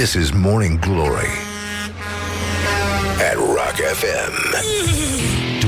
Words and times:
This 0.00 0.16
is 0.16 0.32
Morning 0.32 0.80
Glory 0.80 1.28
at 3.28 3.36
Rock 3.36 3.76
FM. 4.00 4.34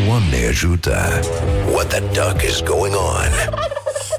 Doamne 0.07 0.47
ajută! 0.49 1.21
What 1.73 1.89
the 1.89 2.01
duck 2.01 2.43
is 2.43 2.63
going 2.63 2.95
on? 2.95 3.61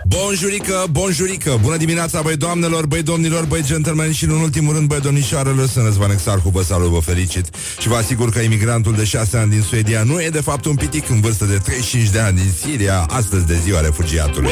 Bonjurică, 0.05 0.85
bonjurică 0.91 1.57
Bună 1.61 1.77
dimineața, 1.77 2.21
băi 2.21 2.35
doamnelor, 2.35 2.85
băi 2.85 3.03
domnilor, 3.03 3.45
băi 3.45 3.63
gentlemen 3.63 4.11
Și 4.11 4.23
în 4.23 4.29
ultimul 4.29 4.73
rând, 4.73 4.87
băi 4.87 4.99
domnișoarelor 4.99 5.67
Să 5.67 5.81
Răzvan 5.83 6.11
Exarhu, 6.11 6.49
vă 6.49 6.63
salut, 6.63 6.89
vă 6.89 6.99
felicit 6.99 7.45
Și 7.79 7.87
vă 7.87 7.95
asigur 7.95 8.29
că 8.29 8.39
imigrantul 8.39 8.93
de 8.95 9.03
6 9.03 9.37
ani 9.37 9.49
din 9.49 9.61
Suedia 9.61 10.03
Nu 10.03 10.21
e 10.21 10.29
de 10.29 10.41
fapt 10.41 10.65
un 10.65 10.75
pitic 10.75 11.09
în 11.09 11.21
vârstă 11.21 11.45
de 11.45 11.57
35 11.57 12.09
de 12.09 12.19
ani 12.19 12.35
din 12.35 12.51
Siria 12.61 13.05
Astăzi 13.09 13.45
de 13.45 13.57
ziua 13.63 13.79
refugiatului 13.79 14.51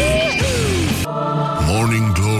Morning 1.67 2.11
Glory, 2.11 2.30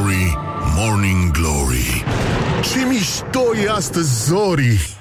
Ce 3.22 3.38
mișto 3.38 3.56
e 3.56 3.70
astăzi, 3.70 4.26
Zori! 4.28 5.01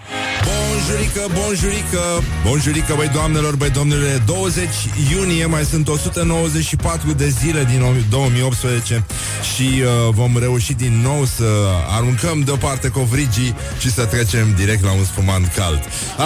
Bonjurică, 0.81 1.27
bonjurică. 1.33 2.01
Bonjurică, 2.45 2.95
băi 2.97 3.09
doamnelor, 3.09 3.57
băi 3.57 3.71
domnule. 3.71 4.23
20 4.27 4.69
iunie, 5.11 5.47
mai 5.47 5.65
sunt 5.65 5.89
194 5.89 7.13
de 7.13 7.29
zile 7.29 7.65
din 7.65 8.05
2018 8.11 9.05
Și 9.55 9.63
uh, 9.63 10.15
vom 10.15 10.39
reuși 10.39 10.73
din 10.73 11.01
nou 11.03 11.25
să 11.25 11.45
aruncăm 11.97 12.41
deoparte 12.41 12.89
covrigii 12.89 13.55
Și 13.79 13.91
să 13.91 14.05
trecem 14.05 14.55
direct 14.57 14.85
la 14.85 14.93
un 14.93 15.05
spumant 15.05 15.53
cald. 15.57 15.81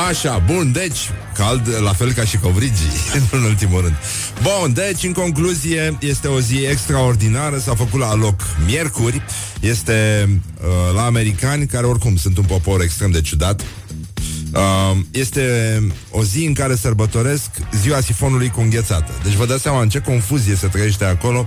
Așa, 0.08 0.42
bun, 0.46 0.72
deci 0.72 1.10
Cald, 1.36 1.68
la 1.82 1.92
fel 1.92 2.12
ca 2.12 2.24
și 2.24 2.38
covrigii 2.38 2.92
În 3.30 3.42
ultimul 3.42 3.80
rând. 3.80 3.94
Bun, 4.42 4.72
deci, 4.72 5.02
în 5.04 5.12
concluzie, 5.12 5.98
este 6.00 6.28
o 6.28 6.40
zi 6.40 6.56
extraordinară 6.56 7.58
S-a 7.58 7.74
făcut 7.74 8.00
la 8.00 8.14
loc 8.14 8.40
miercuri 8.66 9.22
Este 9.60 10.28
uh, 10.60 10.94
la 10.94 11.04
americani 11.04 11.66
Care 11.66 11.86
oricum 11.86 12.16
sunt 12.16 12.38
un 12.38 12.44
popor 12.44 12.82
extrem 12.82 13.10
de 13.10 13.20
ciudat 13.20 13.62
Uh, 14.54 14.96
este 15.10 15.42
o 16.10 16.24
zi 16.24 16.44
în 16.44 16.54
care 16.54 16.74
sărbătoresc 16.74 17.50
ziua 17.72 18.00
sifonului 18.00 18.48
cu 18.48 18.60
înghețată. 18.60 19.12
Deci 19.22 19.32
vă 19.32 19.46
dați 19.46 19.62
seama 19.62 19.80
în 19.80 19.88
ce 19.88 19.98
confuzie 19.98 20.54
se 20.54 20.66
trăiește 20.66 21.04
acolo. 21.04 21.46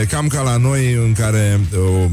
E 0.00 0.04
cam 0.04 0.26
ca 0.26 0.42
la 0.42 0.56
noi 0.56 0.92
în 0.92 1.12
care 1.12 1.60
o 1.74 2.08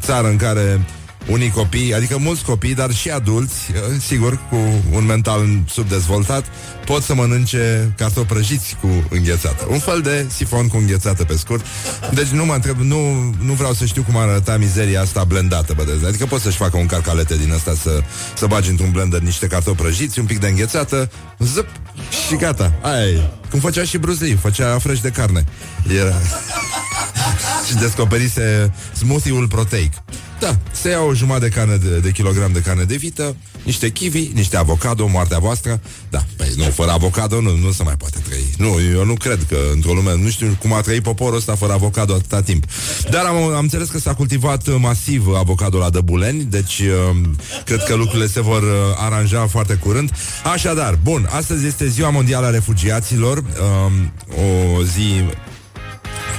țară 0.00 0.28
în 0.28 0.36
care 0.36 0.86
unii 1.26 1.50
copii, 1.50 1.94
adică 1.94 2.18
mulți 2.18 2.44
copii, 2.44 2.74
dar 2.74 2.92
și 2.92 3.10
adulți, 3.10 3.54
uh, 3.70 4.00
sigur, 4.06 4.38
cu 4.50 4.56
un 4.92 5.04
mental 5.04 5.46
subdezvoltat, 5.68 6.44
pot 6.84 7.02
să 7.02 7.14
mănânce 7.14 7.92
cartofi 7.96 8.26
prăjiți 8.26 8.76
cu 8.80 9.04
înghețată. 9.10 9.66
Un 9.70 9.78
fel 9.78 10.00
de 10.00 10.26
sifon 10.34 10.68
cu 10.68 10.76
înghețată 10.76 11.24
pe 11.24 11.36
scurt. 11.36 11.64
Deci 12.12 12.26
nu 12.26 12.44
mă 12.44 12.54
întreb, 12.54 12.78
nu, 12.78 13.34
nu 13.44 13.52
vreau 13.52 13.72
să 13.72 13.84
știu 13.84 14.02
cum 14.02 14.16
arăta 14.16 14.56
mizeria 14.56 15.00
asta 15.00 15.24
blendată, 15.24 15.72
bă, 15.76 15.84
Adică 16.06 16.26
poți 16.26 16.42
să-și 16.42 16.56
facă 16.56 16.76
un 16.76 16.86
carcalete 16.86 17.36
din 17.36 17.52
asta 17.52 17.74
să, 17.82 18.00
să 18.36 18.46
bagi 18.46 18.70
într-un 18.70 18.90
blender 18.90 19.20
niște 19.20 19.46
cartofi 19.46 19.82
prăjiți, 19.82 20.18
un 20.18 20.26
pic 20.26 20.40
de 20.40 20.46
înghețată, 20.46 21.10
zăp, 21.38 21.68
și 22.26 22.36
gata. 22.36 22.72
Aia 22.82 23.06
e. 23.06 23.30
Cum 23.50 23.60
făcea 23.60 23.84
și 23.84 23.98
Bruce 23.98 24.24
Lee, 24.24 24.34
făcea 24.34 24.78
fresh 24.78 25.00
de 25.00 25.10
carne. 25.10 25.44
Era... 25.98 26.14
și 27.66 27.74
descoperise 27.74 28.72
smoothie-ul 28.94 29.48
proteic. 29.48 29.92
Da, 30.38 30.58
se 30.70 30.88
ia 30.88 31.00
o 31.00 31.14
jumătate 31.14 31.48
de, 31.48 31.54
carne 31.54 31.76
de, 31.76 31.98
de 31.98 32.10
kilogram 32.10 32.52
de 32.52 32.60
carne 32.60 32.84
de 32.84 32.96
vită, 32.96 33.36
niște 33.62 33.90
kiwi, 33.90 34.30
niște 34.34 34.56
avocado, 34.56 35.06
moartea 35.06 35.38
voastră. 35.38 35.80
Da, 36.10 36.24
păi 36.36 36.52
nu, 36.56 36.64
fără 36.64 36.90
avocado 36.90 37.40
nu, 37.40 37.56
nu 37.56 37.72
se 37.72 37.82
mai 37.82 37.96
poate 37.96 38.18
trăi. 38.28 38.54
Nu, 38.56 38.80
eu 38.92 39.04
nu 39.04 39.14
cred 39.14 39.46
că 39.48 39.56
într-o 39.72 39.92
lume, 39.92 40.16
nu 40.16 40.28
știu 40.28 40.56
cum 40.60 40.72
a 40.72 40.80
trăit 40.80 41.02
poporul 41.02 41.36
ăsta 41.36 41.54
fără 41.54 41.72
avocado 41.72 42.14
atâta 42.14 42.42
timp. 42.42 42.64
Dar 43.10 43.24
am, 43.24 43.36
am 43.36 43.58
înțeles 43.58 43.88
că 43.88 43.98
s-a 43.98 44.14
cultivat 44.14 44.78
masiv 44.78 45.26
avocado 45.36 45.78
la 45.78 45.90
Dăbuleni, 45.90 46.44
deci 46.44 46.78
uh, 46.78 47.16
cred 47.64 47.82
că 47.82 47.94
lucrurile 47.94 48.26
se 48.26 48.40
vor 48.40 48.62
uh, 48.62 48.68
aranja 48.96 49.46
foarte 49.46 49.74
curând. 49.74 50.10
Așadar, 50.52 50.98
bun, 51.02 51.28
astăzi 51.30 51.66
este 51.66 51.88
Ziua 51.88 52.10
Mondială 52.10 52.46
a 52.46 52.50
Refugiaților, 52.50 53.38
uh, 53.38 53.92
o 54.76 54.82
zi 54.82 55.24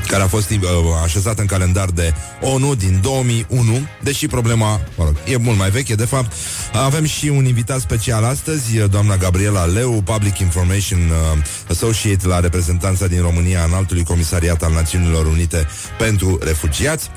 care 0.07 0.23
a 0.23 0.27
fost 0.27 0.49
uh, 0.49 0.59
așezată 1.03 1.41
în 1.41 1.47
calendar 1.47 1.89
de 1.89 2.13
ONU 2.41 2.75
din 2.75 2.99
2001, 3.01 3.87
deși 4.03 4.27
problema, 4.27 4.81
mă 4.95 5.03
rog, 5.03 5.15
e 5.25 5.37
mult 5.37 5.57
mai 5.57 5.69
veche, 5.69 5.95
de 5.95 6.05
fapt. 6.05 6.33
Avem 6.73 7.05
și 7.05 7.27
un 7.27 7.45
invitat 7.45 7.79
special 7.79 8.23
astăzi, 8.23 8.77
doamna 8.77 9.17
Gabriela 9.17 9.65
Leu, 9.65 10.01
Public 10.01 10.39
Information 10.39 10.99
uh, 10.99 11.43
Associate 11.69 12.27
la 12.27 12.39
reprezentanța 12.39 13.07
din 13.07 13.21
România 13.21 13.63
în 13.63 13.73
altului 13.73 14.03
comisariat 14.03 14.63
al 14.63 14.71
Națiunilor 14.71 15.25
Unite 15.25 15.67
pentru 15.97 16.39
Refugiați. 16.41 17.09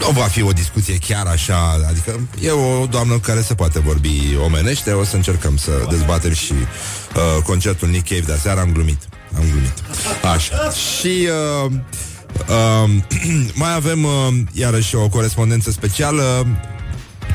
Nu 0.00 0.10
va 0.10 0.22
fi 0.22 0.42
o 0.42 0.50
discuție 0.50 0.96
chiar 0.96 1.26
așa, 1.26 1.86
adică 1.88 2.28
e 2.40 2.50
o 2.50 2.86
doamnă 2.86 3.18
care 3.18 3.40
se 3.40 3.54
poate 3.54 3.80
vorbi 3.80 4.36
omenește, 4.44 4.92
o 4.92 5.04
să 5.04 5.16
încercăm 5.16 5.56
să 5.56 5.70
dezbatem 5.90 6.32
și 6.32 6.52
uh, 6.52 7.42
concertul 7.42 7.88
Nick 7.88 8.08
Cave 8.08 8.20
de 8.20 8.32
aseară, 8.32 8.60
am 8.60 8.72
glumit. 8.72 8.98
Am 9.36 9.44
glumit. 9.50 9.74
Așa. 10.34 10.70
Și 10.70 11.28
uh, 11.64 11.70
uh, 12.48 12.90
mai 13.62 13.74
avem 13.74 14.04
uh, 14.04 14.10
iarăși 14.52 14.94
o 14.94 15.08
corespondență 15.08 15.70
specială 15.70 16.46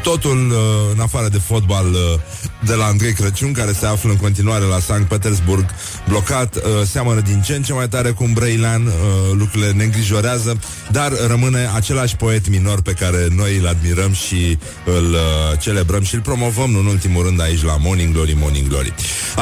totul 0.03 0.49
uh, 0.49 0.57
în 0.93 0.99
afară 0.99 1.27
de 1.27 1.37
fotbal 1.37 1.85
uh, 1.85 2.19
de 2.65 2.73
la 2.73 2.85
Andrei 2.85 3.13
Crăciun, 3.13 3.51
care 3.51 3.71
se 3.71 3.85
află 3.85 4.09
în 4.09 4.17
continuare 4.17 4.63
la 4.63 4.79
Sankt 4.79 5.07
Petersburg 5.07 5.65
blocat, 6.07 6.55
uh, 6.55 6.61
seamănă 6.85 7.19
din 7.19 7.41
ce 7.41 7.55
în 7.55 7.63
ce 7.63 7.73
mai 7.73 7.87
tare 7.87 8.09
cu 8.09 8.23
un 8.23 8.33
Brailan, 8.33 8.85
uh, 8.85 8.91
lucrurile 9.37 9.71
ne 9.71 9.83
îngrijorează, 9.83 10.59
dar 10.91 11.11
rămâne 11.27 11.69
același 11.75 12.15
poet 12.15 12.49
minor 12.49 12.81
pe 12.81 12.91
care 12.91 13.27
noi 13.35 13.57
îl 13.57 13.67
admirăm 13.67 14.13
și 14.13 14.57
îl 14.85 15.11
uh, 15.11 15.59
celebrăm 15.59 16.03
și 16.03 16.15
îl 16.15 16.21
promovăm 16.21 16.75
în 16.75 16.85
ultimul 16.85 17.23
rând 17.23 17.41
aici 17.41 17.63
la 17.63 17.77
Morning 17.77 18.13
Glory, 18.13 18.35
Morning 18.39 18.67
Glory. 18.67 18.93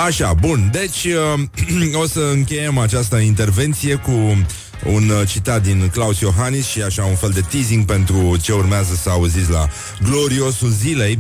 Așa, 0.06 0.34
bun, 0.34 0.70
deci 0.72 1.06
uh, 1.06 1.96
o 2.04 2.08
să 2.08 2.30
încheiem 2.34 2.78
această 2.78 3.18
intervenție 3.18 3.96
cu 3.96 4.46
un 4.86 5.10
uh, 5.10 5.28
citat 5.28 5.64
din 5.64 5.90
Claus 5.92 6.20
Iohannis 6.20 6.66
și 6.66 6.82
așa 6.82 7.04
un 7.04 7.16
fel 7.16 7.30
de 7.30 7.42
teasing 7.42 7.86
pentru 7.86 8.38
ce 8.42 8.54
urmează 8.54 8.94
să 8.94 9.10
auziți 9.10 9.50
la 9.50 9.70
gloriosul 10.04 10.70
zilei. 10.70 11.20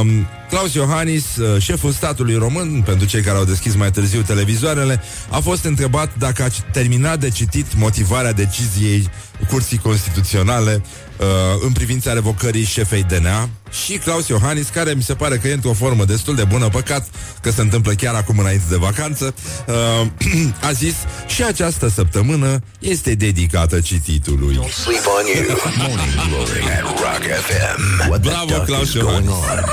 Um, 0.00 0.26
Claus 0.52 0.74
Iohannis, 0.74 1.36
uh, 1.36 1.62
șeful 1.62 1.92
statului 1.92 2.34
român, 2.34 2.82
pentru 2.86 3.06
cei 3.06 3.22
care 3.22 3.36
au 3.36 3.44
deschis 3.44 3.74
mai 3.74 3.90
târziu 3.90 4.22
televizoarele, 4.22 5.02
a 5.30 5.38
fost 5.38 5.64
întrebat 5.64 6.10
dacă 6.18 6.42
a 6.42 6.48
terminat 6.72 7.20
de 7.20 7.28
citit 7.30 7.66
motivarea 7.76 8.32
deciziei 8.32 9.10
Curții 9.48 9.78
Constituționale 9.78 10.82
uh, 11.16 11.26
în 11.64 11.72
privința 11.72 12.12
revocării 12.12 12.64
șefei 12.64 13.02
DNA 13.02 13.48
și 13.84 13.92
Claus 13.92 14.28
Iohannis, 14.28 14.68
care 14.68 14.92
mi 14.92 15.02
se 15.02 15.14
pare 15.14 15.36
că 15.36 15.48
e 15.48 15.52
într-o 15.52 15.72
formă 15.72 16.04
destul 16.04 16.34
de 16.34 16.44
bună, 16.44 16.68
păcat 16.68 17.06
că 17.42 17.50
se 17.50 17.60
întâmplă 17.60 17.92
chiar 17.92 18.14
acum 18.14 18.38
înainte 18.38 18.64
de 18.68 18.76
vacanță, 18.76 19.34
uh, 19.66 20.06
a 20.68 20.72
zis 20.72 20.94
și 21.26 21.44
această 21.44 21.88
săptămână 21.88 22.62
este 22.78 23.14
dedicată 23.14 23.80
cititului. 23.80 24.54
Sleep 24.54 25.06
on 25.18 25.24
you. 25.34 25.58
Morning 25.78 26.14
Glory 26.28 26.62
at 26.72 26.82
Rock 26.82 27.24
FM. 27.46 28.08
What 28.08 28.20
the 28.20 28.30
Bravo, 28.30 28.54
duck 28.54 28.64
Claus 28.64 28.88
is 28.88 29.02
going 29.02 29.24
Iohannis. 29.24 29.64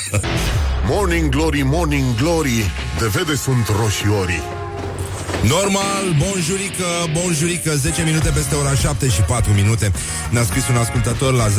on? 0.12 0.20
Morning 0.90 1.30
Glory, 1.30 1.62
Morning 1.62 2.14
Glory, 2.16 2.70
de 2.98 3.06
vede 3.06 3.34
sunt 3.34 3.68
roșiorii. 3.80 4.42
Normal, 5.48 6.04
bonjurică, 6.18 6.84
bonjurică 7.12 7.76
10 7.76 8.02
minute 8.02 8.30
peste 8.30 8.54
ora 8.54 8.74
7 8.74 9.08
și 9.08 9.20
4 9.20 9.52
minute 9.52 9.92
Ne-a 10.30 10.42
scris 10.42 10.68
un 10.68 10.76
ascultător 10.76 11.32
la 11.32 11.46
0729001122 11.48 11.50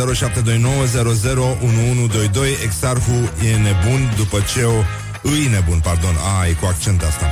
Exarhu 2.63 3.29
e 3.45 3.55
nebun 3.55 4.13
după 4.17 4.37
ce 4.53 4.63
o... 4.63 4.83
Îi 5.31 5.47
nebun, 5.51 5.79
pardon, 5.79 6.15
a, 6.39 6.47
e 6.47 6.51
cu 6.51 6.65
accent 6.65 7.01
asta 7.01 7.25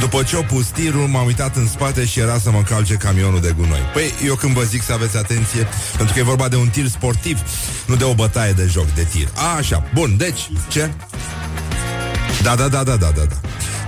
După 0.00 0.22
ce 0.22 0.36
o 0.36 0.42
pus 0.42 0.66
tirul, 0.66 1.06
m-am 1.06 1.26
uitat 1.26 1.56
în 1.56 1.68
spate 1.68 2.04
și 2.04 2.18
era 2.18 2.38
să 2.38 2.50
mă 2.50 2.62
calce 2.62 2.94
camionul 2.94 3.40
de 3.40 3.54
gunoi 3.56 3.90
Păi, 3.92 4.12
eu 4.26 4.34
când 4.34 4.54
vă 4.54 4.62
zic 4.62 4.82
să 4.82 4.92
aveți 4.92 5.16
atenție 5.16 5.68
Pentru 5.96 6.14
că 6.14 6.20
e 6.20 6.22
vorba 6.22 6.48
de 6.48 6.56
un 6.56 6.68
tir 6.68 6.86
sportiv 6.86 7.40
Nu 7.86 7.96
de 7.96 8.04
o 8.04 8.14
bătaie 8.14 8.52
de 8.52 8.68
joc 8.70 8.94
de 8.94 9.06
tir 9.12 9.28
a, 9.34 9.56
Așa, 9.56 9.90
bun, 9.94 10.16
deci, 10.16 10.50
ce? 10.68 10.90
Da, 12.42 12.54
da, 12.54 12.68
da, 12.68 12.82
da, 12.82 12.96
da, 12.96 13.12
da, 13.16 13.24
da 13.24 13.40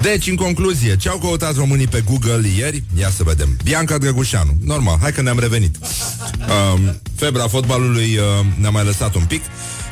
deci, 0.03 0.27
în 0.27 0.35
concluzie, 0.35 0.97
ce 0.97 1.09
au 1.09 1.19
căutat 1.19 1.57
românii 1.57 1.87
pe 1.87 2.01
Google 2.01 2.49
ieri? 2.57 2.83
Ia 2.99 3.11
să 3.11 3.23
vedem. 3.23 3.57
Bianca 3.65 3.99
Drăgușanu. 3.99 4.57
Normal, 4.65 4.99
hai 5.01 5.13
că 5.13 5.23
ne-am 5.23 5.39
revenit. 5.39 5.77
Um, 6.75 7.01
febra 7.17 7.49
fotbalului 7.49 8.17
uh, 8.17 8.47
ne-a 8.61 8.71
mai 8.71 8.85
lăsat 8.85 9.15
un 9.15 9.25
pic. 9.25 9.43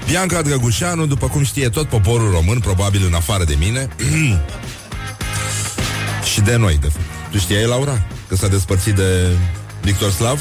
Bianca 0.06 0.42
Drăgușanu, 0.42 1.06
după 1.06 1.26
cum 1.26 1.44
știe 1.44 1.68
tot 1.68 1.88
poporul 1.88 2.30
român, 2.30 2.58
probabil 2.58 3.04
în 3.06 3.14
afară 3.14 3.44
de 3.44 3.54
mine, 3.58 3.88
și 6.32 6.40
de 6.40 6.56
noi, 6.56 6.78
de 6.80 6.86
fapt. 6.86 7.04
Tu 7.30 7.38
știai, 7.38 7.66
Laura, 7.66 8.02
că 8.28 8.36
s-a 8.36 8.48
despărțit 8.48 8.94
de 8.94 9.26
Victor 9.82 10.10
Slav? 10.10 10.40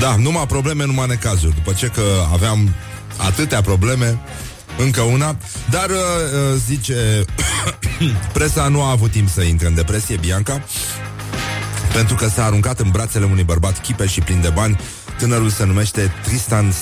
Da, 0.00 0.16
numai 0.16 0.46
probleme, 0.46 0.84
numai 0.84 1.06
necazuri. 1.06 1.54
După 1.54 1.72
ce 1.72 1.86
că 1.86 2.02
aveam 2.32 2.74
atâtea 3.16 3.60
probleme, 3.60 4.18
încă 4.78 5.00
una, 5.00 5.36
dar 5.70 5.90
uh, 5.90 5.96
uh, 5.96 6.60
zice 6.66 7.24
presa 8.32 8.68
nu 8.68 8.82
a 8.82 8.90
avut 8.90 9.10
timp 9.10 9.28
să 9.28 9.42
intre 9.42 9.66
în 9.66 9.74
depresie, 9.74 10.16
Bianca, 10.16 10.62
pentru 11.92 12.14
că 12.14 12.28
s-a 12.28 12.44
aruncat 12.44 12.80
în 12.80 12.90
brațele 12.90 13.24
unui 13.24 13.42
bărbat 13.42 13.80
chipe 13.80 14.06
și 14.06 14.20
plin 14.20 14.40
de 14.40 14.48
bani 14.48 14.78
Tânărul 15.18 15.50
se 15.50 15.64
numește 15.64 16.12
Tristan 16.24 16.74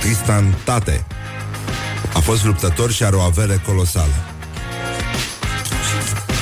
Tristan 0.00 0.58
Tate. 0.64 1.06
A 2.14 2.18
fost 2.18 2.44
luptător 2.44 2.92
și 2.92 3.04
are 3.04 3.16
o 3.16 3.20
avere 3.20 3.62
colosală. 3.66 4.12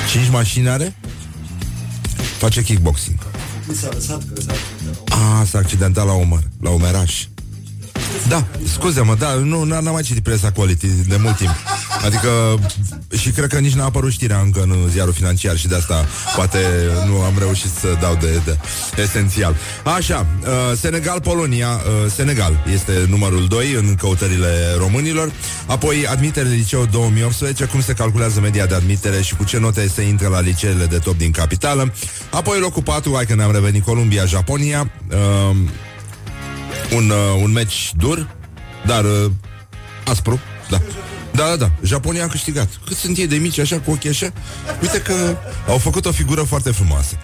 Cinci 0.09 0.29
mașini 0.29 0.69
are? 0.69 0.95
Face 2.37 2.63
kickboxing. 2.63 3.17
Mi 3.67 3.75
s-a 3.75 3.89
lăsat 3.93 4.21
că 4.33 4.41
s-a... 4.41 4.53
A, 5.39 5.45
s-a 5.45 5.57
accidentat 5.57 6.05
la 6.05 6.13
umăr, 6.13 6.43
la 6.61 6.69
umeraș. 6.69 7.25
Da, 8.27 8.45
scuze-mă, 8.67 9.15
da, 9.15 9.33
nu, 9.33 9.63
n-am 9.63 9.89
mai 9.91 10.01
citit 10.01 10.23
presa 10.23 10.51
quality 10.51 10.87
de 10.87 11.17
mult 11.21 11.37
timp. 11.37 11.55
Adică, 12.05 12.59
și 13.17 13.29
cred 13.29 13.49
că 13.49 13.59
nici 13.59 13.73
n-a 13.73 13.85
apărut 13.85 14.11
știrea 14.11 14.39
încă 14.39 14.61
în 14.61 14.89
ziarul 14.89 15.13
financiar 15.13 15.57
și 15.57 15.67
de 15.67 15.75
asta 15.75 16.05
poate 16.35 16.59
nu 17.07 17.21
am 17.21 17.33
reușit 17.37 17.69
să 17.79 17.97
dau 18.01 18.17
de, 18.21 18.41
de 18.45 18.57
esențial. 19.01 19.55
Așa, 19.83 20.25
uh, 20.41 20.77
Senegal-Polonia, 20.79 21.67
uh, 21.67 22.11
Senegal 22.11 22.63
este 22.73 23.05
numărul 23.09 23.47
2 23.47 23.73
în 23.73 23.95
căutările 23.95 24.75
românilor, 24.77 25.31
apoi 25.65 26.07
admitere 26.07 26.49
liceu 26.49 26.85
2018, 26.91 27.65
cum 27.65 27.81
se 27.81 27.93
calculează 27.93 28.39
media 28.39 28.65
de 28.65 28.75
admitere 28.75 29.21
și 29.21 29.35
cu 29.35 29.43
ce 29.43 29.59
note 29.59 29.87
se 29.87 30.01
intră 30.01 30.27
la 30.27 30.39
liceele 30.39 30.85
de 30.85 30.97
top 30.97 31.17
din 31.17 31.31
capitală, 31.31 31.93
apoi 32.31 32.59
locul 32.59 32.83
4, 32.83 33.11
hai 33.15 33.25
că 33.25 33.35
ne-am 33.35 33.51
revenit, 33.51 33.83
Columbia-Japonia, 33.83 34.91
uh, 35.11 35.57
un, 36.95 37.09
uh, 37.09 37.41
un 37.41 37.51
meci 37.51 37.91
dur, 37.97 38.35
dar 38.85 39.03
uh, 39.03 39.31
aspru, 40.05 40.39
da. 40.69 40.81
Da, 41.35 41.47
da, 41.47 41.55
da. 41.55 41.71
Japonia 41.83 42.23
a 42.23 42.27
câștigat. 42.27 42.69
Cât 42.85 42.97
sunt 42.97 43.17
ei 43.17 43.27
de 43.27 43.35
mici, 43.35 43.59
așa, 43.59 43.79
cu 43.79 43.91
ochii 43.91 44.09
așa? 44.09 44.33
Uite 44.81 45.01
că 45.01 45.37
au 45.67 45.77
făcut 45.77 46.05
o 46.05 46.11
figură 46.11 46.41
foarte 46.41 46.71
frumoasă. 46.71 47.17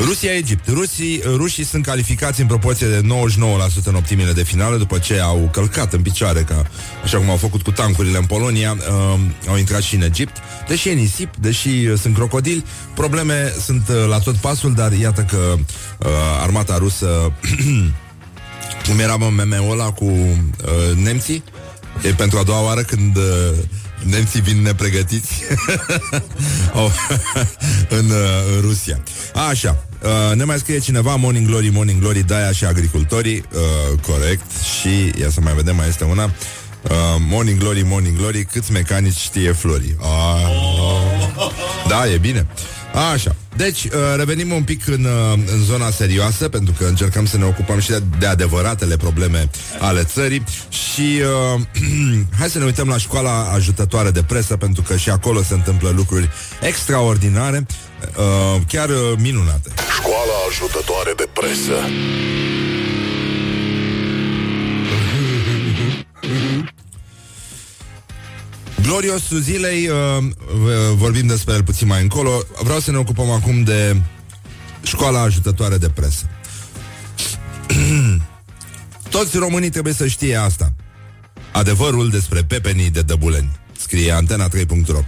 Rusia-Egipt. 0.00 0.68
Rusii, 0.68 1.22
rușii 1.24 1.64
sunt 1.64 1.84
calificați 1.84 2.40
în 2.40 2.46
proporție 2.46 2.86
de 2.86 3.00
99% 3.00 3.84
în 3.84 3.94
optimile 3.94 4.32
de 4.32 4.42
finală 4.42 4.76
după 4.76 4.98
ce 4.98 5.20
au 5.20 5.48
călcat 5.52 5.92
în 5.92 6.02
picioare, 6.02 6.40
ca, 6.40 6.66
așa 7.04 7.18
cum 7.18 7.30
au 7.30 7.36
făcut 7.36 7.62
cu 7.62 7.70
tancurile 7.70 8.18
în 8.18 8.24
Polonia, 8.24 8.76
uh, 8.78 9.20
au 9.48 9.56
intrat 9.56 9.82
și 9.82 9.94
în 9.94 10.02
Egipt. 10.02 10.36
Deși 10.68 10.88
e 10.88 10.92
nisip, 10.92 11.36
deși 11.36 11.68
uh, 11.68 11.98
sunt 11.98 12.14
crocodili, 12.14 12.64
probleme 12.94 13.52
sunt 13.64 13.88
uh, 13.88 14.06
la 14.08 14.18
tot 14.18 14.34
pasul, 14.34 14.74
dar 14.74 14.92
iată 14.92 15.20
că 15.20 15.54
uh, 15.98 16.08
armata 16.42 16.76
rusă 16.78 17.06
Cum 18.88 18.98
era 18.98 19.16
mă, 19.16 19.30
meme-ul 19.30 19.70
ăla 19.70 19.90
cu 19.90 20.04
uh, 20.04 20.96
nemții? 21.02 21.44
E 22.02 22.08
pentru 22.08 22.38
a 22.38 22.42
doua 22.42 22.62
oară 22.62 22.80
când 22.80 23.16
uh, 23.16 23.22
nemții 24.02 24.40
vin 24.40 24.62
nepregătiți 24.62 25.42
oh, 26.84 26.92
în, 27.98 28.10
uh, 28.10 28.54
în 28.54 28.60
Rusia. 28.60 29.02
Așa, 29.48 29.84
uh, 30.02 30.36
ne 30.36 30.44
mai 30.44 30.58
scrie 30.58 30.78
cineva 30.78 31.14
Morning 31.14 31.46
Glory, 31.46 31.68
Morning 31.68 32.00
Glory, 32.00 32.22
Daia 32.22 32.52
și 32.52 32.64
agricultorii. 32.64 33.44
Uh, 33.52 33.98
corect. 34.00 34.50
Și, 34.80 35.20
ia 35.20 35.30
să 35.30 35.40
mai 35.40 35.54
vedem, 35.54 35.76
mai 35.76 35.88
este 35.88 36.04
una. 36.04 36.24
Uh, 36.24 36.90
morning 37.18 37.58
Glory, 37.58 37.82
Morning 37.82 38.16
Glory, 38.16 38.44
câți 38.44 38.72
mecanici 38.72 39.16
știe 39.16 39.52
Flori. 39.52 39.96
Uh, 40.00 40.06
uh, 41.36 41.50
da, 41.88 42.08
e 42.08 42.18
bine. 42.18 42.46
Așa. 43.12 43.36
Deci, 43.56 43.84
uh, 43.84 43.90
revenim 44.16 44.52
un 44.52 44.62
pic 44.62 44.86
în, 44.86 45.04
uh, 45.04 45.38
în 45.52 45.62
zona 45.64 45.90
serioasă, 45.90 46.48
pentru 46.48 46.74
că 46.78 46.84
încercăm 46.84 47.26
să 47.26 47.36
ne 47.36 47.44
ocupăm 47.44 47.78
și 47.78 47.90
de, 47.90 48.02
de 48.18 48.26
adevăratele 48.26 48.96
probleme 48.96 49.50
ale 49.78 50.04
țării 50.04 50.44
și 50.68 51.20
uh, 51.54 51.60
hai 52.38 52.48
să 52.48 52.58
ne 52.58 52.64
uităm 52.64 52.88
la 52.88 52.98
școala 52.98 53.50
ajutătoare 53.54 54.10
de 54.10 54.22
presă, 54.22 54.56
pentru 54.56 54.82
că 54.82 54.96
și 54.96 55.10
acolo 55.10 55.42
se 55.42 55.54
întâmplă 55.54 55.92
lucruri 55.96 56.30
extraordinare, 56.60 57.66
uh, 58.16 58.60
chiar 58.68 58.88
uh, 58.88 58.96
minunate. 59.18 59.70
Școala 59.98 60.34
ajutătoare 60.48 61.12
de 61.16 61.28
presă. 61.32 61.74
Gloriosul 68.86 69.40
zilei, 69.40 69.88
uh, 69.88 70.24
vorbim 70.94 71.26
despre 71.26 71.54
el 71.54 71.62
puțin 71.62 71.86
mai 71.86 72.02
încolo. 72.02 72.42
Vreau 72.62 72.78
să 72.78 72.90
ne 72.90 72.96
ocupăm 72.96 73.30
acum 73.30 73.62
de 73.62 73.96
școala 74.82 75.20
ajutătoare 75.20 75.76
de 75.76 75.88
presă. 75.88 76.30
Toți 79.10 79.36
românii 79.36 79.70
trebuie 79.70 79.92
să 79.92 80.06
știe 80.06 80.36
asta. 80.36 80.72
Adevărul 81.52 82.10
despre 82.10 82.42
pepenii 82.42 82.90
de 82.90 83.02
dăbuleni, 83.02 83.58
scrie 83.78 84.12
antena3.ro. 84.12 84.98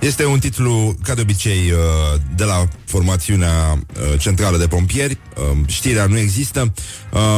Este 0.00 0.24
un 0.24 0.38
titlu, 0.38 0.96
ca 1.02 1.14
de 1.14 1.20
obicei, 1.20 1.70
uh, 1.70 2.20
de 2.36 2.44
la 2.44 2.68
formațiunea 2.84 3.72
uh, 3.72 4.20
centrală 4.20 4.56
de 4.56 4.66
pompieri. 4.66 5.18
Um, 5.50 5.64
știrea 5.66 6.06
nu 6.06 6.18
există. 6.18 6.72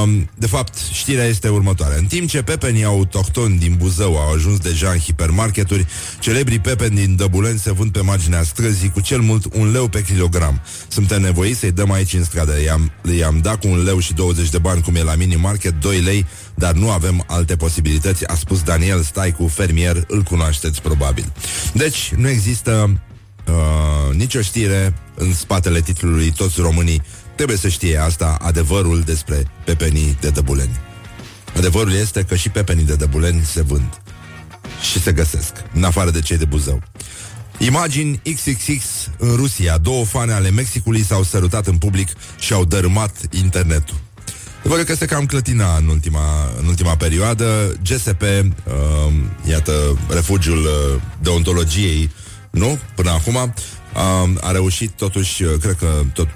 Um, 0.03 0.31
de 0.35 0.47
fapt, 0.47 0.79
știrea 0.93 1.25
este 1.25 1.49
următoarea. 1.49 1.97
În 1.97 2.05
timp 2.05 2.29
ce 2.29 2.43
pepenii 2.43 2.85
autohtoni 2.85 3.59
din 3.59 3.75
Buzău 3.79 4.17
au 4.17 4.33
ajuns 4.33 4.59
deja 4.59 4.91
în 4.91 4.99
hipermarketuri, 4.99 5.87
celebrii 6.21 6.59
pepeni 6.59 6.95
din 6.95 7.17
Dăbulen 7.17 7.57
se 7.57 7.73
vând 7.73 7.93
pe 7.93 8.01
marginea 8.01 8.43
străzii 8.43 8.91
cu 8.91 9.01
cel 9.01 9.21
mult 9.21 9.55
un 9.55 9.71
leu 9.71 9.89
pe 9.89 10.03
kilogram. 10.03 10.61
Suntem 10.89 11.21
nevoiți 11.21 11.59
să-i 11.59 11.73
dăm 11.73 11.91
aici 11.91 12.15
în 12.15 12.25
stradă. 12.25 12.63
I-am, 12.63 12.93
i-am 13.19 13.39
dat 13.39 13.61
cu 13.61 13.69
un 13.69 13.83
leu 13.85 13.99
și 13.99 14.13
20 14.15 14.49
de 14.49 14.59
bani, 14.59 14.83
cum 14.83 14.95
e 14.95 15.03
la 15.03 15.15
mini-market, 15.15 15.81
2 15.81 16.01
lei, 16.01 16.27
dar 16.55 16.73
nu 16.73 16.91
avem 16.91 17.25
alte 17.27 17.57
posibilități, 17.57 18.27
a 18.27 18.35
spus 18.35 18.63
Daniel 18.63 19.03
Staicu, 19.03 19.47
fermier, 19.47 20.05
îl 20.09 20.23
cunoașteți 20.23 20.83
probabil. 20.83 21.33
Deci, 21.73 22.13
nu 22.17 22.29
există 22.29 23.01
uh, 23.47 24.15
nicio 24.15 24.41
știre 24.41 24.95
în 25.15 25.35
spatele 25.35 25.81
titlului 25.81 26.33
Toți 26.33 26.61
românii 26.61 27.03
trebuie 27.35 27.57
să 27.57 27.69
știe 27.69 27.97
asta, 27.99 28.37
adevărul 28.41 29.01
despre 29.01 29.43
pepenii 29.65 30.17
de 30.21 30.29
dăbuleni. 30.31 30.81
Adevărul 31.57 31.93
este 31.93 32.23
că 32.23 32.35
și 32.35 32.49
pepenii 32.49 32.85
de 32.85 32.95
dăbuleni 32.95 33.45
se 33.45 33.63
vând 33.63 34.01
și 34.91 35.01
se 35.01 35.13
găsesc, 35.13 35.53
în 35.75 35.85
afară 35.85 36.11
de 36.11 36.21
cei 36.21 36.37
de 36.37 36.45
Buzău. 36.45 36.83
Imagini 37.59 38.21
XXX 38.35 38.85
în 39.19 39.35
Rusia. 39.37 39.79
Două 39.79 40.05
fane 40.05 40.33
ale 40.33 40.51
Mexicului 40.51 41.05
s-au 41.05 41.23
sărutat 41.23 41.67
în 41.67 41.79
public 41.79 42.09
și 42.39 42.53
au 42.53 42.65
dărâmat 42.65 43.17
internetul. 43.31 43.97
Văd 44.63 44.81
că 44.81 44.95
se 44.95 45.07
cam 45.07 45.27
clătina 45.27 45.77
în 45.77 45.87
ultima, 45.87 46.51
în 46.61 46.67
ultima 46.67 46.97
perioadă. 46.97 47.77
GSP, 47.83 48.23
uh, 48.23 49.13
iată, 49.49 49.73
refugiul 50.09 50.59
uh, 50.59 51.01
deontologiei, 51.21 52.11
nu? 52.51 52.79
Până 52.95 53.11
acum, 53.11 53.35
uh, 53.35 54.31
a 54.41 54.51
reușit 54.51 54.91
totuși, 54.91 55.43
uh, 55.43 55.53
cred 55.61 55.77
că 55.79 55.87
tot 56.15 56.29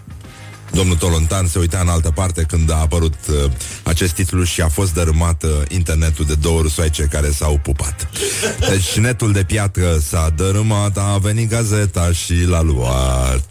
Domnul 0.72 0.96
Tolontan 0.96 1.46
se 1.46 1.58
uita 1.58 1.78
în 1.78 1.88
altă 1.88 2.10
parte 2.10 2.42
când 2.42 2.70
a 2.70 2.76
apărut 2.76 3.14
uh, 3.28 3.50
acest 3.82 4.12
titlu 4.12 4.44
și 4.44 4.60
a 4.60 4.68
fost 4.68 4.94
dărâmat 4.94 5.42
uh, 5.42 5.50
internetul 5.68 6.24
de 6.24 6.34
două 6.34 6.60
rusoaice 6.60 7.02
care 7.02 7.30
s-au 7.30 7.58
pupat. 7.62 8.08
Deci 8.70 8.98
netul 8.98 9.32
de 9.32 9.44
piatră 9.44 9.98
s-a 10.08 10.32
dărâmat, 10.36 10.98
a 10.98 11.18
venit 11.22 11.48
gazeta 11.48 12.12
și 12.12 12.44
l-a 12.46 12.60
luat. 12.60 13.48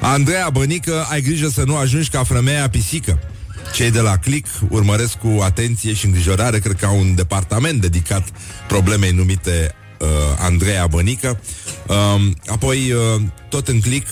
Andreea 0.00 0.50
Bănică, 0.50 1.06
ai 1.10 1.20
grijă 1.20 1.48
să 1.48 1.62
nu 1.66 1.76
ajungi 1.76 2.08
ca 2.08 2.24
frămeia 2.24 2.68
pisică. 2.68 3.18
Cei 3.72 3.90
de 3.90 4.00
la 4.00 4.16
Click 4.16 4.48
urmăresc 4.68 5.16
cu 5.16 5.38
atenție 5.42 5.92
și 5.92 6.06
îngrijorare, 6.06 6.58
cred 6.58 6.76
că 6.76 6.86
au 6.86 6.98
un 6.98 7.14
departament 7.14 7.80
dedicat 7.80 8.28
problemei 8.68 9.10
numite 9.10 9.74
uh, 9.98 10.08
Andreea 10.38 10.86
Bănică. 10.86 11.40
Uh, 11.86 12.30
apoi, 12.46 12.92
uh, 12.92 13.22
tot 13.48 13.68
în 13.68 13.80
Click, 13.80 14.08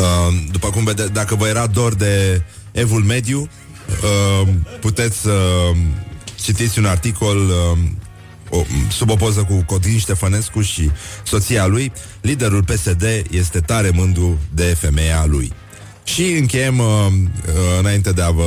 uh, 0.00 0.34
după 0.50 0.70
cum 0.70 0.84
vede, 0.84 1.06
dacă 1.06 1.34
vă 1.34 1.46
era 1.48 1.66
dor 1.66 1.94
de 1.94 2.42
Evul 2.72 3.02
Mediu, 3.02 3.48
uh, 3.88 4.48
puteți 4.80 5.18
să 5.18 5.30
uh, 5.30 5.76
citiți 6.42 6.78
un 6.78 6.84
articol 6.84 7.36
uh, 7.36 7.78
o, 8.50 8.64
sub 8.90 9.10
o 9.10 9.14
poză 9.16 9.42
cu 9.42 9.62
Codrin 9.66 9.98
Ștefănescu 9.98 10.60
și 10.60 10.90
soția 11.24 11.66
lui. 11.66 11.92
Liderul 12.20 12.64
PSD 12.64 13.04
este 13.30 13.60
tare 13.60 13.90
mândru 13.90 14.38
de 14.54 14.76
femeia 14.78 15.24
lui. 15.26 15.52
Și 16.06 16.30
încheiem, 16.30 16.78
uh, 16.78 16.86
uh, 16.86 17.78
înainte 17.78 18.12
de 18.12 18.22
a, 18.22 18.30
vă, 18.30 18.44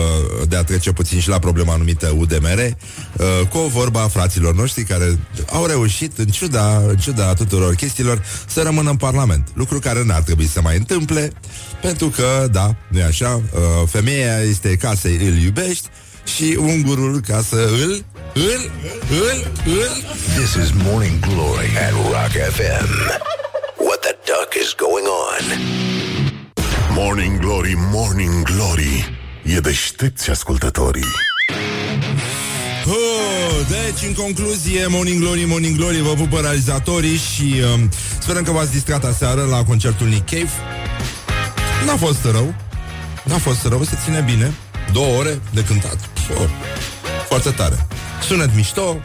de 0.47 0.55
a 0.55 0.63
trece 0.63 0.91
puțin 0.91 1.19
și 1.19 1.29
la 1.29 1.39
problema 1.39 1.75
numită 1.75 2.13
UDMR, 2.17 2.59
uh, 2.59 3.47
cu 3.49 3.57
o 3.57 3.67
vorba 3.67 4.01
a 4.01 4.07
fraților 4.07 4.55
noștri 4.55 4.83
care 4.83 5.19
au 5.51 5.65
reușit, 5.65 6.17
în 6.17 6.25
ciuda, 6.25 6.77
în 6.87 6.97
ciuda 6.97 7.33
tuturor 7.33 7.75
chestiilor, 7.75 8.23
să 8.47 8.61
rămână 8.61 8.89
în 8.89 8.95
Parlament. 8.95 9.47
Lucru 9.53 9.79
care 9.79 10.03
n-ar 10.03 10.21
trebui 10.21 10.47
să 10.47 10.61
mai 10.61 10.77
întâmple, 10.77 11.31
pentru 11.81 12.07
că, 12.07 12.47
da, 12.51 12.75
nu 12.87 13.01
așa, 13.03 13.35
uh, 13.35 13.87
femeia 13.87 14.37
este 14.37 14.75
ca 14.75 14.93
să 14.95 15.07
îl 15.07 15.41
iubești 15.41 15.87
și 16.35 16.57
ungurul 16.59 17.21
ca 17.27 17.41
să 17.49 17.55
îl, 17.55 18.05
îl, 18.33 18.71
îl, 19.09 19.51
îl... 19.65 20.03
This 20.37 20.53
is 20.63 20.71
Morning 20.83 21.19
Glory 21.19 21.71
at 21.87 21.91
Rock 21.91 22.33
FM. 22.55 22.89
What 23.77 23.99
the 23.99 24.15
duck 24.25 24.53
is 24.61 24.75
going 24.77 25.07
on? 25.07 25.88
Morning 27.01 27.39
Glory, 27.39 27.73
Morning 27.77 28.43
Glory 28.43 29.17
E 29.43 29.59
deștepți 29.59 30.29
ascultătorii 30.29 31.05
Oh, 32.85 33.67
deci, 33.67 34.07
în 34.07 34.13
concluzie, 34.13 34.87
Morning 34.87 35.21
Glory, 35.21 35.45
Morning 35.45 35.75
Glory, 35.77 36.01
vă 36.01 36.13
pupă 36.13 36.39
realizatorii 36.39 37.15
și 37.15 37.61
um, 37.73 37.89
sperăm 38.19 38.43
că 38.43 38.51
v-ați 38.51 38.71
distrat 38.71 39.03
aseară 39.03 39.43
la 39.43 39.63
concertul 39.63 40.07
Nick 40.07 40.29
Cave. 40.29 40.49
N-a 41.85 41.95
fost 41.95 42.25
rău, 42.31 42.55
n-a 43.23 43.37
fost 43.37 43.65
rău, 43.65 43.83
se 43.83 43.97
ține 44.03 44.21
bine. 44.21 44.53
Două 44.91 45.17
ore 45.17 45.39
de 45.53 45.63
cântat. 45.63 46.09
Oh, 46.37 46.49
foarte 47.27 47.49
tare. 47.49 47.87
Sunet 48.27 48.55
mișto, 48.55 49.01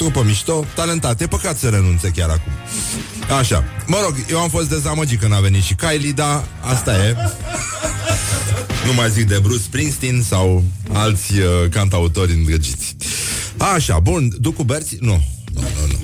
trupă 0.00 0.22
mișto, 0.22 0.64
talentat. 0.74 1.20
E 1.20 1.26
păcat 1.26 1.58
să 1.58 1.68
renunțe 1.68 2.08
chiar 2.08 2.28
acum. 2.28 2.52
Așa. 3.38 3.64
Mă 3.86 3.96
rog, 4.04 4.14
eu 4.30 4.38
am 4.38 4.48
fost 4.48 4.68
dezamăgit 4.68 5.20
când 5.20 5.32
a 5.32 5.40
venit 5.40 5.62
și 5.62 5.74
Kylie, 5.74 6.12
dar 6.12 6.44
asta 6.60 6.92
e. 6.92 7.16
Nu 8.86 8.92
mai 8.92 9.10
zic 9.10 9.28
de 9.28 9.38
Bruce 9.38 9.62
Springsteen 9.62 10.22
sau 10.22 10.64
alți 10.92 11.38
uh, 11.38 11.68
cantautori 11.70 12.32
îndrăgiți. 12.32 12.96
Așa, 13.56 13.98
bun, 13.98 14.32
Ducu 14.38 14.62
Berți... 14.62 14.96
Nu, 15.00 15.22
nu, 15.54 15.60
nu, 15.60 15.86
nu. 15.90 15.98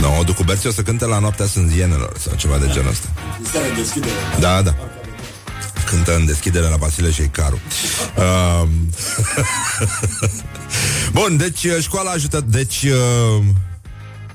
no, 0.00 0.22
Ducu 0.24 0.42
Berți 0.42 0.66
o 0.66 0.70
să 0.70 0.82
cânte 0.82 1.06
la 1.06 1.18
noaptea 1.18 1.46
sânzienelor 1.46 2.12
sau 2.18 2.36
ceva 2.36 2.58
de 2.58 2.70
genul 2.72 2.90
ăsta. 2.90 3.08
Da, 4.40 4.62
da. 4.62 4.74
Cântă 5.86 6.16
în 6.16 6.26
deschidere 6.26 6.68
la 6.68 6.76
Vasile 6.76 7.10
și 7.10 7.22
Caru. 7.22 7.60
Uh, 8.16 8.68
Bun, 11.12 11.36
deci 11.36 11.64
uh, 11.64 11.82
școala 11.82 12.10
ajută... 12.10 12.44
Deci... 12.48 12.82
Uh, 12.82 13.44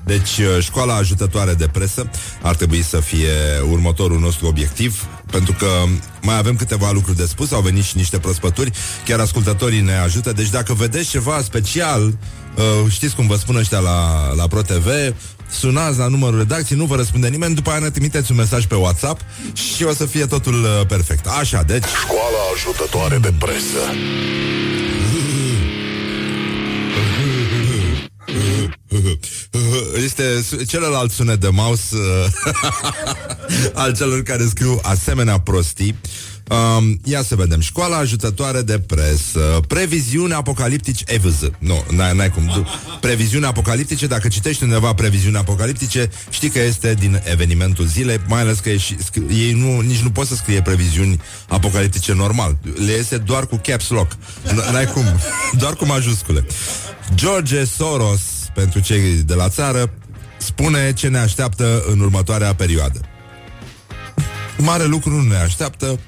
deci, 0.04 0.38
uh, 0.38 0.62
școala 0.62 0.94
ajutătoare 0.94 1.54
de 1.54 1.68
presă 1.72 2.10
ar 2.42 2.56
trebui 2.56 2.82
să 2.82 3.00
fie 3.00 3.30
următorul 3.70 4.18
nostru 4.18 4.46
obiectiv, 4.46 5.06
pentru 5.30 5.52
că 5.58 5.66
mai 6.22 6.38
avem 6.38 6.56
câteva 6.56 6.90
lucruri 6.90 7.16
de 7.16 7.26
spus, 7.26 7.52
au 7.52 7.60
venit 7.60 7.84
și 7.84 7.96
niște 7.96 8.18
prospături, 8.18 8.70
chiar 9.04 9.20
ascultătorii 9.20 9.80
ne 9.80 9.96
ajută, 9.96 10.32
deci 10.32 10.50
dacă 10.50 10.74
vedeți 10.74 11.08
ceva 11.08 11.42
special, 11.42 12.02
uh, 12.06 12.90
știți 12.90 13.14
cum 13.14 13.26
vă 13.26 13.36
spun 13.36 13.56
ăștia 13.56 13.78
la, 13.78 14.32
la 14.34 14.46
ProTV, 14.46 14.86
sunați 15.50 15.98
la 15.98 16.06
numărul 16.06 16.38
redacției, 16.38 16.78
nu 16.78 16.84
vă 16.84 16.96
răspunde 16.96 17.28
nimeni, 17.28 17.54
după 17.54 17.70
aia 17.70 17.78
ne 17.78 17.90
trimiteți 17.90 18.30
un 18.30 18.36
mesaj 18.36 18.66
pe 18.66 18.74
WhatsApp 18.74 19.20
și 19.52 19.84
o 19.84 19.92
să 19.92 20.06
fie 20.06 20.26
totul 20.26 20.62
uh, 20.62 20.86
perfect. 20.86 21.26
Așa, 21.26 21.62
deci... 21.62 21.84
Școala 22.02 22.38
ajutătoare 22.54 23.18
de 23.18 23.32
presă. 23.38 23.82
Este 30.04 30.44
celălalt 30.66 31.10
sunet 31.10 31.40
de 31.40 31.48
mouse 31.48 31.96
al 33.74 33.96
celor 33.96 34.22
care 34.22 34.46
scriu 34.46 34.80
asemenea 34.82 35.40
prostii. 35.40 35.96
Um, 36.48 37.00
ia 37.04 37.22
să 37.22 37.34
vedem. 37.34 37.60
Școala 37.60 37.96
ajutătoare 37.96 38.62
de 38.62 38.78
presă. 38.78 39.60
Previziune 39.68 40.34
apocaliptice. 40.34 41.04
EVZ. 41.06 41.40
Nu, 41.58 41.84
n-ai, 41.90 42.16
n-ai 42.16 42.30
cum. 42.30 42.66
Previziune 43.00 43.46
apocaliptice. 43.46 44.06
Dacă 44.06 44.28
citești 44.28 44.62
undeva 44.62 44.94
previziune 44.94 45.38
apocaliptice, 45.38 46.10
știi 46.30 46.48
că 46.48 46.60
este 46.60 46.94
din 46.94 47.22
evenimentul 47.24 47.86
zilei, 47.86 48.20
mai 48.28 48.40
ales 48.40 48.58
că 48.58 48.72
și, 48.72 48.96
ei 49.30 49.52
nu, 49.52 49.80
nici 49.80 50.00
nu 50.00 50.10
pot 50.10 50.26
să 50.26 50.34
scrie 50.34 50.62
previziuni 50.62 51.20
apocaliptice 51.48 52.12
normal. 52.12 52.58
Le 52.86 52.92
iese 52.92 53.16
doar 53.16 53.46
cu 53.46 53.60
caps 53.62 53.88
lock. 53.88 54.12
N-ai 54.72 54.86
cum. 54.86 55.04
Doar 55.60 55.74
cu 55.74 55.86
majuscule. 55.86 56.46
George 57.14 57.64
Soros 57.64 58.20
pentru 58.56 58.80
cei 58.80 59.12
de 59.12 59.34
la 59.34 59.48
țară, 59.48 59.90
spune 60.38 60.92
ce 60.92 61.08
ne 61.08 61.18
așteaptă 61.18 61.84
în 61.90 62.00
următoarea 62.00 62.54
perioadă. 62.54 63.00
Mare 64.58 64.84
lucru 64.84 65.10
nu 65.10 65.22
ne 65.22 65.36
așteaptă, 65.36 65.98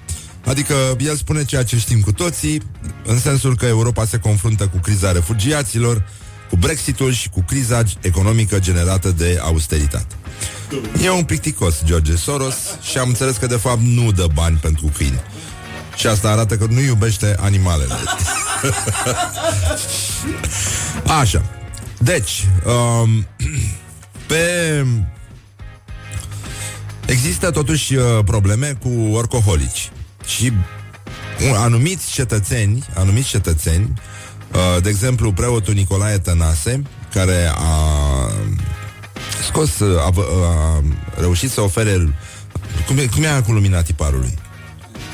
adică 0.45 0.75
el 0.99 1.17
spune 1.17 1.45
ceea 1.45 1.65
ce 1.65 1.79
știm 1.79 2.01
cu 2.01 2.13
toții, 2.13 2.63
în 3.05 3.21
sensul 3.21 3.57
că 3.57 3.67
Europa 3.67 4.05
se 4.05 4.19
confruntă 4.19 4.67
cu 4.67 4.79
criza 4.79 5.13
refugiaților, 5.13 6.09
cu 6.51 6.57
Brexitul 6.57 7.13
și 7.13 7.29
cu 7.29 7.45
criza 7.47 7.83
economică 8.01 8.59
generată 8.59 9.11
de 9.11 9.39
austeritate. 9.43 10.15
E 11.03 11.11
un 11.11 11.25
picticos, 11.25 11.75
George 11.85 12.17
Soros, 12.17 12.57
și 12.91 12.99
am 12.99 13.09
înțeles 13.09 13.37
că 13.37 13.47
de 13.47 13.57
fapt 13.57 13.81
nu 13.81 14.13
dă 14.13 14.27
bani 14.35 14.57
pentru 14.57 14.91
câini. 14.97 15.21
Și 15.97 16.07
asta 16.07 16.31
arată 16.31 16.57
că 16.57 16.67
nu 16.71 16.81
iubește 16.81 17.37
animalele. 17.41 17.95
Așa. 21.21 21.58
Deci, 21.99 22.47
um, 22.65 23.27
pe... 24.29 24.85
Există 27.07 27.51
totuși 27.51 27.95
uh, 27.95 28.05
probleme 28.25 28.79
cu 28.83 28.89
orcoholici 29.13 29.91
și 30.27 30.53
anumiți 31.57 32.11
cetățeni, 32.11 32.85
anumiți 32.95 33.29
cetățeni, 33.29 33.93
uh, 34.53 34.83
de 34.83 34.89
exemplu 34.89 35.33
preotul 35.33 35.75
Nicolae 35.75 36.19
Tănase, 36.19 36.83
care 37.13 37.53
a 37.55 38.31
scos, 39.43 39.79
uh, 39.79 40.01
a, 40.01 40.13
a 40.17 40.83
reușit 41.19 41.51
să 41.51 41.61
ofere 41.61 42.15
cum 42.87 42.99
e, 42.99 43.07
cum 43.07 43.23
e 43.23 43.43
cu 43.47 43.53
lumina 43.53 43.83
tiparului? 43.83 44.39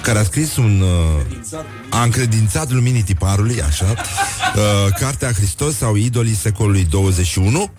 Care 0.05 0.19
a 0.19 0.25
scris 0.25 0.57
un... 0.57 0.81
Uh, 0.81 1.59
a 1.91 2.03
încredințat 2.03 2.71
luminii 2.71 3.03
tiparului, 3.03 3.63
așa, 3.63 3.85
uh, 3.85 4.95
Cartea 4.99 5.33
Hristos 5.33 5.77
sau 5.77 5.97
idolii 5.97 6.35
secolului 6.35 6.85
21. 6.85 7.71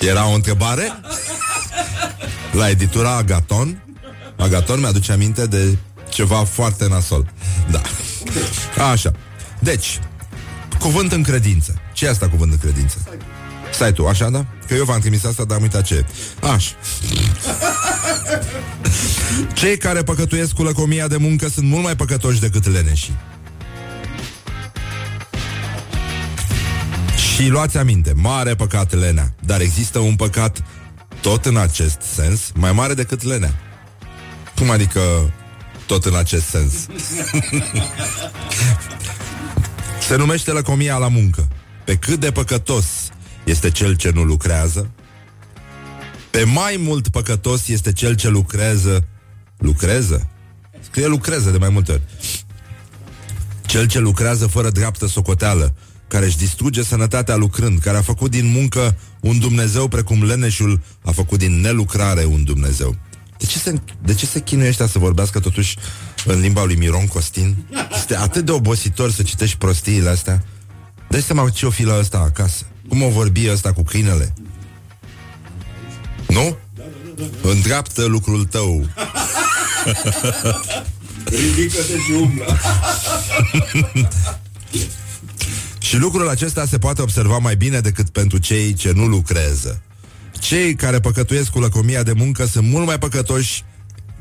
Era 0.00 0.28
o 0.28 0.34
întrebare 0.34 1.00
la 2.52 2.68
editura 2.68 3.16
Agaton. 3.16 3.82
Agaton 4.36 4.80
mi-aduce 4.80 5.12
aminte 5.12 5.46
de 5.46 5.76
ceva 6.08 6.44
foarte 6.44 6.88
nasol. 6.88 7.32
Da. 7.70 7.80
Așa. 8.90 9.12
Deci, 9.58 10.00
cuvânt 10.78 11.12
în 11.12 11.22
credință. 11.22 11.80
Ce 11.92 12.06
e 12.06 12.08
asta 12.08 12.28
cuvânt 12.28 12.52
în 12.52 12.58
credință? 12.58 12.96
Stai 13.72 13.92
tu, 13.92 14.06
așa, 14.06 14.30
da? 14.30 14.46
Că 14.66 14.74
eu 14.74 14.84
v-am 14.84 15.00
trimis 15.00 15.24
asta, 15.24 15.44
dar 15.44 15.56
am 15.56 15.62
uitat 15.62 15.82
ce 15.82 16.04
Așa. 16.54 16.70
Cei 19.54 19.76
care 19.76 20.02
păcătuiesc 20.02 20.52
cu 20.52 20.62
lăcomia 20.62 21.08
de 21.08 21.16
muncă 21.16 21.48
sunt 21.48 21.66
mult 21.66 21.82
mai 21.82 21.96
păcătoși 21.96 22.40
decât 22.40 22.72
leneșii. 22.72 23.16
Și 27.16 27.48
luați 27.48 27.76
aminte, 27.76 28.12
mare 28.16 28.54
păcat 28.54 28.94
lenea, 28.94 29.34
dar 29.44 29.60
există 29.60 29.98
un 29.98 30.16
păcat 30.16 30.62
tot 31.20 31.46
în 31.46 31.56
acest 31.56 32.00
sens, 32.14 32.40
mai 32.54 32.72
mare 32.72 32.94
decât 32.94 33.22
lenea. 33.22 33.54
Cum 34.56 34.70
adică 34.70 35.00
tot 35.86 36.04
în 36.04 36.16
acest 36.16 36.46
sens? 36.46 36.72
Se 40.08 40.16
numește 40.16 40.50
lăcomia 40.50 40.96
la 40.96 41.08
muncă. 41.08 41.48
Pe 41.84 41.94
cât 41.94 42.20
de 42.20 42.30
păcătos 42.30 42.86
este 43.44 43.70
cel 43.70 43.94
ce 43.94 44.10
nu 44.10 44.22
lucrează, 44.22 44.90
pe 46.30 46.44
mai 46.44 46.76
mult 46.78 47.08
păcătos 47.08 47.68
este 47.68 47.92
cel 47.92 48.14
ce 48.14 48.28
lucrează 48.28 49.04
Lucrează? 49.58 50.28
Scrie 50.80 51.06
lucrează 51.06 51.50
de 51.50 51.58
mai 51.58 51.68
multe 51.68 51.92
ori 51.92 52.02
Cel 53.66 53.86
ce 53.86 53.98
lucrează 53.98 54.46
fără 54.46 54.70
dreaptă 54.70 55.06
socoteală 55.06 55.74
Care 56.08 56.24
își 56.24 56.38
distruge 56.38 56.82
sănătatea 56.82 57.36
lucrând 57.36 57.78
Care 57.78 57.96
a 57.96 58.02
făcut 58.02 58.30
din 58.30 58.46
muncă 58.46 58.96
un 59.20 59.38
Dumnezeu 59.38 59.88
Precum 59.88 60.24
leneșul 60.24 60.80
a 61.02 61.10
făcut 61.10 61.38
din 61.38 61.60
nelucrare 61.60 62.24
un 62.24 62.44
Dumnezeu 62.44 62.96
de 63.38 63.46
ce, 63.46 63.58
se, 63.58 63.80
de 64.02 64.14
ce 64.14 64.26
se 64.26 64.40
chinuie 64.40 64.68
ăștia 64.68 64.86
să 64.86 64.98
vorbească 64.98 65.40
totuși 65.40 65.76
în 66.24 66.40
limba 66.40 66.64
lui 66.64 66.74
Miron 66.74 67.06
Costin? 67.06 67.56
Este 67.94 68.16
atât 68.16 68.44
de 68.44 68.52
obositor 68.52 69.10
să 69.10 69.22
citești 69.22 69.56
prostiile 69.56 70.08
astea. 70.08 70.44
Dă-i 71.08 71.22
seama 71.22 71.50
ce 71.50 71.66
o 71.66 71.70
fi 71.70 71.84
la 71.84 71.98
ăsta 71.98 72.18
acasă. 72.18 72.64
Cum 72.88 73.02
o 73.02 73.08
vorbi 73.08 73.50
ăsta 73.50 73.72
cu 73.72 73.82
câinele? 73.82 74.34
Nu? 76.28 76.56
Îndreaptă 77.42 78.04
lucrul 78.04 78.44
tău. 78.44 78.86
Ridică-te 81.24 81.98
și 82.06 82.12
umblă. 82.20 82.58
și 85.88 85.96
lucrul 85.96 86.28
acesta 86.28 86.66
se 86.66 86.78
poate 86.78 87.02
observa 87.02 87.38
mai 87.38 87.56
bine 87.56 87.80
decât 87.80 88.08
pentru 88.10 88.38
cei 88.38 88.74
ce 88.74 88.92
nu 88.92 89.06
lucrează. 89.06 89.82
Cei 90.38 90.74
care 90.74 91.00
păcătuiesc 91.00 91.50
cu 91.50 91.60
lăcomia 91.60 92.02
de 92.02 92.12
muncă 92.12 92.46
sunt 92.46 92.68
mult 92.68 92.86
mai 92.86 92.98
păcătoși 92.98 93.64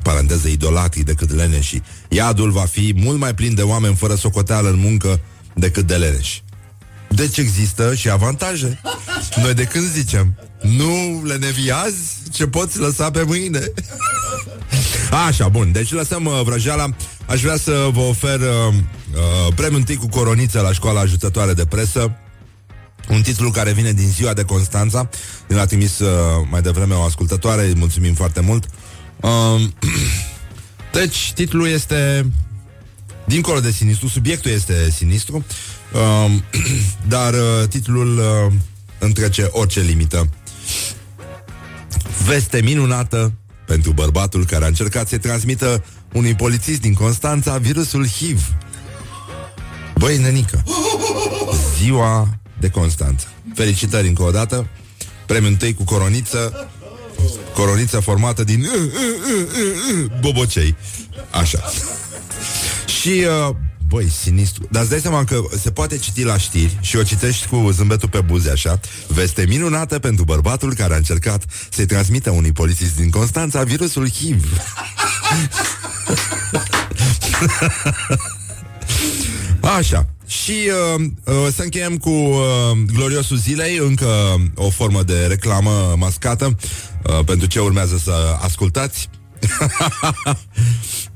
paranteză 0.04 0.48
idolatrii 0.48 1.04
decât 1.04 1.34
leneși. 1.34 1.82
Iadul 2.10 2.52
va 2.52 2.66
fi 2.66 2.94
mult 2.96 3.20
mai 3.20 3.34
plin 3.34 3.56
de 3.56 3.62
oameni 3.62 3.96
fără 3.96 4.16
socoteală 4.16 4.70
în 4.70 4.80
muncă 4.80 5.20
decât 5.54 5.88
de 5.88 5.96
leneși. 5.96 6.44
Deci 7.10 7.38
există 7.38 7.96
și 7.96 8.10
avantaje. 8.10 8.82
Noi 9.36 9.54
de 9.54 9.64
când 9.64 9.86
zicem, 9.86 10.36
nu 10.62 11.22
le 11.26 11.36
neviazi 11.36 12.16
ce 12.32 12.48
poți 12.48 12.80
lăsa 12.80 13.12
pe 13.12 13.24
mâine. 13.24 13.72
Așa, 15.28 15.48
bun, 15.48 15.72
deci 15.72 15.92
lăsăm 15.92 16.26
uh, 16.26 16.42
vrăjeala. 16.44 16.90
Aș 17.26 17.42
vrea 17.42 17.58
să 17.58 17.90
vă 17.92 18.00
ofer 18.00 18.40
uh, 18.40 18.74
uh, 18.74 19.54
premiul 19.56 19.80
întâi 19.80 19.96
cu 19.96 20.08
coroniță 20.08 20.60
la 20.60 20.72
școala 20.72 21.00
ajutătoare 21.00 21.54
de 21.54 21.66
presă. 21.66 22.18
Un 23.10 23.22
titlu 23.22 23.52
care 23.52 23.72
vine 23.72 23.92
din 23.92 24.08
ziua 24.08 24.34
de 24.34 24.44
Constanța. 24.44 25.10
Ne 25.48 25.56
l-a 25.56 25.66
trimis 25.66 26.00
uh, 26.00 26.10
mai 26.50 26.62
devreme 26.62 26.94
o 26.94 27.04
ascultătoare, 27.04 27.66
îi 27.66 27.76
mulțumim 27.76 28.14
foarte 28.14 28.40
mult. 28.40 28.66
Uh, 29.22 29.62
deci, 31.00 31.32
titlul 31.36 31.68
este 31.68 32.32
dincolo 33.26 33.60
de 33.60 33.72
sinistru, 33.72 34.08
subiectul 34.08 34.52
este 34.52 34.90
sinistru. 34.92 35.46
Um, 36.26 36.44
dar 37.14 37.34
uh, 37.34 37.68
titlul 37.70 38.18
uh, 38.18 38.54
întrece 39.00 39.48
orice 39.52 39.80
limită. 39.80 40.30
Veste 42.28 42.62
minunată 42.62 43.34
pentru 43.66 43.92
bărbatul 43.92 44.46
care 44.46 44.64
a 44.64 44.68
încercat 44.68 45.08
să-i 45.08 45.20
transmită 45.20 45.84
unui 46.14 46.36
polițist 46.36 46.82
din 46.82 46.94
Constanța 46.94 47.58
virusul 47.58 48.08
HIV. 48.08 48.56
Băi, 49.98 50.18
nenică, 50.18 50.64
ziua 51.78 52.40
de 52.60 52.70
Constanța. 52.70 53.28
Felicitări 53.54 54.08
încă 54.08 54.24
o 54.24 54.32
dată. 54.32 54.68
Premiul 55.26 55.52
întâi 55.52 55.74
cu 55.74 55.84
coroniță, 55.84 56.70
coroniță 57.54 58.00
formată 58.00 58.44
din 58.44 58.62
uh, 58.62 58.70
uh, 58.74 59.48
uh, 59.94 60.12
bobocei. 60.20 60.76
Așa. 61.32 61.64
Și 63.02 63.26
uh, 63.50 63.56
Băi, 63.88 64.10
sinistru. 64.22 64.67
Dar 64.72 64.82
îți 64.82 64.91
dai 64.91 65.00
seama 65.00 65.24
că 65.24 65.41
se 65.60 65.72
poate 65.72 65.98
citi 65.98 66.24
la 66.24 66.38
știri 66.38 66.77
și 66.82 66.96
o 66.98 67.03
citești 67.03 67.48
cu 67.48 67.70
zâmbetul 67.72 68.10
pe 68.10 68.22
buze, 68.22 68.50
așa. 68.50 68.79
Veste 69.08 69.46
minunată 69.48 70.00
pentru 70.00 70.24
bărbatul 70.24 70.74
care 70.74 70.94
a 70.94 70.98
încercat 70.98 71.46
să-i 71.70 71.86
transmită 71.86 72.29
unui 72.29 72.51
polițist 72.51 72.96
din 72.96 73.10
Constanța 73.10 73.63
virusul 73.63 74.10
HIV. 74.10 74.44
Așa. 79.77 80.08
Și 80.27 80.51
uh, 80.96 81.03
uh, 81.24 81.48
să 81.56 81.62
încheiem 81.63 81.98
cu 81.98 82.10
uh, 82.10 82.41
gloriosul 82.94 83.38
zilei, 83.38 83.77
încă 83.77 84.08
o 84.56 84.70
formă 84.70 85.03
de 85.03 85.25
reclamă 85.25 85.96
mascată 85.98 86.56
uh, 87.03 87.20
pentru 87.25 87.48
ce 87.48 87.60
urmează 87.60 87.98
să 88.03 88.38
ascultați. 88.41 89.10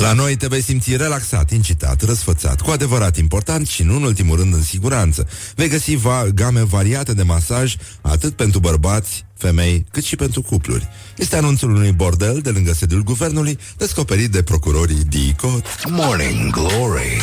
La 0.00 0.12
noi 0.12 0.36
te 0.36 0.46
vei 0.46 0.62
simți 0.62 0.96
relaxat, 0.96 1.50
incitat, 1.50 2.02
răsfățat, 2.02 2.60
cu 2.60 2.70
adevărat 2.70 3.16
important 3.16 3.66
și 3.66 3.82
nu 3.82 3.96
în 3.96 4.02
ultimul 4.02 4.36
rând 4.36 4.54
în 4.54 4.62
siguranță. 4.62 5.28
Vei 5.54 5.68
găsi 5.68 5.94
va- 5.94 6.24
game 6.34 6.62
variate 6.64 7.14
de 7.14 7.22
masaj, 7.22 7.74
atât 8.00 8.36
pentru 8.36 8.58
bărbați, 8.60 9.24
femei, 9.36 9.86
cât 9.90 10.04
și 10.04 10.16
pentru 10.16 10.42
cupluri. 10.42 10.88
Este 11.16 11.36
anunțul 11.36 11.74
unui 11.74 11.92
bordel 11.92 12.38
de 12.42 12.50
lângă 12.50 12.72
sediul 12.72 13.02
guvernului, 13.02 13.58
descoperit 13.76 14.30
de 14.30 14.42
procurorii 14.42 15.04
DICOT. 15.08 15.64
Morning 15.88 16.50
Glory. 16.50 17.20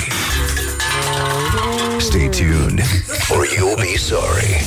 Stay 1.99 2.29
tuned 2.29 2.83
or 3.29 3.45
you'll 3.45 3.75
be 3.79 3.97
sorry. 3.97 4.65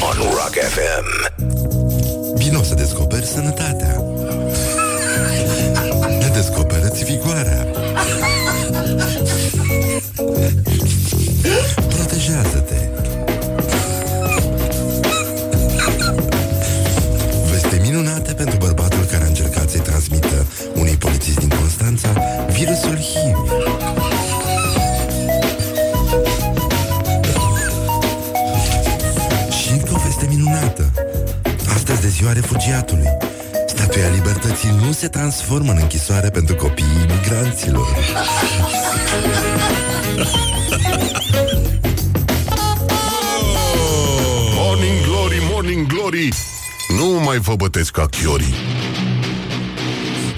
On 0.00 0.16
Rock 0.22 0.54
FM. 0.54 1.32
Vino 2.36 2.62
să 2.62 2.74
descoperi 2.74 3.26
sănătatea. 3.26 4.02
Ne 7.00 7.06
descoperă-ți 7.06 7.12
vigoarea. 7.12 7.66
Protejează-te. 11.88 12.74
Veste 17.50 17.78
minunată 17.82 18.34
pentru 18.34 18.56
bărbatul 18.56 19.04
care 19.10 19.24
a 19.24 19.26
încercat 19.26 19.70
să-i 19.70 19.80
transmită 19.80 20.46
unui 20.74 20.96
polițist 20.96 21.38
din 21.38 21.48
Constanța 21.48 22.08
virusul 22.50 22.96
HIV. 22.96 23.36
Și 29.60 29.70
încă 29.72 29.90
o 29.94 29.98
veste 30.04 30.26
minunată. 30.28 30.90
Astăzi 31.74 32.00
de 32.00 32.08
ziua 32.08 32.32
refugiatului. 32.32 33.08
Statuia 33.90 34.14
libertății 34.14 34.70
nu 34.84 34.92
se 34.92 35.08
transformă 35.08 35.70
în 35.70 35.78
închisoare 35.80 36.30
pentru 36.30 36.54
copiii 36.54 36.88
imigranților. 37.08 37.86
Morning 44.54 45.04
Glory, 45.04 45.42
Morning 45.52 45.86
Glory 45.86 46.28
Nu 46.98 47.20
mai 47.24 47.38
vă 47.38 47.54
bătesc 47.54 47.90
ca 47.90 48.06
chiorii 48.06 48.54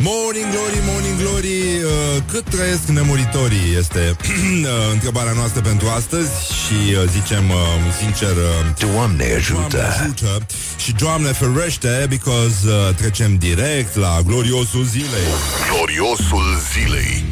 Morning 0.05 0.51
Glory, 0.51 0.81
Morning 0.85 1.19
Glory 1.19 1.83
uh, 1.85 2.23
Cât 2.33 2.45
trăiesc 2.45 2.87
nemuritorii 2.87 3.77
Este 3.79 3.99
uh, 4.19 4.69
întrebarea 4.93 5.33
noastră 5.33 5.61
pentru 5.61 5.89
astăzi 5.89 6.31
Și 6.53 6.95
uh, 6.95 7.09
zicem 7.09 7.51
uh, 7.51 7.57
sincer 8.01 8.31
uh, 8.31 8.45
Doamne 8.79 8.95
Doamne 8.95 9.35
ajută. 9.35 9.95
ajută! 10.01 10.47
Și 10.77 10.93
Doamne 10.93 11.29
ferește 11.33 12.07
Because 12.09 12.57
uh, 12.67 12.95
trecem 12.95 13.37
direct 13.37 13.97
la 13.97 14.21
gloriosul 14.27 14.85
zilei. 14.85 15.29
Gloriosul 15.73 16.45
zilei. 16.73 17.25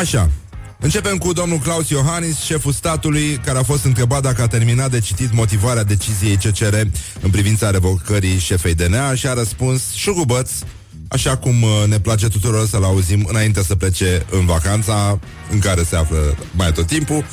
Așa 0.00 0.30
Începem 0.82 1.18
cu 1.18 1.32
domnul 1.32 1.58
Claus 1.58 1.88
Iohannis, 1.88 2.38
șeful 2.38 2.72
statului, 2.72 3.40
care 3.44 3.58
a 3.58 3.62
fost 3.62 3.84
întrebat 3.84 4.22
dacă 4.22 4.42
a 4.42 4.46
terminat 4.46 4.90
de 4.90 5.00
citit 5.00 5.32
motivarea 5.32 5.84
deciziei 5.84 6.36
CCR 6.36 6.74
în 7.20 7.30
privința 7.30 7.70
revocării 7.70 8.38
șefei 8.38 8.74
DNA 8.74 9.14
și 9.14 9.26
a 9.26 9.32
răspuns 9.32 9.92
șurubăț, 9.94 10.50
așa 11.08 11.36
cum 11.36 11.62
uh, 11.62 11.70
ne 11.86 12.00
place 12.00 12.28
tuturor 12.28 12.66
să-l 12.66 12.84
auzim 12.84 13.26
înainte 13.28 13.62
să 13.62 13.76
plece 13.76 14.26
în 14.30 14.46
vacanța 14.46 15.18
în 15.50 15.58
care 15.58 15.82
se 15.82 15.96
află 15.96 16.36
mai 16.54 16.72
tot 16.72 16.86
timpul 16.86 17.24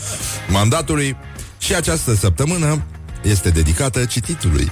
mandatului 0.50 1.16
și 1.58 1.76
această 1.76 2.16
săptămână 2.16 2.86
este 3.24 3.50
dedicată 3.50 4.06
cititului. 4.06 4.70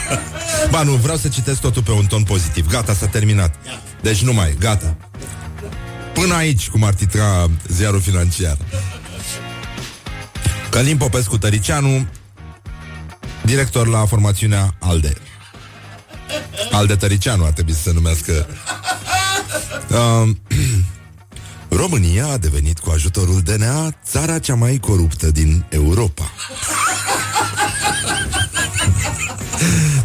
ba 0.70 0.82
nu, 0.82 0.92
vreau 0.92 1.16
să 1.16 1.28
citesc 1.28 1.60
totul 1.60 1.82
pe 1.82 1.90
un 1.90 2.04
ton 2.04 2.22
pozitiv. 2.22 2.68
Gata, 2.68 2.94
s-a 2.94 3.06
terminat. 3.06 3.54
Deci 4.00 4.22
nu 4.22 4.32
mai, 4.32 4.54
gata. 4.58 4.96
Până 6.22 6.34
aici, 6.34 6.68
cum 6.68 6.84
ar 6.84 6.94
titra 6.94 7.50
ziarul 7.66 8.00
financiar. 8.00 8.56
Călim 10.70 10.96
Popescu 10.96 11.38
Tăricianu, 11.38 12.06
director 13.44 13.86
la 13.86 14.06
formațiunea 14.06 14.74
ALDE. 14.78 15.16
ALDE 16.72 16.96
Tăricianu 16.96 17.44
ar 17.44 17.50
trebui 17.50 17.72
să 17.72 17.80
se 17.82 17.92
numească. 17.92 18.46
Uh, 19.88 20.30
România 21.80 22.26
a 22.26 22.36
devenit 22.36 22.78
cu 22.78 22.90
ajutorul 22.90 23.40
DNA 23.40 23.90
țara 24.04 24.38
cea 24.38 24.54
mai 24.54 24.78
coruptă 24.78 25.30
din 25.30 25.64
Europa. 25.68 26.30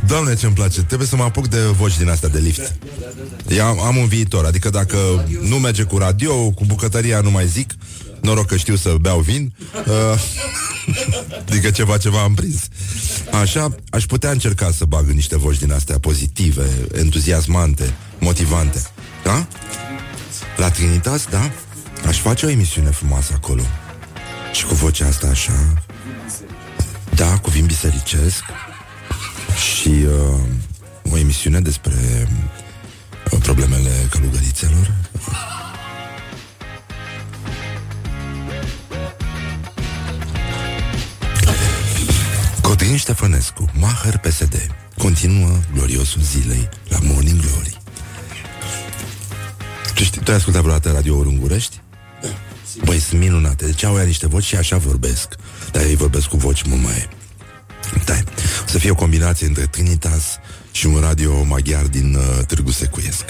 Doamne, 0.08 0.36
ce-mi 0.36 0.54
place, 0.54 0.84
trebuie 0.84 1.08
să 1.08 1.16
mă 1.16 1.24
apuc 1.24 1.48
de 1.48 1.60
voci 1.60 1.98
din 1.98 2.10
astea 2.10 2.30
de 2.30 2.40
lift. 2.40 2.76
Eu 3.48 3.66
am, 3.66 3.80
am 3.80 3.98
un 3.98 4.08
viitor, 4.08 4.46
adică 4.46 4.70
dacă 4.70 5.26
nu 5.42 5.56
merge 5.56 5.84
cu 5.84 5.98
radio, 5.98 6.52
cu 6.52 6.66
bucătăria 6.66 7.22
nu 7.22 7.32
mai 7.32 7.48
zic, 7.48 7.74
noroc 8.22 8.46
că 8.46 8.58
știu 8.58 8.76
să 8.76 8.96
beau 9.02 9.20
vin, 9.20 9.54
uh, 9.88 10.20
adică 11.50 11.72
ceva, 11.72 11.98
ceva 11.98 12.22
am 12.22 12.34
prins. 12.34 12.62
Așa, 13.42 13.76
aș 13.90 14.06
putea 14.06 14.32
încerca 14.32 14.72
să 14.72 14.86
bag 14.86 15.08
în 15.08 15.16
niște 15.16 15.38
voci 15.38 15.58
din 15.58 15.72
astea 15.72 16.00
pozitive, 16.00 16.68
entuziasmante, 16.94 17.94
motivante. 18.20 18.82
Da? 19.24 19.48
La 20.58 20.70
Trinitas, 20.70 21.26
da? 21.30 21.52
Aș 22.08 22.20
face 22.20 22.46
o 22.46 22.50
emisiune 22.50 22.90
frumoasă 22.90 23.32
acolo. 23.36 23.64
Și 24.54 24.66
cu 24.66 24.74
vocea 24.74 25.08
asta 25.08 25.28
așa. 25.28 25.74
Da, 27.16 27.38
cu 27.38 27.50
vin 27.50 27.66
bisericesc. 27.66 28.44
Și 29.58 29.88
uh, 29.88 31.12
o 31.12 31.18
emisiune 31.18 31.60
despre 31.60 32.28
uh, 33.32 33.40
problemele 33.44 34.08
călugărițelor. 34.10 34.94
Codrin 42.62 42.98
Ștefănescu, 42.98 43.72
Maher 43.74 44.18
PSD, 44.18 44.76
continuă 44.98 45.60
gloriosul 45.74 46.22
zilei 46.22 46.70
la 46.88 46.98
Morning 47.02 47.40
Glory. 47.40 47.78
Tu, 49.96 50.04
știi, 50.04 50.22
tu 50.22 50.32
ai 50.32 50.38
ascultat 50.38 50.62
vreodată 50.62 50.92
radio 50.92 51.16
Ungurești? 51.16 51.82
Băi, 52.86 53.00
sunt 53.00 53.20
minunate. 53.20 53.66
Deci 53.66 53.84
au 53.84 53.98
ea 53.98 54.04
niște 54.04 54.28
voci 54.28 54.44
și 54.44 54.56
așa 54.56 54.78
vorbesc. 54.78 55.36
Dar 55.72 55.84
ei 55.84 55.96
vorbesc 55.96 56.28
cu 56.28 56.38
voci 56.38 56.64
mult 56.64 56.84
mai... 56.84 57.10
Da, 58.06 58.14
o 58.66 58.68
să 58.68 58.78
fie 58.78 58.92
o 58.92 58.96
combinație 58.96 59.48
între 59.48 59.66
Trinitas 59.66 60.40
și 60.72 60.86
un 60.86 61.00
radio 61.00 61.44
maghiar 61.44 61.84
din 61.84 62.16
uh, 62.16 62.46
Târgu 62.46 62.72
Secuiesc. 62.72 63.26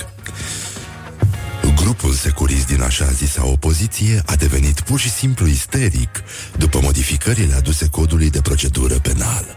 Grupul 1.75 2.13
securist 2.13 2.67
din 2.67 2.81
așa 2.81 3.05
zisa 3.05 3.45
opoziție 3.45 4.23
a 4.25 4.35
devenit 4.35 4.79
pur 4.79 4.99
și 4.99 5.09
simplu 5.09 5.47
isteric 5.47 6.09
după 6.57 6.79
modificările 6.81 7.53
aduse 7.53 7.87
codului 7.89 8.29
de 8.29 8.41
procedură 8.41 8.93
penală. 8.99 9.55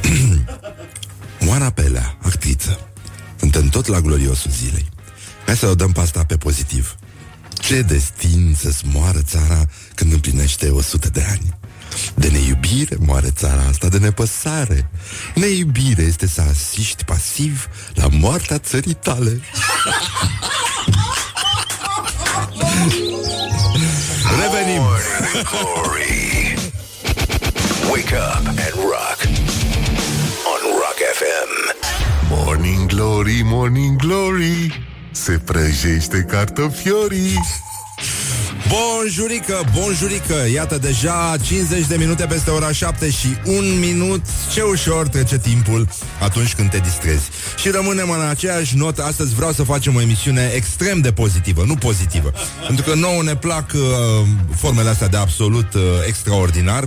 Oana 1.48 1.70
Pelea, 1.70 2.16
actriță. 2.22 2.80
Suntem 3.38 3.68
tot 3.68 3.86
la 3.86 4.00
gloriosul 4.00 4.50
zilei. 4.50 4.88
Hai 5.46 5.56
să 5.56 5.66
o 5.66 5.74
dăm 5.74 5.92
pasta 5.92 6.24
pe 6.24 6.36
pozitiv. 6.36 6.96
Ce 7.66 7.82
destin 7.82 8.56
să-ți 8.58 8.82
moară 8.92 9.18
țara 9.22 9.66
când 9.94 10.12
împlinește 10.12 10.70
100 10.70 11.08
de 11.08 11.26
ani. 11.30 11.58
De 12.14 12.28
neiubire 12.28 12.96
moare 12.98 13.30
țara 13.30 13.62
asta 13.68 13.88
de 13.88 13.98
nepăsare. 13.98 14.90
Neiubire 15.34 16.02
este 16.02 16.26
să 16.26 16.40
asiști 16.40 17.04
pasiv 17.04 17.68
la 17.94 18.06
moartea 18.10 18.58
țării 18.58 18.94
tale. 18.94 19.40
Revenim! 24.40 24.82
Glory. 25.50 26.54
Wake 27.90 28.14
up 28.14 28.46
and 28.46 28.74
rock. 28.74 29.18
On 30.52 30.60
Rock 30.82 30.98
FM. 31.18 31.74
Morning 32.28 32.86
Glory, 32.86 33.40
Morning 33.44 33.96
Glory 33.96 34.86
Se 35.24 35.38
prăjește 35.44 36.26
cartofiorii. 36.28 37.40
Bonjurică, 38.68 39.64
bonjurică. 39.78 40.34
Iată 40.52 40.78
deja 40.78 41.36
50 41.42 41.86
de 41.86 41.96
minute 41.96 42.24
peste 42.24 42.50
ora 42.50 42.72
7 42.72 43.10
și 43.10 43.26
un 43.44 43.78
minut. 43.78 44.20
Ce 44.52 44.62
ușor 44.62 45.08
trece 45.08 45.38
timpul 45.38 45.88
atunci 46.20 46.54
când 46.54 46.70
te 46.70 46.78
distrezi. 46.78 47.28
Și 47.56 47.68
rămânem 47.68 48.10
în 48.10 48.20
aceeași 48.28 48.76
notă. 48.76 49.02
Astăzi 49.02 49.34
vreau 49.34 49.52
să 49.52 49.62
facem 49.62 49.94
o 49.96 50.00
emisiune 50.00 50.50
extrem 50.54 51.00
de 51.00 51.12
pozitivă 51.12 51.64
Nu 51.66 51.74
pozitivă. 51.74 52.32
Pentru 52.66 52.84
că 52.84 52.94
nouă 52.94 53.22
ne 53.22 53.36
plac 53.36 53.72
uh, 53.74 53.80
formele 54.56 54.88
astea 54.88 55.08
de 55.08 55.16
absolut 55.16 55.74
uh, 55.74 55.82
extraordinar. 56.06 56.82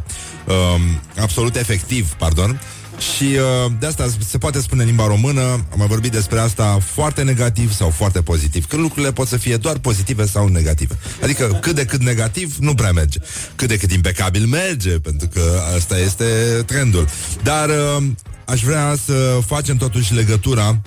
Uh, 0.46 0.82
Absolut 1.22 1.56
efectiv, 1.56 2.13
pardon 2.13 2.60
și 3.00 3.24
uh, 3.24 3.72
de 3.80 3.86
asta 3.86 4.08
se 4.28 4.38
poate 4.38 4.62
spune 4.62 4.82
în 4.82 4.88
limba 4.88 5.08
română, 5.08 5.42
am 5.42 5.76
mai 5.78 5.88
vorbit 5.88 6.12
despre 6.12 6.40
asta, 6.40 6.80
foarte 6.94 7.24
negativ 7.24 7.74
sau 7.74 7.90
foarte 7.90 8.22
pozitiv. 8.22 8.66
Că 8.68 8.76
lucrurile 8.76 9.12
pot 9.12 9.28
să 9.28 9.38
fie 9.38 9.58
doar 9.58 9.78
pozitive 9.78 10.26
sau 10.26 10.48
negative. 10.48 10.98
Adică 11.24 11.58
cât 11.62 11.76
de 11.76 11.86
cât 11.86 12.02
negativ 12.02 12.56
nu 12.60 12.74
prea 12.74 12.92
merge. 12.92 13.20
Cât 13.56 13.68
de 13.68 13.78
cât 13.78 13.92
impecabil 13.92 14.46
merge, 14.46 15.00
pentru 15.00 15.28
că 15.28 15.42
asta 15.76 16.00
este 16.00 16.26
trendul. 16.66 17.08
Dar 17.44 17.70
uh, 17.70 18.04
aș 18.46 18.62
vrea 18.62 18.96
să 19.06 19.40
facem 19.46 19.78
totuși 19.78 20.14
legătura, 20.14 20.82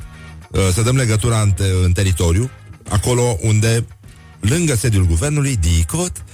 uh, 0.51 0.61
să 0.75 0.83
dăm 0.83 0.97
legătura 0.97 1.41
în, 1.41 1.51
te- 1.51 1.65
în 1.85 1.93
teritoriu, 1.93 2.51
acolo 2.89 3.39
unde, 3.41 3.87
lângă 4.41 4.75
sediul 4.75 5.07
guvernului, 5.07 5.57
DICOT 5.57 6.25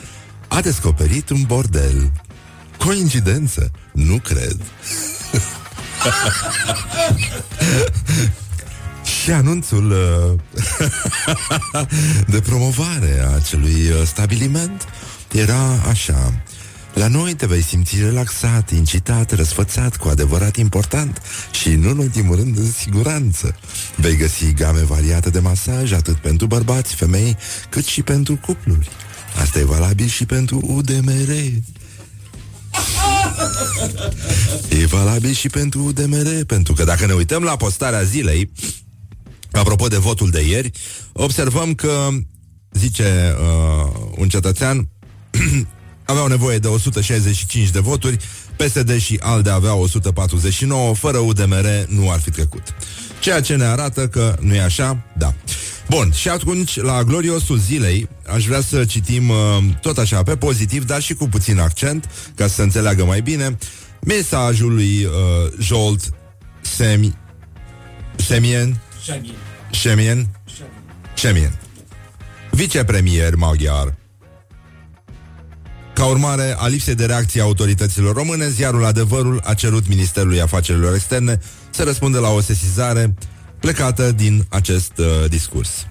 a 0.49 0.61
descoperit 0.61 1.29
un 1.29 1.43
bordel. 1.47 2.13
Coincidență? 2.79 3.71
Nu 3.93 4.17
cred. 4.17 4.57
Și 9.23 9.31
anunțul 9.31 9.91
uh, 9.91 10.33
de 12.35 12.41
promovare 12.41 13.23
a 13.25 13.35
acelui 13.35 13.91
uh, 13.91 14.07
stabiliment 14.07 14.89
era 15.33 15.83
așa. 15.89 16.43
La 16.95 17.09
noi 17.09 17.35
te 17.35 17.47
vei 17.47 17.63
simți 17.63 18.01
relaxat, 18.01 18.71
incitat, 18.71 19.35
răsfățat, 19.35 19.97
cu 19.97 20.09
adevărat 20.09 20.57
important 20.57 21.23
și, 21.51 21.69
nu 21.69 21.91
în 21.91 21.99
ultimul 21.99 22.37
rând, 22.37 22.59
în 22.59 22.71
siguranță. 22.71 23.57
Vei 23.97 24.17
găsi 24.17 24.53
game 24.53 24.83
variate 24.83 25.31
de 25.31 25.39
masaj, 25.39 25.93
atât 25.93 26.17
pentru 26.17 26.47
bărbați, 26.47 26.95
femei, 26.95 27.37
cât 27.69 27.85
și 27.85 28.03
pentru 28.03 28.37
cupluri. 28.37 28.89
Asta 29.41 29.59
e 29.59 29.65
valabil 29.65 30.07
și 30.07 30.25
pentru 30.25 30.61
UDMR. 30.63 31.31
E 34.69 34.87
valabil 34.87 35.33
și 35.33 35.49
pentru 35.49 35.85
UDMR, 35.85 36.45
pentru 36.47 36.73
că 36.73 36.85
dacă 36.85 37.07
ne 37.07 37.13
uităm 37.13 37.43
la 37.43 37.57
postarea 37.57 38.03
zilei, 38.03 38.53
apropo 39.53 39.89
de 39.89 39.97
votul 39.97 40.31
de 40.31 40.47
ieri, 40.49 40.71
observăm 41.13 41.75
că, 41.75 42.09
zice 42.73 43.37
uh, 43.39 43.93
un 44.17 44.29
cetățean, 44.29 44.89
aveau 46.05 46.27
nevoie 46.27 46.59
de 46.59 46.69
165 46.69 47.71
de 47.71 47.79
voturi, 47.79 48.17
PSD 48.57 48.99
și 48.99 49.19
ALDE 49.23 49.51
aveau 49.51 49.83
149, 49.83 50.95
fără 50.95 51.19
UDMR 51.19 51.87
nu 51.89 52.11
ar 52.11 52.21
fi 52.21 52.31
trecut. 52.31 52.63
Ceea 53.21 53.41
ce 53.41 53.55
ne 53.55 53.65
arată 53.65 54.09
că 54.09 54.37
nu 54.41 54.55
e 54.55 54.63
așa, 54.63 55.03
da. 55.17 55.35
Bun, 55.89 56.13
și 56.13 56.29
atunci, 56.29 56.81
la 56.81 57.03
gloriosul 57.03 57.59
zilei, 57.59 58.09
aș 58.27 58.47
vrea 58.47 58.61
să 58.61 58.85
citim 58.85 59.29
uh, 59.29 59.37
tot 59.81 59.99
așa, 59.99 60.23
pe 60.23 60.37
pozitiv, 60.37 60.85
dar 60.85 61.03
și 61.03 61.15
cu 61.15 61.29
puțin 61.29 61.59
accent, 61.59 62.11
ca 62.35 62.47
să 62.47 62.55
se 62.55 62.63
înțeleagă 62.63 63.05
mai 63.05 63.21
bine, 63.21 63.57
mesajul 64.01 64.75
lui 64.75 65.05
uh, 65.05 65.11
Jolt 65.59 66.01
Semi... 66.61 67.17
Semien? 68.17 68.81
Semien? 69.73 70.29
Semien. 71.15 71.59
Vicepremier 72.51 73.35
maghiar. 73.35 73.95
Ca 75.95 76.05
urmare 76.05 76.57
a 76.59 76.67
lipsei 76.67 76.95
de 76.95 77.07
reacție 77.07 77.41
a 77.41 77.45
autorităților 77.45 78.15
române, 78.15 78.49
ziarul 78.49 78.85
Adevărul 78.85 79.41
a 79.45 79.55
cerut 79.55 79.89
Ministerului 79.89 80.41
Afacerilor 80.41 80.95
Externe 80.95 81.41
să 81.71 81.83
răspundă 81.83 82.19
la 82.19 82.29
o 82.29 82.41
sesizare 82.41 83.15
plecată 83.61 84.13
din 84.13 84.47
acest 84.49 84.93
uh, 84.99 85.29
discurs. 85.29 85.87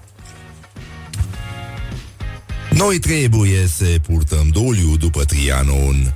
Noi 2.70 2.98
trebuie 2.98 3.66
să 3.66 3.84
purtăm 4.06 4.48
doliu 4.52 4.96
după 4.96 5.24
Trianon. 5.24 6.14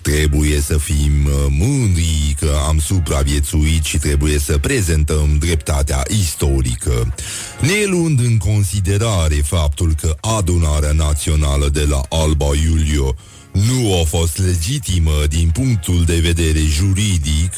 Trebuie 0.00 0.60
să 0.60 0.78
fim 0.78 1.24
uh, 1.24 1.32
mândri 1.48 2.36
că 2.40 2.56
am 2.68 2.78
supraviețuit 2.78 3.84
și 3.84 3.98
trebuie 3.98 4.38
să 4.38 4.58
prezentăm 4.58 5.36
dreptatea 5.38 6.02
istorică, 6.20 7.14
ne 7.60 7.84
luând 7.86 8.20
în 8.20 8.38
considerare 8.38 9.34
faptul 9.34 9.94
că 10.00 10.16
adunarea 10.20 10.92
națională 10.92 11.68
de 11.68 11.84
la 11.88 12.00
Alba 12.08 12.48
Iulio 12.64 13.14
nu 13.52 14.00
a 14.00 14.04
fost 14.04 14.38
legitimă 14.38 15.24
din 15.28 15.50
punctul 15.52 16.04
de 16.04 16.18
vedere 16.18 16.60
juridic, 16.60 17.52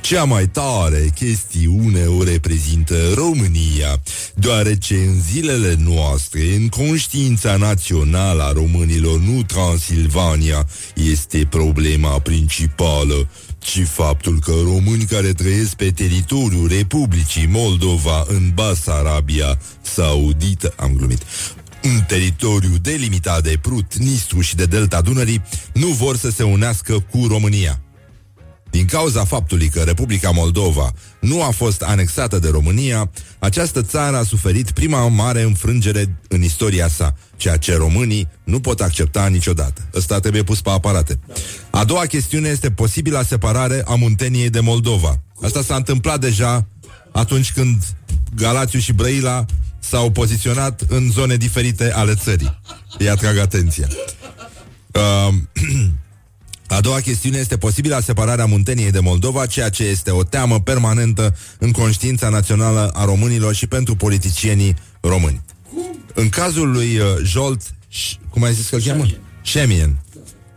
cea 0.00 0.24
mai 0.24 0.48
tare 0.48 1.10
chestiune 1.14 2.04
o 2.04 2.22
reprezintă 2.22 2.94
România, 3.14 4.00
deoarece 4.34 4.94
în 4.94 5.20
zilele 5.20 5.76
noastre, 5.84 6.54
în 6.54 6.68
conștiința 6.68 7.56
națională 7.56 8.42
a 8.42 8.52
românilor, 8.52 9.18
nu 9.18 9.42
Transilvania 9.42 10.66
este 10.94 11.46
problema 11.50 12.18
principală, 12.18 13.28
ci 13.58 13.82
faptul 13.86 14.38
că 14.40 14.52
români 14.64 15.04
care 15.04 15.32
trăiesc 15.32 15.74
pe 15.74 15.90
teritoriul 15.90 16.68
Republicii 16.68 17.46
Moldova 17.46 18.24
în 18.28 18.50
Basarabia 18.54 19.58
Saudită, 19.82 20.74
am 20.76 20.92
glumit, 20.96 21.22
în 21.82 22.00
teritoriu 22.06 22.72
delimitat 22.82 23.42
de 23.42 23.58
Prut, 23.62 23.94
Nistru 23.94 24.40
și 24.40 24.56
de 24.56 24.64
Delta 24.64 25.00
Dunării, 25.00 25.42
nu 25.72 25.86
vor 25.86 26.16
să 26.16 26.30
se 26.30 26.42
unească 26.42 27.04
cu 27.10 27.26
România. 27.28 27.80
Din 28.70 28.84
cauza 28.84 29.24
faptului 29.24 29.68
că 29.68 29.80
Republica 29.80 30.30
Moldova 30.30 30.92
nu 31.20 31.42
a 31.42 31.50
fost 31.50 31.82
anexată 31.82 32.38
de 32.38 32.48
România, 32.48 33.10
această 33.38 33.82
țară 33.82 34.16
a 34.16 34.22
suferit 34.22 34.70
prima 34.70 35.08
mare 35.08 35.42
înfrângere 35.42 36.18
în 36.28 36.42
istoria 36.42 36.88
sa, 36.88 37.14
ceea 37.36 37.56
ce 37.56 37.76
românii 37.76 38.28
nu 38.44 38.60
pot 38.60 38.80
accepta 38.80 39.26
niciodată. 39.26 39.88
Ăsta 39.94 40.20
trebuie 40.20 40.42
pus 40.42 40.60
pe 40.60 40.70
aparate. 40.70 41.18
A 41.70 41.84
doua 41.84 42.06
chestiune 42.06 42.48
este 42.48 42.70
posibila 42.70 43.22
separare 43.22 43.82
a 43.86 43.94
Munteniei 43.94 44.50
de 44.50 44.60
Moldova. 44.60 45.20
Asta 45.42 45.62
s-a 45.62 45.76
întâmplat 45.76 46.20
deja 46.20 46.66
atunci 47.12 47.52
când 47.52 47.82
Galațiu 48.34 48.78
și 48.78 48.92
Brăila 48.92 49.44
s-au 49.78 50.10
poziționat 50.10 50.82
în 50.88 51.10
zone 51.10 51.36
diferite 51.36 51.92
ale 51.92 52.14
țării. 52.14 52.60
Îi 52.98 53.08
atrag 53.08 53.38
atenția. 53.38 53.88
Uh, 54.92 55.34
A 56.68 56.80
doua 56.80 57.00
chestiune 57.00 57.38
este 57.38 57.56
posibilă 57.56 58.00
separarea 58.04 58.46
Munteniei 58.46 58.90
de 58.90 59.00
Moldova, 59.00 59.46
ceea 59.46 59.68
ce 59.68 59.84
este 59.84 60.10
o 60.10 60.22
teamă 60.22 60.60
permanentă 60.60 61.36
în 61.58 61.70
conștiința 61.70 62.28
națională 62.28 62.90
a 62.94 63.04
românilor 63.04 63.54
și 63.54 63.66
pentru 63.66 63.96
politicienii 63.96 64.76
români. 65.00 65.40
În 66.14 66.28
cazul 66.28 66.70
lui 66.70 66.98
uh, 66.98 67.04
Jolt, 67.24 67.62
cum 68.30 68.42
ai 68.42 68.54
zis 68.54 68.68
că 68.68 68.74
îl 68.74 68.82
cheamă? 68.82 69.06
Șemien. 69.42 69.98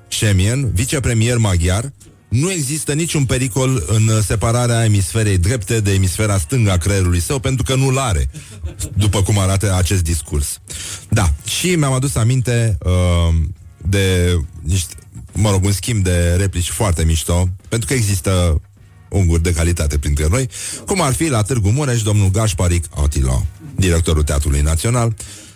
Șemien, 0.08 0.72
vicepremier 0.74 1.38
maghiar, 1.38 1.92
nu 2.30 2.52
există 2.52 2.94
niciun 2.94 3.26
pericol 3.26 3.84
în 3.88 4.22
separarea 4.22 4.84
emisferei 4.84 5.38
drepte 5.38 5.80
de 5.80 5.94
emisfera 5.94 6.38
stângă 6.38 6.72
a 6.72 6.78
creierului 6.78 7.20
său, 7.20 7.40
pentru 7.40 7.64
că 7.64 7.76
nu-l 7.76 7.98
are, 7.98 8.30
după 8.94 9.24
cum 9.24 9.40
arată 9.40 9.76
acest 9.76 10.04
discurs. 10.04 10.62
Da, 11.10 11.34
și 11.46 11.76
mi-am 11.76 11.94
adus 11.94 12.16
aminte 12.16 12.78
uh, 12.84 13.36
de 13.78 14.38
niște, 14.62 14.96
mă 15.34 15.50
rog, 15.50 15.64
un 15.64 15.72
schimb 15.72 16.04
de 16.04 16.36
replici 16.38 16.70
foarte 16.70 17.04
mișto, 17.04 17.50
pentru 17.70 17.88
că 17.88 17.94
există 17.94 18.62
unguri 19.10 19.44
de 19.44 19.54
calitate 19.54 19.98
printre 19.98 20.28
noi, 20.30 20.50
cum 20.86 21.02
ar 21.02 21.14
fi 21.14 21.28
la 21.28 21.42
Târgu 21.42 21.70
Mureș 21.70 22.02
domnul 22.02 22.32
Gașparic 22.32 22.86
Atila, 23.04 23.44
directorul 23.76 24.24
Teatrului 24.24 24.62
Național, 24.62 25.14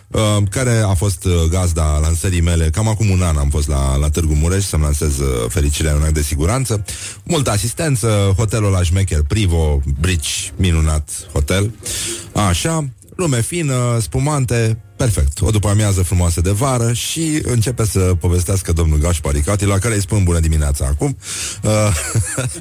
uh, 0.07 0.37
care 0.49 0.77
a 0.85 0.93
fost 0.93 1.25
uh, 1.25 1.33
gazda 1.49 1.97
lansării 2.01 2.41
mele. 2.41 2.69
Cam 2.69 2.87
acum 2.87 3.09
un 3.09 3.21
an 3.21 3.37
am 3.37 3.49
fost 3.49 3.67
la, 3.67 3.95
la 3.95 4.09
Târgu 4.09 4.33
Mureș 4.33 4.63
să-mi 4.63 4.83
lansez 4.83 5.19
uh, 5.19 5.27
fericirea 5.49 5.95
unui 5.95 6.11
de 6.11 6.21
siguranță. 6.21 6.85
Multă 7.23 7.51
asistență, 7.51 8.33
hotelul 8.37 8.71
la 8.71 8.83
șmecher 8.83 9.21
Privo, 9.27 9.81
Bridge, 9.99 10.29
minunat 10.55 11.09
hotel. 11.31 11.73
Așa, 12.33 12.89
lume 13.15 13.41
fină, 13.41 13.97
spumante, 14.01 14.84
perfect. 14.95 15.41
O 15.41 15.49
după 15.49 15.67
amiază 15.67 16.03
frumoasă 16.03 16.41
de 16.41 16.51
vară 16.51 16.93
și 16.93 17.41
începe 17.43 17.85
să 17.85 17.99
povestească 17.99 18.73
domnul 18.73 18.97
Gașpari 18.97 19.41
Cati, 19.41 19.65
la 19.65 19.77
care 19.77 19.95
îi 19.95 20.01
spun 20.01 20.23
bună 20.23 20.39
dimineața 20.39 20.85
acum. 20.85 21.17
Uh, 21.63 21.95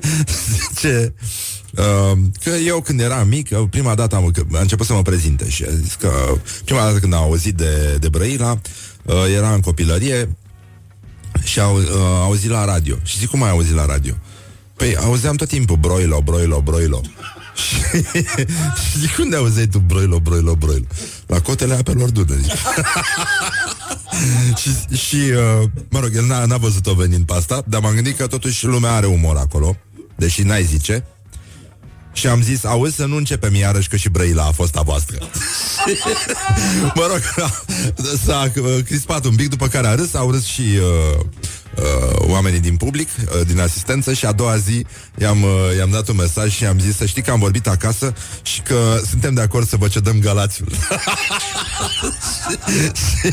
ce... 0.81 1.13
Uh, 1.77 2.19
că 2.43 2.51
eu 2.51 2.81
când 2.81 3.01
eram 3.01 3.29
mic, 3.29 3.49
uh, 3.51 3.63
prima 3.71 3.95
dată 3.95 4.17
am, 4.17 4.33
a 4.53 4.61
început 4.61 4.87
să 4.87 4.93
mă 4.93 5.03
prezinte 5.03 5.49
și 5.49 5.65
a 5.65 5.71
zis 5.71 5.95
că 5.95 6.11
prima 6.65 6.81
dată 6.81 6.99
când 6.99 7.13
am 7.13 7.23
auzit 7.23 7.55
de, 7.55 7.97
de 8.01 8.09
Brăila, 8.09 8.61
uh, 9.03 9.15
era 9.37 9.53
în 9.53 9.61
copilărie 9.61 10.37
și 11.43 11.61
au, 11.61 11.77
uh, 11.77 11.87
auzit 12.21 12.51
la 12.51 12.65
radio. 12.65 12.97
Și 13.03 13.19
zic, 13.19 13.29
cum 13.29 13.43
ai 13.43 13.51
auzit 13.51 13.75
la 13.75 13.87
radio? 13.87 14.15
Păi 14.77 14.97
auzeam 14.97 15.37
tot 15.37 15.49
timpul 15.49 15.77
Broilo, 15.77 16.21
Broilo, 16.21 16.61
Broilo. 16.61 17.01
și, 17.63 17.75
și 18.91 18.99
zic, 18.99 19.19
unde 19.19 19.37
auzeai 19.37 19.67
tu 19.67 19.79
broilo, 19.79 20.21
broilo, 20.21 20.55
broilo? 20.55 20.87
La 21.27 21.41
cotele 21.41 21.75
apelor 21.75 22.11
Dunării. 22.11 22.45
și, 24.61 24.97
și 24.97 25.17
uh, 25.17 25.69
mă 25.89 26.01
rog, 26.01 26.11
el 26.15 26.27
n-a, 26.27 26.45
n-a 26.45 26.57
văzut-o 26.57 26.95
venind 26.95 27.27
pe 27.27 27.35
asta, 27.35 27.63
dar 27.67 27.81
m-am 27.81 27.95
gândit 27.95 28.17
că 28.17 28.27
totuși 28.27 28.67
lumea 28.67 28.93
are 28.93 29.07
umor 29.07 29.37
acolo, 29.37 29.77
deși 30.17 30.43
n-ai 30.43 30.65
zice. 30.65 31.07
Și 32.13 32.27
am 32.27 32.43
zis, 32.43 32.65
auzi 32.65 32.97
să 32.97 33.05
nu 33.05 33.17
începem 33.17 33.55
iarăși 33.55 33.89
că 33.89 33.97
și 33.97 34.09
Brăila 34.09 34.45
a 34.45 34.51
fost 34.51 34.77
a 34.77 34.83
voastră 34.83 35.19
Mă 36.95 37.07
rog, 37.11 37.21
s-a 38.25 38.53
crispat 38.85 39.25
un 39.25 39.35
pic 39.35 39.49
După 39.49 39.69
care 39.69 39.87
a 39.87 39.95
râs, 39.95 40.15
au 40.15 40.31
râs 40.31 40.45
și 40.45 40.61
uh, 40.61 41.25
uh, 41.77 41.85
oamenii 42.19 42.61
din 42.61 42.77
public, 42.77 43.09
uh, 43.19 43.47
din 43.47 43.61
asistență 43.61 44.13
și 44.13 44.27
a 44.27 44.33
doua 44.33 44.57
zi 44.57 44.87
i-am, 45.19 45.43
uh, 45.43 45.77
i-am 45.79 45.91
dat 45.91 46.09
un 46.09 46.17
mesaj 46.17 46.53
și 46.53 46.65
am 46.65 46.79
zis 46.79 46.97
să 46.97 47.07
știi 47.07 47.23
că 47.23 47.31
am 47.31 47.39
vorbit 47.39 47.67
acasă 47.67 48.15
și 48.43 48.61
că 48.61 49.01
suntem 49.09 49.35
de 49.35 49.41
acord 49.41 49.69
să 49.69 49.77
vă 49.77 49.89
cedăm 49.89 50.19
Galațiul. 50.19 50.69
și, 53.01 53.29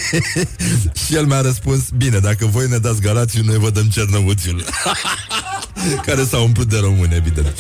și 1.06 1.16
el 1.16 1.26
mi-a 1.26 1.42
răspuns, 1.42 1.84
bine, 1.98 2.20
dacă 2.20 2.46
voi 2.46 2.68
ne 2.68 2.78
dați 2.78 3.02
Galațiul, 3.02 3.46
noi 3.46 3.58
vă 3.58 3.70
dăm 3.70 3.86
Cernăuțiul. 3.86 4.64
care 6.06 6.24
s-a 6.24 6.38
umplut 6.38 6.68
de 6.68 6.78
români, 6.78 7.16
evident. 7.16 7.54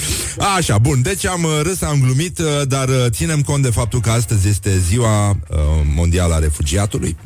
Așa, 0.57 0.77
bun, 0.77 1.01
deci 1.01 1.25
am 1.25 1.43
uh, 1.43 1.59
râs, 1.61 1.81
am 1.81 1.99
glumit, 2.01 2.39
uh, 2.39 2.67
dar 2.67 2.89
uh, 2.89 3.05
ținem 3.09 3.41
cont 3.41 3.63
de 3.63 3.69
faptul 3.69 3.99
că 4.01 4.09
astăzi 4.09 4.47
este 4.47 4.79
ziua 4.79 5.29
uh, 5.29 5.57
mondială 5.95 6.33
a 6.33 6.39
refugiatului 6.39 7.17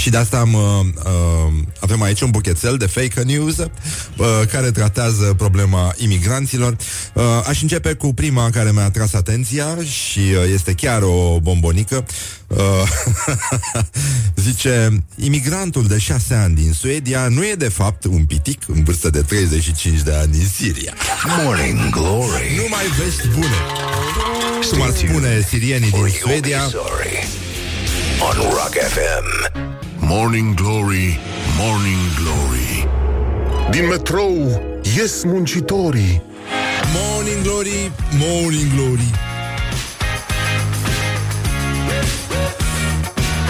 și 0.00 0.10
de 0.10 0.16
asta 0.16 0.38
am, 0.38 0.54
uh, 0.54 0.60
uh, 1.04 1.52
avem 1.80 2.02
aici 2.02 2.20
un 2.20 2.30
buchețel 2.30 2.76
de 2.76 2.86
fake 2.86 3.22
news 3.22 3.58
uh, 3.58 3.66
care 4.52 4.70
tratează 4.70 5.34
problema 5.36 5.94
imigranților. 5.96 6.76
Uh, 7.14 7.22
aș 7.48 7.62
începe 7.62 7.92
cu 7.92 8.14
prima 8.14 8.50
care 8.50 8.70
mi-a 8.72 8.84
atras 8.84 9.12
atenția 9.12 9.76
și 9.84 10.18
uh, 10.18 10.52
este 10.52 10.72
chiar 10.72 11.02
o 11.02 11.38
bombonică. 11.40 12.06
Uh, 12.46 12.58
zice, 14.46 15.02
imigrantul 15.16 15.86
de 15.86 15.98
șase 15.98 16.34
ani 16.34 16.54
din 16.54 16.72
Suedia 16.72 17.28
nu 17.28 17.46
e 17.46 17.54
de 17.54 17.68
fapt 17.68 18.04
un 18.04 18.24
pitic 18.24 18.62
în 18.66 18.84
vârstă 18.84 19.10
de 19.10 19.20
35 19.20 20.00
de 20.00 20.12
ani 20.14 20.32
din 20.32 20.46
Siria. 20.54 20.94
Morning 21.44 21.88
Glory. 21.90 22.54
Nu 22.56 22.66
mai 22.70 22.84
vești 23.04 23.28
bune. 23.28 23.56
Cum 24.70 24.82
ar 24.82 24.92
spune 24.94 25.46
sirienii 25.48 25.90
din 25.90 26.14
Suedia. 26.22 26.70
On 28.22 28.36
Rock 28.36 28.74
FM. 28.76 29.26
Morning 29.98 30.54
Glory, 30.54 31.18
Morning 31.58 32.14
Glory. 32.16 32.88
Din 33.70 33.86
metrou 33.86 34.62
ies 34.96 35.24
muncitorii. 35.24 36.22
Morning 36.94 37.42
Glory, 37.42 37.92
Morning 38.18 38.74
Glory. 38.74 39.10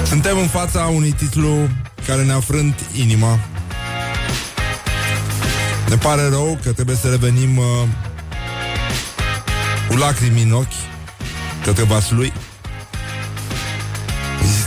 Suntem 0.06 0.38
în 0.38 0.46
fața 0.46 0.80
unui 0.80 1.12
titlu 1.12 1.68
care 2.06 2.22
ne-a 2.22 2.40
frânt 2.40 2.80
inima. 2.92 3.38
Ne 5.88 5.96
pare 5.96 6.28
rău 6.28 6.58
că 6.62 6.72
trebuie 6.72 6.96
să 6.96 7.08
revenim 7.08 7.56
uh, 7.56 7.64
cu 9.88 9.96
lacrimi 9.96 10.42
în 10.42 10.52
ochi 10.52 10.80
către 11.64 11.82
Vaslui 11.82 12.32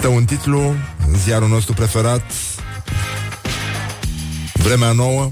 Există 0.03 0.21
un 0.21 0.25
titlu 0.37 0.75
în 1.07 1.17
ziarul 1.17 1.47
nostru 1.47 1.73
preferat. 1.73 2.31
Vremea 4.53 4.91
nouă. 4.91 5.31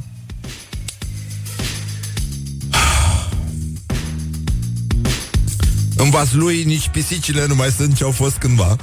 În 5.95 6.09
Vaslui 6.09 6.63
nici 6.63 6.89
pisicile 6.89 7.45
nu 7.47 7.55
mai 7.55 7.69
sunt 7.69 7.95
ce 7.95 8.03
au 8.03 8.11
fost 8.11 8.37
cândva. 8.37 8.65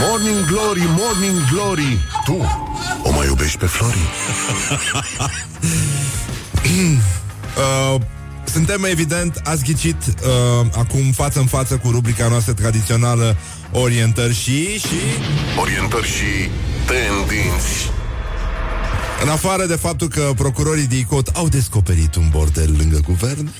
Morning 0.00 0.46
Glory, 0.46 0.82
Morning 0.86 1.48
Glory. 1.52 1.98
Tu 2.24 2.36
o 3.02 3.10
mai 3.10 3.26
iubești 3.26 3.58
pe 3.58 3.66
Flori? 3.66 3.98
uh, 7.94 8.00
Suntem 8.52 8.84
evident, 8.84 9.40
ați 9.44 9.64
ghicit 9.64 9.96
uh, 10.06 10.66
Acum 10.72 11.12
față 11.12 11.38
în 11.38 11.46
față 11.46 11.76
cu 11.76 11.90
rubrica 11.90 12.28
noastră 12.28 12.52
tradițională 12.52 13.36
Orientări 13.72 14.34
și... 14.34 14.78
și... 14.78 14.94
Orientări 15.60 16.06
și 16.06 16.50
tendinți. 16.86 17.90
În 19.22 19.28
afară 19.28 19.66
de 19.66 19.76
faptul 19.76 20.08
că 20.08 20.32
procurorii 20.36 20.86
de 20.86 20.96
ICOT 20.96 21.28
au 21.28 21.48
descoperit 21.48 22.14
un 22.14 22.28
bordel 22.30 22.74
lângă 22.78 23.00
guvern. 23.06 23.50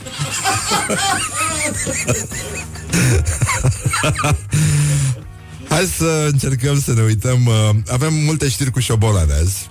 Hai 5.69 5.89
să 5.97 6.29
încercăm 6.31 6.81
să 6.81 6.93
ne 6.93 7.03
uităm 7.03 7.47
uh, 7.47 7.71
Avem 7.93 8.15
multe 8.15 8.49
știri 8.49 8.71
cu 8.71 8.81
șobolane 8.81 9.33
azi 9.33 9.69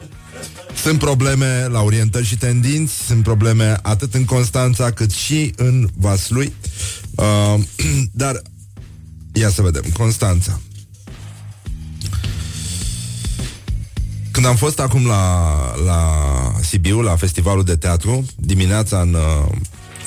sunt 0.82 1.00
probleme 1.00 1.68
la 1.68 1.82
orientări 1.82 2.26
și 2.26 2.38
tendinți, 2.38 2.94
sunt 2.94 3.24
probleme 3.24 3.78
atât 3.82 4.13
în 4.13 4.26
Constanța 4.26 4.92
cât 4.92 5.12
și 5.12 5.54
în 5.56 5.89
Vaslui. 5.98 6.54
Uh, 7.15 7.60
dar 8.12 8.42
ia 9.34 9.50
să 9.50 9.62
vedem, 9.62 9.84
Constanța. 9.98 10.60
Când 14.32 14.46
am 14.46 14.56
fost 14.56 14.80
acum 14.80 15.06
la, 15.06 15.56
la 15.86 16.02
Sibiu, 16.62 17.02
la 17.02 17.15
festivalul 17.15 17.63
de 17.63 17.76
teatru, 17.76 18.26
dimineața 18.36 19.02
în, 19.02 19.13
uh, 19.13 19.52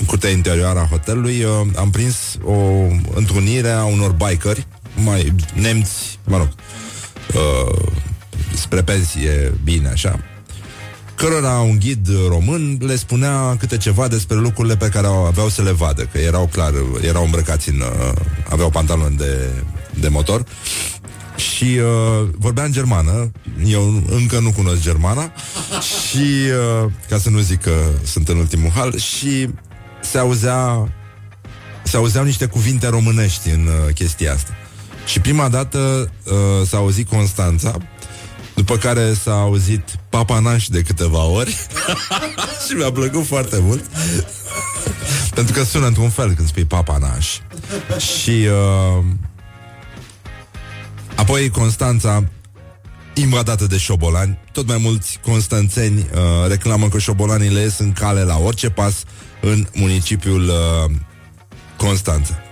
în 0.00 0.06
curtea 0.06 0.30
interioară 0.30 0.78
a 0.78 0.86
hotelului, 0.90 1.42
uh, 1.42 1.66
am 1.76 1.90
prins 1.90 2.16
o 2.44 2.54
întrunire 3.14 3.70
a 3.70 3.84
unor 3.84 4.12
bikeri, 4.12 4.66
mai 5.04 5.34
nemți, 5.54 6.18
mă 6.24 6.36
rog, 6.36 6.48
uh, 7.34 7.88
spre 8.54 8.82
pensie, 8.82 9.52
bine, 9.64 9.88
așa, 9.88 10.31
cărora 11.22 11.58
un 11.58 11.78
ghid 11.78 12.08
român 12.28 12.78
le 12.80 12.96
spunea 12.96 13.56
câte 13.58 13.76
ceva 13.76 14.08
despre 14.08 14.36
lucrurile 14.36 14.76
pe 14.76 14.88
care 14.88 15.06
aveau 15.06 15.48
să 15.48 15.62
le 15.62 15.70
vadă, 15.70 16.02
că 16.02 16.18
erau 16.18 16.46
clar, 16.46 16.72
erau 17.00 17.24
îmbrăcați 17.24 17.68
în, 17.68 17.80
uh, 17.80 18.12
aveau 18.48 18.70
pantaloni 18.70 19.16
de, 19.16 19.48
de 20.00 20.08
motor. 20.08 20.44
Și 21.36 21.64
uh, 21.64 22.28
vorbea 22.38 22.64
în 22.64 22.72
germană, 22.72 23.30
eu 23.64 24.02
încă 24.10 24.38
nu 24.38 24.52
cunosc 24.52 24.82
germana. 24.82 25.32
Și, 25.80 26.26
uh, 26.84 26.90
ca 27.08 27.18
să 27.18 27.30
nu 27.30 27.38
zic 27.38 27.60
că 27.60 27.74
sunt 28.04 28.28
în 28.28 28.36
ultimul 28.36 28.70
hal, 28.70 28.96
și 28.98 29.48
se 30.00 30.18
auzea 30.18 30.92
se 31.82 31.96
auzeau 31.96 32.24
niște 32.24 32.46
cuvinte 32.46 32.88
românești 32.88 33.48
în 33.48 33.66
uh, 33.66 33.94
chestia 33.94 34.32
asta. 34.32 34.52
Și 35.06 35.20
prima 35.20 35.48
dată 35.48 36.10
uh, 36.24 36.66
s-a 36.66 36.76
auzit 36.76 37.08
Constanța, 37.08 37.76
după 38.64 38.76
care 38.76 39.14
s-a 39.14 39.32
auzit 39.32 39.84
papanaș 40.08 40.66
de 40.66 40.82
câteva 40.82 41.24
ori 41.24 41.50
și 42.66 42.74
mi-a 42.74 42.92
plăcut 42.92 43.26
foarte 43.26 43.58
mult. 43.60 43.84
Pentru 45.34 45.54
că 45.54 45.64
sună 45.64 45.86
într-un 45.86 46.10
fel 46.10 46.32
când 46.32 46.48
spui 46.48 46.64
papanaș. 46.64 47.38
Și 47.98 48.30
uh, 48.30 49.04
apoi 51.14 51.50
Constanța 51.50 52.24
invadată 53.14 53.66
de 53.66 53.76
șobolani. 53.76 54.38
Tot 54.52 54.66
mai 54.66 54.78
mulți 54.80 55.18
constanțeni 55.22 55.98
uh, 55.98 56.48
reclamă 56.48 56.88
că 56.88 56.98
șobolanii 56.98 57.50
le 57.50 57.60
ies 57.60 57.78
în 57.78 57.92
cale 57.92 58.22
la 58.22 58.38
orice 58.38 58.70
pas 58.70 59.04
în 59.40 59.66
municipiul 59.74 60.42
uh, 60.42 60.90
Constanța. 61.76 62.42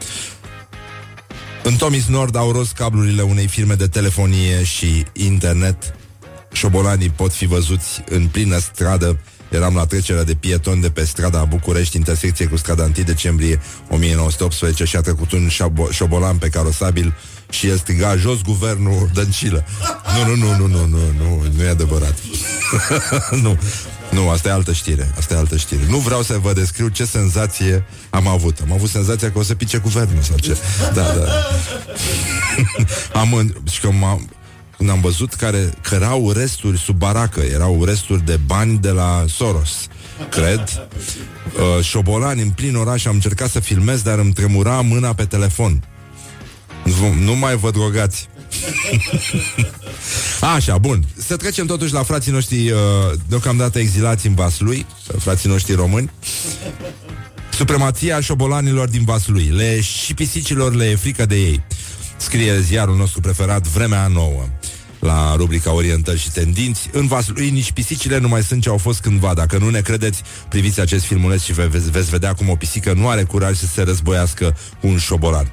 În 1.62 1.74
Tomis 1.76 2.06
Nord 2.06 2.36
au 2.36 2.52
rost 2.52 2.72
cablurile 2.72 3.22
unei 3.22 3.46
firme 3.46 3.74
de 3.74 3.86
telefonie 3.86 4.64
și 4.64 5.04
internet. 5.12 5.94
Șobolanii 6.52 7.10
pot 7.10 7.32
fi 7.32 7.46
văzuți 7.46 8.02
în 8.08 8.26
plină 8.26 8.58
stradă. 8.58 9.18
Eram 9.50 9.74
la 9.74 9.86
trecerea 9.86 10.24
de 10.24 10.34
pieton 10.34 10.80
de 10.80 10.90
pe 10.90 11.04
strada 11.04 11.44
București, 11.44 11.96
intersecție 11.96 12.46
cu 12.46 12.56
strada 12.56 12.82
1 12.82 12.92
decembrie 13.04 13.60
1918 13.88 14.84
și 14.84 14.96
a 14.96 15.00
trecut 15.00 15.32
un 15.32 15.48
șabo- 15.48 15.90
șobolan 15.90 16.36
pe 16.36 16.48
carosabil 16.48 17.14
și 17.50 17.68
el 17.68 17.78
striga 17.78 18.16
jos 18.16 18.42
guvernul 18.42 19.10
Dăncilă. 19.14 19.64
Nu, 20.16 20.34
nu, 20.34 20.46
nu, 20.46 20.56
nu, 20.56 20.66
nu, 20.66 20.86
nu, 20.86 20.98
nu, 21.18 21.44
nu 21.56 21.62
e 21.62 21.68
adevărat. 21.68 22.14
nu. 23.42 23.58
Nu, 24.10 24.30
asta 24.30 24.48
e 24.48 24.52
altă 24.52 24.72
știre. 24.72 25.14
Asta 25.18 25.34
e 25.34 25.36
altă 25.36 25.56
știre. 25.56 25.82
Nu 25.88 25.98
vreau 25.98 26.22
să 26.22 26.38
vă 26.38 26.52
descriu 26.52 26.88
ce 26.88 27.04
senzație 27.04 27.84
am 28.10 28.26
avut. 28.26 28.58
Am 28.62 28.72
avut 28.72 28.88
senzația 28.88 29.32
că 29.32 29.38
o 29.38 29.42
să 29.42 29.54
pice 29.54 29.78
guvernul 29.78 30.22
sau 30.22 30.38
ce. 30.38 30.56
Da, 30.94 31.02
da. 31.02 31.26
am 33.20 33.34
în... 33.34 33.54
Și 33.70 33.80
că 33.80 33.90
m-am... 33.90 34.30
Când 34.80 34.92
am 34.92 35.00
văzut 35.00 35.34
care, 35.34 35.72
că 35.82 35.94
erau 35.94 36.32
resturi 36.32 36.78
sub 36.78 36.96
baracă, 36.96 37.40
erau 37.40 37.84
resturi 37.84 38.24
de 38.24 38.40
bani 38.46 38.78
de 38.78 38.90
la 38.90 39.24
Soros, 39.28 39.86
cred. 40.30 40.88
Uh, 41.78 41.84
șobolani 41.84 42.42
în 42.42 42.50
plin 42.50 42.76
oraș, 42.76 43.04
am 43.04 43.14
încercat 43.14 43.50
să 43.50 43.60
filmez, 43.60 44.02
dar 44.02 44.18
îmi 44.18 44.32
tremura 44.32 44.80
mâna 44.80 45.14
pe 45.14 45.24
telefon. 45.24 45.84
Nu, 46.84 47.12
nu 47.24 47.36
mai 47.36 47.56
vă 47.56 47.70
drogați. 47.70 48.28
Așa, 50.54 50.78
bun. 50.78 51.04
Să 51.16 51.36
trecem 51.36 51.66
totuși 51.66 51.92
la 51.92 52.02
frații 52.02 52.32
noștri 52.32 52.70
uh, 52.70 52.78
deocamdată 53.28 53.78
exilați 53.78 54.26
în 54.26 54.34
Vaslui, 54.34 54.86
frații 55.18 55.48
noștri 55.48 55.74
români. 55.74 56.10
Supremația 57.52 58.20
șobolanilor 58.20 58.88
din 58.88 59.04
Vaslui. 59.04 59.44
Le 59.44 59.80
și 59.80 60.14
pisicilor 60.14 60.74
le 60.74 60.84
e 60.84 60.96
frică 60.96 61.26
de 61.26 61.36
ei. 61.36 61.62
Scrie 62.20 62.60
ziarul 62.60 62.96
nostru 62.96 63.20
preferat 63.20 63.66
Vremea 63.66 64.06
Nouă 64.06 64.48
la 64.98 65.34
rubrica 65.36 65.72
Orientări 65.72 66.18
și 66.18 66.30
Tendinți. 66.30 66.88
În 66.92 67.06
Vaslui 67.06 67.50
nici 67.50 67.72
pisicile 67.72 68.18
nu 68.18 68.28
mai 68.28 68.42
sunt 68.42 68.62
ce 68.62 68.68
au 68.68 68.76
fost 68.76 69.00
cândva. 69.00 69.34
Dacă 69.34 69.58
nu 69.58 69.68
ne 69.68 69.80
credeți, 69.80 70.22
priviți 70.48 70.80
acest 70.80 71.04
filmuleț 71.04 71.42
și 71.42 71.52
veți, 71.52 71.90
veți 71.90 72.10
vedea 72.10 72.34
cum 72.34 72.48
o 72.48 72.54
pisică 72.54 72.92
nu 72.92 73.08
are 73.08 73.22
curaj 73.22 73.56
să 73.56 73.66
se 73.66 73.82
războiască 73.82 74.56
cu 74.80 74.86
un 74.86 74.98
șobolan. 74.98 75.52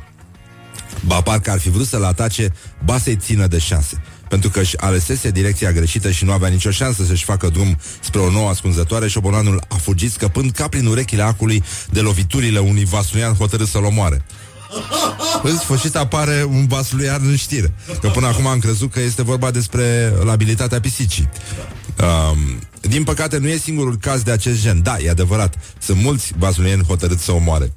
Ba 1.05 1.21
parcă 1.21 1.51
ar 1.51 1.59
fi 1.59 1.69
vrut 1.69 1.87
să-l 1.87 2.03
atace, 2.03 2.53
ba 2.83 2.97
să-i 2.97 3.15
țină 3.15 3.47
de 3.47 3.57
șanse 3.57 4.01
pentru 4.29 4.49
că 4.49 4.59
își 4.59 4.77
alesese 4.77 5.31
direcția 5.31 5.71
greșită 5.71 6.11
și 6.11 6.25
nu 6.25 6.31
avea 6.31 6.49
nicio 6.49 6.71
șansă 6.71 7.03
să-și 7.03 7.23
facă 7.23 7.49
drum 7.49 7.77
spre 7.99 8.19
o 8.19 8.31
nouă 8.31 8.49
ascunzătoare, 8.49 9.07
șobolanul 9.07 9.61
a 9.67 9.75
fugit 9.75 10.11
scăpând 10.11 10.51
ca 10.51 10.67
prin 10.67 10.85
urechile 10.85 11.21
acului 11.21 11.63
de 11.89 11.99
loviturile 11.99 12.59
unui 12.59 12.85
vasluian 12.85 13.33
hotărât 13.33 13.67
să-l 13.67 13.83
omoare. 13.83 14.25
În 15.43 15.57
sfârșit 15.57 15.95
apare 15.95 16.43
un 16.43 16.67
vasluian 16.67 17.21
în 17.25 17.35
știre. 17.35 17.73
Că 18.01 18.07
până 18.07 18.27
acum 18.27 18.47
am 18.47 18.59
crezut 18.59 18.91
că 18.91 18.99
este 18.99 19.23
vorba 19.23 19.51
despre 19.51 20.13
labilitatea 20.23 20.79
pisicii. 20.79 21.29
Um, 21.99 22.59
din 22.81 23.03
păcate 23.03 23.37
nu 23.37 23.47
e 23.47 23.57
singurul 23.57 23.97
caz 23.97 24.21
de 24.21 24.31
acest 24.31 24.61
gen. 24.61 24.81
Da, 24.81 24.97
e 24.99 25.09
adevărat. 25.09 25.55
Sunt 25.79 26.01
mulți 26.01 26.31
vasluieni 26.37 26.83
hotărâți 26.83 27.23
să 27.23 27.31
omoare. 27.31 27.73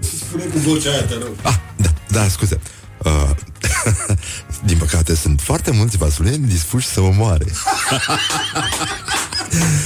Spune 0.00 0.44
cu 0.44 0.58
vocea 0.58 0.90
aia, 0.90 1.02
te 1.02 1.14
rog. 1.14 1.32
Ah, 1.42 1.54
da, 1.76 1.92
da, 2.08 2.28
scuze. 2.28 2.60
Uh, 3.04 3.30
din 4.66 4.78
păcate, 4.78 5.14
sunt 5.14 5.40
foarte 5.40 5.70
mulți 5.70 5.96
vasulieni 5.96 6.46
dispuși 6.46 6.86
să 6.86 7.00
omoare. 7.00 7.44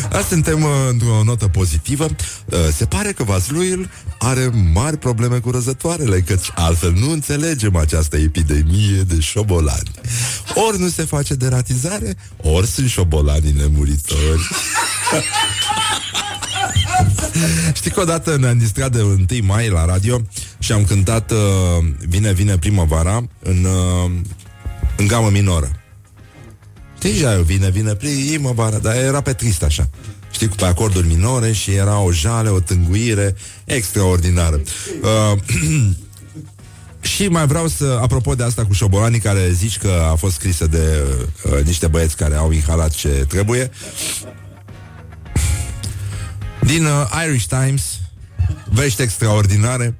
Asta 0.02 0.26
suntem 0.28 0.62
uh, 0.62 0.70
într-o 0.90 1.22
notă 1.24 1.48
pozitivă. 1.48 2.04
Uh, 2.04 2.58
se 2.76 2.84
pare 2.84 3.12
că 3.12 3.22
Vasluil 3.22 3.90
are 4.18 4.50
mari 4.72 4.96
probleme 4.96 5.38
cu 5.38 5.50
răzătoarele, 5.50 6.20
căci 6.20 6.50
altfel 6.54 6.92
nu 6.92 7.10
înțelegem 7.10 7.76
această 7.76 8.16
epidemie 8.16 9.02
de 9.06 9.20
șobolani. 9.20 9.90
Ori 10.68 10.78
nu 10.78 10.88
se 10.88 11.04
face 11.04 11.34
deratizare, 11.34 12.16
ori 12.42 12.66
sunt 12.66 12.88
șobolanii 12.88 13.52
nemuritori. 13.52 14.48
Știi 17.74 17.90
că 17.90 18.00
odată 18.00 18.36
ne-am 18.36 18.58
distrat 18.58 18.92
de 18.92 19.02
1 19.02 19.24
mai 19.42 19.68
la 19.68 19.84
radio 19.84 20.20
și 20.58 20.72
am 20.72 20.84
cântat 20.84 21.30
uh, 21.30 21.38
Vine, 22.08 22.32
vine 22.32 22.58
primăvara 22.58 23.24
în, 23.42 23.64
uh, 23.64 24.10
în 24.96 25.06
gamă 25.06 25.28
minoră. 25.30 25.77
Deja 26.98 27.40
vine, 27.40 27.70
vine 27.70 27.94
primăvara, 27.94 28.78
dar 28.78 28.96
era 28.96 29.20
pe 29.20 29.32
trist 29.32 29.62
așa. 29.62 29.88
Știi, 30.30 30.48
cu 30.48 30.54
pe 30.54 30.64
acorduri 30.64 31.06
minore 31.06 31.52
și 31.52 31.70
era 31.70 31.98
o 31.98 32.12
jale, 32.12 32.48
o 32.48 32.60
tânguire 32.60 33.34
extraordinară. 33.64 34.60
Uh, 35.02 35.38
și 37.14 37.28
mai 37.28 37.46
vreau 37.46 37.66
să, 37.68 37.98
apropo 38.02 38.34
de 38.34 38.42
asta 38.42 38.64
cu 38.64 38.72
șobolanii 38.72 39.20
care 39.20 39.50
zici 39.52 39.78
că 39.78 40.08
a 40.10 40.14
fost 40.14 40.34
scrisă 40.34 40.66
de 40.66 41.04
uh, 41.44 41.64
niște 41.64 41.86
băieți 41.86 42.16
care 42.16 42.34
au 42.34 42.50
inhalat 42.50 42.90
ce 42.90 43.08
trebuie, 43.08 43.70
din 46.60 46.84
uh, 46.84 47.24
Irish 47.26 47.46
Times, 47.46 47.82
vești 48.64 49.02
extraordinare, 49.02 49.94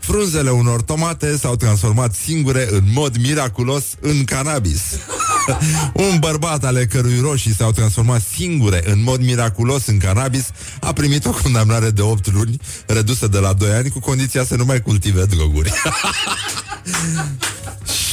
frunzele 0.00 0.50
unor 0.50 0.82
tomate 0.82 1.36
s-au 1.36 1.56
transformat 1.56 2.14
singure 2.14 2.68
în 2.70 2.82
mod 2.92 3.16
miraculos 3.16 3.84
în 4.00 4.24
cannabis. 4.24 4.82
Un 6.10 6.18
bărbat 6.18 6.64
ale 6.64 6.86
cărui 6.86 7.20
roșii 7.20 7.54
s-au 7.54 7.72
transformat 7.72 8.22
singure 8.34 8.82
în 8.84 9.02
mod 9.02 9.20
miraculos 9.20 9.86
în 9.86 9.98
cannabis 9.98 10.50
a 10.80 10.92
primit 10.92 11.26
o 11.26 11.30
condamnare 11.30 11.90
de 11.90 12.02
8 12.02 12.32
luni, 12.32 12.60
redusă 12.86 13.26
de 13.26 13.38
la 13.38 13.52
2 13.52 13.70
ani, 13.70 13.90
cu 13.90 14.00
condiția 14.00 14.44
să 14.44 14.56
nu 14.56 14.64
mai 14.64 14.82
cultive 14.82 15.24
droguri. 15.24 15.72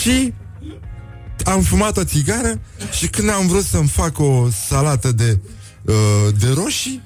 și 0.02 0.34
am 1.44 1.62
fumat 1.62 1.98
o 1.98 2.04
țigară 2.04 2.60
și 2.98 3.08
când 3.08 3.30
am 3.30 3.48
vrut 3.48 3.64
să-mi 3.64 3.88
fac 3.88 4.20
o 4.20 4.48
salată 4.68 5.12
de, 5.12 5.40
uh, 5.82 5.96
de 6.40 6.48
roșii, 6.56 7.02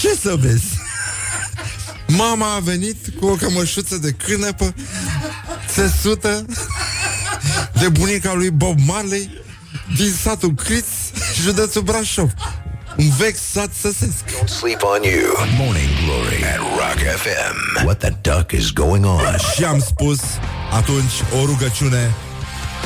ce 0.00 0.16
să 0.20 0.36
vezi? 0.40 0.83
Mama 2.06 2.54
a 2.54 2.58
venit 2.58 2.96
cu 3.20 3.26
o 3.26 3.34
cămășuță 3.34 3.96
de 3.96 4.10
cârnepă 4.10 4.74
țesută 5.68 6.44
de 7.80 7.88
bunica 7.88 8.32
lui 8.32 8.50
Bob 8.50 8.78
Marley 8.86 9.42
din 9.96 10.12
satul 10.22 10.54
Criț, 10.54 10.86
județul 11.42 11.82
Brașov. 11.82 12.30
Un 12.96 13.10
vechi 13.18 13.36
sat 13.52 13.70
săsesc. 13.80 14.24
Don't 14.24 14.48
sleep 14.48 14.82
on 14.82 15.02
you. 15.02 15.46
Morning 15.58 15.88
Glory 16.04 16.44
at 16.44 16.58
Rock 16.58 16.98
FM. 17.22 17.84
What 17.84 17.98
the 17.98 18.12
duck 18.20 18.52
is 18.52 18.70
going 18.70 19.04
on? 19.04 19.36
Și 19.54 19.64
am 19.64 19.80
spus 19.80 20.20
atunci 20.72 21.12
o 21.40 21.44
rugăciune, 21.44 22.14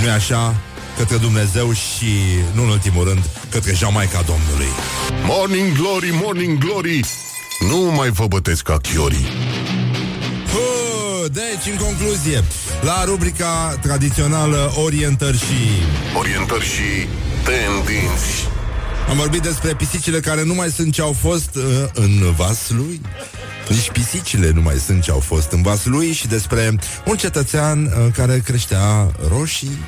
nu-i 0.00 0.10
așa, 0.10 0.54
către 0.96 1.16
Dumnezeu 1.16 1.72
și, 1.72 2.12
nu 2.52 2.62
în 2.62 2.68
ultimul 2.68 3.04
rând, 3.04 3.22
către 3.50 3.74
Jamaica 3.74 4.22
Domnului. 4.26 4.68
Morning 5.24 5.76
Glory, 5.76 6.10
Morning 6.22 6.58
Glory 6.58 7.00
Nu 7.58 7.76
mai 7.96 8.10
vă 8.10 8.26
bătesc 8.26 8.62
ca 8.62 8.76
chiorii. 8.76 9.26
Hă, 10.52 11.28
Deci, 11.32 11.72
în 11.72 11.76
concluzie, 11.78 12.44
la 12.80 13.04
rubrica 13.04 13.78
tradițională 13.82 14.72
Orientări 14.84 15.38
și... 15.38 15.82
Orientări 16.18 16.64
și 16.64 17.06
tendinți. 17.44 18.48
Am 19.08 19.16
vorbit 19.16 19.42
despre 19.42 19.74
pisicile 19.74 20.20
care 20.20 20.44
nu 20.44 20.54
mai 20.54 20.70
sunt 20.70 20.92
ce 20.92 21.00
au 21.00 21.12
fost 21.12 21.54
uh, 21.54 21.64
în 21.92 22.32
vas 22.36 22.70
lui. 22.70 23.00
Nici 23.68 23.90
pisicile 23.90 24.50
nu 24.50 24.60
mai 24.60 24.74
sunt 24.74 25.02
ce 25.02 25.10
au 25.10 25.20
fost 25.20 25.52
în 25.52 25.62
vas 25.62 25.84
lui 25.84 26.12
și 26.12 26.26
despre 26.26 26.78
un 27.06 27.16
cetățean 27.16 27.84
uh, 27.84 28.12
care 28.14 28.38
creștea 28.44 29.10
roșii 29.28 29.78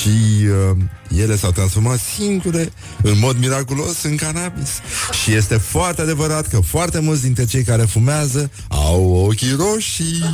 și 0.00 0.46
uh, 0.70 0.76
ele 1.20 1.36
s-au 1.36 1.50
transformat 1.50 1.98
singure 2.16 2.72
în 3.02 3.18
mod 3.18 3.38
miraculos 3.38 4.02
în 4.02 4.16
cannabis. 4.16 4.68
Și 5.22 5.32
este 5.32 5.56
foarte 5.56 6.00
adevărat 6.00 6.46
că 6.46 6.60
foarte 6.60 7.00
mulți 7.00 7.22
dintre 7.22 7.44
cei 7.44 7.62
care 7.62 7.82
fumează 7.82 8.50
au 8.68 9.26
ochii 9.28 9.56
roșii. 9.58 10.24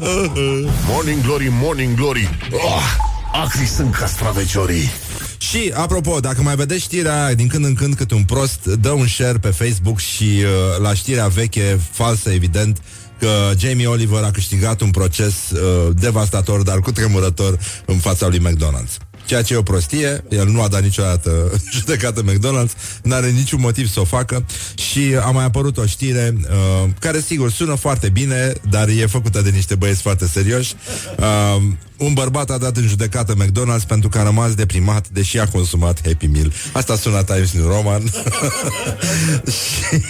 Morning 0.88 1.22
Glory, 1.22 1.48
Morning 1.50 1.96
Glory 1.96 2.38
oh, 2.52 3.10
Acri 3.32 3.66
sunt 3.66 3.94
castraveciorii 3.94 4.90
Și, 5.38 5.72
apropo, 5.74 6.20
dacă 6.20 6.42
mai 6.42 6.54
vedeți 6.54 6.80
știrea 6.80 7.24
aia 7.24 7.34
din 7.34 7.48
când 7.48 7.64
în 7.64 7.74
când 7.74 7.94
câte 7.94 8.14
un 8.14 8.24
prost, 8.24 8.64
dă 8.64 8.90
un 8.90 9.06
share 9.06 9.38
pe 9.38 9.48
Facebook 9.48 9.98
și 9.98 10.24
uh, 10.24 10.82
la 10.82 10.94
știrea 10.94 11.26
veche, 11.26 11.80
falsă, 11.90 12.30
evident, 12.30 12.80
că 13.20 13.52
Jamie 13.58 13.86
Oliver 13.86 14.22
a 14.22 14.30
câștigat 14.30 14.80
un 14.80 14.90
proces 14.90 15.50
uh, 15.50 15.88
devastator, 15.94 16.62
dar 16.62 16.78
cu 16.80 16.92
tremurător 16.92 17.58
în 17.86 17.96
fața 17.96 18.28
lui 18.28 18.40
McDonald's. 18.40 19.09
Ceea 19.30 19.42
ce 19.42 19.54
e 19.54 19.56
o 19.56 19.62
prostie, 19.62 20.24
el 20.28 20.48
nu 20.48 20.62
a 20.62 20.68
dat 20.68 20.82
niciodată 20.82 21.50
judecată 21.78 22.24
McDonald's, 22.24 23.00
n-are 23.02 23.30
niciun 23.30 23.60
motiv 23.60 23.88
să 23.88 24.00
o 24.00 24.04
facă 24.04 24.46
și 24.74 25.16
a 25.20 25.30
mai 25.30 25.44
apărut 25.44 25.76
o 25.76 25.86
știre 25.86 26.36
uh, 26.40 26.90
care, 26.98 27.20
sigur, 27.20 27.50
sună 27.50 27.74
foarte 27.74 28.08
bine, 28.08 28.52
dar 28.70 28.88
e 28.88 29.06
făcută 29.06 29.42
de 29.42 29.50
niște 29.50 29.74
băieți 29.74 30.02
foarte 30.02 30.26
serioși. 30.26 30.74
Uh, 31.18 31.62
un 31.96 32.12
bărbat 32.12 32.50
a 32.50 32.58
dat 32.58 32.76
în 32.76 32.86
judecată 32.86 33.34
McDonald's 33.34 33.86
pentru 33.86 34.08
că 34.08 34.18
a 34.18 34.22
rămas 34.22 34.54
deprimat, 34.54 35.08
deși 35.08 35.38
a 35.38 35.48
consumat 35.48 36.00
Happy 36.04 36.26
Meal. 36.26 36.52
Asta 36.72 36.96
sună 36.96 37.22
Times 37.22 37.52
New 37.52 37.66
Roman. 37.66 38.02
și, 39.56 40.02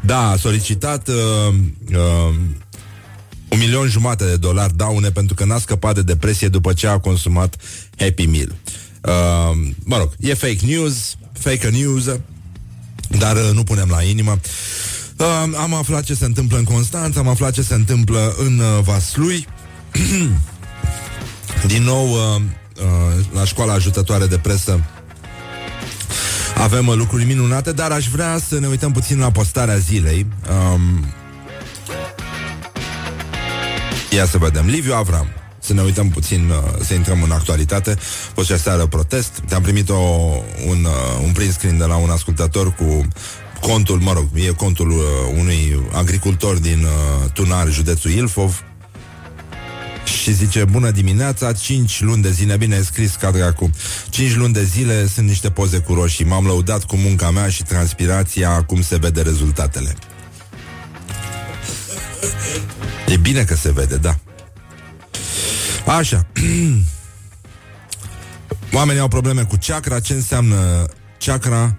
da, 0.00 0.30
a 0.30 0.36
solicitat 0.36 1.08
uh, 1.08 1.54
uh, 1.92 2.34
un 3.54 3.60
milion 3.60 3.88
jumate 3.88 4.24
de 4.24 4.36
dolari 4.36 4.76
daune 4.76 5.10
pentru 5.10 5.34
că 5.34 5.44
n-a 5.44 5.58
scăpat 5.58 5.94
de 5.94 6.02
depresie 6.02 6.48
după 6.48 6.72
ce 6.72 6.86
a 6.86 6.98
consumat 6.98 7.56
Happy 7.98 8.26
Meal. 8.26 8.54
Uh, 9.02 9.72
mă 9.84 9.96
rog, 9.96 10.12
e 10.20 10.34
fake 10.34 10.58
news, 10.66 11.16
fake 11.32 11.68
news, 11.68 12.04
dar 13.18 13.36
uh, 13.36 13.50
nu 13.52 13.64
punem 13.64 13.88
la 13.88 14.02
inimă. 14.02 14.40
Uh, 15.18 15.26
am 15.56 15.74
aflat 15.74 16.04
ce 16.04 16.14
se 16.14 16.24
întâmplă 16.24 16.58
în 16.58 16.64
Constanța, 16.64 17.20
am 17.20 17.28
aflat 17.28 17.52
ce 17.52 17.62
se 17.62 17.74
întâmplă 17.74 18.34
în 18.38 18.58
uh, 18.58 18.82
Vaslui. 18.82 19.46
Din 21.72 21.82
nou, 21.82 22.10
uh, 22.10 22.40
uh, 22.82 23.24
la 23.34 23.44
școala 23.44 23.72
ajutătoare 23.72 24.26
de 24.26 24.38
presă 24.38 24.84
avem 26.56 26.86
uh, 26.86 26.96
lucruri 26.96 27.24
minunate, 27.24 27.72
dar 27.72 27.90
aș 27.90 28.08
vrea 28.08 28.38
să 28.48 28.58
ne 28.58 28.66
uităm 28.66 28.92
puțin 28.92 29.18
la 29.18 29.30
postarea 29.30 29.76
zilei. 29.76 30.26
Um, 30.72 31.04
Ia 34.14 34.26
să 34.26 34.38
vedem. 34.38 34.66
Liviu 34.66 34.94
Avram. 34.94 35.26
Să 35.58 35.72
ne 35.72 35.82
uităm 35.82 36.08
puțin, 36.08 36.48
uh, 36.48 36.84
să 36.84 36.94
intrăm 36.94 37.22
în 37.22 37.30
actualitate. 37.30 37.96
Fost 38.34 38.50
și 38.50 38.58
seară 38.58 38.86
protest. 38.86 39.42
Te-am 39.48 39.62
primit 39.62 39.88
o, 39.88 39.94
un, 40.66 40.84
uh, 40.84 41.24
un 41.24 41.32
print 41.32 41.52
screen 41.52 41.78
de 41.78 41.84
la 41.84 41.96
un 41.96 42.10
ascultător 42.10 42.72
cu 42.72 43.08
contul, 43.60 43.98
mă 43.98 44.12
rog, 44.12 44.28
e 44.34 44.46
contul 44.48 44.90
uh, 44.90 44.98
unui 45.38 45.88
agricultor 45.92 46.58
din 46.58 46.82
uh, 46.84 47.30
Tunar, 47.32 47.68
județul 47.68 48.10
Ilfov. 48.10 48.64
și 50.22 50.32
zice, 50.32 50.64
bună 50.64 50.90
dimineața, 50.90 51.52
5 51.52 52.00
luni 52.00 52.22
de 52.22 52.30
zile, 52.30 52.56
bine 52.56 52.80
scris 52.80 53.14
ca 53.14 53.30
dracu, 53.30 53.70
5 54.10 54.34
luni 54.34 54.52
de 54.52 54.64
zile 54.64 55.06
sunt 55.06 55.28
niște 55.28 55.50
poze 55.50 55.78
cu 55.78 55.94
roșii, 55.94 56.24
m-am 56.24 56.46
lăudat 56.46 56.84
cu 56.84 56.96
munca 56.96 57.30
mea 57.30 57.48
și 57.48 57.62
transpirația, 57.62 58.50
acum 58.50 58.82
se 58.82 58.96
vede 58.96 59.22
rezultatele. 59.22 59.94
E 63.08 63.16
bine 63.16 63.44
că 63.44 63.54
se 63.54 63.72
vede, 63.72 63.96
da. 63.96 64.16
Așa. 65.86 66.26
Oamenii 68.72 69.00
au 69.00 69.08
probleme 69.08 69.42
cu 69.42 69.56
chakra. 69.66 70.00
Ce 70.00 70.12
înseamnă 70.12 70.86
chakra? 71.18 71.76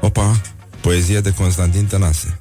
Opa, 0.00 0.40
poezie 0.80 1.20
de 1.20 1.34
Constantin 1.34 1.86
Tănase. 1.86 2.38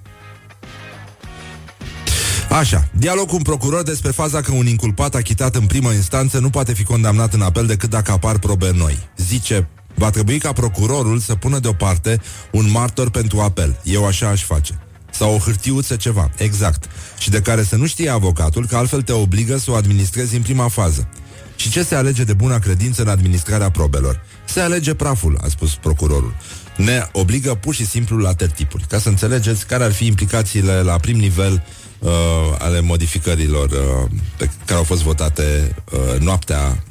Așa, 2.50 2.90
dialog 2.92 3.28
cu 3.28 3.36
un 3.36 3.42
procuror 3.42 3.84
despre 3.84 4.12
faza 4.12 4.42
că 4.42 4.52
un 4.52 4.68
inculpat 4.68 5.16
achitat 5.16 5.56
în 5.56 5.66
primă 5.66 5.92
instanță 5.92 6.40
nu 6.40 6.50
poate 6.50 6.74
fi 6.74 6.84
condamnat 6.84 7.34
în 7.34 7.42
apel 7.42 7.66
decât 7.66 7.90
dacă 7.90 8.12
apar 8.12 8.40
probe 8.40 8.72
noi. 8.72 9.10
Zice, 9.18 9.68
va 9.96 10.10
trebui 10.10 10.38
ca 10.38 10.52
procurorul 10.52 11.20
să 11.20 11.36
pună 11.36 11.60
deoparte 11.60 12.22
un 12.52 12.72
martor 12.72 13.10
pentru 13.10 13.40
apel. 13.40 13.80
Eu 13.84 14.06
așa 14.06 14.28
aș 14.28 14.44
face. 14.44 14.80
Sau 15.14 15.34
o 15.34 15.38
hârtiuță 15.38 15.96
ceva, 15.96 16.32
exact. 16.38 16.90
Și 17.18 17.30
de 17.30 17.42
care 17.42 17.64
să 17.64 17.76
nu 17.76 17.86
știe 17.86 18.10
avocatul, 18.10 18.68
că 18.68 18.76
altfel 18.76 19.02
te 19.02 19.12
obligă 19.12 19.58
să 19.58 19.72
o 19.72 19.76
administrezi 19.76 20.36
în 20.36 20.42
prima 20.42 20.68
fază. 20.68 21.08
Și 21.56 21.70
ce 21.70 21.84
se 21.84 21.96
alege 21.96 22.24
de 22.24 22.34
bună 22.34 22.60
credință 22.60 23.02
în 23.02 23.08
administrarea 23.08 23.70
probelor? 23.70 24.22
Se 24.46 24.60
alege 24.60 24.94
praful, 24.94 25.40
a 25.44 25.48
spus 25.48 25.76
procurorul. 25.76 26.36
Ne 26.78 27.08
obligă 27.12 27.56
pur 27.56 27.74
și 27.74 27.86
simplu 27.86 28.18
la 28.18 28.34
tertipuri, 28.34 28.86
ca 28.90 29.00
să 29.00 29.10
înțelegeți 29.10 29.66
care 29.66 29.84
ar 29.84 29.92
fi 29.92 30.06
implicațiile 30.06 30.82
la 30.82 30.98
prim 30.98 31.18
nivel 31.18 31.64
uh, 32.00 32.12
ale 32.58 32.82
modificărilor 32.82 33.70
uh, 33.70 34.10
pe 34.38 34.50
care 34.66 34.78
au 34.78 34.84
fost 34.84 35.02
votate 35.02 35.76
uh, 35.92 36.20
noaptea 36.20 36.84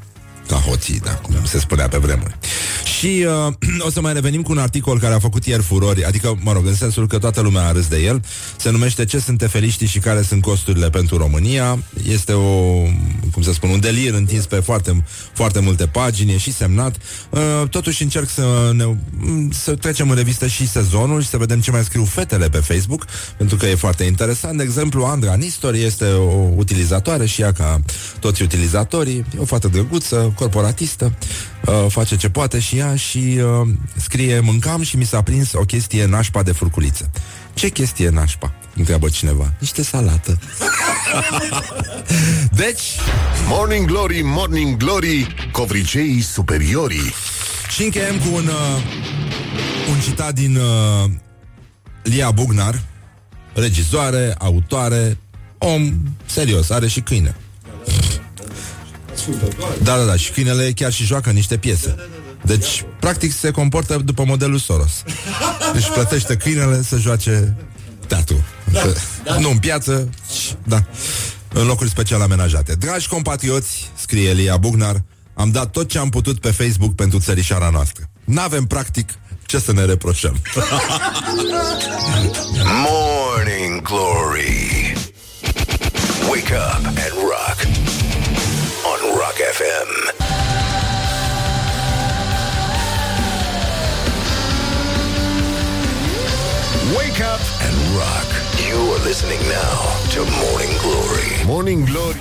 ca 0.53 0.59
hoții, 0.59 1.01
da, 1.01 1.15
cum 1.15 1.35
se 1.45 1.59
spunea 1.59 1.89
pe 1.89 1.99
vremuri. 1.99 2.37
Și 2.99 3.27
uh, 3.47 3.53
o 3.87 3.91
să 3.91 4.01
mai 4.01 4.13
revenim 4.13 4.43
cu 4.43 4.53
un 4.53 4.59
articol 4.59 4.99
care 4.99 5.15
a 5.15 5.19
făcut 5.19 5.47
ieri 5.47 5.63
furori, 5.63 6.05
adică, 6.05 6.39
mă 6.43 6.53
rog, 6.53 6.67
în 6.67 6.75
sensul 6.75 7.07
că 7.07 7.19
toată 7.19 7.41
lumea 7.41 7.67
a 7.67 7.73
râs 7.73 7.87
de 7.87 7.99
el. 7.99 8.25
Se 8.57 8.71
numește 8.71 9.05
Ce 9.05 9.19
sunt 9.19 9.39
tefeliștii 9.39 9.87
și 9.87 9.99
care 9.99 10.23
sunt 10.23 10.43
costurile 10.43 10.91
pentru 10.91 11.17
România. 11.17 11.79
Este 12.09 12.33
o, 12.33 12.73
cum 13.33 13.43
să 13.43 13.53
spun, 13.53 13.71
un 13.71 13.81
delir 13.81 14.15
întins 14.15 14.47
pe 14.47 14.57
foarte, 14.57 15.05
foarte 15.33 15.61
multe 15.61 15.87
pagini, 15.87 16.33
e 16.33 16.39
și 16.39 16.53
semnat. 16.53 16.97
Uh, 17.31 17.69
totuși 17.71 18.03
încerc 18.03 18.29
să, 18.29 18.71
ne, 18.75 18.85
să 19.51 19.75
trecem 19.75 20.11
în 20.11 20.17
revistă 20.17 20.47
și 20.47 20.69
sezonul 20.69 21.23
și 21.23 21.29
să 21.29 21.37
vedem 21.37 21.61
ce 21.61 21.71
mai 21.71 21.85
scriu 21.85 22.05
fetele 22.05 22.49
pe 22.49 22.59
Facebook, 22.59 23.07
pentru 23.37 23.57
că 23.57 23.67
e 23.67 23.75
foarte 23.75 24.05
interesant. 24.05 24.57
De 24.57 24.63
exemplu, 24.63 25.05
Andra 25.05 25.35
Nistor 25.35 25.75
este 25.75 26.05
o 26.05 26.49
utilizatoare 26.57 27.27
și 27.27 27.41
ea 27.41 27.53
ca 27.53 27.81
toți 28.21 28.43
utilizatorii, 28.43 29.17
e 29.17 29.39
o 29.39 29.45
fată 29.45 29.69
drăguță, 29.69 30.33
corporatistă, 30.43 31.15
uh, 31.67 31.87
face 31.89 32.17
ce 32.17 32.29
poate 32.29 32.59
și 32.59 32.79
ea 32.79 32.97
și 32.97 33.19
uh, 33.19 33.69
scrie 33.97 34.41
Mâncam 34.41 34.83
și 34.83 34.97
mi 34.97 35.05
s-a 35.05 35.23
prins 35.23 35.53
o 35.53 35.61
chestie 35.61 36.05
nașpa 36.05 36.43
de 36.43 36.53
furculiță. 36.53 37.11
Ce 37.55 37.69
chestie 37.69 38.09
nașpa? 38.09 38.53
Întreabă 38.77 39.09
cineva. 39.09 39.53
Niște 39.59 39.83
salată. 39.83 40.39
deci... 42.63 42.83
Morning 43.49 43.87
Glory, 43.87 44.21
Morning 44.23 44.77
Glory, 44.77 45.35
covriceii 45.53 46.21
superiorii. 46.21 47.13
Și 47.75 47.83
încheiem 47.83 48.19
cu 48.19 48.35
un, 48.35 48.47
uh, 48.47 48.83
un 49.91 50.01
citat 50.01 50.35
din 50.35 50.57
uh, 50.57 51.11
Lia 52.03 52.31
Bugnar, 52.31 52.83
regizoare, 53.53 54.35
autoare, 54.39 55.19
om 55.59 55.93
serios, 56.27 56.71
are 56.71 56.89
și 56.89 57.01
câine. 57.01 57.37
Da, 59.83 59.97
da, 59.97 60.05
da, 60.05 60.17
și 60.17 60.31
câinele 60.31 60.73
chiar 60.73 60.93
și 60.93 61.05
joacă 61.05 61.31
niște 61.31 61.57
piese. 61.57 61.95
Deci, 62.43 62.85
practic, 63.01 63.33
se 63.33 63.51
comportă 63.51 63.97
după 64.05 64.25
modelul 64.25 64.59
Soros. 64.59 65.03
Deci 65.75 65.89
plătește 65.93 66.37
câinele 66.37 66.83
să 66.83 66.97
joace 66.97 67.57
teatru. 68.07 68.45
Da, 68.73 68.81
da. 69.25 69.39
Nu 69.39 69.51
în 69.51 69.59
piață, 69.59 70.09
da. 70.65 70.85
În 71.53 71.67
locuri 71.67 71.91
special 71.91 72.21
amenajate. 72.23 72.75
Dragi 72.75 73.09
compatrioți, 73.09 73.91
scrie 73.95 74.29
Elia 74.29 74.57
Bugnar, 74.57 75.03
am 75.35 75.51
dat 75.51 75.71
tot 75.71 75.89
ce 75.89 75.99
am 75.99 76.09
putut 76.09 76.41
pe 76.41 76.51
Facebook 76.51 76.95
pentru 76.95 77.19
țărișara 77.19 77.69
noastră. 77.73 78.05
N-avem, 78.25 78.65
practic, 78.65 79.11
ce 79.47 79.59
să 79.59 79.73
ne 79.73 79.85
reproșăm. 79.85 80.37
Morning 82.87 83.83
Glory 83.83 84.93
Wake 86.31 86.55
up 86.55 86.87
and 86.87 87.13
rock 87.13 87.72
on 88.85 89.01
Rock 89.17 89.37
FM. 89.37 89.89
Wake 96.97 97.21
up 97.21 97.41
and 97.67 97.77
rock. 97.97 98.29
You 98.69 98.77
are 98.93 99.05
listening 99.05 99.41
now 99.49 99.79
to 100.15 100.21
Morning 100.43 100.73
Glory. 100.83 101.45
Morning 101.47 101.85
Glory. 101.85 102.19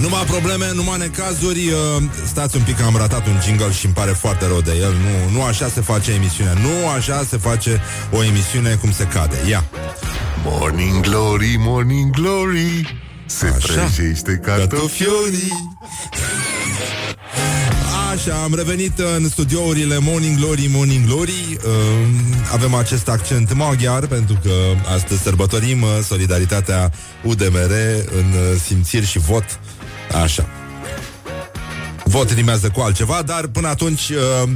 Numai 0.00 0.24
probleme, 0.24 0.72
numai 0.74 0.98
necazuri 0.98 1.68
uh, 1.68 2.02
Stați 2.26 2.56
un 2.56 2.62
pic, 2.62 2.80
am 2.80 2.96
ratat 2.96 3.26
un 3.26 3.40
jingle 3.44 3.72
și 3.72 3.84
îmi 3.84 3.94
pare 3.94 4.10
foarte 4.10 4.46
rău 4.46 4.60
de 4.60 4.72
el 4.72 4.92
Nu, 4.92 5.38
nu 5.38 5.42
așa 5.42 5.68
se 5.68 5.80
face 5.80 6.12
emisiunea 6.12 6.52
Nu 6.52 6.88
așa 6.88 7.24
se 7.28 7.36
face 7.36 7.80
o 8.12 8.24
emisiune 8.24 8.74
cum 8.74 8.92
se 8.92 9.04
cade 9.04 9.36
Ia 9.48 9.64
Morning 10.44 11.00
Glory, 11.00 11.56
Morning 11.58 12.10
Glory. 12.10 12.98
Se 13.26 13.46
Așa. 13.46 13.72
prăjește 13.72 14.40
cartofiorii. 14.44 15.74
Așa, 18.12 18.42
am 18.42 18.54
revenit 18.54 18.98
în 18.98 19.28
studiourile 19.28 19.98
Morning 19.98 20.38
Glory, 20.38 20.68
Morning 20.72 21.06
Glory. 21.06 21.58
Uh, 21.66 21.72
Avem 22.52 22.74
acest 22.74 23.08
accent 23.08 23.54
maghiar 23.54 24.06
Pentru 24.06 24.38
că 24.42 24.50
astăzi 24.94 25.22
sărbătorim 25.22 25.82
uh, 25.82 25.88
Solidaritatea 26.04 26.92
UDMR 27.22 27.70
În 28.16 28.32
uh, 28.32 28.60
simțiri 28.64 29.06
și 29.06 29.18
vot. 29.18 29.60
Așa. 30.22 30.46
Vot 32.04 32.30
rimează 32.30 32.68
cu 32.70 32.80
altceva 32.80 33.22
Dar 33.22 33.46
până 33.46 33.68
atunci 33.68 34.08
uh, 34.08 34.48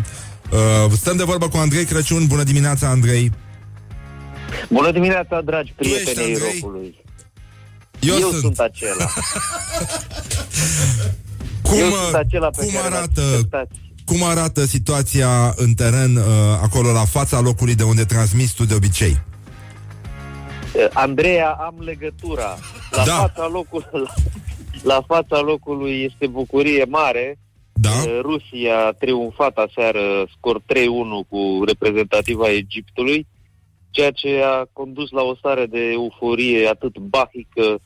uh, 0.50 0.92
Stăm 0.96 1.16
de 1.16 1.24
vorbă 1.24 1.48
cu 1.48 1.56
Andrei 1.56 1.84
Crăciun. 1.84 2.26
Bună 2.26 2.42
dimineața, 2.42 2.88
Andrei 2.88 3.32
Bună 4.68 4.90
dimineața, 4.90 5.40
dragi 5.40 5.72
Tu 5.76 5.82
ești 5.82 6.02
prieteni 6.02 6.26
ai 6.26 6.32
Andrei? 6.32 6.58
rocului. 6.60 6.94
Eu, 8.00 8.14
Eu 8.18 8.28
sunt, 8.28 8.40
sunt 8.40 8.58
acela. 8.58 9.06
Cum, 11.62 11.78
Eu 11.78 11.86
uh, 11.86 11.92
sunt 12.02 12.14
acela 12.14 12.48
pe 12.50 12.62
cum 12.64 12.72
care 12.74 12.86
arată 12.94 13.20
l-ați 13.20 13.32
așteptați. 13.34 13.70
Cum 14.04 14.22
arată 14.24 14.64
situația 14.64 15.52
în 15.56 15.74
teren 15.74 16.16
uh, 16.16 16.24
Acolo 16.62 16.92
la 16.92 17.04
fața 17.04 17.40
locului 17.40 17.74
de 17.74 17.82
unde 17.82 18.04
transmiți 18.04 18.54
tu 18.54 18.64
de 18.64 18.74
obicei 18.74 19.16
Eh, 20.76 20.86
Andreea, 20.92 21.50
am 21.50 21.74
legătura. 21.78 22.58
La 22.90 23.04
Da. 23.04 23.12
fața 23.14 23.48
locului 23.52 23.86
la, 23.92 24.14
la 24.94 25.04
fața 25.06 25.40
locului 25.40 26.02
este 26.10 26.26
bucurie 26.26 26.84
mare. 26.88 27.38
Da? 27.72 27.90
Eh, 27.90 28.18
Rusia 28.22 28.76
a 28.86 28.90
triumfat 28.98 29.56
aseară 29.56 30.00
scor 30.36 30.60
3-1 30.60 30.62
cu 31.28 31.64
reprezentativa 31.66 32.50
Egiptului, 32.50 33.26
ceea 33.90 34.10
ce 34.10 34.40
a 34.44 34.64
condus 34.72 35.10
la 35.10 35.22
o 35.22 35.34
stare 35.36 35.66
de 35.66 35.90
euforie 35.92 36.68
atât 36.68 36.98
bahică 36.98 37.80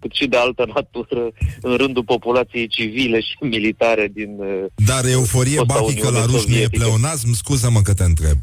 cât 0.00 0.12
și 0.12 0.26
de 0.26 0.36
altă 0.36 0.64
natură 0.74 1.28
în 1.60 1.76
rândul 1.76 2.04
populației 2.04 2.66
civile 2.66 3.20
și 3.20 3.36
militare 3.40 4.08
din 4.12 4.38
eh, 4.42 4.64
Dar 4.74 5.04
euforie 5.04 5.56
Fosta 5.56 5.74
bahică 5.78 6.06
Uniune 6.06 6.18
la 6.18 6.24
ruși 6.24 6.48
nu 6.48 6.54
e 6.54 6.56
Sovietică. 6.56 6.84
pleonasm? 6.84 7.32
Scuză-mă 7.32 7.80
că 7.80 7.94
te 7.94 8.04
întreb. 8.04 8.38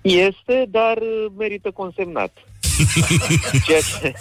Este, 0.00 0.64
dar 0.70 0.96
uh, 0.96 1.32
merită 1.38 1.70
consemnat. 1.70 2.32
Ceea 3.66 3.80
ce... 3.80 4.12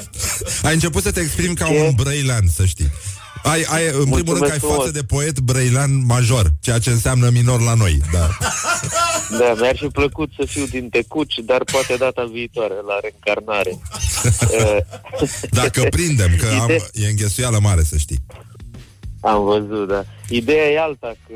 Ai 0.63 0.73
început 0.73 1.01
să 1.01 1.11
te 1.11 1.19
exprimi 1.19 1.55
ca 1.55 1.65
Ce? 1.65 1.79
un 1.79 1.93
brăilan, 1.95 2.47
să 2.47 2.65
știi. 2.65 2.89
Ai, 3.43 3.65
ai, 3.69 3.85
în 3.85 3.91
primul 3.91 4.13
rând 4.13 4.17
că 4.17 4.23
ai 4.23 4.33
Mulțumesc 4.33 4.59
față 4.59 4.73
frumos. 4.73 4.91
de 4.91 5.03
poet 5.03 5.39
brăilan 5.39 6.05
major, 6.05 6.51
ceea 6.61 6.79
ce 6.79 6.89
înseamnă 6.89 7.29
minor 7.29 7.61
la 7.61 7.73
noi. 7.73 7.97
Da. 8.11 8.27
Da, 9.39 9.53
mi-ar 9.59 9.75
fi 9.77 9.87
plăcut 9.87 10.29
să 10.39 10.45
fiu 10.45 10.65
din 10.65 10.89
Tecuci, 10.89 11.39
dar 11.45 11.63
poate 11.63 11.95
data 11.95 12.29
viitoare, 12.31 12.73
la 12.73 12.99
reîncarnare. 13.01 13.79
Uh, 13.79 14.77
Dacă 15.61 15.87
prindem, 15.89 16.29
că 16.39 16.47
am, 16.61 16.69
Ide- 16.69 16.89
e 16.93 17.07
înghesuială 17.07 17.59
mare, 17.61 17.83
să 17.83 17.97
știi. 17.97 18.19
Am 19.21 19.43
văzut, 19.43 19.87
da. 19.87 20.03
Ideea 20.29 20.69
e 20.69 20.79
alta, 20.79 21.13
că 21.27 21.33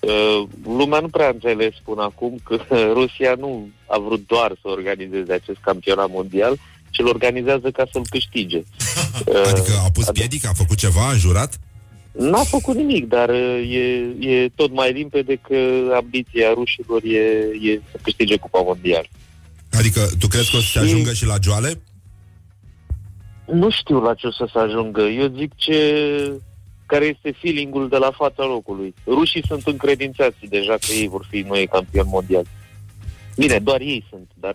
uh, 0.00 0.48
lumea 0.64 1.00
nu 1.00 1.08
prea 1.08 1.26
a 1.26 1.30
înțeles 1.30 1.74
până 1.84 2.02
acum 2.02 2.38
că 2.44 2.56
Rusia 3.00 3.34
nu 3.38 3.68
a 3.86 3.98
vrut 3.98 4.26
doar 4.26 4.52
să 4.62 4.68
organizeze 4.68 5.32
acest 5.32 5.58
campionat 5.60 6.08
mondial, 6.10 6.58
ci 6.90 6.98
îl 6.98 7.06
organizează 7.06 7.70
ca 7.70 7.84
să-l 7.92 8.02
câștige. 8.10 8.56
Uh, 8.56 9.42
Adică 9.52 9.72
a 9.84 9.90
pus 9.90 10.10
piedic, 10.10 10.46
a 10.46 10.52
făcut 10.54 10.76
ceva, 10.76 11.08
a 11.08 11.14
jurat? 11.14 11.58
N-a 12.12 12.42
făcut 12.42 12.76
nimic, 12.76 13.08
dar 13.08 13.28
uh, 13.28 13.72
e, 13.74 13.84
e 14.30 14.48
tot 14.54 14.72
mai 14.72 14.92
limpede 14.92 15.34
că 15.36 15.56
ambiția 15.94 16.52
rușilor 16.54 17.02
e, 17.04 17.18
e 17.70 17.80
să 17.90 17.98
câștige 18.02 18.36
Cupa 18.36 18.60
Mondială. 18.60 19.06
Adică 19.72 20.08
tu 20.18 20.26
crezi 20.26 20.50
că 20.50 20.56
o 20.56 20.60
să 20.60 20.66
se 20.66 20.78
Și- 20.78 20.84
ajungă 20.84 21.12
și 21.12 21.26
la 21.26 21.34
joale? 21.42 21.80
Nu 23.52 23.70
știu 23.70 24.00
la 24.00 24.14
ce 24.14 24.26
o 24.26 24.32
să 24.32 24.48
se 24.52 24.58
ajungă. 24.58 25.00
Eu 25.00 25.32
zic 25.38 25.52
ce 25.56 25.76
care 26.86 27.04
este 27.04 27.38
feelingul 27.40 27.88
de 27.88 27.96
la 27.96 28.10
fața 28.16 28.44
locului. 28.44 28.94
Rușii 29.06 29.46
sunt 29.46 29.66
încredințați 29.66 30.46
deja 30.48 30.72
că 30.72 30.92
ei 30.92 31.08
vor 31.08 31.26
fi 31.30 31.44
noi 31.48 31.66
campioni 31.66 32.08
mondiali. 32.10 32.46
Bine, 33.36 33.58
doar 33.58 33.80
ei 33.80 34.04
sunt, 34.10 34.30
dar 34.34 34.54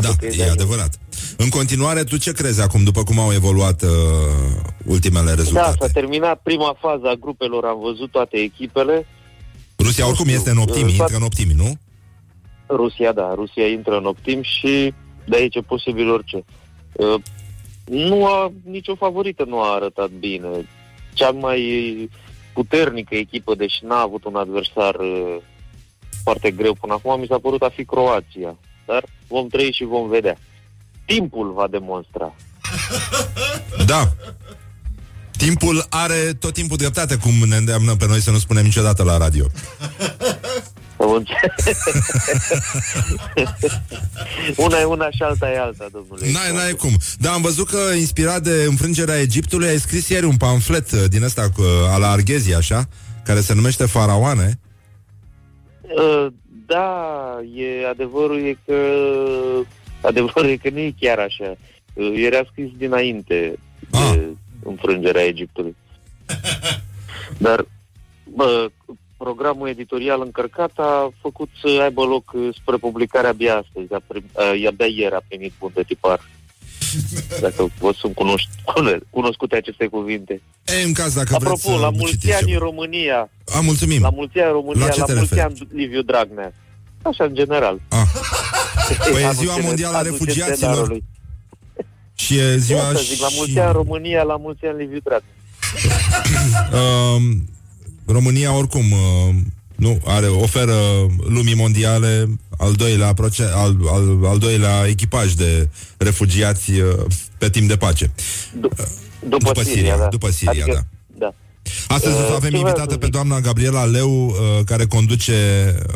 poate 0.00 0.16
Da, 0.20 0.42
că 0.42 0.42
e 0.42 0.50
adevărat. 0.50 0.98
În 1.36 1.48
continuare, 1.48 2.04
tu 2.04 2.16
ce 2.16 2.32
crezi 2.32 2.62
acum, 2.62 2.84
după 2.84 3.02
cum 3.02 3.18
au 3.18 3.32
evoluat 3.32 3.82
uh, 3.82 3.88
ultimele 4.84 5.28
Da, 5.28 5.34
rezultate? 5.34 5.76
s-a 5.80 5.88
terminat 5.88 6.40
prima 6.42 6.76
fază 6.80 7.06
a 7.06 7.14
grupelor, 7.14 7.64
am 7.64 7.78
văzut 7.80 8.10
toate 8.10 8.36
echipele. 8.36 9.06
Rusia 9.78 10.06
oricum 10.06 10.24
Nu 10.26 10.30
știu, 10.30 10.40
este 10.40 10.50
în 10.50 10.58
optimi, 10.58 10.90
uh, 10.90 10.96
intră 10.98 11.16
în 11.16 11.22
optimi, 11.22 11.52
nu? 11.52 11.78
Rusia, 12.68 13.12
da, 13.12 13.34
Rusia 13.34 13.66
intră 13.66 13.96
în 13.96 14.04
optim 14.04 14.42
și 14.42 14.94
de 15.24 15.36
aici 15.36 15.54
e 15.54 15.60
posibil 15.60 16.10
orice. 16.10 16.44
Uh, 16.92 17.20
nu 17.84 18.26
a, 18.26 18.52
nicio 18.64 18.94
favorită 18.94 19.44
nu 19.44 19.60
a 19.60 19.74
arătat 19.74 20.10
bine. 20.10 20.48
Cea 21.12 21.30
mai 21.30 21.60
puternică 22.52 23.14
echipă, 23.14 23.54
deși 23.54 23.84
n-a 23.84 24.00
avut 24.00 24.24
un 24.24 24.36
adversar 24.36 24.94
uh, 24.94 25.36
foarte 26.22 26.50
greu 26.50 26.74
până 26.80 26.92
acum, 26.92 27.20
mi 27.20 27.26
s-a 27.26 27.38
părut 27.38 27.62
a 27.62 27.68
fi 27.68 27.84
Croația. 27.84 28.56
Dar 28.86 29.04
vom 29.26 29.48
trăi 29.48 29.72
și 29.72 29.84
vom 29.84 30.08
vedea. 30.08 30.36
Timpul 31.04 31.52
va 31.52 31.66
demonstra. 31.70 32.34
Da. 33.86 34.12
Timpul 35.36 35.86
are 35.88 36.32
tot 36.38 36.52
timpul 36.52 36.76
dreptate, 36.76 37.16
cum 37.16 37.32
ne 37.48 37.56
îndeamnă 37.56 37.96
pe 37.96 38.06
noi 38.06 38.20
să 38.20 38.30
nu 38.30 38.38
spunem 38.38 38.64
niciodată 38.64 39.02
la 39.02 39.16
radio. 39.16 39.46
Am 41.00 41.12
înțeles. 41.12 41.76
una 44.66 44.78
e 44.78 44.84
una 44.84 45.10
și 45.10 45.22
alta 45.22 45.50
e 45.50 45.58
alta, 45.58 45.86
domnule. 45.92 46.30
N-ai, 46.32 46.52
n-ai 46.52 46.72
cum. 46.72 46.96
Da, 47.18 47.32
am 47.32 47.42
văzut 47.42 47.68
că, 47.68 47.78
inspirat 47.98 48.42
de 48.42 48.64
înfrângerea 48.68 49.20
Egiptului, 49.20 49.68
ai 49.68 49.78
scris 49.78 50.08
ieri 50.08 50.26
un 50.26 50.36
pamflet 50.36 50.90
uh, 50.92 51.04
din 51.08 51.22
ăsta 51.22 51.50
cu, 51.50 51.62
uh, 51.62 51.92
a 51.92 51.96
la 51.96 52.10
Arghezi, 52.10 52.54
așa, 52.54 52.88
care 53.24 53.40
se 53.40 53.54
numește 53.54 53.86
Faraoane. 53.86 54.60
Uh, 55.80 56.26
Da, 56.66 57.40
e, 57.54 57.86
adevărul 57.86 58.44
e 58.44 58.58
că 58.66 58.78
adevărul 60.00 60.48
e 60.50 60.56
că 60.56 60.70
nu 60.70 60.78
e 60.78 60.94
chiar 61.00 61.18
așa. 61.18 61.56
Uh, 61.94 62.12
Era 62.14 62.40
scris 62.50 62.68
dinainte 62.76 63.58
Ah. 63.92 64.12
de 64.14 64.36
înfrângerea 64.64 65.24
Egiptului. 65.24 65.76
Dar 67.38 67.66
bă, 68.24 68.68
programul 69.16 69.68
editorial 69.68 70.20
încărcat 70.22 70.72
a 70.76 71.10
făcut 71.20 71.48
să 71.60 71.80
aibă 71.82 72.04
loc 72.04 72.32
uh, 72.34 72.54
spre 72.60 72.76
publicare 72.76 73.26
abia 73.26 73.56
astăzi. 73.56 73.94
A 73.94 74.02
prim, 74.06 74.24
uh, 74.34 74.66
abia 74.66 74.86
ieri 74.86 75.14
a 75.14 75.22
primit 75.28 75.52
bun 75.58 75.70
de 75.74 75.82
tipar. 75.82 76.20
Dacă 77.40 77.66
vă 77.78 77.92
sunt 77.96 78.14
cunosc- 78.14 79.04
cunoscute 79.10 79.56
aceste 79.56 79.86
cuvinte. 79.86 80.40
E, 80.64 80.82
în 80.86 80.92
caz, 80.92 81.14
dacă 81.14 81.26
vreți 81.28 81.44
Apropo, 81.44 81.70
să 81.76 81.82
la 81.84 81.90
mulți 81.90 82.12
citiți 82.12 82.32
ani 82.32 82.42
în 82.42 82.48
ceva. 82.48 82.64
România, 82.64 83.30
A, 83.56 83.60
mulțumim. 83.60 84.00
la 84.02 84.10
mulți 84.10 84.38
ani 84.38 84.46
în 84.46 84.52
România, 84.52 84.84
La 84.86 84.90
ce 84.92 85.00
la, 85.00 85.04
te 85.06 85.14
mulți 85.14 85.34
referi? 85.34 85.48
ani 85.60 85.68
Liviu 85.72 86.02
Dragnea. 86.02 86.52
Așa, 87.02 87.24
în 87.24 87.34
general. 87.34 87.80
Ah. 87.88 88.06
Păi 89.12 89.20
e 89.22 89.24
Anul 89.24 89.34
ziua 89.40 89.54
cele- 89.54 89.66
mondială 89.66 89.94
a 89.96 89.98
anul 89.98 90.10
refugiaților 90.10 90.48
centenarului. 90.56 91.04
și 92.22 92.38
e 92.38 92.56
ziua 92.56 92.78
Iată, 92.80 92.98
zic, 92.98 93.20
la 93.20 93.28
mulți 93.36 93.50
și... 93.52 93.58
ani 93.58 93.72
România, 93.72 94.22
la 94.22 94.36
mulți 94.36 94.64
ani 94.64 94.78
Liviu 94.78 94.98
Dragnea. 95.04 95.30
Uh, 96.72 97.22
România 98.16 98.52
oricum 98.52 98.90
uh, 98.92 99.34
nu 99.76 100.00
are 100.04 100.26
oferă 100.26 100.76
lumii 101.28 101.54
mondiale 101.54 102.26
al 102.58 102.72
doilea, 102.72 103.12
proce- 103.14 103.50
al, 103.54 103.76
al, 103.92 104.18
al 104.24 104.38
doilea 104.38 104.86
echipaj 104.86 105.32
de 105.32 105.68
refugiați 105.96 106.70
uh, 106.70 107.04
pe 107.38 107.50
timp 107.50 107.68
de 107.68 107.76
pace. 107.76 108.10
După, 108.60 108.88
După 109.28 109.60
Siria, 109.62 109.72
Siria, 109.74 109.96
da. 109.96 110.06
după 110.06 110.30
Siria, 110.30 110.50
adică, 110.50 110.86
da. 111.18 111.26
da. 111.26 111.34
Astăzi 111.94 112.14
Uh, 112.14 112.20
avem 112.22 112.40
ce 112.40 112.46
vreau 112.46 112.60
invitată 112.60 112.90
să 112.92 112.96
pe 112.98 113.04
zic? 113.04 113.14
doamna 113.14 113.40
Gabriela 113.40 113.84
Leu, 113.84 114.26
uh, 114.26 114.34
care 114.64 114.86
conduce 114.86 115.34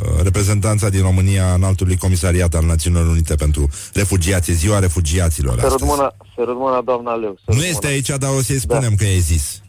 uh, 0.02 0.22
reprezentanța 0.22 0.88
din 0.88 1.00
România 1.02 1.54
în 1.54 1.62
altului 1.62 1.96
comisariat 1.96 2.54
al 2.54 2.64
Națiunilor 2.64 3.06
Unite 3.06 3.34
pentru 3.34 3.68
refugiați, 3.92 4.52
ziua 4.52 4.78
refugiaților 4.78 5.58
Să 5.58 5.64
astăzi. 5.66 5.84
rămână, 5.84 6.14
să 6.34 6.42
rămână 6.46 6.82
doamna 6.84 7.14
Leu. 7.14 7.34
Să 7.34 7.42
Nu 7.46 7.52
rămână. 7.54 7.68
este 7.68 7.86
aici, 7.86 8.08
dar 8.08 8.30
o 8.38 8.42
să-i 8.42 8.58
spunem 8.60 8.94
că 8.94 9.04
e 9.04 9.18
zis. 9.18 9.60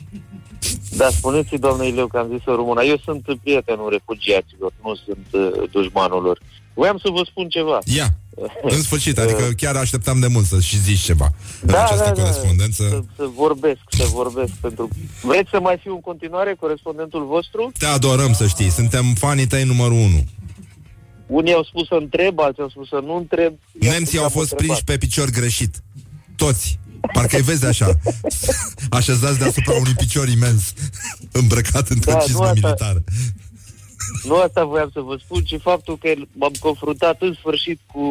Da, 0.96 1.10
spuneți 1.10 1.56
doamnei 1.56 1.92
Leu 1.92 2.08
că 2.08 2.18
am 2.18 2.28
zis 2.34 2.44
să 2.44 2.52
rămână. 2.56 2.84
Eu 2.84 2.98
sunt 3.04 3.24
prietenul 3.44 3.90
refugiaților, 3.90 4.72
nu 4.84 4.96
sunt 5.06 5.28
uh, 5.32 5.70
dușmanul 5.72 6.22
lor. 6.24 6.40
Voiam 6.74 6.98
să 6.98 7.10
vă 7.10 7.22
spun 7.26 7.50
ceva. 7.50 7.80
Ia, 7.86 8.08
în 8.62 8.82
sfârșit, 8.82 9.18
adică 9.24 9.44
chiar 9.58 9.76
așteptam 9.76 10.20
de 10.20 10.28
mult 10.28 10.46
să 10.46 10.60
și 10.60 10.78
zici 10.80 11.00
ceva 11.00 11.30
în 11.62 11.68
Da, 11.72 11.84
această 11.84 12.04
da, 12.04 12.12
da. 12.12 12.22
corespondență. 12.22 12.84
Să, 12.90 13.02
să 13.16 13.26
vorbesc, 13.36 13.80
să 13.90 14.04
vorbesc 14.12 14.52
pentru... 14.52 14.88
Vreți 15.22 15.50
să 15.50 15.60
mai 15.60 15.78
fiu 15.82 15.94
în 15.94 16.02
continuare 16.02 16.56
corespondentul 16.60 17.26
vostru? 17.26 17.72
Te 17.78 17.86
adorăm, 17.86 18.34
să 18.34 18.48
știi, 18.48 18.70
suntem 18.70 19.06
fanii 19.14 19.48
tăi 19.48 19.64
numărul 19.64 19.98
unu. 19.98 20.24
Unii 21.28 21.54
au 21.54 21.64
spus 21.64 21.88
să 21.88 21.94
întreb, 21.94 22.40
alții 22.40 22.62
au 22.64 22.70
spus 22.70 22.88
să 22.88 23.00
nu 23.06 23.16
întreb. 23.16 23.54
Eu 23.80 23.92
Nemții 23.92 24.18
au 24.18 24.24
am 24.24 24.30
fost 24.30 24.52
întrebat. 24.52 24.78
prinși 24.78 25.00
pe 25.00 25.06
picior 25.06 25.30
greșit. 25.30 25.76
Toți. 26.36 26.80
Parcă 27.14 27.36
îi 27.36 27.42
vezi 27.42 27.66
așa, 27.66 27.98
așezați 29.00 29.40
deasupra 29.40 29.74
unui 29.74 29.94
picior 29.94 30.28
imens, 30.28 30.74
îmbrăcat 31.42 31.88
într-o 31.90 32.12
Da, 32.12 32.18
nu 32.18 32.24
cizmă 32.26 32.44
asta- 32.46 32.54
militară. 32.54 33.04
Nu 34.24 34.36
asta 34.36 34.64
voiam 34.66 34.90
să 34.94 35.00
vă 35.00 35.18
spun, 35.24 35.44
ci 35.44 35.56
faptul 35.62 35.98
că 35.98 36.10
m-am 36.32 36.54
confruntat 36.60 37.22
în 37.22 37.34
sfârșit 37.34 37.80
cu, 37.86 38.04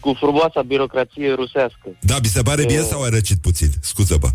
cu 0.00 0.12
frumoasa 0.18 0.62
birocrație 0.62 1.32
rusească. 1.32 1.86
Da, 2.00 2.14
mi 2.22 2.28
se 2.28 2.42
pare 2.42 2.64
bine 2.64 2.78
E- 2.80 2.82
sau 2.82 3.02
ai 3.02 3.10
răcit 3.10 3.38
puțin? 3.40 3.68
Scuză-mă. 3.80 4.28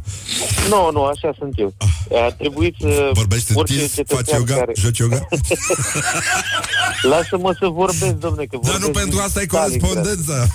Nu, 0.69 0.91
nu, 0.91 1.03
așa 1.03 1.33
sunt 1.37 1.53
eu. 1.59 1.73
A 2.11 2.31
trebuit 2.31 2.75
să... 2.79 3.09
Vorbești 3.13 3.51
orice 3.57 3.73
întins, 3.73 3.93
faci 3.93 4.05
cetățean 4.07 4.39
yoga, 4.39 4.55
care- 4.55 4.73
joci 4.75 4.97
yoga? 4.97 5.27
Lasă-mă 7.13 7.55
să 7.59 7.67
vorbesc, 7.67 8.13
domne, 8.13 8.43
că 8.43 8.57
Dar 8.61 8.71
vorbesc 8.71 8.85
nu 8.85 8.91
pentru 8.91 9.15
din 9.15 9.19
asta 9.25 9.41
e 9.41 9.45
Stalingrad. 9.47 9.79
corespondența. 9.79 10.45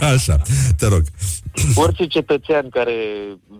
Așa, 0.14 0.36
te 0.78 0.86
rog. 0.86 1.02
Orice 1.74 2.06
cetățean 2.06 2.68
care 2.68 2.94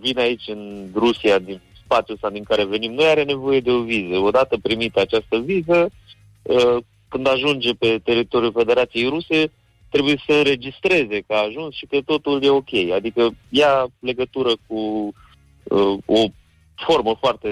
vine 0.01 0.21
aici 0.21 0.43
în 0.47 0.87
Rusia, 0.95 1.39
din 1.39 1.61
spațiul 1.85 2.15
ăsta 2.15 2.31
din 2.31 2.43
care 2.43 2.65
venim 2.65 2.93
noi, 2.93 3.07
are 3.07 3.23
nevoie 3.25 3.61
de 3.61 3.71
o 3.71 3.83
viză. 3.83 4.17
Odată 4.17 4.57
primită 4.63 5.01
această 5.01 5.37
viză, 5.45 5.91
uh, 6.43 6.77
când 7.09 7.29
ajunge 7.29 7.73
pe 7.73 8.01
teritoriul 8.05 8.53
Federației 8.53 9.09
Ruse, 9.09 9.51
trebuie 9.91 10.23
să 10.27 10.33
înregistreze 10.33 11.21
că 11.27 11.35
a 11.35 11.45
ajuns 11.45 11.75
și 11.75 11.87
că 11.87 12.01
totul 12.05 12.43
e 12.43 12.49
ok. 12.49 12.75
Adică 12.95 13.31
ia 13.49 13.87
legătură 13.99 14.53
cu 14.67 15.13
uh, 15.63 15.99
o 16.05 16.25
formă 16.75 17.17
foarte 17.21 17.51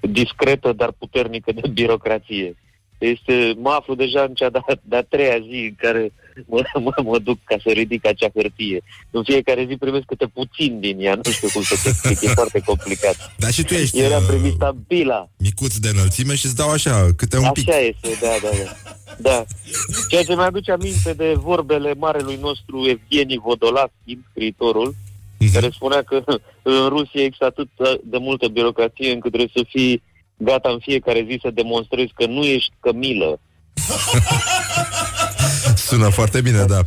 discretă, 0.00 0.72
dar 0.72 0.92
puternică 0.98 1.52
de 1.52 1.68
birocrație. 1.68 2.56
Este, 2.98 3.54
mă 3.56 3.70
aflu 3.70 3.94
deja 3.94 4.22
în 4.22 4.34
cea 4.34 4.50
de-a, 4.50 4.64
de-a 4.82 5.02
treia 5.02 5.38
zi 5.38 5.64
în 5.64 5.74
care 5.76 6.12
mă, 6.46 6.62
mă, 6.80 6.92
mă 7.04 7.18
duc 7.18 7.38
ca 7.44 7.56
să 7.62 7.70
ridic 7.70 8.06
acea 8.06 8.28
hârtie. 8.34 8.80
În 9.10 9.22
fiecare 9.24 9.64
zi 9.68 9.76
primesc 9.76 10.04
câte 10.04 10.26
puțin 10.26 10.80
din 10.80 10.96
ea, 11.00 11.14
nu 11.14 11.30
știu 11.30 11.48
cum 11.52 11.62
să 11.62 11.74
te 11.82 11.88
explic, 11.88 12.20
e 12.20 12.28
foarte 12.28 12.60
complicat. 12.64 13.32
Dar 13.38 13.52
și 13.52 13.62
tu 13.64 13.74
ești 13.74 13.96
Ieri 13.98 14.14
am 14.14 14.22
uh, 14.22 14.28
primit 14.28 14.52
stabila. 14.54 15.28
micuț 15.38 15.76
de 15.76 15.88
înălțime 15.88 16.34
și 16.34 16.46
îți 16.46 16.56
dau 16.56 16.70
așa, 16.70 17.06
câte 17.16 17.38
un 17.38 17.50
pic. 17.52 17.68
Așa 17.68 17.78
este, 17.78 18.08
da, 18.20 18.32
da, 18.42 18.48
da. 18.64 18.72
Da. 19.20 19.44
Ceea 20.08 20.22
ce 20.22 20.34
mi-aduce 20.34 20.72
aminte 20.72 21.12
de 21.12 21.32
vorbele 21.36 21.94
marelui 21.94 22.38
nostru 22.40 22.86
Evgeni 22.88 23.40
Vodolavski, 23.44 24.18
scriitorul, 24.30 24.94
Mhm. 25.40 25.52
care 25.52 25.70
spunea 25.74 26.02
că 26.02 26.22
în 26.62 26.88
Rusia 26.88 27.22
există 27.22 27.44
atât 27.44 27.68
de 28.04 28.16
multă 28.18 28.48
birocrație 28.48 29.12
încât 29.12 29.32
trebuie 29.32 29.50
să 29.54 29.64
fii 29.68 30.02
gata 30.36 30.68
în 30.70 30.78
fiecare 30.78 31.24
zi 31.28 31.38
să 31.42 31.50
demonstrezi 31.54 32.12
că 32.14 32.26
nu 32.26 32.44
ești 32.44 32.72
cămilă. 32.80 33.40
Sună 35.88 36.08
foarte 36.08 36.40
bine, 36.40 36.64
da. 36.64 36.80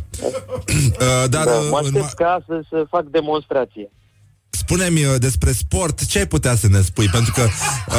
Uh, 0.72 1.28
Dar 1.28 1.44
Da, 1.44 1.50
uh, 1.50 1.66
mă 1.70 1.78
în 1.82 1.84
aștept 1.86 2.04
ma- 2.12 2.14
ca 2.16 2.38
astăzi 2.40 2.66
să 2.70 2.84
fac 2.90 3.04
demonstrație. 3.10 3.90
spune-mi 4.50 5.04
uh, 5.04 5.14
despre 5.18 5.52
sport, 5.52 6.04
ce 6.06 6.18
ai 6.18 6.26
putea 6.26 6.56
să 6.56 6.68
ne 6.68 6.80
spui? 6.80 7.06
Pentru 7.08 7.32
că 7.32 7.48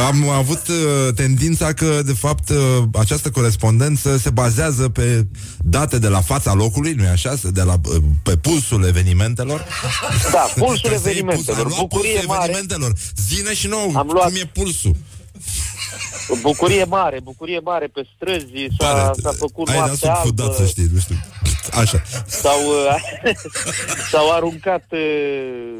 am 0.07 0.29
avut 0.29 0.67
uh, 0.67 1.13
tendința 1.15 1.73
că, 1.73 2.01
de 2.05 2.13
fapt, 2.13 2.49
uh, 2.49 2.57
această 2.93 3.29
corespondență 3.31 4.17
se 4.17 4.29
bazează 4.29 4.89
pe 4.89 5.27
date 5.59 5.99
de 5.99 6.07
la 6.07 6.21
fața 6.21 6.53
locului, 6.53 6.93
nu-i 6.93 7.07
așa? 7.07 7.33
De 7.51 7.61
la, 7.61 7.73
uh, 7.85 7.95
pe 8.23 8.37
pulsul 8.37 8.83
evenimentelor. 8.87 9.65
Da, 10.31 10.39
pulsul 10.65 10.89
Ca 10.89 10.95
să 10.97 11.09
iei 11.09 11.17
evenimentelor, 11.17 11.61
Puls, 11.61 11.73
ai 11.73 11.77
luat 11.77 11.79
bucurie 11.79 12.11
pulsul 12.11 12.27
mare. 12.27 12.43
evenimentelor. 12.43 12.93
Zine 13.27 13.53
și 13.53 13.67
nou, 13.67 13.91
Am 13.95 14.09
luat- 14.13 14.27
cum 14.27 14.35
e 14.35 14.49
pulsul. 14.53 14.95
Bucurie 16.41 16.83
mare, 16.83 17.19
bucurie 17.23 17.59
mare 17.59 17.87
pe 17.87 18.07
străzi, 18.15 18.67
s-a, 18.79 18.93
Pare, 18.93 19.11
s-a 19.21 19.31
făcut 19.31 19.67
ai 19.67 19.75
dat 19.75 19.85
noapte 19.85 20.05
sub 20.05 20.15
fudat, 20.15 20.45
albă, 20.45 20.57
să 20.57 20.65
știi, 20.65 20.87
nu 20.93 20.99
știu. 20.99 21.15
Așa. 21.71 22.01
s-au, 22.25 22.59
uh, 22.59 22.95
s-au 24.11 24.31
aruncat 24.31 24.85
uh, 24.91 25.77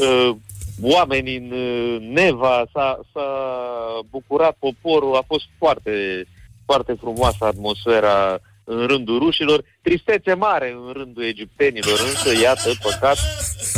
uh, 0.00 0.36
oameni 0.82 1.36
în 1.36 1.50
uh, 1.50 2.08
Neva, 2.12 2.64
s-a, 2.72 3.00
s-a 3.12 3.28
bucurat 4.10 4.56
poporul, 4.58 5.16
a 5.16 5.24
fost 5.26 5.44
foarte, 5.58 6.26
foarte 6.64 6.96
frumoasă 7.00 7.44
atmosfera 7.44 8.40
în 8.64 8.86
rândul 8.86 9.18
rușilor, 9.18 9.64
tristețe 9.82 10.34
mare 10.34 10.76
în 10.86 10.92
rândul 10.92 11.24
egiptenilor, 11.24 11.98
însă 12.08 12.40
iată, 12.42 12.70
păcat, 12.82 13.18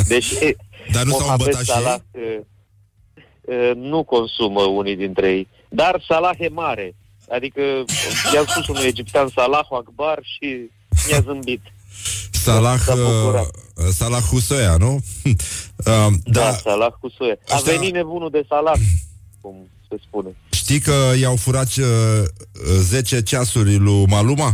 deși 0.07 0.55
Dar 0.91 1.03
nu 1.03 1.11
s-au 1.11 1.19
Mohamed 1.19 1.39
îmbătat 1.39 1.63
și 1.63 1.71
Salah 1.71 1.99
ei? 2.11 2.37
uh, 2.37 2.39
uh, 3.55 3.71
nu 3.75 4.03
consumă 4.03 4.61
unii 4.61 4.95
dintre 4.95 5.31
ei, 5.31 5.47
dar 5.69 6.03
Salah 6.07 6.35
e 6.39 6.47
mare. 6.49 6.95
Adică 7.31 7.61
i-am 8.33 8.45
spus 8.47 8.67
unui 8.67 8.85
egiptean 8.85 9.27
Salah 9.35 9.65
Akbar 9.69 10.19
și 10.21 10.69
mi-a 11.07 11.21
zâmbit. 11.21 11.61
Salah, 12.31 12.79
S-a 12.79 12.95
bucurat. 12.95 13.45
uh, 13.75 13.85
Salah 13.91 14.21
Husoia, 14.21 14.77
nu? 14.77 14.99
Uh, 15.85 15.85
Da, 15.85 16.09
da, 16.23 16.39
da 16.39 16.51
Salah 16.51 16.91
cu 16.99 17.09
soie. 17.17 17.39
A 17.47 17.55
Ăștia- 17.55 17.73
venit 17.77 17.93
nebunul 17.93 18.29
de 18.29 18.45
Salah, 18.49 18.79
cum 19.41 19.55
se 19.89 19.95
spune. 20.07 20.35
știi 20.49 20.79
că 20.79 20.93
i-au 21.19 21.35
furat 21.35 21.67
uh, 21.75 21.85
10 22.79 23.21
ceasuri 23.21 23.75
lui 23.75 24.05
Maluma? 24.05 24.53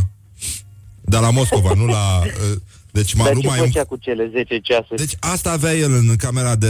Dar 1.00 1.20
la 1.22 1.30
Moscova, 1.30 1.72
nu 1.74 1.86
la... 1.86 2.20
Uh, 2.24 2.56
deci 2.90 3.14
Dar 3.14 3.24
ce 3.26 3.30
Maluma 3.32 3.56
e 3.56 3.60
un 3.60 3.66
făcea 3.66 3.84
cu 3.84 3.96
cele 3.96 4.28
10 4.32 4.58
ceasuri? 4.58 4.98
Deci 5.00 5.14
asta 5.20 5.50
avea 5.50 5.72
el 5.74 5.92
în 5.92 6.16
camera 6.16 6.56
de... 6.56 6.68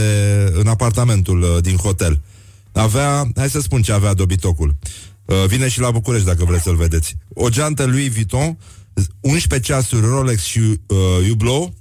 în 0.53 0.67
apartamentul 0.67 1.41
uh, 1.41 1.57
din 1.61 1.75
hotel. 1.75 2.19
Avea, 2.75 3.27
hai 3.35 3.49
să 3.49 3.59
spun 3.59 3.81
ce 3.81 3.91
avea 3.91 4.13
dobitocul. 4.13 4.75
Uh, 5.25 5.43
vine 5.47 5.67
și 5.67 5.79
la 5.79 5.91
București 5.91 6.27
dacă 6.27 6.45
vreți 6.45 6.63
să-l 6.63 6.75
vedeți. 6.75 7.15
O 7.33 7.49
geantă 7.49 7.85
Louis 7.85 8.13
Vuitton, 8.13 8.57
11 9.19 9.71
ceasuri 9.71 10.05
Rolex 10.05 10.43
și 10.43 10.59
uh, 10.59 11.27
Hublot, 11.27 11.73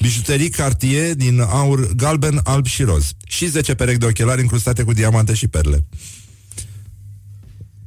bijuterii 0.00 0.48
Cartier 0.48 1.14
din 1.14 1.40
aur 1.40 1.92
galben, 1.94 2.40
alb 2.44 2.66
și 2.66 2.82
roz. 2.82 3.12
Și 3.26 3.46
10 3.46 3.74
perechi 3.74 3.98
de 3.98 4.06
ochelari 4.06 4.40
incrustate 4.40 4.82
cu 4.82 4.92
diamante 4.92 5.34
și 5.34 5.48
perle. 5.48 5.86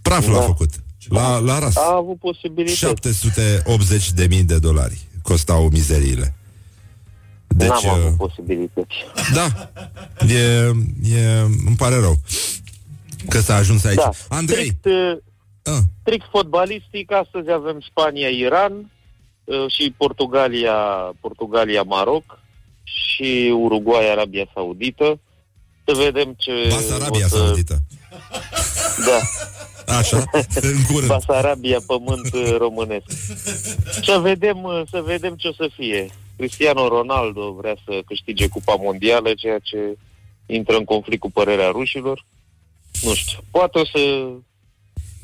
Praf 0.02 0.28
l-a 0.28 0.34
Da. 0.34 0.42
făcut. 0.42 0.70
La, 1.08 1.38
la 1.38 1.60
ras. 1.60 1.76
A 1.76 1.96
avut 1.96 2.20
posibilități. 2.20 2.78
780 2.80 4.12
de 4.12 4.26
mii 4.30 4.44
de 4.44 4.60
dolari 4.60 5.08
costau 5.22 5.70
mizeriile. 5.72 6.36
Deci, 7.56 7.68
N-am 7.68 7.82
uh, 7.84 7.92
avut 7.92 8.18
posibilități. 8.18 8.96
da, 9.34 9.48
e, 10.28 10.72
e, 11.16 11.40
îmi 11.66 11.76
pare 11.78 12.00
rău 12.00 12.16
că 13.30 13.40
s-a 13.40 13.56
ajuns 13.56 13.84
aici. 13.84 13.96
Da. 13.96 14.10
Andrei, 14.30 14.66
Strict, 14.66 14.86
uh, 14.86 15.18
ah, 15.64 15.80
strict 16.02 16.26
fotbalistic, 16.30 17.12
astăzi 17.12 17.52
avem 17.52 17.80
Spania-Iran 17.90 18.92
uh, 19.44 19.72
și 19.72 19.94
Portugalia, 19.98 20.76
Portugalia-Maroc 21.20 22.40
și 22.84 23.54
Uruguay-Arabia 23.58 24.46
Saudită. 24.54 25.20
Să 25.86 25.94
vedem 25.96 26.36
ce... 26.38 26.52
Basarabia 26.70 27.26
o 27.26 27.28
să... 27.28 27.36
Saudită. 27.36 27.78
Da, 29.06 29.20
Așa, 29.98 30.24
în 30.62 30.84
curând. 30.92 31.08
Basarabia, 31.08 31.80
pământ 31.88 32.34
uh, 32.34 32.56
românesc. 32.58 33.06
Să 34.04 34.20
vedem, 34.22 34.64
uh, 34.64 34.82
să 34.90 35.02
vedem 35.06 35.36
ce 35.36 35.48
o 35.48 35.52
să 35.52 35.70
fie. 35.76 36.10
Cristiano 36.38 36.88
Ronaldo 36.88 37.52
vrea 37.52 37.76
să 37.86 38.02
câștige 38.06 38.48
Cupa 38.48 38.76
Mondială, 38.80 39.34
ceea 39.34 39.60
ce 39.60 39.78
intră 40.46 40.76
în 40.78 40.84
conflict 40.84 41.20
cu 41.22 41.32
părerea 41.32 41.70
rușilor. 41.70 42.26
Nu 43.02 43.14
știu. 43.14 43.40
Poate 43.52 43.80
o 43.80 43.86
să 43.86 44.00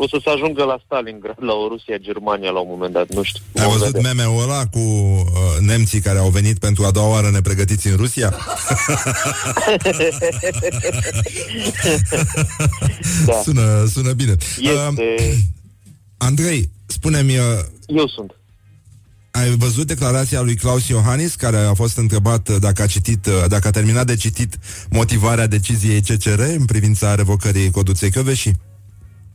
o 0.02 0.08
să 0.08 0.20
se 0.24 0.30
ajungă 0.30 0.64
la 0.64 0.82
Stalingrad, 0.86 1.36
la 1.40 1.54
o 1.54 1.68
Rusia-Germania 1.68 2.52
la 2.52 2.60
un 2.60 2.68
moment 2.70 2.94
dat, 2.94 3.08
nu 3.10 3.24
știu. 3.24 3.44
Ai 3.56 3.64
Vom 3.64 3.72
văzut 3.78 3.94
vedea. 3.94 4.14
meme-ul 4.14 4.42
ăla 4.44 4.66
cu 4.66 4.80
uh, 4.80 5.58
nemții 5.60 6.00
care 6.02 6.20
au 6.20 6.30
venit 6.30 6.60
pentru 6.60 6.84
a 6.86 6.92
doua 6.92 7.10
oară 7.10 7.30
nepregătiți 7.30 7.88
în 7.88 7.96
Rusia? 7.96 8.34
Da. 13.26 13.34
Sună, 13.44 13.86
sună 13.86 14.12
bine. 14.12 14.32
Uh, 14.32 14.70
Este... 14.90 15.38
Andrei, 16.18 16.70
spune-mi, 16.86 17.38
uh, 17.38 17.44
Eu 17.88 18.08
sunt. 18.08 18.36
Ai 19.32 19.56
văzut 19.58 19.88
declarația 19.88 20.42
lui 20.42 20.56
Claus 20.56 20.88
Iohannis, 20.88 21.36
care 21.36 21.58
a 21.58 21.74
fost 21.74 21.98
întrebat 21.98 22.48
uh, 22.48 22.56
dacă 22.60 22.82
a 22.82 22.86
citit, 22.86 23.26
uh, 23.26 23.34
dacă 23.48 23.68
a 23.68 23.72
terminat 23.72 24.06
de 24.06 24.16
citit 24.16 24.58
motivarea 24.90 25.48
deciziei 25.48 26.02
CCR 26.02 26.40
în 26.40 26.66
privința 26.66 27.16
revocării 27.16 27.72
Coduței 27.72 28.12
Căveșii? 28.12 28.58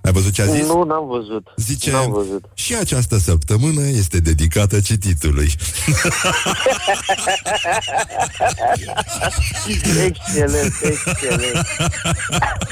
Ai 0.04 0.12
văzut 0.12 0.32
ce 0.32 0.42
a 0.42 0.46
zis? 0.46 0.66
Nu, 0.66 0.82
n-am 0.84 1.06
văzut. 1.06 1.46
Zice, 1.56 1.90
N-am 1.90 2.10
văzut. 2.12 2.44
și 2.54 2.74
această 2.76 3.18
săptămână 3.18 3.80
este 3.80 4.20
dedicată 4.20 4.80
cititului. 4.80 5.52
Excelent, 10.04 10.72
excelent. 10.82 11.66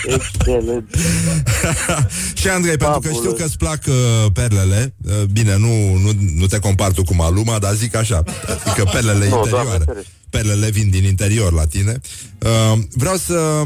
Excelent. 0.05 0.97
și 2.41 2.49
Andrei, 2.49 2.77
pentru 2.77 2.99
că 3.01 3.07
Fabulos. 3.09 3.17
știu 3.25 3.33
că 3.33 3.45
îți 3.45 3.57
plac 3.57 3.83
uh, 3.89 4.27
perlele, 4.33 4.95
uh, 5.05 5.23
bine, 5.23 5.57
nu, 5.57 5.97
nu, 5.97 6.11
nu 6.35 6.47
te 6.47 6.59
compar 6.59 6.93
tu 6.93 7.05
cu 7.05 7.15
Maluma, 7.15 7.59
dar 7.59 7.75
zic 7.75 7.95
așa, 7.97 8.23
adică 8.67 8.85
perlele 8.93 9.29
Nu, 9.29 9.37
interioare. 9.37 9.65
Doamne 9.67 9.85
ferește. 9.85 10.11
Perlele 10.31 10.71
vin 10.71 10.91
din 10.91 11.05
interior 11.05 11.53
la 11.53 11.67
tine. 11.67 12.01
Uh, 12.39 12.79
vreau 12.91 13.17
să 13.17 13.63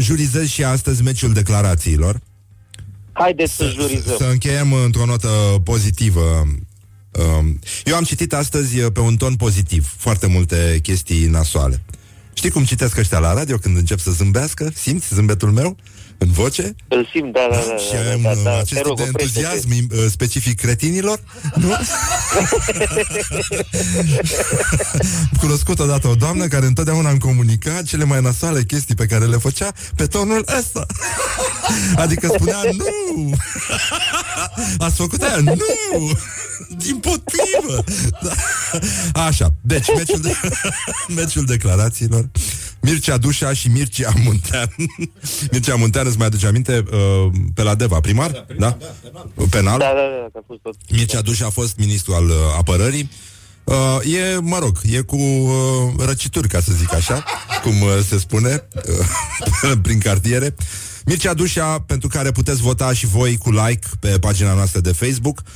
jurizez 0.00 0.48
și 0.48 0.64
astăzi 0.64 1.02
meciul 1.02 1.32
declarațiilor. 1.32 2.20
Haideți 3.12 3.54
să 3.54 3.64
Să, 3.64 3.70
jurizăm. 3.80 4.16
să 4.18 4.24
încheiem 4.24 4.72
într-o 4.72 5.04
notă 5.04 5.28
pozitivă. 5.64 6.46
Um, 7.38 7.58
Eu 7.84 7.96
am 7.96 8.02
citit 8.04 8.32
astăzi 8.32 8.78
uh, 8.80 8.92
pe 8.92 9.00
un 9.00 9.16
ton 9.16 9.34
pozitiv 9.34 9.94
foarte 9.96 10.26
multe 10.26 10.78
chestii 10.82 11.26
nasoale. 11.26 11.82
Știi 12.32 12.50
cum 12.50 12.64
citesc 12.64 12.96
ăștia 12.96 13.18
la 13.18 13.34
radio 13.34 13.56
când 13.56 13.76
încep 13.76 13.98
să 13.98 14.10
zâmbească? 14.10 14.72
Simți 14.74 15.14
zâmbetul 15.14 15.50
meu 15.52 15.76
în 16.24 16.30
voce? 16.30 16.74
Îl 16.88 17.08
simt, 17.12 17.32
da, 17.32 17.46
da, 17.50 17.56
da. 17.56 17.76
și 17.76 17.92
da, 17.92 18.12
am 18.12 18.22
da, 18.22 18.30
uh, 18.30 18.40
da, 18.44 18.50
acest 18.58 18.68
Te 18.68 18.74
tip 18.74 18.86
rog, 18.86 18.96
de 18.96 19.02
oprește-te. 19.08 19.46
entuziasm 19.46 19.88
uh, 19.90 20.04
specific 20.10 20.60
cretinilor? 20.60 21.20
Nu? 21.54 21.68
Cunoscut 25.40 25.78
odată 25.78 26.08
o 26.08 26.14
doamnă 26.14 26.46
care 26.46 26.66
întotdeauna 26.66 27.10
îmi 27.10 27.18
comunica 27.18 27.82
cele 27.82 28.04
mai 28.04 28.20
nasoale 28.20 28.62
chestii 28.62 28.94
pe 28.94 29.06
care 29.06 29.24
le 29.24 29.36
făcea 29.36 29.72
pe 29.96 30.06
tonul 30.06 30.44
ăsta. 30.58 30.86
Adică 31.96 32.28
spunea 32.34 32.58
nu! 32.76 33.34
Ați 34.78 34.96
făcut 34.96 35.22
aia? 35.22 35.36
Nu! 35.36 35.54
Din 36.76 36.96
potrivă! 36.96 37.84
Da. 38.22 38.32
Așa, 39.26 39.54
deci 39.60 39.86
meciul, 39.96 40.20
de, 40.20 40.36
meciul 41.16 41.44
declarațiilor 41.44 42.28
Mircea 42.84 43.16
Dușa 43.16 43.52
și 43.52 43.68
Mircea 43.68 44.12
Muntean 44.24 44.74
Mircea 45.52 45.74
Muntean, 45.74 46.06
îți 46.06 46.16
mai 46.18 46.26
aduce 46.26 46.46
aminte 46.46 46.84
uh, 46.92 47.30
Pe 47.54 47.62
la 47.62 47.74
Deva, 47.74 48.00
primar? 48.00 48.30
Da? 48.30 48.38
primar, 48.40 48.76
da? 48.78 49.28
da, 49.34 49.44
Penal? 49.50 49.78
Da, 49.78 49.84
da, 49.84 49.92
da, 49.94 50.28
că 50.32 50.38
a 50.38 50.42
fost 50.46 50.60
tot. 50.60 50.74
Mircea 50.90 51.20
Dușa 51.20 51.46
a 51.46 51.50
fost 51.50 51.76
ministru 51.76 52.14
al 52.14 52.24
uh, 52.24 52.34
apărării 52.58 53.10
Uh, 53.64 54.14
e, 54.14 54.38
mă 54.40 54.58
rog, 54.58 54.78
e 54.82 55.00
cu 55.00 55.16
uh, 55.16 56.04
răcituri, 56.06 56.48
ca 56.48 56.60
să 56.60 56.72
zic 56.72 56.94
așa, 56.94 57.24
cum 57.62 57.80
uh, 57.80 57.88
se 58.08 58.18
spune, 58.18 58.68
uh, 58.74 59.72
prin 59.82 59.98
cartiere. 59.98 60.54
Mircea 61.04 61.34
Dușa, 61.34 61.78
pentru 61.78 62.08
care 62.08 62.30
puteți 62.30 62.60
vota 62.60 62.92
și 62.92 63.06
voi 63.06 63.36
cu 63.36 63.50
like 63.50 63.86
pe 64.00 64.18
pagina 64.18 64.54
noastră 64.54 64.80
de 64.80 64.92
Facebook, 64.92 65.38
uh, 65.38 65.52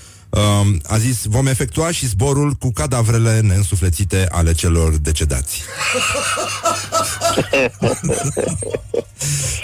a 0.83 0.99
zis, 0.99 1.25
vom 1.25 1.47
efectua 1.47 1.91
și 1.91 2.07
zborul 2.07 2.53
cu 2.53 2.71
cadavrele 2.73 3.41
neînsuflețite 3.41 4.27
ale 4.31 4.53
celor 4.53 4.97
decedați. 4.97 5.63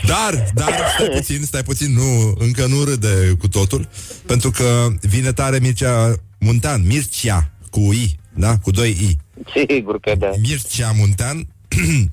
dar, 0.06 0.52
dar, 0.54 0.74
stai 0.94 1.08
puțin, 1.14 1.42
stai 1.42 1.62
puțin, 1.62 1.92
nu, 1.92 2.34
încă 2.38 2.66
nu 2.66 2.84
râde 2.84 3.34
cu 3.38 3.48
totul, 3.48 3.88
pentru 4.26 4.50
că 4.50 4.88
vine 5.00 5.32
tare 5.32 5.58
Mircea 5.58 6.14
Muntean, 6.38 6.86
Mircea, 6.86 7.50
cu 7.70 7.80
I, 7.80 8.18
da? 8.34 8.58
Cu 8.58 8.70
doi 8.70 8.90
I. 8.90 9.18
Sigur 9.56 10.00
că 10.00 10.14
da. 10.18 10.30
Mircea 10.40 10.92
Muntean 10.96 11.46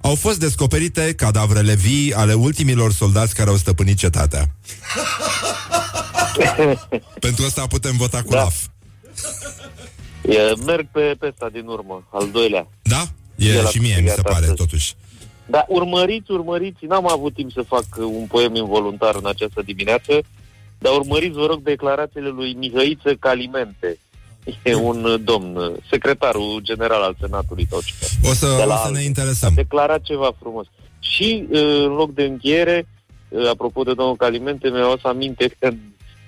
au 0.00 0.14
fost 0.14 0.38
descoperite 0.38 1.14
cadavrele 1.14 1.74
vii 1.74 2.14
ale 2.14 2.32
ultimilor 2.34 2.92
soldați 2.92 3.34
care 3.34 3.50
au 3.50 3.56
stăpânit 3.56 3.98
cetatea. 3.98 4.44
Pentru 7.20 7.44
asta 7.44 7.66
putem 7.66 7.96
vota 7.96 8.22
cu 8.22 8.30
Da. 8.30 8.36
LAF. 8.42 8.54
E, 10.28 10.38
merg 10.66 10.86
pe, 10.92 11.14
pe 11.18 11.26
ăsta 11.26 11.48
din 11.52 11.66
urmă, 11.66 12.08
al 12.12 12.30
doilea. 12.30 12.68
Da? 12.82 13.02
E 13.36 13.48
El 13.48 13.66
a 13.66 13.68
și 13.68 13.78
mie, 13.78 13.88
mi 13.88 13.94
se 13.96 14.02
câștigat 14.02 14.32
pare, 14.32 14.44
astăzi. 14.44 14.56
totuși. 14.56 14.94
Dar 15.46 15.64
urmăriți, 15.68 16.30
urmăriți, 16.30 16.84
n-am 16.84 17.10
avut 17.10 17.34
timp 17.34 17.52
să 17.52 17.62
fac 17.66 17.84
un 17.96 18.26
poem 18.28 18.54
involuntar 18.54 19.14
în 19.14 19.26
această 19.26 19.62
dimineață, 19.62 20.20
dar 20.78 20.92
urmăriți, 20.92 21.36
vă 21.36 21.46
rog, 21.46 21.62
declarațiile 21.62 22.28
lui 22.28 22.52
Mihăiță 22.52 23.14
Calimente. 23.14 23.98
E 24.62 24.74
un 24.74 25.20
domn, 25.24 25.72
secretarul 25.90 26.60
general 26.62 27.02
al 27.02 27.16
Senatului 27.20 27.66
sau 27.70 27.80
ceva. 27.84 28.30
O 28.30 28.34
să, 28.34 28.46
De 28.58 28.64
la 28.64 28.74
o 28.74 28.76
să 28.76 28.82
alții. 28.82 28.92
ne 28.92 28.98
A 29.00 29.04
interesăm. 29.04 29.52
declarat 29.54 30.02
ceva 30.02 30.30
frumos. 30.40 30.66
Și, 30.98 31.44
uh, 31.50 31.58
în 31.60 31.86
loc 31.92 32.14
de 32.14 32.22
încheiere, 32.22 32.86
uh, 33.28 33.48
apropo 33.48 33.82
de 33.82 33.94
domnul 33.94 34.16
Calimente, 34.16 34.68
mi-au 34.68 34.98
să 35.00 35.08
aminte 35.08 35.48
că 35.58 35.66
în 35.66 35.76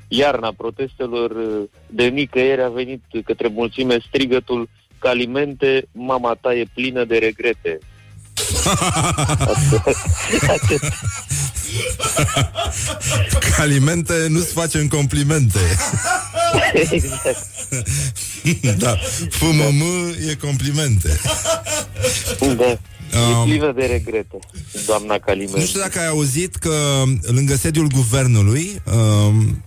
iarna 0.08 0.52
protestelor 0.56 1.30
uh, 1.30 1.62
de 1.86 2.04
nicăieri 2.04 2.62
a 2.62 2.68
venit 2.68 3.02
către 3.24 3.48
mulțime 3.48 3.98
strigătul 4.08 4.68
Calimente, 4.98 5.88
mama 5.92 6.36
ta 6.40 6.54
e 6.54 6.64
plină 6.74 7.04
de 7.04 7.18
regrete. 7.18 7.78
Calimente 13.56 14.26
nu-ți 14.28 14.52
facem 14.52 14.88
complimente. 14.88 15.58
exact. 16.90 17.46
da. 18.78 18.96
FMM 19.30 19.82
e 20.28 20.34
complimente. 20.34 21.20
Da. 22.38 22.78
Um, 23.18 23.40
E 23.40 23.44
plină 23.44 23.72
de 23.72 23.84
regrete, 23.84 24.38
doamna 24.86 25.18
Calimero. 25.18 25.58
Nu 25.58 25.64
știu 25.64 25.80
dacă 25.80 25.98
ai 25.98 26.06
auzit 26.06 26.56
că 26.56 27.02
lângă 27.22 27.54
sediul 27.54 27.86
guvernului 27.86 28.82
um, 28.94 29.62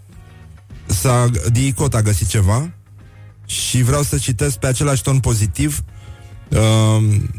s-a, 0.85 1.29
DICOT 1.51 1.93
a 1.93 2.01
găsit 2.01 2.27
ceva 2.27 2.69
și 3.45 3.81
vreau 3.81 4.03
să 4.03 4.17
citesc 4.17 4.57
pe 4.57 4.67
același 4.67 5.01
ton 5.01 5.19
pozitiv 5.19 5.83
um, 6.49 7.29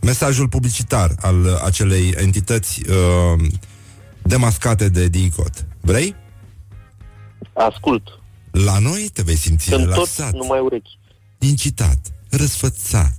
mesajul 0.00 0.48
publicitar 0.48 1.14
al 1.20 1.60
acelei 1.64 2.14
entități 2.16 2.82
um, 2.88 3.50
demascate 4.22 4.88
de 4.88 5.08
DICOT. 5.08 5.66
Vrei? 5.80 6.14
Ascult. 7.52 8.02
La 8.50 8.78
noi 8.78 9.10
te 9.12 9.22
vei 9.22 9.36
simți 9.36 9.64
Sunt 9.64 9.84
tot 9.84 9.92
relaxat, 9.92 10.32
numai 10.32 10.60
urechi. 10.60 10.98
incitat, 11.38 11.98
răsfățat, 12.30 13.16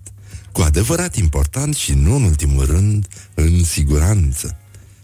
cu 0.51 0.61
adevărat 0.61 1.15
important 1.15 1.75
și 1.75 1.93
nu 1.93 2.15
în 2.15 2.23
ultimul 2.23 2.65
rând 2.65 3.07
în 3.33 3.63
siguranță. 3.63 4.57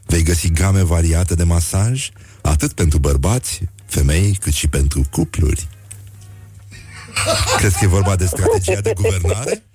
Vei 0.06 0.24
găsi 0.24 0.52
game 0.52 0.84
variate 0.84 1.36
de 1.36 1.44
masaj, 1.44 2.10
atât 2.42 2.74
pentru 2.74 3.00
bărbați, 3.00 3.62
femei, 3.86 4.38
cât 4.42 4.54
și 4.54 4.68
pentru 4.68 5.02
cupluri. 5.12 5.68
Crezi 7.58 7.78
că 7.78 7.84
e 7.84 7.88
vorba 7.88 8.16
de 8.16 8.26
strategia 8.26 8.82
de 8.82 8.94
guvernare? 8.96 9.64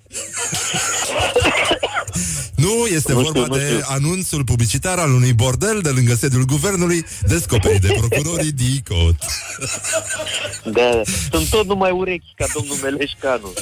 Nu, 2.55 2.85
este 2.85 3.13
Nu 3.13 3.19
vorba 3.19 3.39
știu, 3.39 3.53
nu 3.53 3.57
de 3.57 3.65
știu. 3.65 3.79
anunțul 3.87 4.43
publicitar 4.43 4.97
al 4.97 5.13
unui 5.13 5.33
bordel 5.33 5.79
de 5.81 5.89
lângă 5.89 6.13
sediul 6.13 6.45
guvernului, 6.45 7.05
descoperit 7.27 7.81
de 7.81 7.95
procurorii 7.99 8.51
DICOT. 8.51 9.15
Da, 10.63 11.01
sunt 11.31 11.49
tot 11.49 11.65
numai 11.65 11.91
urechi 11.91 12.33
ca 12.35 12.45
domnul 12.53 12.75
Meleșcanu. 12.83 13.53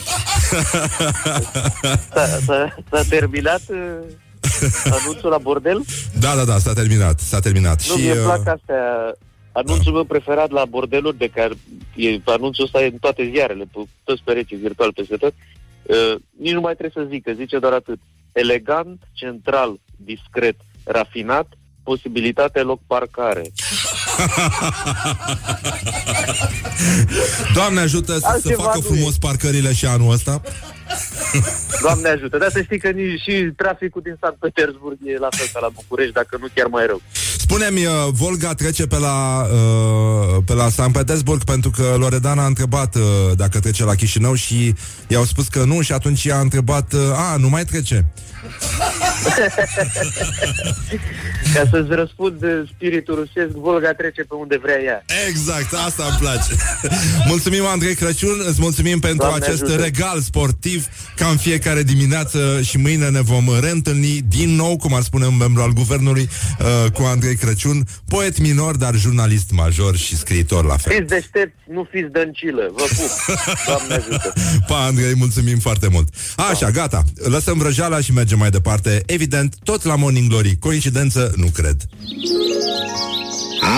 S-a, 2.13 2.25
s-a, 2.45 2.75
s-a 2.91 3.03
terminat 3.09 3.61
uh, 3.69 3.77
anunțul 5.01 5.29
la 5.29 5.37
bordel? 5.37 5.81
Da, 6.19 6.35
da, 6.35 6.43
da, 6.43 6.57
s-a 6.57 6.73
terminat, 6.73 7.19
s-a 7.19 7.39
terminat. 7.39 7.87
Nu, 7.87 7.95
și, 7.95 8.01
mi-e 8.01 8.17
uh, 8.17 8.23
plac 8.23 8.47
astea. 8.47 9.15
Anunțul 9.51 9.93
meu 9.93 10.03
preferat 10.03 10.51
la 10.51 10.65
bordeluri, 10.65 11.17
de 11.17 11.27
care 11.27 11.53
e, 11.95 12.19
anunțul 12.25 12.63
ăsta 12.63 12.83
e 12.83 12.85
în 12.85 12.97
toate 12.97 13.29
ziarele, 13.33 13.63
pe 13.73 13.79
toți 14.03 14.21
pereții 14.23 14.57
virtual 14.57 14.93
peste 14.93 15.15
tot, 15.15 15.33
uh, 15.83 16.15
nici 16.39 16.51
nu 16.51 16.61
mai 16.61 16.75
trebuie 16.75 17.05
să 17.05 17.09
zic, 17.11 17.23
că 17.23 17.31
zice 17.35 17.59
doar 17.59 17.73
atât. 17.73 17.99
Elegant, 18.33 19.01
central, 19.13 19.79
discret, 19.95 20.55
rafinat, 20.83 21.47
posibilitate 21.83 22.61
loc 22.61 22.81
parcare. 22.87 23.41
Doamne 27.53 27.79
ajută 27.79 28.13
să 28.13 28.19
se 28.19 28.27
Altceva 28.27 28.63
facă 28.63 28.77
nu 28.77 28.81
frumos 28.93 29.17
parcările 29.17 29.73
și 29.73 29.85
anul 29.85 30.11
ăsta. 30.11 30.41
Doamne 31.81 32.09
ajută, 32.09 32.37
dar 32.37 32.49
să 32.51 32.61
știi 32.61 32.79
că 32.79 32.89
nici 32.89 33.21
și 33.21 33.33
traficul 33.55 34.01
din 34.01 34.17
Sankt 34.21 34.39
Petersburg 34.39 34.97
e 35.05 35.17
la 35.17 35.27
fel 35.31 35.47
ca 35.53 35.59
la 35.59 35.69
București, 35.79 36.13
dacă 36.13 36.37
nu 36.39 36.47
chiar 36.53 36.67
mai 36.67 36.85
rău. 36.85 37.01
Spune-mi, 37.37 37.85
uh, 37.85 37.93
Volga 38.11 38.53
trece 38.53 38.87
pe 38.87 38.97
la, 38.97 39.47
uh, 39.53 40.43
pe 40.45 40.53
la 40.53 40.69
San 40.69 40.91
Petersburg 40.91 41.43
pentru 41.43 41.69
că 41.69 41.95
Loredana 41.97 42.43
a 42.43 42.45
întrebat 42.45 42.95
uh, 42.95 43.01
dacă 43.35 43.59
trece 43.59 43.83
la 43.83 43.95
Chișinău 43.95 44.33
și 44.33 44.73
i-au 45.07 45.23
spus 45.23 45.47
că 45.47 45.63
nu 45.63 45.81
și 45.81 45.91
atunci 45.91 46.25
ea 46.25 46.37
a 46.37 46.39
întrebat, 46.39 46.93
uh, 46.93 46.99
a, 47.15 47.35
nu 47.37 47.49
mai 47.49 47.65
trece. 47.65 48.05
Ca 51.53 51.63
să-ți 51.71 51.89
răspund 51.89 52.43
uh, 52.43 52.49
spiritul 52.75 53.15
rusesc, 53.15 53.55
Volga 53.55 53.93
trece 53.93 54.21
pe 54.21 54.35
unde 54.35 54.57
vrea 54.61 54.79
ea. 54.83 55.05
Exact, 55.29 55.73
asta 55.73 56.03
îmi 56.09 56.17
place. 56.19 56.53
mulțumim, 57.31 57.65
Andrei 57.65 57.95
Crăciun, 57.95 58.43
îți 58.47 58.61
mulțumim 58.61 58.99
pentru 58.99 59.17
Doamne 59.27 59.45
acest 59.45 59.63
ajută. 59.63 59.81
regal 59.81 60.19
sportiv, 60.19 60.87
ca 61.15 61.27
în 61.27 61.37
fiecare 61.37 61.83
dimineață 61.83 62.61
și 62.61 62.77
mâine 62.77 63.09
ne 63.09 63.21
vom 63.21 63.45
reîntâlni 63.61 64.21
din 64.27 64.55
nou, 64.55 64.77
cum 64.77 64.93
ar 64.93 65.01
spune 65.01 65.25
un 65.25 65.37
membru 65.37 65.61
al 65.61 65.71
guvernului, 65.71 66.29
uh, 66.59 66.91
cu 66.91 67.01
Andrei 67.01 67.35
Crăciun, 67.35 67.83
poet 68.07 68.39
minor, 68.39 68.75
dar 68.75 68.95
jurnalist 68.95 69.51
major 69.51 69.95
și 69.95 70.17
scriitor 70.17 70.65
la 70.65 70.77
fel. 70.77 70.95
Fiți 70.95 71.07
deștepți, 71.07 71.55
nu 71.67 71.87
fiți 71.91 72.11
dăncilă, 72.11 72.71
vă 72.75 72.83
pup. 72.83 73.35
Doamne 73.67 73.93
ajută. 73.93 74.33
Pa, 74.67 74.77
Andrei, 74.85 75.15
mulțumim 75.15 75.59
foarte 75.59 75.87
mult. 75.91 76.07
Așa, 76.51 76.69
gata. 76.69 77.03
Lăsăm 77.15 77.57
vrăjeala 77.57 77.99
și 77.99 78.13
mergem 78.13 78.32
mai 78.35 78.49
departe. 78.49 79.03
Evident, 79.05 79.55
tot 79.63 79.83
la 79.83 79.95
Morning 79.95 80.29
Glory. 80.29 80.57
Coincidență? 80.59 81.33
Nu 81.35 81.49
cred. 81.53 81.75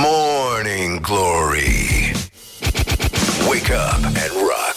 Morning 0.03 0.99
Glory. 1.01 2.11
Wake 3.49 3.71
up 3.71 4.03
and 4.03 4.31
rock. 4.49 4.75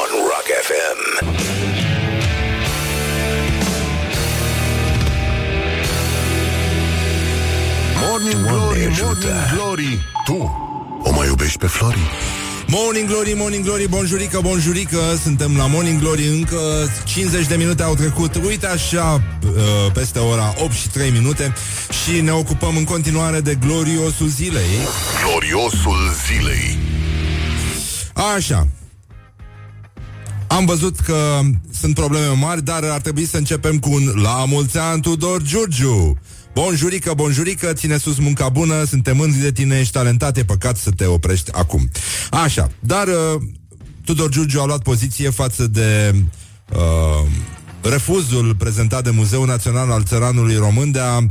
On 0.00 0.10
Rock 0.30 0.46
FM. 0.66 1.24
Morning 8.08 8.46
Doamne 8.46 8.58
Glory, 8.58 8.84
ajută. 8.84 9.26
Morning 9.26 9.54
Glory 9.54 9.98
Tu 10.24 10.50
o 11.02 11.12
mai 11.12 11.26
iubești 11.26 11.58
pe 11.58 11.66
Flori? 11.66 12.10
Morning 12.68 13.08
Glory, 13.08 13.32
Morning 13.36 13.64
Glory, 13.64 13.88
bonjurică, 13.88 14.40
bonjurică. 14.42 14.98
Suntem 15.22 15.56
la 15.56 15.66
Morning 15.66 16.00
Glory 16.00 16.26
Încă 16.26 16.58
50 17.04 17.46
de 17.46 17.54
minute 17.56 17.82
au 17.82 17.94
trecut. 17.94 18.34
Uite 18.34 18.66
așa, 18.66 19.22
uh, 19.44 19.92
peste 19.92 20.18
ora 20.18 20.54
8 20.58 20.72
și 20.72 20.88
3 20.88 21.10
minute 21.10 21.52
Și 22.04 22.20
ne 22.20 22.30
ocupăm 22.32 22.76
în 22.76 22.84
continuare 22.84 23.40
de 23.40 23.54
gloriosul 23.54 24.26
zilei. 24.26 24.62
Gloriosul 25.24 25.96
zilei. 26.26 26.78
Așa. 28.36 28.66
Am 30.46 30.64
văzut 30.64 30.98
că 30.98 31.40
sunt 31.80 31.94
probleme 31.94 32.26
mari, 32.26 32.62
dar 32.62 32.84
ar 32.84 33.00
trebui 33.00 33.26
să 33.26 33.36
începem 33.36 33.78
cu 33.78 33.92
un 33.92 34.20
La 34.22 34.44
mulți 34.44 34.78
ani, 34.78 35.02
Tudor 35.02 35.42
Giurgiu! 35.42 36.18
Bonjurică, 36.56 37.12
bonjurică, 37.14 37.72
ține 37.72 37.96
sus 37.96 38.18
munca 38.18 38.48
bună, 38.48 38.84
suntem 38.84 39.16
mândri 39.16 39.40
de 39.40 39.52
tine, 39.52 39.78
ești 39.78 39.92
talentat, 39.92 40.36
e 40.36 40.44
păcat 40.44 40.76
să 40.76 40.90
te 40.90 41.06
oprești 41.06 41.52
acum. 41.52 41.90
Așa, 42.30 42.70
dar 42.80 43.06
uh, 43.06 43.42
Tudor 44.04 44.28
Giurgiu 44.28 44.60
a 44.60 44.64
luat 44.64 44.82
poziție 44.82 45.30
față 45.30 45.66
de 45.66 46.14
uh, 46.72 47.30
refuzul 47.82 48.54
prezentat 48.54 49.04
de 49.04 49.10
Muzeul 49.10 49.46
Național 49.46 49.90
al 49.90 50.04
Țăranului 50.04 50.56
Român 50.56 50.90
de 50.90 50.98
a 50.98 51.16
uh, 51.16 51.26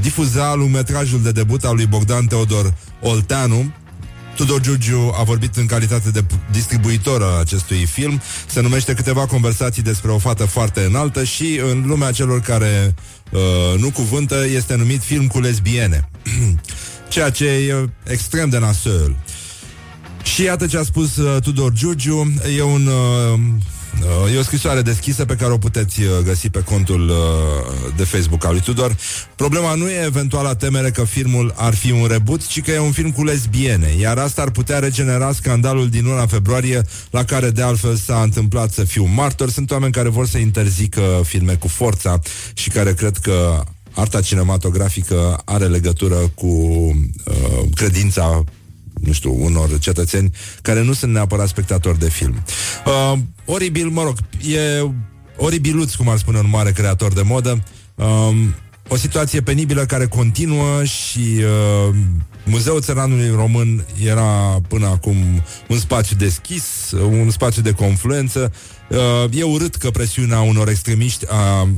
difuza 0.00 0.54
lungmetrajul 0.54 1.22
de 1.22 1.32
debut 1.32 1.64
al 1.64 1.74
lui 1.74 1.86
Bogdan 1.86 2.26
Teodor 2.26 2.74
Olteanu, 3.00 3.72
Tudor 4.36 4.60
Giurgiu 4.60 5.14
a 5.18 5.22
vorbit 5.22 5.56
în 5.56 5.66
calitate 5.66 6.10
de 6.10 6.24
distribuitor 6.50 7.22
al 7.22 7.38
acestui 7.40 7.86
film. 7.86 8.20
Se 8.46 8.60
numește 8.60 8.94
Câteva 8.94 9.26
conversații 9.26 9.82
despre 9.82 10.10
o 10.10 10.18
fată 10.18 10.44
foarte 10.44 10.80
înaltă 10.80 11.24
și 11.24 11.60
în 11.70 11.84
lumea 11.86 12.10
celor 12.10 12.40
care 12.40 12.94
uh, 13.30 13.80
nu 13.80 13.90
cuvântă 13.90 14.46
este 14.46 14.74
numit 14.74 15.02
film 15.02 15.26
cu 15.26 15.40
lesbiene. 15.40 16.08
Ceea 17.08 17.30
ce 17.30 17.44
e 17.44 17.88
extrem 18.04 18.48
de 18.48 18.58
nasol. 18.58 19.16
Și 20.22 20.42
iată 20.42 20.66
ce 20.66 20.78
a 20.78 20.82
spus 20.82 21.16
uh, 21.16 21.42
Tudor 21.42 21.72
Giurgiu. 21.72 22.32
E 22.56 22.62
un... 22.62 22.86
Uh, 22.86 23.38
Uh, 23.38 23.40
E 24.34 24.38
o 24.38 24.42
scrisoare 24.42 24.82
deschisă 24.82 25.24
pe 25.24 25.34
care 25.34 25.52
o 25.52 25.58
puteți 25.58 26.00
uh, 26.02 26.08
găsi 26.24 26.50
pe 26.50 26.62
contul 26.62 27.08
uh, 27.08 27.16
de 27.96 28.04
Facebook 28.04 28.44
al 28.44 28.52
lui 28.52 28.60
Tudor. 28.60 28.96
Problema 29.36 29.74
nu 29.74 29.88
e 29.88 30.04
eventuala 30.04 30.54
temere 30.54 30.90
că 30.90 31.04
filmul 31.04 31.54
ar 31.56 31.74
fi 31.74 31.90
un 31.90 32.06
reboot, 32.06 32.46
ci 32.46 32.62
că 32.62 32.70
e 32.70 32.78
un 32.78 32.92
film 32.92 33.10
cu 33.12 33.24
lesbiene, 33.24 33.94
iar 34.00 34.18
asta 34.18 34.42
ar 34.42 34.50
putea 34.50 34.78
regenera 34.78 35.32
scandalul 35.32 35.88
din 35.88 36.04
luna 36.04 36.26
februarie, 36.26 36.82
la 37.10 37.24
care 37.24 37.50
de 37.50 37.62
altfel 37.62 37.96
s-a 37.96 38.22
întâmplat 38.22 38.72
să 38.72 38.84
fiu 38.84 39.04
martor. 39.04 39.50
Sunt 39.50 39.70
oameni 39.70 39.92
care 39.92 40.08
vor 40.08 40.26
să 40.26 40.38
interzică 40.38 41.20
filme 41.24 41.54
cu 41.54 41.68
forța 41.68 42.18
și 42.54 42.70
care 42.70 42.94
cred 42.94 43.16
că 43.16 43.64
arta 43.94 44.20
cinematografică 44.20 45.40
are 45.44 45.66
legătură 45.66 46.30
cu 46.34 46.46
uh, 46.46 47.64
credința 47.74 48.44
nu 49.02 49.12
știu, 49.12 49.44
unor 49.44 49.78
cetățeni 49.78 50.30
care 50.62 50.82
nu 50.82 50.92
sunt 50.92 51.12
neapărat 51.12 51.48
spectatori 51.48 51.98
de 51.98 52.08
film. 52.08 52.42
Uh, 52.86 53.18
oribil, 53.44 53.88
mă 53.88 54.02
rog, 54.02 54.16
e 54.54 54.90
oribiluț, 55.36 55.94
cum 55.94 56.08
ar 56.08 56.18
spune 56.18 56.38
un 56.38 56.48
mare 56.48 56.72
creator 56.72 57.12
de 57.12 57.22
modă. 57.22 57.62
Um, 57.94 58.54
o 58.88 58.96
situație 58.96 59.40
penibilă 59.40 59.84
care 59.84 60.06
continuă 60.06 60.84
și 60.84 61.18
uh, 61.18 61.94
Muzeul 62.44 62.80
Țăranului 62.80 63.30
Român 63.34 63.84
era 64.04 64.60
până 64.68 64.86
acum 64.86 65.16
un 65.68 65.78
spațiu 65.78 66.16
deschis, 66.16 66.90
un 67.10 67.30
spațiu 67.30 67.62
de 67.62 67.72
confluență. 67.72 68.52
Uh, 68.88 69.38
e 69.38 69.42
urât 69.42 69.74
că 69.74 69.90
presiunea 69.90 70.40
unor 70.40 70.68
extremiști 70.68 71.24
a 71.28 71.68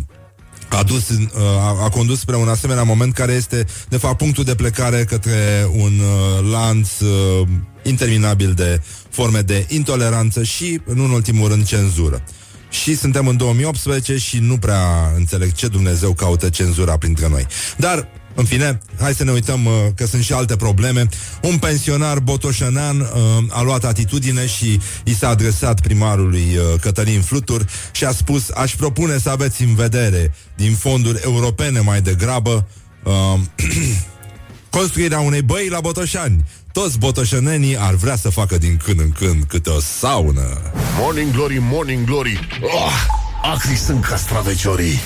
a, 0.69 0.83
dus, 0.83 1.09
în- 1.09 1.31
a, 1.59 1.83
a 1.85 1.89
condus 1.89 2.19
spre 2.19 2.37
un 2.37 2.49
asemenea 2.49 2.83
moment 2.83 3.15
care 3.15 3.33
este, 3.33 3.65
de 3.89 3.97
fapt, 3.97 4.17
punctul 4.17 4.45
de 4.45 4.55
plecare 4.55 5.05
către 5.05 5.69
un 5.73 5.93
uh, 5.99 6.51
lanț 6.51 7.01
uh, 7.01 7.49
interminabil 7.83 8.53
de 8.53 8.81
forme 9.11 9.41
de 9.41 9.67
intoleranță 9.69 10.43
și, 10.43 10.81
în 10.85 10.99
un 10.99 11.11
ultimul 11.11 11.49
rând, 11.49 11.67
cenzură. 11.67 12.23
Și 12.71 12.97
suntem 12.97 13.27
în 13.27 13.37
2018 13.37 14.17
și 14.17 14.39
nu 14.39 14.59
prea 14.59 15.13
înțeleg 15.17 15.53
ce 15.53 15.69
Dumnezeu 15.69 16.13
caută 16.13 16.49
cenzura 16.49 16.97
printre 16.97 17.29
noi. 17.29 17.47
Dar 17.77 18.09
În 18.39 18.45
fine, 18.45 18.81
hai 19.01 19.15
să 19.15 19.25
ne 19.25 19.31
uităm 19.31 19.65
uh, 19.65 19.73
că 19.95 20.07
sunt 20.07 20.23
și 20.23 20.33
alte 20.33 20.57
probleme. 20.57 21.09
Un 21.43 21.59
pensionar 21.59 22.19
botoșănean 22.19 23.01
uh, 23.01 23.09
a 23.49 23.63
luat 23.63 23.85
atitudine 23.85 24.47
și 24.47 24.81
i 25.05 25.15
s-a 25.15 25.29
adresat 25.29 25.81
primarului 25.81 26.57
uh, 26.57 26.81
Cătălin 26.81 27.21
Flutur 27.21 27.67
și 27.93 28.05
a 28.05 28.11
spus 28.13 28.51
aș 28.51 28.75
propune 28.75 29.19
să 29.19 29.31
aveți 29.31 29.63
în 29.63 29.75
vedere 29.75 30.35
din 30.55 30.75
fonduri 30.75 31.21
europene 31.25 31.81
mai 31.81 32.01
degrabă 32.01 32.69
uh, 33.03 33.41
construirea 34.79 35.21
unei 35.21 35.43
băi 35.43 35.69
la 35.69 35.81
Botoșani. 35.81 36.45
Toți 36.73 36.99
botoșănenii 36.99 37.77
ar 37.79 37.95
vrea 37.95 38.17
să 38.17 38.29
facă 38.29 38.59
din 38.59 38.81
când 38.85 39.01
în 39.01 39.11
când 39.11 39.45
câte 39.45 39.71
o 39.71 39.81
saună. 39.81 40.61
Morning 40.99 41.33
Glory, 41.33 41.59
Morning 41.61 42.07
Glory 42.07 42.49
oh, 42.61 43.27
Acri 43.43 43.77
sunt 43.77 44.05
castraveciorii 44.05 45.01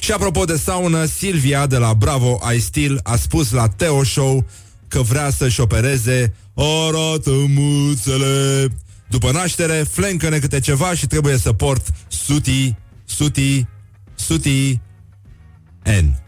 Și 0.00 0.12
apropo 0.12 0.44
de 0.44 0.56
saună, 0.56 1.04
Silvia 1.04 1.66
de 1.66 1.76
la 1.76 1.94
Bravo 1.94 2.40
I 2.56 2.60
Still 2.60 3.00
a 3.02 3.16
spus 3.16 3.50
la 3.50 3.68
Teo 3.68 4.04
Show 4.04 4.46
că 4.88 5.00
vrea 5.00 5.30
să-și 5.30 5.60
opereze 5.60 6.34
arată 6.54 7.30
muțele. 7.30 8.66
După 9.08 9.30
naștere, 9.30 9.84
flencă-ne 9.90 10.38
câte 10.38 10.60
ceva 10.60 10.94
și 10.94 11.06
trebuie 11.06 11.36
să 11.36 11.52
port 11.52 11.86
suti, 12.08 12.74
suti, 13.04 13.66
suti, 14.14 14.80
N. 15.84 16.20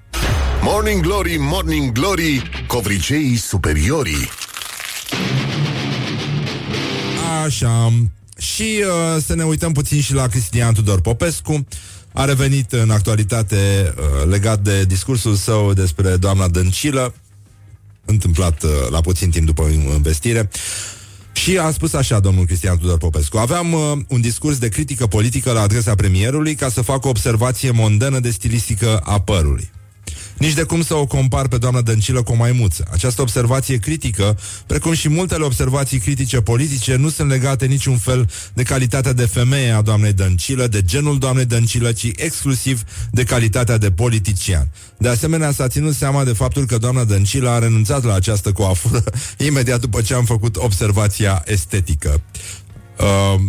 Morning 0.63 1.03
Glory, 1.03 1.37
Morning 1.39 1.93
Glory 1.93 2.43
Covriceii 2.67 3.37
superiorii 3.37 4.29
Așa. 7.45 7.93
Și 8.39 8.85
uh, 8.85 9.23
să 9.23 9.35
ne 9.35 9.45
uităm 9.45 9.73
puțin 9.73 10.01
și 10.01 10.15
la 10.15 10.27
Cristian 10.27 10.75
Tudor 10.75 11.01
Popescu. 11.01 11.67
A 12.13 12.25
revenit 12.25 12.73
în 12.73 12.91
actualitate 12.91 13.95
uh, 13.97 14.29
legat 14.31 14.61
de 14.61 14.85
discursul 14.85 15.35
său 15.35 15.73
despre 15.73 16.17
doamna 16.17 16.49
Dăncilă, 16.49 17.15
întâmplat 18.05 18.63
uh, 18.63 18.71
la 18.91 19.01
puțin 19.01 19.31
timp 19.31 19.47
după 19.47 19.63
investire. 19.95 20.51
Și 21.33 21.59
a 21.59 21.71
spus 21.71 21.93
așa 21.93 22.21
domnul 22.21 22.45
Cristian 22.45 22.79
Tudor 22.79 22.99
Popescu 22.99 23.37
Aveam 23.37 23.73
uh, 23.73 23.81
un 24.09 24.21
discurs 24.21 24.59
de 24.59 24.69
critică 24.69 25.07
politică 25.07 25.53
la 25.53 25.61
adresa 25.61 25.95
premierului 25.95 26.55
ca 26.55 26.69
să 26.69 26.83
fac 26.83 27.05
o 27.05 27.09
observație 27.09 27.71
mondenă 27.71 28.21
de 28.21 28.31
stilistică 28.31 28.99
a 28.99 29.21
părului. 29.21 29.71
Nici 30.39 30.53
de 30.53 30.63
cum 30.63 30.83
să 30.83 30.95
o 30.95 31.07
compar 31.07 31.49
pe 31.49 31.59
doamna 31.59 31.81
Dăncilă 31.81 32.23
cu 32.23 32.33
o 32.33 32.35
maimuță. 32.35 32.85
Această 32.93 33.23
observație 33.23 33.77
critică, 33.77 34.39
precum 34.67 34.93
și 34.93 35.09
multele 35.09 35.45
observații 35.45 35.99
critice 35.99 36.41
politice, 36.41 36.97
nu 36.97 37.09
sunt 37.09 37.29
legate 37.29 37.67
niciun 37.67 37.97
fel 37.97 38.31
de 38.55 38.63
calitatea 38.63 39.13
de 39.13 39.27
femeie 39.27 39.71
a 39.71 39.83
doamnei 39.83 40.13
Dăncilă, 40.13 40.67
de 40.67 40.83
genul 40.83 41.19
doamnei 41.19 41.45
Dăncilă, 41.45 41.93
ci 41.93 42.11
exclusiv 42.17 42.83
de 43.11 43.25
calitatea 43.25 43.79
de 43.79 43.91
politician. 43.91 44.71
De 44.99 45.09
asemenea, 45.09 45.53
s-a 45.53 45.69
ținut 45.69 45.95
seama 45.95 46.25
de 46.25 46.33
faptul 46.33 46.67
că 46.67 46.79
doamna 46.79 47.05
Dăncilă 47.05 47.49
a 47.49 47.59
renunțat 47.59 48.05
la 48.05 48.15
această 48.15 48.53
coafură 48.53 49.05
imediat 49.49 49.81
după 49.81 50.03
ce 50.03 50.15
am 50.15 50.25
făcut 50.25 50.57
observația 50.57 51.43
estetică. 51.47 52.23
Uh, 52.99 53.41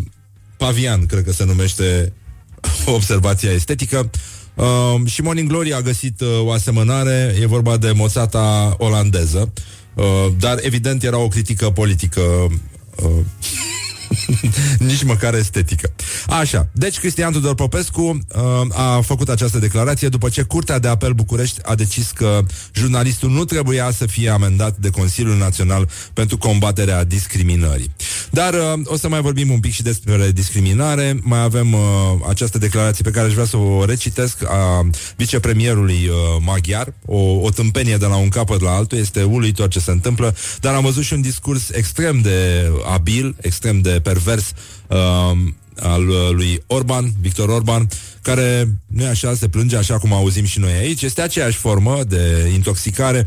pavian, 0.58 1.06
cred 1.06 1.24
că 1.24 1.32
se 1.32 1.46
numește 1.46 2.14
observația 2.86 3.52
estetică. 3.52 3.98
Uh, 3.98 4.20
și 5.06 5.22
Morning 5.22 5.50
Glory 5.50 5.74
a 5.74 5.82
găsit 5.82 6.22
uh, 6.22 6.28
o 6.46 6.52
asemănare, 6.52 7.36
e 7.42 7.46
vorba 7.46 7.78
de 7.78 7.92
moțata 7.92 8.76
olandeză, 8.78 9.54
uh, 9.94 10.04
dar 10.40 10.58
evident 10.62 11.04
era 11.04 11.18
o 11.18 11.28
critică 11.28 11.70
politică 11.70 12.22
uh, 12.22 13.26
Nici 14.88 15.04
măcar 15.04 15.34
estetică. 15.34 15.94
Așa, 16.28 16.68
deci 16.72 17.00
Cristian 17.00 17.32
Tudor 17.32 17.56
Popescu 17.56 18.02
uh, 18.02 18.78
a 18.78 19.02
făcut 19.02 19.30
această 19.30 19.60
declarație 19.60 20.10
după 20.10 20.30
ce 20.30 20.42
Curtea 20.42 20.80
de 20.80 20.88
Apel 20.88 21.12
București 21.12 21.60
a 21.64 21.76
decis 21.76 22.12
că 22.12 22.40
jurnalistul 22.74 23.30
nu 23.30 23.46
trebuia 23.46 23.92
să 23.92 24.06
fie 24.06 24.30
amendat 24.30 24.78
de 24.78 24.90
Consiliul 24.90 25.38
Național 25.38 25.90
pentru 26.14 26.38
combaterea 26.38 27.04
discriminării. 27.04 27.92
Dar 28.30 28.54
uh, 28.54 28.80
o 28.84 28.98
să 28.98 29.10
mai 29.10 29.22
vorbim 29.22 29.52
un 29.52 29.60
pic 29.60 29.74
și 29.74 29.84
despre 29.84 30.32
discriminare. 30.32 31.20
Mai 31.22 31.42
avem 31.42 31.74
uh, 31.74 31.80
această 32.30 32.58
declarație 32.58 33.04
pe 33.04 33.12
care 33.12 33.28
aș 33.28 33.34
vrea 33.34 33.46
să 33.46 33.58
o 33.58 33.86
recitesc 33.86 34.44
a 34.50 34.90
vicepremierului 35.16 36.08
uh, 36.08 36.16
maghiar, 36.46 36.94
o, 37.06 37.18
o 37.18 37.50
tâmpenie 37.50 37.98
de 37.98 38.06
la 38.06 38.16
un 38.16 38.30
capăt 38.30 38.62
la 38.62 38.72
altul, 38.72 38.98
este 38.98 39.24
uluitor 39.24 39.68
ce 39.68 39.80
se 39.80 39.92
întâmplă, 39.92 40.36
dar 40.60 40.74
am 40.74 40.84
văzut 40.84 41.04
și 41.04 41.14
un 41.14 41.22
discurs 41.22 41.70
extrem 41.70 42.22
de 42.22 42.70
abil, 42.94 43.36
extrem 43.42 43.82
de 43.82 43.95
pervers 44.00 44.52
uh, 44.88 44.98
al 45.80 46.10
uh, 46.10 46.30
lui 46.32 46.64
Orban, 46.68 47.12
Victor 47.22 47.50
Orban, 47.50 47.88
care 48.22 48.68
nu 48.88 49.04
e 49.04 49.08
așa, 49.08 49.34
se 49.34 49.48
plânge 49.48 49.78
așa 49.78 49.98
cum 49.98 50.14
auzim 50.14 50.46
și 50.46 50.60
noi 50.60 50.72
aici. 50.72 51.02
Este 51.02 51.22
aceeași 51.22 51.58
formă 51.58 52.04
de 52.08 52.52
intoxicare 52.54 53.26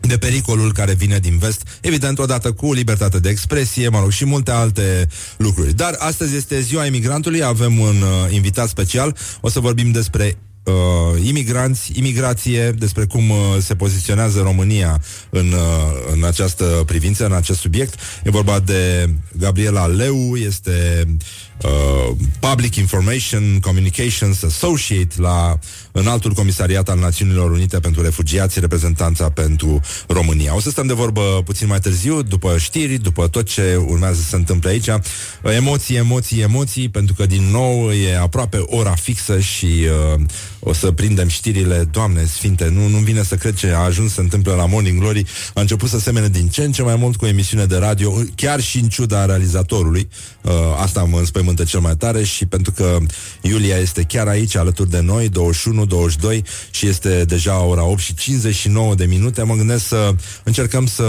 de 0.00 0.18
pericolul 0.18 0.72
care 0.72 0.94
vine 0.94 1.18
din 1.18 1.38
vest, 1.38 1.62
evident, 1.80 2.18
odată 2.18 2.52
cu 2.52 2.72
libertate 2.72 3.18
de 3.18 3.28
expresie, 3.28 3.88
mă 3.88 3.98
rog, 3.98 4.10
și 4.10 4.24
multe 4.24 4.50
alte 4.50 5.08
lucruri. 5.36 5.74
Dar 5.74 5.94
astăzi 5.98 6.36
este 6.36 6.60
ziua 6.60 6.86
imigrantului, 6.86 7.42
avem 7.42 7.78
un 7.78 8.02
uh, 8.02 8.34
invitat 8.34 8.68
special, 8.68 9.16
o 9.40 9.48
să 9.48 9.60
vorbim 9.60 9.90
despre 9.90 10.36
uh, 10.64 11.26
imigranți, 11.26 11.92
imigrație, 11.94 12.70
despre 12.70 13.04
cum 13.04 13.30
uh, 13.30 13.36
se 13.60 13.74
poziționează 13.74 14.40
România 14.40 15.00
în, 15.30 15.52
uh, 15.52 16.12
în 16.12 16.24
această 16.24 16.82
privință, 16.86 17.26
în 17.26 17.32
acest 17.32 17.60
subiect. 17.60 17.94
E 18.24 18.30
vorba 18.30 18.60
de 18.60 19.10
Gabriela 19.38 19.86
Leu, 19.86 20.36
este 20.36 21.04
uh, 21.06 21.14
Public 22.40 22.74
Information 22.74 23.58
Communications 23.60 24.42
Associate 24.42 25.14
la 25.16 25.58
înaltul 25.92 26.32
comisariat 26.32 26.88
al 26.88 26.98
Națiunilor 26.98 27.50
Unite 27.50 27.78
pentru 27.80 28.02
Refugiați, 28.02 28.60
reprezentanța 28.60 29.30
pentru 29.30 29.80
România. 30.08 30.54
O 30.54 30.60
să 30.60 30.70
stăm 30.70 30.86
de 30.86 30.92
vorbă 30.92 31.42
puțin 31.44 31.66
mai 31.66 31.78
târziu, 31.78 32.22
după 32.22 32.58
știri, 32.58 32.96
după 32.96 33.28
tot 33.28 33.46
ce 33.46 33.82
urmează 33.86 34.20
să 34.20 34.28
se 34.28 34.36
întâmple 34.36 34.70
aici. 34.70 34.88
Emoții, 35.42 35.96
emoții, 35.96 36.40
emoții, 36.40 36.88
pentru 36.88 37.14
că 37.14 37.26
din 37.26 37.42
nou 37.50 37.92
e 37.92 38.18
aproape 38.18 38.62
ora 38.66 38.94
fixă 38.94 39.40
și 39.40 39.66
uh, 40.14 40.20
o 40.58 40.72
să 40.72 40.90
prindem 40.90 41.28
știrile, 41.28 41.88
Doamne 41.90 42.24
Sfinte, 42.24 42.68
nu, 42.68 42.88
nu 42.88 42.98
vine 42.98 43.22
să 43.22 43.34
cred 43.34 43.54
ce 43.54 43.72
a 43.72 43.78
ajuns 43.78 44.12
să 44.12 44.20
întâmple 44.20 44.52
la 44.52 44.66
Morning 44.66 44.98
Glory, 44.98 45.24
a 45.54 45.60
început 45.60 45.88
să 45.88 45.98
semene 45.98 46.28
din 46.28 46.48
ce 46.48 46.62
în 46.62 46.72
ce 46.72 46.82
mai 46.82 46.96
mult 46.96 47.16
cu 47.16 47.26
emisiune 47.26 47.64
de 47.64 47.76
radio, 47.76 48.12
chiar 48.34 48.60
și 48.60 48.78
în 48.78 48.88
ciuda 48.88 49.24
realizatorului. 49.24 50.08
Uh, 50.42 50.52
asta 50.82 51.02
mă 51.02 51.18
înspăimântă 51.18 51.43
cel 51.66 51.80
mai 51.80 51.96
tare 51.96 52.24
și 52.24 52.46
pentru 52.46 52.72
că 52.72 52.98
Iulia 53.40 53.76
este 53.76 54.02
chiar 54.02 54.26
aici 54.26 54.56
alături 54.56 54.90
de 54.90 55.00
noi, 55.00 55.28
21, 55.28 55.84
22 55.84 56.44
și 56.70 56.86
este 56.86 57.24
deja 57.24 57.62
ora 57.62 57.84
8 57.84 58.00
și 58.00 58.14
59 58.14 58.94
de 58.94 59.04
minute, 59.04 59.42
mă 59.42 59.54
gândesc 59.54 59.86
să 59.86 60.14
încercăm 60.42 60.86
să 60.86 61.04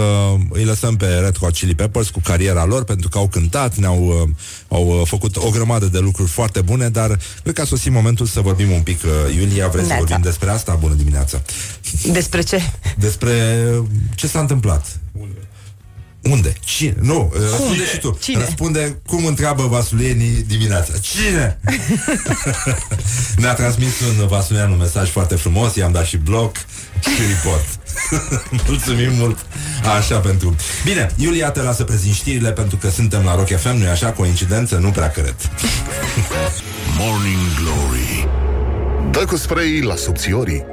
îi 0.50 0.64
lăsăm 0.64 0.96
pe 0.96 1.06
Red 1.06 1.38
Hot 1.38 1.52
Chili 1.52 1.74
Peppers 1.74 2.08
cu 2.08 2.20
cariera 2.20 2.64
lor, 2.64 2.84
pentru 2.84 3.08
că 3.08 3.18
au 3.18 3.28
cântat, 3.28 3.76
ne-au 3.76 4.06
uh, 4.06 4.28
au 4.68 5.00
uh, 5.00 5.06
făcut 5.06 5.36
o 5.36 5.50
grămadă 5.50 5.86
de 5.86 5.98
lucruri 5.98 6.30
foarte 6.30 6.60
bune, 6.60 6.88
dar 6.88 7.18
cred 7.42 7.54
că 7.54 7.60
a 7.60 7.64
sosit 7.64 7.92
momentul 7.92 8.26
să 8.26 8.40
vorbim 8.40 8.70
un 8.70 8.82
pic, 8.82 9.02
uh, 9.04 9.34
Iulia, 9.34 9.68
vrei 9.68 9.84
să 9.84 9.94
vorbim 9.98 10.20
despre 10.22 10.50
asta? 10.50 10.74
Bună 10.80 10.94
dimineața! 10.94 11.42
Despre 12.12 12.42
ce? 12.42 12.60
Despre 12.96 13.32
ce 14.14 14.26
s-a 14.26 14.40
întâmplat. 14.40 15.00
Unde? 16.30 16.52
Cine? 16.64 16.94
Nu, 17.00 17.32
răspunde 17.40 17.84
și 17.84 17.98
tu. 17.98 18.18
Cine? 18.20 18.40
Răspunde 18.44 18.98
cum 19.06 19.26
întreabă 19.26 19.66
vasulienii 19.66 20.44
dimineața. 20.46 20.92
Cine? 21.00 21.58
Ne-a 23.42 23.54
transmis 23.54 24.00
un 24.00 24.26
vasulian 24.26 24.70
un 24.70 24.78
mesaj 24.78 25.10
foarte 25.10 25.34
frumos, 25.34 25.74
i-am 25.74 25.92
dat 25.92 26.04
și 26.04 26.16
bloc 26.16 26.56
și 27.00 27.22
report. 27.28 27.66
Mulțumim 28.68 29.12
mult 29.12 29.46
Așa 29.96 30.18
pentru... 30.18 30.56
Bine, 30.84 31.10
Iulia 31.16 31.50
te 31.50 31.60
lasă 31.60 31.84
prezint 31.84 32.14
știrile 32.14 32.52
Pentru 32.52 32.76
că 32.76 32.90
suntem 32.90 33.24
la 33.24 33.34
Rock 33.34 33.48
FM, 33.58 33.76
nu-i 33.76 33.88
așa? 33.88 34.12
Coincidență? 34.12 34.76
Nu 34.76 34.90
prea 34.90 35.10
cred 35.10 35.34
Morning 36.98 37.38
Glory 37.60 38.28
Dă 39.10 39.24
cu 39.24 39.36
spray 39.36 39.80
la 39.80 39.96
subțiorii 39.96 40.64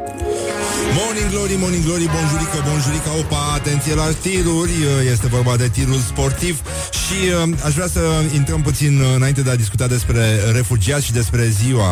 Morning 0.96 1.30
Glory, 1.30 1.56
Morning 1.58 1.84
Glory, 1.84 2.06
bonjurică, 2.06 2.64
bonjurică, 2.70 3.10
opa, 3.20 3.54
atenție 3.54 3.94
la 3.94 4.08
tiruri, 4.22 4.72
este 5.12 5.28
vorba 5.28 5.56
de 5.56 5.68
tirul 5.68 6.00
sportiv 6.00 6.62
și 6.92 7.48
uh, 7.48 7.54
aș 7.64 7.74
vrea 7.74 7.88
să 7.88 8.00
intrăm 8.34 8.62
puțin 8.62 9.00
uh, 9.00 9.08
înainte 9.16 9.42
de 9.42 9.50
a 9.50 9.56
discuta 9.56 9.88
despre 9.88 10.40
refugiați 10.52 11.06
și 11.06 11.12
despre 11.12 11.48
ziua 11.48 11.88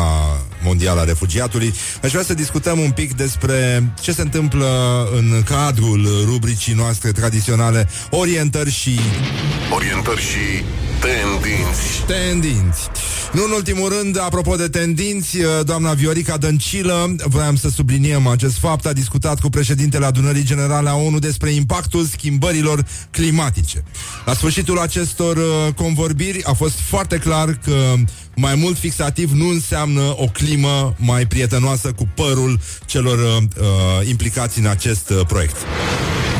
mondială 0.62 1.00
a 1.00 1.04
refugiatului. 1.04 1.74
Aș 2.02 2.10
vrea 2.10 2.22
să 2.22 2.34
discutăm 2.34 2.78
un 2.78 2.90
pic 2.90 3.14
despre 3.14 3.90
ce 4.00 4.12
se 4.12 4.22
întâmplă 4.22 4.68
în 5.16 5.42
cadrul 5.44 6.24
rubricii 6.24 6.74
noastre 6.74 7.12
tradiționale 7.12 7.88
Orientări 8.10 8.70
și... 8.70 8.98
Orientări 9.74 10.20
și 10.20 10.64
tendinți 11.02 12.04
Tendinți. 12.06 12.90
Nu 13.32 13.44
în 13.44 13.50
ultimul 13.50 13.88
rând, 13.88 14.20
apropo 14.20 14.56
de 14.56 14.68
tendinți, 14.68 15.38
doamna 15.64 15.92
Viorica 15.92 16.36
Dăncilă, 16.36 17.14
voiam 17.24 17.56
să 17.56 17.68
subliniem 17.68 18.26
acest 18.26 18.58
fapt, 18.58 18.86
a 18.86 18.92
discutat 18.92 19.40
cu 19.40 19.48
președintele 19.48 20.06
adunării 20.06 20.42
generale 20.42 20.88
a 20.88 20.94
ONU 20.94 21.18
despre 21.18 21.50
impactul 21.50 22.04
schimbărilor 22.04 22.86
climatice. 23.10 23.84
La 24.24 24.34
sfârșitul 24.34 24.78
acestor 24.78 25.36
uh, 25.36 25.74
convorbiri 25.74 26.44
a 26.44 26.52
fost 26.52 26.78
foarte 26.78 27.16
clar 27.16 27.58
că 27.64 27.94
mai 28.36 28.54
mult 28.54 28.78
fixativ 28.78 29.30
nu 29.30 29.48
înseamnă 29.48 30.14
o 30.16 30.26
climă 30.26 30.94
mai 30.98 31.26
prietenoasă 31.26 31.92
cu 31.92 32.08
părul 32.14 32.60
celor 32.86 33.18
uh, 33.18 33.42
uh 33.60 34.08
implicați 34.08 34.58
în 34.58 34.66
acest 34.66 35.10
uh, 35.10 35.26
proiect. 35.26 35.56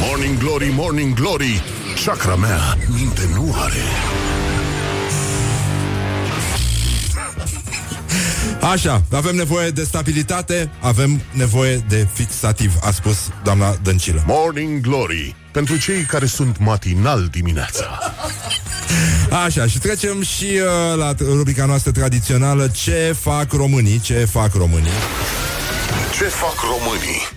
Morning 0.00 0.38
Glory, 0.38 0.72
Morning 0.74 1.14
Glory, 1.14 1.62
chakra 2.04 2.36
mea 2.36 2.78
minte 2.96 3.28
nu 3.34 3.54
are. 3.56 4.31
Așa, 8.70 9.02
avem 9.12 9.36
nevoie 9.36 9.70
de 9.70 9.84
stabilitate, 9.84 10.70
avem 10.80 11.20
nevoie 11.32 11.84
de 11.88 12.06
fixativ, 12.12 12.74
a 12.80 12.90
spus 12.90 13.16
doamna 13.44 13.76
Dăncilă. 13.82 14.24
Morning 14.26 14.80
Glory, 14.80 15.34
pentru 15.50 15.76
cei 15.76 16.02
care 16.02 16.26
sunt 16.26 16.58
matinal 16.58 17.28
dimineața. 17.30 17.98
Așa, 19.44 19.66
și 19.66 19.78
trecem 19.78 20.22
și 20.22 20.44
uh, 20.44 20.96
la 20.96 21.14
rubrica 21.18 21.64
noastră 21.64 21.90
tradițională 21.90 22.68
Ce 22.68 23.16
fac 23.20 23.52
românii? 23.52 24.00
Ce 24.00 24.24
fac 24.24 24.54
românii? 24.54 24.90
Ce 26.18 26.24
fac 26.24 26.54
românii? 26.60 27.28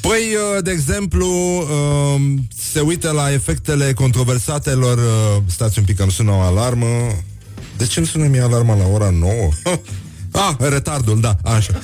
Păi, 0.00 0.34
uh, 0.34 0.62
de 0.62 0.70
exemplu, 0.70 1.26
uh, 1.58 2.20
se 2.72 2.80
uită 2.80 3.10
la 3.10 3.32
efectele 3.32 3.92
controversatelor 3.92 4.98
uh, 4.98 5.42
Stați 5.46 5.78
un 5.78 5.84
pic, 5.84 5.96
că 5.96 6.02
îmi 6.02 6.12
sună 6.12 6.30
o 6.30 6.40
alarmă 6.40 6.86
de 7.80 7.86
ce 7.86 7.98
îmi 7.98 8.08
sună 8.08 8.26
mie 8.26 8.40
alarma 8.40 8.76
la 8.76 8.86
ora 8.86 9.10
9? 9.10 9.32
ah, 10.32 10.54
retardul, 10.58 11.20
da, 11.20 11.36
așa. 11.44 11.80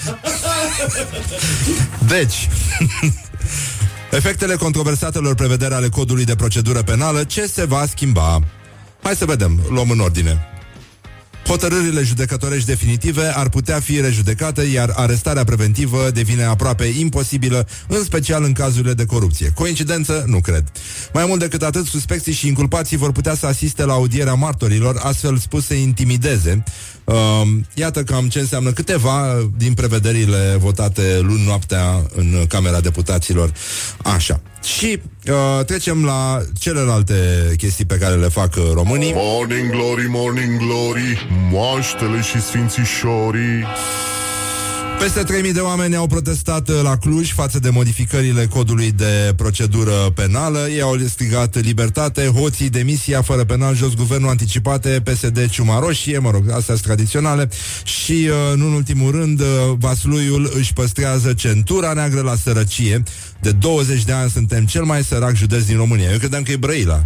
Deci, 2.07 2.49
efectele 4.19 4.55
controversatelor 4.55 5.35
prevedere 5.35 5.75
ale 5.75 5.89
codului 5.89 6.25
de 6.25 6.37
procedură 6.37 6.83
penală, 6.83 7.25
ce 7.25 7.47
se 7.47 7.65
va 7.65 7.87
schimba? 7.87 8.41
Hai 9.03 9.17
să 9.17 9.25
vedem, 9.25 9.61
luăm 9.71 9.91
în 9.91 10.01
ordine. 10.01 10.56
Hotărârile 11.47 12.03
judecătorești 12.03 12.67
definitive 12.67 13.37
ar 13.37 13.49
putea 13.49 13.81
fi 13.81 14.01
rejudecate, 14.01 14.63
iar 14.63 14.93
arestarea 14.97 15.45
preventivă 15.45 16.11
devine 16.11 16.43
aproape 16.43 16.85
imposibilă, 16.85 17.69
în 17.89 18.05
special 18.05 18.45
în 18.45 18.53
cazurile 18.53 18.95
de 18.95 19.05
corupție. 19.05 19.53
Coincidență? 19.55 20.25
Nu 20.27 20.41
cred. 20.41 20.65
Mai 21.13 21.25
mult 21.27 21.41
decât 21.41 21.63
atât, 21.63 21.87
suspecții 21.87 22.33
și 22.33 22.47
inculpații 22.47 22.97
vor 22.97 23.13
putea 23.13 23.35
să 23.35 23.47
asiste 23.47 23.85
la 23.85 23.93
audierea 23.93 24.35
martorilor, 24.35 24.97
astfel 25.03 25.37
spus 25.39 25.67
să 25.67 25.75
intimideze. 25.75 26.63
Uh, 27.07 27.43
iată 27.75 28.03
cam 28.03 28.29
ce 28.29 28.39
înseamnă 28.39 28.71
câteva 28.71 29.49
din 29.57 29.75
prevederile 29.75 30.57
votate 30.59 31.19
luni 31.23 31.45
noaptea 31.47 32.03
în 32.15 32.45
Camera 32.49 32.81
Deputaților. 32.81 33.53
Așa. 34.03 34.41
Și 34.63 35.01
uh, 35.29 35.65
trecem 35.65 36.05
la 36.05 36.43
celelalte 36.59 37.15
chestii 37.57 37.85
pe 37.85 37.99
care 37.99 38.15
le 38.15 38.29
fac 38.29 38.55
uh, 38.57 38.63
românii. 38.75 39.13
Morning 39.15 39.71
glory, 39.71 40.07
morning 40.09 40.59
glory, 40.59 41.29
moaștele 41.51 42.21
și 42.21 42.43
sfințișorii. 42.43 43.65
Peste 44.99 45.23
3.000 45.23 45.53
de 45.53 45.61
oameni 45.61 45.97
au 45.97 46.07
protestat 46.07 46.69
uh, 46.69 46.81
la 46.83 46.97
Cluj 46.97 47.33
față 47.33 47.59
de 47.59 47.71
modificările 47.71 48.47
codului 48.47 48.93
de 48.93 49.33
procedură 49.37 50.11
penală. 50.15 50.59
Ei 50.69 50.81
au 50.81 50.97
strigat 51.09 51.61
libertate, 51.61 52.27
hoții, 52.27 52.71
demisia, 52.71 53.23
fără 53.23 53.45
penal, 53.45 53.75
jos 53.75 53.95
guvernul 53.95 54.29
anticipate, 54.29 55.03
PSD, 55.05 55.51
ciuma 55.51 55.79
roșie, 55.79 56.19
mă 56.19 56.31
rog, 56.31 56.43
astea 56.49 56.75
sunt 56.75 56.81
tradiționale. 56.81 57.49
Și, 57.85 58.13
uh, 58.29 58.57
nu 58.57 58.67
în 58.67 58.73
ultimul 58.73 59.11
rând, 59.11 59.41
uh, 59.41 59.47
Vasluiul 59.79 60.51
își 60.55 60.73
păstrează 60.73 61.33
centura 61.33 61.93
neagră 61.93 62.21
la 62.21 62.35
sărăcie. 62.35 63.03
De 63.47 63.53
20 63.53 64.05
de 64.05 64.13
ani 64.13 64.31
suntem 64.31 64.65
cel 64.65 64.85
mai 64.85 65.05
sărac 65.05 65.35
județ 65.35 65.65
din 65.65 65.77
România. 65.77 66.11
Eu 66.11 66.19
credeam 66.19 66.43
că 66.43 66.53
e 66.53 66.57
Brăila, 66.57 67.05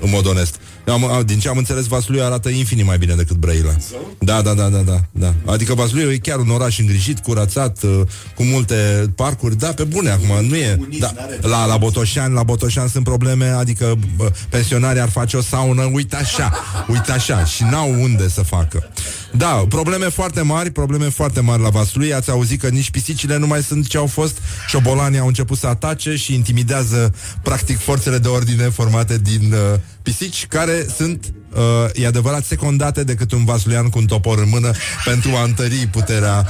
în 0.00 0.10
mod 0.10 0.26
onest. 0.26 0.60
Am, 0.86 1.22
din 1.26 1.38
ce 1.38 1.48
am 1.48 1.56
înțeles, 1.56 1.86
Vaslui 1.86 2.22
arată 2.22 2.48
infinit 2.48 2.84
mai 2.84 2.98
bine 2.98 3.14
decât 3.14 3.36
Brăila. 3.36 3.76
Da, 4.18 4.42
da, 4.42 4.54
da, 4.54 4.68
da, 4.68 4.78
da, 4.78 5.00
da. 5.12 5.34
Adică 5.44 5.74
Vaslui 5.74 6.12
e 6.12 6.18
chiar 6.18 6.38
un 6.38 6.50
oraș 6.50 6.78
îngrijit, 6.78 7.18
curățat, 7.18 7.82
uh, 7.82 8.00
cu 8.34 8.42
multe 8.42 8.74
parcuri. 9.16 9.58
Da, 9.58 9.72
pe 9.72 9.84
bune 9.84 10.10
acum, 10.10 10.46
nu 10.46 10.56
e. 10.56 10.78
Da, 10.98 11.12
la, 11.40 11.66
la 11.66 11.76
Botoșan, 11.76 12.32
la 12.32 12.42
Botoșan 12.42 12.88
sunt 12.88 13.04
probleme, 13.04 13.46
adică 13.46 13.98
bă, 14.16 14.32
pensionarii 14.48 15.00
ar 15.00 15.10
face 15.10 15.36
o 15.36 15.40
saună, 15.40 15.90
uite 15.92 16.16
așa, 16.16 16.52
uite 16.88 17.12
așa, 17.12 17.44
și 17.44 17.62
n-au 17.62 18.02
unde 18.02 18.28
să 18.28 18.42
facă. 18.42 18.90
Da, 19.36 19.64
probleme 19.68 20.08
foarte 20.08 20.40
mari, 20.40 20.70
probleme 20.70 21.08
foarte 21.08 21.40
mari 21.40 21.62
la 21.62 21.68
Vaslui. 21.68 22.14
Ați 22.14 22.30
auzit 22.30 22.60
că 22.60 22.68
nici 22.68 22.90
pisicile 22.90 23.36
nu 23.36 23.46
mai 23.46 23.62
sunt 23.62 23.86
ce 23.86 23.96
au 23.96 24.06
fost. 24.06 24.38
Șobolanii 24.68 25.18
au 25.18 25.26
început 25.26 25.58
să 25.58 25.66
atace 25.66 26.16
și 26.16 26.34
intimidează 26.34 27.14
practic 27.42 27.78
forțele 27.78 28.18
de 28.18 28.28
ordine 28.28 28.64
formate 28.68 29.18
din 29.18 29.52
uh, 29.52 29.78
pisici 30.02 30.46
care 30.46 30.86
sunt 30.96 31.32
uh, 31.54 32.02
e 32.02 32.06
adevărat, 32.06 32.44
secundate 32.44 33.04
decât 33.04 33.32
un 33.32 33.44
vasulian 33.44 33.88
cu 33.88 33.98
un 33.98 34.06
topor 34.06 34.38
în 34.38 34.48
mână 34.48 34.70
pentru 35.04 35.30
a 35.30 35.42
întări 35.42 35.88
puterea 35.90 36.46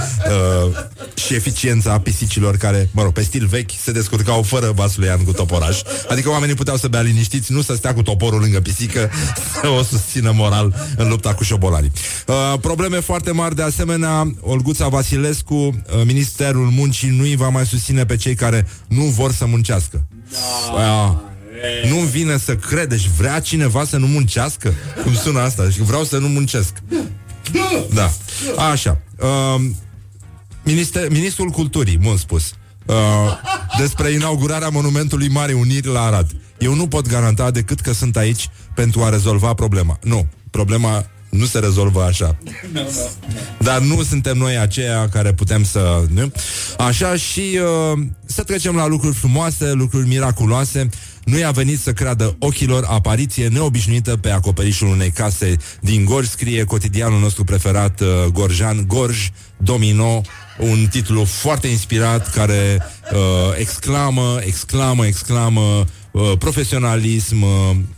uh, 0.66 0.76
și 1.14 1.34
eficiența 1.34 1.98
pisicilor 1.98 2.56
care, 2.56 2.88
mă 2.92 3.02
rog, 3.02 3.12
pe 3.12 3.22
stil 3.22 3.46
vechi 3.46 3.70
se 3.82 3.92
descurcau 3.92 4.42
fără 4.42 4.72
vasulian 4.74 5.24
cu 5.24 5.32
toporaș. 5.32 5.80
Adică 6.08 6.30
oamenii 6.30 6.54
puteau 6.54 6.76
să 6.76 6.88
bea 6.88 7.00
liniștiți, 7.00 7.52
nu 7.52 7.62
să 7.62 7.74
stea 7.74 7.94
cu 7.94 8.02
toporul 8.02 8.40
lângă 8.40 8.60
pisică, 8.60 9.10
să 9.60 9.68
o 9.68 9.82
susțină 9.82 10.32
moral 10.34 10.74
în 10.96 11.08
lupta 11.08 11.34
cu 11.34 11.42
șobolanii. 11.42 11.92
Uh, 12.26 12.58
probleme 12.60 13.00
foarte 13.00 13.30
mari 13.30 13.54
de 13.54 13.62
asemenea, 13.62 14.34
Olguța 14.40 14.88
Vasilescu, 14.88 15.54
uh, 15.54 15.72
Ministerul 16.04 16.66
Muncii 16.70 17.08
nu 17.08 17.22
îi 17.22 17.36
va 17.36 17.48
mai 17.48 17.66
susține 17.66 18.04
pe 18.04 18.16
cei 18.16 18.34
care 18.34 18.66
nu 18.88 19.04
vor 19.04 19.32
să 19.32 19.46
muncească. 19.46 20.06
Da. 20.76 21.12
Uh, 21.12 21.32
nu-mi 21.88 22.06
vine 22.06 22.38
să 22.38 22.56
cred, 22.56 22.88
deci 22.88 23.08
vrea 23.18 23.40
cineva 23.40 23.84
să 23.84 23.96
nu 23.96 24.06
muncească? 24.06 24.72
Cum 25.02 25.14
sună 25.14 25.40
asta? 25.40 25.64
Deci 25.64 25.76
vreau 25.76 26.04
să 26.04 26.18
nu 26.18 26.28
muncesc. 26.28 26.72
Da. 27.94 28.10
Așa. 28.70 29.00
Uh, 29.20 29.64
minister, 30.62 31.10
ministrul 31.10 31.48
Culturii, 31.48 31.98
mult 32.00 32.18
spus. 32.18 32.54
Uh, 32.86 32.94
despre 33.78 34.10
inaugurarea 34.10 34.68
monumentului 34.68 35.28
Mare 35.28 35.52
Uniri 35.52 35.86
la 35.86 36.02
Arad. 36.02 36.30
Eu 36.58 36.74
nu 36.74 36.88
pot 36.88 37.08
garanta 37.08 37.50
decât 37.50 37.80
că 37.80 37.92
sunt 37.92 38.16
aici 38.16 38.48
pentru 38.74 39.02
a 39.02 39.08
rezolva 39.08 39.54
problema. 39.54 39.98
Nu, 40.02 40.26
problema 40.50 41.06
nu 41.30 41.44
se 41.44 41.58
rezolvă 41.58 42.02
așa. 42.02 42.36
Dar 43.58 43.80
nu 43.80 44.02
suntem 44.02 44.36
noi 44.36 44.58
aceia 44.58 45.08
care 45.08 45.32
putem 45.32 45.64
să... 45.64 46.04
Nu? 46.12 46.32
Așa 46.78 47.16
și 47.16 47.58
uh, 47.92 47.98
să 48.26 48.42
trecem 48.42 48.76
la 48.76 48.86
lucruri 48.86 49.14
frumoase, 49.14 49.72
lucruri 49.72 50.08
miraculoase. 50.08 50.88
Nu 51.24 51.38
i-a 51.38 51.50
venit 51.50 51.80
să 51.80 51.92
creadă 51.92 52.36
ochilor 52.38 52.84
apariție 52.88 53.48
neobișnuită 53.48 54.16
pe 54.16 54.30
acoperișul 54.30 54.88
unei 54.88 55.10
case 55.10 55.56
din 55.80 56.04
Gorj, 56.04 56.28
scrie 56.28 56.64
cotidianul 56.64 57.20
nostru 57.20 57.44
preferat 57.44 58.00
uh, 58.00 58.08
Gorjan, 58.32 58.84
Gorj 58.86 59.28
Domino, 59.56 60.20
un 60.58 60.86
titlu 60.90 61.24
foarte 61.24 61.66
inspirat 61.66 62.30
care 62.30 62.78
uh, 63.12 63.18
exclamă, 63.58 64.38
exclamă, 64.40 65.06
exclamă 65.06 65.84
uh, 66.10 66.32
profesionalism, 66.38 67.42
uh, 67.42 67.50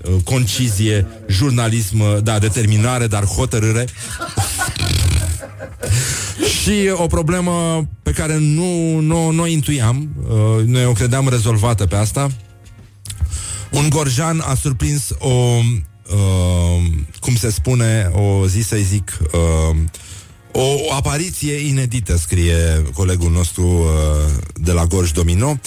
uh 0.03 0.15
concizie, 0.25 1.07
jurnalism, 1.29 2.01
uh, 2.01 2.17
da, 2.23 2.39
determinare, 2.39 3.07
dar 3.07 3.25
hotărâre. 3.25 3.85
Și 6.63 6.91
o 6.93 7.07
problemă 7.07 7.87
pe 8.03 8.11
care 8.11 8.37
nu, 8.39 8.99
nu, 8.99 9.31
nu 9.31 9.47
intuiam, 9.47 10.09
uh, 10.29 10.65
noi 10.65 10.85
o 10.85 10.93
credeam 10.93 11.29
rezolvată 11.29 11.87
pe 11.87 11.97
asta, 11.97 12.31
un 13.71 13.89
gorjan 13.89 14.41
a 14.41 14.55
surprins 14.55 15.09
o, 15.19 15.29
uh, 15.29 16.85
cum 17.21 17.37
se 17.37 17.51
spune, 17.51 18.11
o 18.13 18.47
zi 18.47 18.61
să 18.61 18.77
zic, 18.77 19.19
uh, 19.33 19.77
o 20.53 20.93
apariție 20.93 21.55
inedită, 21.55 22.17
scrie 22.17 22.83
colegul 22.95 23.31
nostru 23.31 23.67
uh, 23.67 23.89
de 24.55 24.73
la 24.73 24.85
Gorj 24.85 25.11
Domino. 25.11 25.59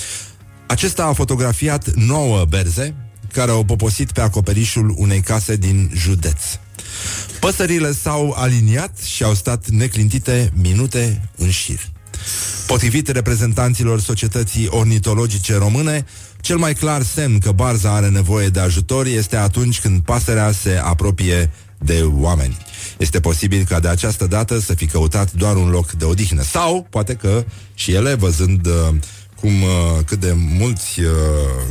Acesta 0.67 1.05
a 1.05 1.13
fotografiat 1.13 1.93
nouă 1.93 2.45
berze 2.45 2.95
care 3.33 3.51
au 3.51 3.63
poposit 3.63 4.11
pe 4.11 4.21
acoperișul 4.21 4.93
unei 4.97 5.21
case 5.21 5.55
din 5.55 5.91
județ. 5.95 6.41
Păsările 7.39 7.93
s-au 7.93 8.35
aliniat 8.37 8.97
și 8.97 9.23
au 9.23 9.33
stat 9.33 9.67
neclintite 9.67 10.51
minute 10.55 11.29
în 11.35 11.49
șir. 11.49 11.79
Potrivit 12.67 13.07
reprezentanților 13.07 14.01
societății 14.01 14.67
ornitologice 14.67 15.55
române, 15.55 16.05
cel 16.41 16.57
mai 16.57 16.73
clar 16.73 17.03
semn 17.03 17.39
că 17.39 17.51
barza 17.51 17.93
are 17.93 18.09
nevoie 18.09 18.47
de 18.47 18.59
ajutor 18.59 19.05
este 19.05 19.35
atunci 19.35 19.79
când 19.79 20.01
pasărea 20.01 20.51
se 20.51 20.81
apropie 20.83 21.51
de 21.77 22.01
oameni. 22.13 22.57
Este 22.97 23.19
posibil 23.19 23.65
ca 23.69 23.79
de 23.79 23.87
această 23.87 24.27
dată 24.27 24.59
să 24.59 24.73
fi 24.73 24.85
căutat 24.85 25.31
doar 25.31 25.55
un 25.55 25.69
loc 25.69 25.91
de 25.91 26.05
odihnă. 26.05 26.41
Sau, 26.41 26.87
poate 26.89 27.13
că 27.13 27.45
și 27.73 27.91
ele, 27.91 28.13
văzând 28.13 28.65
uh, 28.65 28.95
cum 29.41 29.61
uh, 29.61 29.69
cât 30.05 30.19
de 30.19 30.33
mulți 30.57 30.99
uh, 30.99 31.07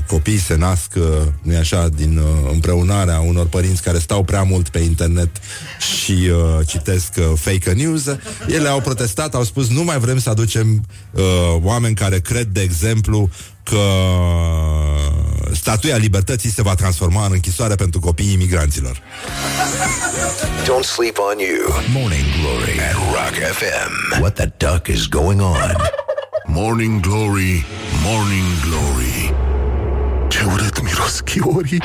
copii 0.07 0.39
se 0.39 0.57
nasc, 0.57 0.91
uh, 0.97 1.03
nu 1.43 1.57
așa, 1.57 1.89
din 1.89 2.19
uh, 2.19 2.51
împreunarea 2.53 3.21
unor 3.21 3.47
părinți 3.47 3.83
care 3.83 3.99
stau 3.99 4.25
prea 4.25 4.43
mult 4.43 4.69
pe 4.69 4.79
internet 4.79 5.31
și 5.99 6.13
uh, 6.13 6.67
citesc 6.67 7.13
uh, 7.19 7.25
fake 7.35 7.73
news, 7.73 8.05
ele 8.49 8.69
au 8.69 8.81
protestat, 8.81 9.35
au 9.35 9.45
spus 9.45 9.69
nu 9.69 9.85
mai 9.85 9.99
vrem 9.99 10.19
să 10.19 10.31
aducem 10.31 10.87
uh, 11.11 11.23
oameni 11.63 11.95
care 11.95 12.21
cred, 12.21 12.47
de 12.47 12.61
exemplu, 12.61 13.31
că 13.63 13.81
statuia 15.53 15.97
libertății 15.97 16.51
se 16.51 16.63
va 16.63 16.75
transforma 16.75 17.25
în 17.27 17.33
închisoare 17.33 17.75
pentru 17.75 18.01
copiii 18.01 18.33
imigranților. 18.33 19.03
Don't 20.65 20.85
sleep 20.85 21.19
on 21.19 21.39
you. 21.39 21.83
Morning 21.93 22.25
Glory 22.41 22.79
at 22.81 22.95
Rock 22.95 23.35
FM. 23.57 24.21
What 24.21 24.35
the 24.35 24.53
duck 24.57 24.87
is 24.87 25.07
going 25.07 25.41
on? 25.41 26.07
Morning 26.51 27.01
Glory, 27.01 27.65
Morning 28.05 28.47
Glory. 28.65 29.35
Ce 30.29 30.45
urât 30.45 30.83
miros 30.83 31.21
chiorii. 31.21 31.83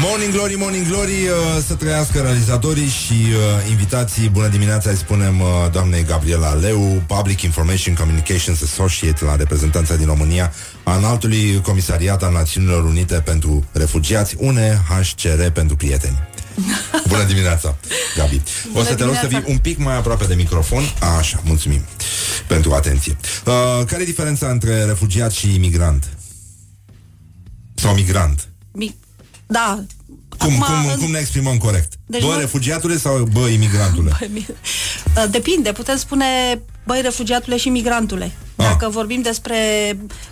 Morning 0.00 0.32
Glory, 0.32 0.54
Morning 0.58 0.86
Glory 0.86 1.10
uh, 1.10 1.62
Să 1.66 1.74
trăiască 1.74 2.20
realizatorii 2.20 2.88
și 2.88 3.12
uh, 3.12 3.70
invitații. 3.70 4.28
Bună 4.28 4.48
dimineața, 4.48 4.90
îi 4.90 4.96
spunem 4.96 5.40
uh, 5.40 5.46
doamnei 5.72 6.04
Gabriela 6.04 6.52
Leu 6.52 7.02
Public 7.06 7.42
Information 7.42 7.94
Communications 7.94 8.62
Associate 8.62 9.24
La 9.24 9.36
reprezentanța 9.36 9.96
din 9.96 10.06
România 10.06 10.52
A 10.82 10.96
înaltului 10.96 11.60
comisariat 11.60 12.22
al 12.22 12.32
Națiunilor 12.32 12.84
Unite 12.84 13.14
Pentru 13.14 13.64
refugiați 13.72 14.36
UNHCR 14.38 15.46
pentru 15.52 15.76
prieteni 15.76 16.16
Bună 17.08 17.24
dimineața, 17.24 17.76
Gabi. 18.16 18.40
Bună 18.72 18.80
o 18.80 18.84
să 18.84 18.94
te 18.94 19.04
rog 19.04 19.14
să 19.14 19.20
dimineața. 19.20 19.44
fii 19.46 19.52
un 19.52 19.58
pic 19.58 19.78
mai 19.78 19.96
aproape 19.96 20.24
de 20.24 20.34
microfon. 20.34 20.82
Așa, 21.18 21.40
mulțumim 21.44 21.80
pentru 22.46 22.72
atenție. 22.72 23.16
Uh, 23.46 23.52
care 23.86 24.02
e 24.02 24.04
diferența 24.04 24.48
între 24.48 24.84
refugiat 24.84 25.32
și 25.32 25.54
imigrant? 25.54 26.08
Sau 27.74 27.94
migrant? 27.94 28.48
Mi- 28.72 28.96
Da. 29.46 29.84
Cum, 30.38 30.62
Acum, 30.62 30.74
cum, 30.82 30.90
în- 30.92 30.98
cum 31.00 31.10
ne 31.10 31.18
exprimăm 31.18 31.56
corect? 31.56 31.92
Deci 32.06 32.20
bă, 32.22 32.32
nu- 32.32 32.38
refugiatule 32.38 32.96
sau 32.96 33.28
bă, 33.32 33.40
imigrantule? 33.46 34.16
Uh, 35.16 35.24
Depinde, 35.30 35.72
putem 35.72 35.96
spune 35.96 36.24
băi 36.84 37.00
refugiatule 37.02 37.56
și 37.56 37.68
migrantule. 37.68 38.32
Ah. 38.56 38.66
Dacă 38.66 38.88
vorbim 38.88 39.22
despre 39.22 39.56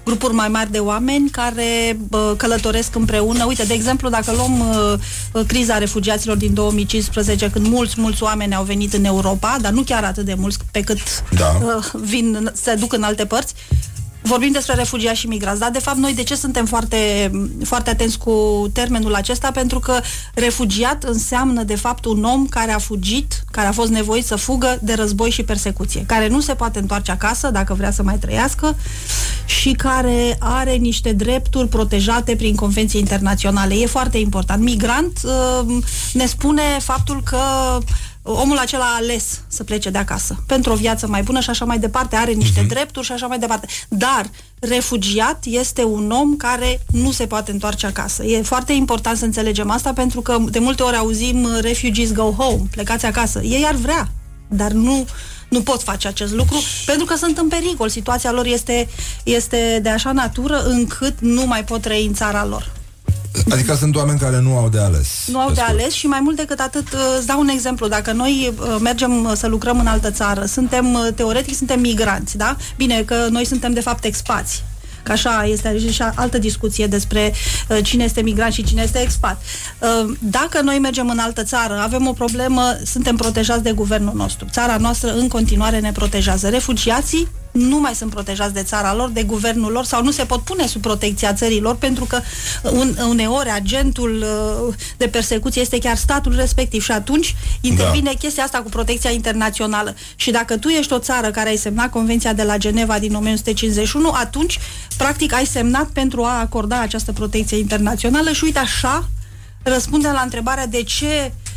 grupuri 0.04 0.34
mai 0.34 0.48
mari 0.48 0.70
de 0.70 0.78
oameni 0.78 1.30
care 1.30 1.96
bă, 2.08 2.34
călătoresc 2.36 2.94
împreună, 2.94 3.44
uite, 3.44 3.62
de 3.64 3.74
exemplu, 3.74 4.08
dacă 4.08 4.32
luăm 4.32 4.60
uh, 4.68 4.92
uh, 5.32 5.42
criza 5.46 5.78
refugiaților 5.78 6.36
din 6.36 6.54
2015, 6.54 7.50
când 7.50 7.66
mulți, 7.66 7.94
mulți 8.00 8.22
oameni 8.22 8.54
au 8.54 8.64
venit 8.64 8.92
în 8.92 9.04
Europa, 9.04 9.56
dar 9.60 9.72
nu 9.72 9.82
chiar 9.82 10.04
atât 10.04 10.24
de 10.24 10.34
mulți 10.34 10.58
pe 10.70 10.80
cât 10.80 10.98
Da. 11.30 11.58
uh, 11.62 11.84
vin, 12.02 12.50
se 12.62 12.74
duc 12.74 12.92
în 12.92 13.02
alte 13.02 13.24
părți, 13.24 13.54
Vorbim 14.26 14.52
despre 14.52 14.74
refugiați 14.74 15.18
și 15.18 15.26
migrați, 15.26 15.60
dar 15.60 15.70
de 15.70 15.78
fapt 15.78 15.96
noi 15.96 16.14
de 16.14 16.22
ce 16.22 16.34
suntem 16.34 16.66
foarte, 16.66 17.30
foarte 17.64 17.90
atenți 17.90 18.18
cu 18.18 18.66
termenul 18.72 19.14
acesta? 19.14 19.50
Pentru 19.50 19.78
că 19.78 20.00
refugiat 20.34 21.02
înseamnă 21.02 21.62
de 21.62 21.74
fapt 21.74 22.04
un 22.04 22.24
om 22.24 22.46
care 22.46 22.72
a 22.72 22.78
fugit, 22.78 23.44
care 23.50 23.66
a 23.66 23.72
fost 23.72 23.90
nevoit 23.90 24.24
să 24.24 24.36
fugă 24.36 24.78
de 24.82 24.94
război 24.94 25.30
și 25.30 25.42
persecuție, 25.42 26.04
care 26.06 26.28
nu 26.28 26.40
se 26.40 26.54
poate 26.54 26.78
întoarce 26.78 27.10
acasă 27.10 27.50
dacă 27.50 27.74
vrea 27.74 27.90
să 27.90 28.02
mai 28.02 28.18
trăiască 28.18 28.76
și 29.44 29.72
care 29.72 30.36
are 30.38 30.74
niște 30.74 31.12
drepturi 31.12 31.68
protejate 31.68 32.36
prin 32.36 32.54
convenții 32.54 33.00
internaționale. 33.00 33.74
E 33.74 33.86
foarte 33.86 34.18
important. 34.18 34.62
Migrant 34.62 35.20
uh, 35.24 35.76
ne 36.12 36.26
spune 36.26 36.62
faptul 36.80 37.22
că 37.22 37.38
omul 38.26 38.58
acela 38.58 38.84
a 38.84 38.96
ales 38.96 39.40
să 39.48 39.64
plece 39.64 39.90
de 39.90 39.98
acasă 39.98 40.44
pentru 40.46 40.72
o 40.72 40.74
viață 40.74 41.06
mai 41.06 41.22
bună 41.22 41.40
și 41.40 41.50
așa 41.50 41.64
mai 41.64 41.78
departe, 41.78 42.16
are 42.16 42.32
niște 42.32 42.64
uh-huh. 42.64 42.68
drepturi 42.68 43.06
și 43.06 43.12
așa 43.12 43.26
mai 43.26 43.38
departe. 43.38 43.66
Dar 43.88 44.30
refugiat 44.58 45.44
este 45.44 45.84
un 45.84 46.10
om 46.10 46.36
care 46.36 46.80
nu 46.86 47.10
se 47.10 47.26
poate 47.26 47.50
întoarce 47.50 47.86
acasă. 47.86 48.24
E 48.24 48.42
foarte 48.42 48.72
important 48.72 49.18
să 49.18 49.24
înțelegem 49.24 49.70
asta 49.70 49.92
pentru 49.92 50.20
că 50.20 50.38
de 50.50 50.58
multe 50.58 50.82
ori 50.82 50.96
auzim 50.96 51.42
uh, 51.42 51.58
refugees 51.60 52.12
go 52.12 52.30
home, 52.30 52.62
plecați 52.70 53.06
acasă. 53.06 53.42
Ei 53.42 53.64
ar 53.66 53.74
vrea, 53.74 54.08
dar 54.48 54.70
nu 54.70 55.06
nu 55.48 55.62
pot 55.62 55.82
face 55.82 56.08
acest 56.08 56.32
lucru 56.32 56.56
pentru 56.86 57.04
că 57.04 57.16
sunt 57.16 57.38
în 57.38 57.48
pericol. 57.48 57.88
Situația 57.88 58.32
lor 58.32 58.46
este, 58.46 58.88
este 59.24 59.78
de 59.82 59.88
așa 59.88 60.12
natură 60.12 60.62
încât 60.62 61.20
nu 61.20 61.46
mai 61.46 61.64
pot 61.64 61.80
trăi 61.80 62.06
în 62.06 62.14
țara 62.14 62.44
lor. 62.44 62.72
Adică 63.50 63.74
sunt 63.74 63.96
oameni 63.96 64.18
care 64.18 64.40
nu 64.40 64.56
au 64.56 64.68
de 64.68 64.78
ales. 64.78 65.08
Nu 65.26 65.38
au 65.38 65.46
Pe 65.46 65.52
de 65.52 65.60
scurt. 65.60 65.78
ales 65.78 65.92
și 65.92 66.06
mai 66.06 66.20
mult 66.22 66.36
decât 66.36 66.60
atât, 66.60 66.92
uh, 66.92 66.98
îți 67.18 67.26
dau 67.26 67.40
un 67.40 67.48
exemplu. 67.48 67.88
Dacă 67.88 68.12
noi 68.12 68.52
uh, 68.60 68.76
mergem 68.80 69.24
uh, 69.24 69.32
să 69.36 69.46
lucrăm 69.46 69.78
în 69.78 69.86
altă 69.86 70.10
țară, 70.10 70.44
suntem, 70.44 70.92
uh, 70.94 71.08
teoretic, 71.14 71.54
suntem 71.56 71.80
migranți, 71.80 72.36
da? 72.36 72.56
Bine, 72.76 73.02
că 73.02 73.26
noi 73.30 73.44
suntem, 73.46 73.72
de 73.72 73.80
fapt, 73.80 74.04
expați. 74.04 74.64
Că 75.02 75.12
așa 75.12 75.44
este 75.46 75.78
și 75.92 76.02
altă 76.14 76.38
discuție 76.38 76.86
despre 76.86 77.32
uh, 77.68 77.78
cine 77.82 78.04
este 78.04 78.20
migrant 78.20 78.52
și 78.52 78.62
cine 78.64 78.82
este 78.82 78.98
expat. 79.00 79.42
Uh, 79.78 80.14
dacă 80.18 80.60
noi 80.60 80.78
mergem 80.78 81.08
în 81.08 81.18
altă 81.18 81.42
țară, 81.42 81.78
avem 81.82 82.06
o 82.06 82.12
problemă, 82.12 82.76
suntem 82.84 83.16
protejați 83.16 83.62
de 83.62 83.72
guvernul 83.72 84.12
nostru. 84.14 84.46
Țara 84.50 84.76
noastră 84.76 85.12
în 85.14 85.28
continuare 85.28 85.78
ne 85.80 85.92
protejează. 85.92 86.48
Refugiații 86.48 87.28
nu 87.54 87.78
mai 87.80 87.94
sunt 87.94 88.10
protejați 88.10 88.54
de 88.54 88.62
țara 88.62 88.94
lor, 88.94 89.08
de 89.08 89.22
guvernul 89.22 89.72
lor 89.72 89.84
sau 89.84 90.02
nu 90.02 90.10
se 90.10 90.24
pot 90.24 90.42
pune 90.42 90.66
sub 90.66 90.80
protecția 90.80 91.32
țării 91.32 91.60
lor 91.60 91.76
pentru 91.76 92.04
că 92.04 92.20
un, 92.62 92.96
uneori 93.08 93.50
agentul 93.50 94.24
uh, 94.68 94.74
de 94.96 95.08
persecuție 95.08 95.60
este 95.60 95.78
chiar 95.78 95.96
statul 95.96 96.34
respectiv 96.36 96.82
și 96.82 96.92
atunci 96.92 97.34
intervine 97.60 98.10
da. 98.10 98.18
chestia 98.18 98.44
asta 98.44 98.58
cu 98.58 98.68
protecția 98.68 99.10
internațională. 99.10 99.94
Și 100.16 100.30
dacă 100.30 100.56
tu 100.58 100.68
ești 100.68 100.92
o 100.92 100.98
țară 100.98 101.30
care 101.30 101.48
ai 101.48 101.56
semnat 101.56 101.90
Convenția 101.90 102.32
de 102.32 102.42
la 102.42 102.56
Geneva 102.56 102.98
din 102.98 103.14
1951, 103.14 104.10
atunci 104.10 104.58
practic 104.96 105.32
ai 105.32 105.46
semnat 105.46 105.86
pentru 105.86 106.24
a 106.24 106.40
acorda 106.40 106.80
această 106.80 107.12
protecție 107.12 107.56
internațională 107.56 108.32
și 108.32 108.44
uite 108.44 108.58
așa 108.58 109.08
răspunde 109.62 110.08
la 110.08 110.20
întrebarea 110.20 110.66
de 110.66 110.82
ce 110.82 111.06
uh, 111.06 111.53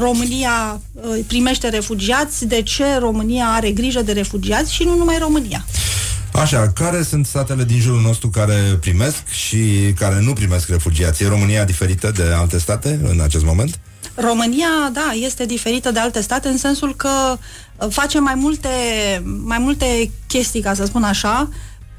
România 0.00 0.80
uh, 0.92 1.18
primește 1.26 1.68
refugiați, 1.68 2.46
de 2.46 2.62
ce 2.62 2.98
România 2.98 3.46
are 3.46 3.70
grijă 3.70 4.02
de 4.02 4.12
refugiați 4.12 4.74
și 4.74 4.84
nu 4.84 4.96
numai 4.96 5.18
România. 5.18 5.64
Așa, 6.32 6.72
care 6.74 7.02
sunt 7.02 7.26
statele 7.26 7.64
din 7.64 7.80
jurul 7.80 8.00
nostru 8.00 8.28
care 8.28 8.78
primesc 8.80 9.26
și 9.28 9.92
care 9.98 10.20
nu 10.20 10.32
primesc 10.32 10.68
refugiați? 10.68 11.22
E 11.22 11.28
România 11.28 11.64
diferită 11.64 12.10
de 12.10 12.22
alte 12.22 12.58
state 12.58 13.00
în 13.02 13.20
acest 13.20 13.44
moment? 13.44 13.78
România, 14.14 14.90
da, 14.92 15.12
este 15.24 15.46
diferită 15.46 15.90
de 15.90 15.98
alte 15.98 16.20
state 16.20 16.48
în 16.48 16.58
sensul 16.58 16.94
că 16.96 17.08
uh, 17.76 17.88
face 17.90 18.20
mai 18.20 18.34
multe, 18.34 18.68
mai 19.44 19.58
multe 19.58 20.10
chestii, 20.26 20.60
ca 20.60 20.74
să 20.74 20.84
spun 20.84 21.02
așa, 21.02 21.48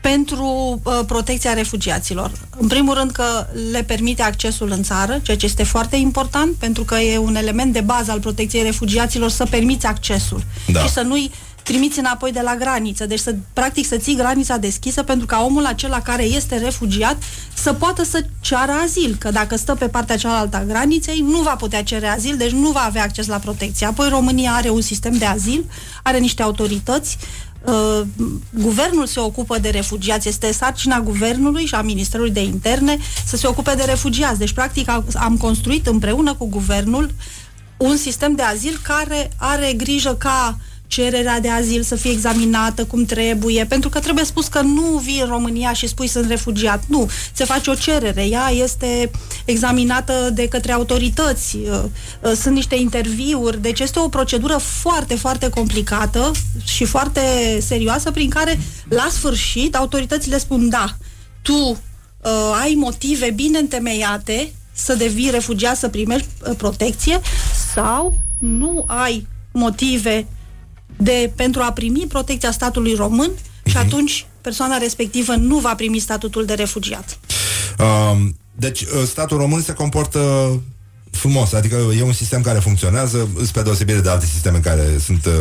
pentru 0.01 0.79
uh, 0.83 0.99
protecția 1.07 1.53
refugiaților. 1.53 2.31
În 2.57 2.67
primul 2.67 2.93
rând 2.93 3.11
că 3.11 3.47
le 3.71 3.83
permite 3.83 4.21
accesul 4.21 4.71
în 4.71 4.83
țară, 4.83 5.19
ceea 5.23 5.37
ce 5.37 5.45
este 5.45 5.63
foarte 5.63 5.95
important, 5.95 6.55
pentru 6.55 6.83
că 6.83 6.95
e 6.95 7.17
un 7.17 7.35
element 7.35 7.73
de 7.73 7.81
bază 7.81 8.11
al 8.11 8.19
protecției 8.19 8.63
refugiaților 8.63 9.29
să 9.29 9.45
permiți 9.45 9.85
accesul 9.85 10.43
Da. 10.67 10.79
și 10.79 10.89
să 10.89 11.01
nu-i 11.01 11.31
trimiți 11.63 11.99
înapoi 11.99 12.31
de 12.31 12.41
la 12.43 12.55
graniță. 12.55 13.05
Deci, 13.05 13.19
să, 13.19 13.35
practic, 13.53 13.85
să 13.85 13.97
ții 13.97 14.15
granița 14.15 14.57
deschisă 14.57 15.03
pentru 15.03 15.25
ca 15.25 15.43
omul 15.45 15.65
acela 15.65 16.01
care 16.01 16.23
este 16.23 16.57
refugiat 16.57 17.17
să 17.53 17.73
poată 17.73 18.03
să 18.03 18.25
ceară 18.41 18.71
azil. 18.83 19.15
Că 19.19 19.31
dacă 19.31 19.55
stă 19.55 19.75
pe 19.75 19.87
partea 19.87 20.17
cealaltă 20.17 20.57
a 20.57 20.63
graniței, 20.63 21.19
nu 21.19 21.41
va 21.41 21.55
putea 21.55 21.83
cere 21.83 22.07
azil, 22.07 22.37
deci 22.37 22.51
nu 22.51 22.69
va 22.69 22.83
avea 22.85 23.03
acces 23.03 23.27
la 23.27 23.37
protecție. 23.37 23.87
Apoi, 23.87 24.09
România 24.09 24.51
are 24.51 24.69
un 24.69 24.81
sistem 24.81 25.13
de 25.13 25.25
azil, 25.25 25.65
are 26.03 26.17
niște 26.17 26.41
autorități, 26.43 27.17
Uh, 27.63 28.01
guvernul 28.49 29.05
se 29.05 29.19
ocupă 29.19 29.57
de 29.57 29.69
refugiați, 29.69 30.27
este 30.27 30.51
sarcina 30.51 30.99
guvernului 30.99 31.65
și 31.65 31.75
a 31.75 31.81
Ministerului 31.81 32.31
de 32.31 32.43
Interne 32.43 32.97
să 33.25 33.37
se 33.37 33.47
ocupe 33.47 33.73
de 33.75 33.83
refugiați. 33.83 34.39
Deci, 34.39 34.53
practic, 34.53 34.89
am- 34.89 35.05
am 35.15 35.37
construit 35.37 35.87
împreună 35.87 36.33
cu 36.33 36.45
guvernul 36.47 37.11
un 37.77 37.97
sistem 37.97 38.35
de 38.35 38.41
azil 38.41 38.79
care 38.83 39.31
are 39.37 39.73
grijă 39.73 40.15
ca 40.15 40.57
cererea 40.87 41.39
de 41.39 41.49
azil 41.49 41.81
să 41.83 41.95
fie 41.95 42.11
examinată 42.11 42.85
cum 42.85 43.05
trebuie, 43.05 43.65
pentru 43.65 43.89
că 43.89 43.99
trebuie 43.99 44.25
spus 44.25 44.47
că 44.47 44.61
nu 44.61 45.01
vii 45.03 45.19
în 45.21 45.27
România 45.27 45.73
și 45.73 45.87
spui 45.87 46.07
sunt 46.07 46.27
refugiat. 46.27 46.83
Nu, 46.87 47.09
se 47.33 47.45
face 47.45 47.69
o 47.69 47.73
cerere, 47.73 48.25
ea 48.25 48.49
este 48.49 49.11
examinată 49.45 50.29
de 50.33 50.47
către 50.47 50.71
autorități, 50.71 51.55
uh, 51.55 51.83
uh, 52.21 52.31
sunt 52.31 52.55
niște 52.55 52.75
interviuri, 52.75 53.61
deci 53.61 53.79
este 53.79 53.99
o 53.99 54.07
procedură 54.07 54.57
foarte, 54.57 55.15
foarte 55.15 55.49
complicată 55.49 56.31
și 56.63 56.85
foarte 56.85 57.21
serioasă 57.61 58.11
prin 58.11 58.29
care, 58.29 58.59
la 58.89 59.07
sfârșit, 59.11 59.75
autoritățile 59.75 60.37
spun 60.37 60.69
da, 60.69 60.97
tu 61.41 61.53
uh, 61.53 62.59
ai 62.61 62.73
motive 62.73 63.31
bine 63.31 63.57
întemeiate 63.57 64.51
să 64.73 64.95
devii 64.95 65.29
refugiat, 65.29 65.77
să 65.77 65.87
primești 65.87 66.27
uh, 66.47 66.55
protecție 66.57 67.19
sau 67.73 68.13
nu 68.39 68.83
ai 68.87 69.27
motive 69.51 70.27
de, 70.97 71.31
pentru 71.35 71.61
a 71.61 71.71
primi 71.71 72.05
protecția 72.07 72.51
statului 72.51 72.93
român 72.93 73.31
și 73.65 73.77
atunci 73.77 74.25
persoana 74.41 74.77
respectivă 74.77 75.35
nu 75.35 75.57
va 75.57 75.75
primi 75.75 75.99
statutul 75.99 76.45
de 76.45 76.53
refugiat. 76.53 77.19
Um, 77.79 78.35
deci, 78.55 78.81
uh, 78.81 78.87
statul 79.05 79.37
român 79.37 79.61
se 79.61 79.73
comportă 79.73 80.19
frumos, 81.17 81.53
adică 81.53 81.75
e 81.97 82.01
un 82.03 82.13
sistem 82.13 82.41
care 82.41 82.59
funcționează, 82.59 83.29
spre 83.45 83.61
deosebire 83.61 83.99
de 83.99 84.09
alte 84.09 84.25
sisteme 84.25 84.57
care 84.57 84.83
sunt 85.03 85.25
uh, 85.25 85.33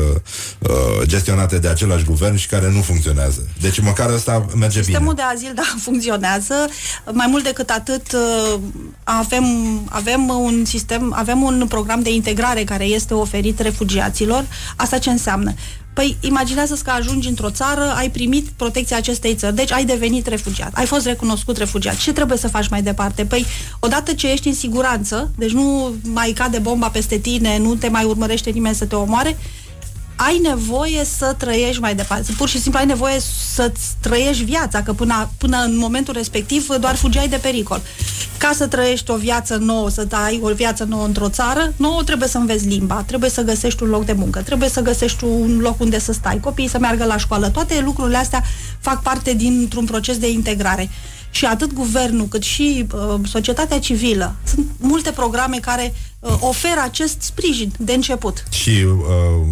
uh, 0.58 1.06
gestionate 1.06 1.58
de 1.58 1.68
același 1.68 2.04
guvern 2.04 2.36
și 2.36 2.46
care 2.46 2.70
nu 2.70 2.80
funcționează. 2.80 3.46
Deci 3.60 3.80
măcar 3.80 4.10
ăsta 4.10 4.46
merge 4.56 4.82
Sistemul 4.82 5.14
bine. 5.14 5.26
de 5.28 5.34
azil, 5.34 5.52
da, 5.54 5.74
funcționează. 5.86 6.54
Mai 7.12 7.26
mult 7.30 7.44
decât 7.44 7.70
atât, 7.70 8.12
uh, 8.12 8.60
avem, 9.04 9.44
avem 9.88 10.28
un 10.28 10.64
sistem, 10.64 11.12
avem 11.16 11.42
un 11.42 11.66
program 11.68 12.02
de 12.02 12.14
integrare 12.14 12.64
care 12.64 12.84
este 12.84 13.14
oferit 13.14 13.58
refugiaților. 13.60 14.44
Asta 14.76 14.98
ce 14.98 15.10
înseamnă? 15.10 15.54
Păi 15.96 16.16
imaginează 16.20 16.78
că 16.84 16.90
ajungi 16.90 17.28
într-o 17.28 17.50
țară, 17.50 17.92
ai 17.96 18.10
primit 18.10 18.48
protecția 18.56 18.96
acestei 18.96 19.34
țări, 19.34 19.54
deci 19.54 19.72
ai 19.72 19.84
devenit 19.84 20.26
refugiat, 20.26 20.70
ai 20.74 20.86
fost 20.86 21.06
recunoscut 21.06 21.56
refugiat. 21.56 21.96
Ce 21.96 22.12
trebuie 22.12 22.38
să 22.38 22.48
faci 22.48 22.68
mai 22.68 22.82
departe? 22.82 23.24
Păi 23.24 23.46
odată 23.80 24.12
ce 24.12 24.32
ești 24.32 24.48
în 24.48 24.54
siguranță, 24.54 25.30
deci 25.36 25.50
nu 25.50 25.94
mai 26.02 26.30
cade 26.30 26.58
bomba 26.58 26.88
peste 26.88 27.18
tine, 27.18 27.58
nu 27.58 27.74
te 27.74 27.88
mai 27.88 28.04
urmărește 28.04 28.50
nimeni 28.50 28.74
să 28.74 28.84
te 28.84 28.94
omoare, 28.94 29.36
ai 30.16 30.38
nevoie 30.38 31.04
să 31.04 31.34
trăiești 31.38 31.80
mai 31.80 31.94
departe. 31.94 32.32
Pur 32.32 32.48
și 32.48 32.60
simplu 32.60 32.80
ai 32.80 32.86
nevoie 32.86 33.20
să-ți 33.54 33.94
trăiești 34.00 34.44
viața, 34.44 34.82
că 34.82 34.92
până, 34.92 35.30
până 35.38 35.56
în 35.64 35.76
momentul 35.76 36.14
respectiv 36.14 36.66
doar 36.80 36.94
fugeai 36.94 37.28
de 37.28 37.36
pericol. 37.36 37.82
Ca 38.38 38.50
să 38.54 38.66
trăiești 38.66 39.10
o 39.10 39.16
viață 39.16 39.56
nouă, 39.56 39.90
să 39.90 40.06
ai 40.10 40.40
o 40.42 40.54
viață 40.54 40.84
nouă 40.84 41.04
într-o 41.04 41.28
țară, 41.28 41.72
nouă 41.76 42.02
trebuie 42.02 42.28
să 42.28 42.38
înveți 42.38 42.66
limba, 42.66 43.02
trebuie 43.06 43.30
să 43.30 43.42
găsești 43.42 43.82
un 43.82 43.88
loc 43.88 44.04
de 44.04 44.12
muncă, 44.12 44.42
trebuie 44.42 44.68
să 44.68 44.80
găsești 44.80 45.24
un 45.24 45.58
loc 45.60 45.80
unde 45.80 45.98
să 45.98 46.12
stai, 46.12 46.40
copiii 46.40 46.68
să 46.68 46.78
meargă 46.78 47.04
la 47.04 47.16
școală. 47.16 47.48
Toate 47.48 47.80
lucrurile 47.84 48.16
astea 48.16 48.42
fac 48.80 49.02
parte 49.02 49.34
dintr-un 49.34 49.84
proces 49.84 50.18
de 50.18 50.30
integrare 50.30 50.90
și 51.30 51.44
atât 51.44 51.72
guvernul 51.72 52.26
cât 52.26 52.42
și 52.42 52.86
uh, 52.94 53.14
societatea 53.24 53.78
civilă. 53.78 54.34
Sunt 54.44 54.66
multe 54.78 55.10
programe 55.10 55.56
care 55.56 55.94
uh, 56.20 56.36
oferă 56.40 56.80
acest 56.82 57.20
sprijin 57.20 57.72
de 57.78 57.92
început. 57.92 58.42
Și 58.50 58.70
uh, 58.70 59.46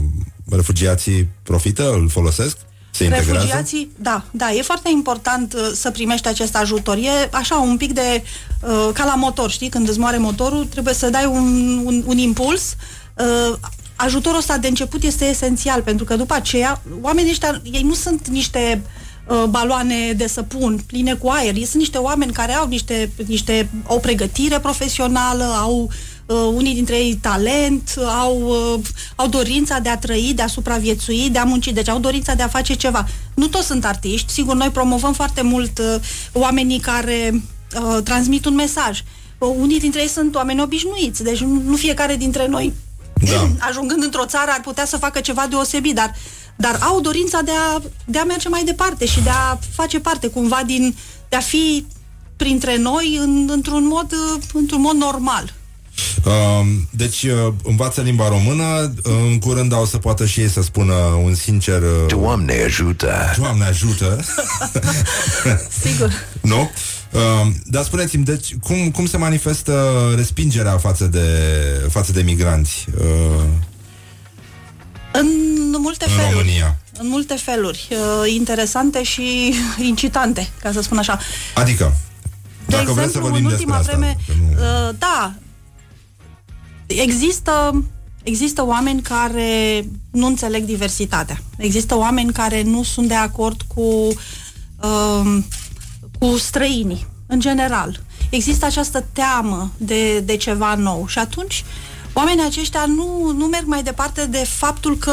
refugiații 0.51 1.29
profită, 1.43 1.93
îl 1.93 2.09
folosesc? 2.09 2.57
Se 2.91 3.05
integrează? 3.05 3.33
Refugiații, 3.33 3.91
da, 3.99 4.25
da, 4.31 4.53
e 4.53 4.63
foarte 4.63 4.91
important 4.93 5.53
uh, 5.53 5.71
să 5.75 5.91
primești 5.91 6.29
acest 6.29 6.57
ajutor. 6.57 6.97
E 6.97 7.29
așa 7.33 7.57
un 7.57 7.77
pic 7.77 7.93
de 7.93 8.23
uh, 8.63 8.91
ca 8.93 9.05
la 9.05 9.15
motor, 9.15 9.51
știi? 9.51 9.69
Când 9.69 9.89
îți 9.89 9.99
moare 9.99 10.17
motorul, 10.17 10.65
trebuie 10.65 10.95
să 10.95 11.11
dai 11.11 11.25
un, 11.25 11.81
un, 11.85 12.03
un 12.07 12.19
impuls. 12.19 12.77
Uh, 13.17 13.57
ajutorul 13.97 14.39
ăsta 14.39 14.59
de 14.59 14.69
început 14.69 15.03
este 15.03 15.25
esențial, 15.25 15.83
pentru 15.83 16.05
că 16.05 16.17
după 16.17 16.35
aceea, 16.35 16.83
oamenii 17.01 17.31
ăștia, 17.31 17.61
ei 17.73 17.83
nu 17.83 17.95
sunt 17.95 18.29
niște 18.29 18.83
uh, 19.27 19.45
baloane 19.49 20.13
de 20.13 20.27
săpun 20.27 20.81
pline 20.87 21.15
cu 21.15 21.29
aer. 21.29 21.55
Ei 21.55 21.65
sunt 21.65 21.83
niște 21.83 21.99
oameni 21.99 22.33
care 22.33 22.53
au 22.53 22.69
niște, 22.69 23.11
niște 23.27 23.71
o 23.87 23.99
pregătire 23.99 24.61
profesională, 24.61 25.45
au 25.45 25.81
uh, 25.81 25.89
uh, 25.89 26.14
unii 26.27 26.75
dintre 26.75 26.97
ei 26.97 27.15
talent, 27.15 27.95
au, 28.21 28.41
uh, 28.43 28.81
au 29.17 29.27
dorința 29.27 29.79
de 29.79 29.89
a 29.89 29.99
trăi, 29.99 30.33
de 30.35 30.43
a 30.43 30.47
supraviețui, 30.47 31.31
de 31.31 31.39
a 31.39 31.45
munci, 31.45 31.73
deci 31.73 31.89
au 31.89 31.99
dorința 31.99 32.35
de 32.35 32.43
a 32.43 32.49
face 32.49 32.75
ceva. 32.75 33.07
Nu 33.35 33.47
toți 33.47 33.67
sunt 33.67 33.85
artiști, 33.85 34.33
sigur, 34.33 34.55
noi 34.55 34.71
promovăm 34.71 35.13
foarte 35.13 35.43
mult 35.43 35.79
uh, 35.79 35.95
oamenii 36.33 36.79
care 36.79 37.43
uh, 37.81 38.03
transmit 38.03 38.45
un 38.45 38.55
mesaj. 38.55 39.03
Uh, 39.39 39.55
unii 39.59 39.81
dintre 39.81 40.01
ei 40.01 40.09
sunt 40.09 40.35
oameni 40.35 40.63
obișnuiți, 40.63 41.23
deci 41.23 41.41
nu, 41.41 41.63
nu 41.65 41.77
fiecare 41.77 42.17
dintre 42.17 42.47
noi, 42.47 42.73
Da. 43.31 43.49
ajungând 43.69 44.03
într-o 44.03 44.27
țară, 44.27 44.51
ar 44.51 44.61
putea 44.61 44.85
să 44.85 44.97
facă 44.97 45.21
ceva 45.21 45.47
deosebit, 45.51 45.95
dar 45.95 46.15
dar 46.57 46.79
au 46.81 47.01
dorința 47.01 47.41
de 47.43 47.51
a, 47.51 47.81
de 48.05 48.19
a 48.19 48.25
merge 48.25 48.49
mai 48.49 48.65
departe 48.65 49.07
și 49.07 49.23
de 49.23 49.31
a 49.31 49.59
face 49.75 50.01
parte 50.01 50.29
cumva 50.29 50.63
din, 50.67 50.95
de 51.29 51.37
a 51.37 51.41
fi 51.41 51.87
printre 52.37 52.77
noi 52.77 53.17
în, 53.21 53.49
într-un 53.53 53.87
mod, 53.87 54.13
uh, 54.13 54.43
într-un 54.53 54.81
mod 54.81 54.97
normal. 54.97 55.53
Uh, 56.25 56.67
deci 56.91 57.23
uh, 57.23 57.53
învață 57.63 58.01
limba 58.01 58.29
română, 58.29 58.93
uh, 59.05 59.13
în 59.31 59.39
curând 59.39 59.73
au 59.73 59.85
să 59.85 59.99
poată 59.99 60.27
și 60.27 60.41
ei 60.41 60.49
să 60.49 60.63
spună 60.63 60.95
un 60.95 61.35
sincer 61.35 61.83
uh, 61.83 61.89
Doamne 62.09 62.63
ajută! 62.65 63.13
Doamne 63.39 63.65
ajută! 63.65 64.21
Sigur. 65.83 66.11
nu? 66.41 66.71
Uh, 67.11 67.47
dar 67.65 67.85
spuneți-mi, 67.85 68.25
deci, 68.25 68.55
cum, 68.63 68.91
cum 68.91 69.07
se 69.07 69.17
manifestă 69.17 69.93
respingerea 70.17 70.77
față 70.79 71.05
de, 71.05 71.29
față 71.91 72.13
de 72.13 72.23
migranți 72.23 72.85
uh, 72.99 73.43
În 75.13 75.27
multe 75.81 76.05
în 76.09 76.15
feluri. 76.17 76.33
România? 76.33 76.77
În 76.99 77.09
multe 77.09 77.35
feluri. 77.35 77.89
Uh, 77.91 78.33
interesante 78.35 79.03
și 79.03 79.55
incitante, 79.83 80.49
ca 80.63 80.73
să 80.73 80.81
spun 80.83 80.99
așa. 80.99 81.19
Adică, 81.55 81.93
De 82.67 82.77
dacă 82.77 82.93
vreți 82.93 82.97
să 82.97 83.03
exemplu, 83.03 83.21
vorbim 83.21 83.45
în 83.45 83.51
despre 83.51 83.65
ultima 83.73 83.77
asta. 83.77 83.93
vreme, 83.97 84.17
că 84.27 84.33
nu- 84.41 84.89
uh, 84.89 84.95
da, 84.99 85.33
există, 86.87 87.85
există 88.23 88.67
oameni 88.67 89.03
care 89.03 89.85
nu 90.11 90.27
înțeleg 90.27 90.65
diversitatea. 90.65 91.39
Există 91.57 91.97
oameni 91.97 92.33
care 92.33 92.63
nu 92.63 92.83
sunt 92.83 93.09
de 93.09 93.15
acord 93.15 93.63
cu, 93.75 93.81
uh, 94.83 95.39
cu 96.19 96.37
străinii, 96.37 97.07
în 97.27 97.41
general. 97.41 98.01
Există 98.31 98.67
această 98.67 99.05
teamă 99.13 99.71
de, 99.77 100.21
de 100.21 100.37
ceva 100.37 100.75
nou 100.75 101.07
și 101.07 101.19
atunci 101.19 101.65
oamenii 102.15 102.45
aceștia 102.47 102.85
nu, 102.87 103.33
nu 103.37 103.47
merg 103.47 103.65
mai 103.67 103.83
departe 103.83 104.27
de 104.27 104.45
faptul 104.49 104.97
că 104.97 105.13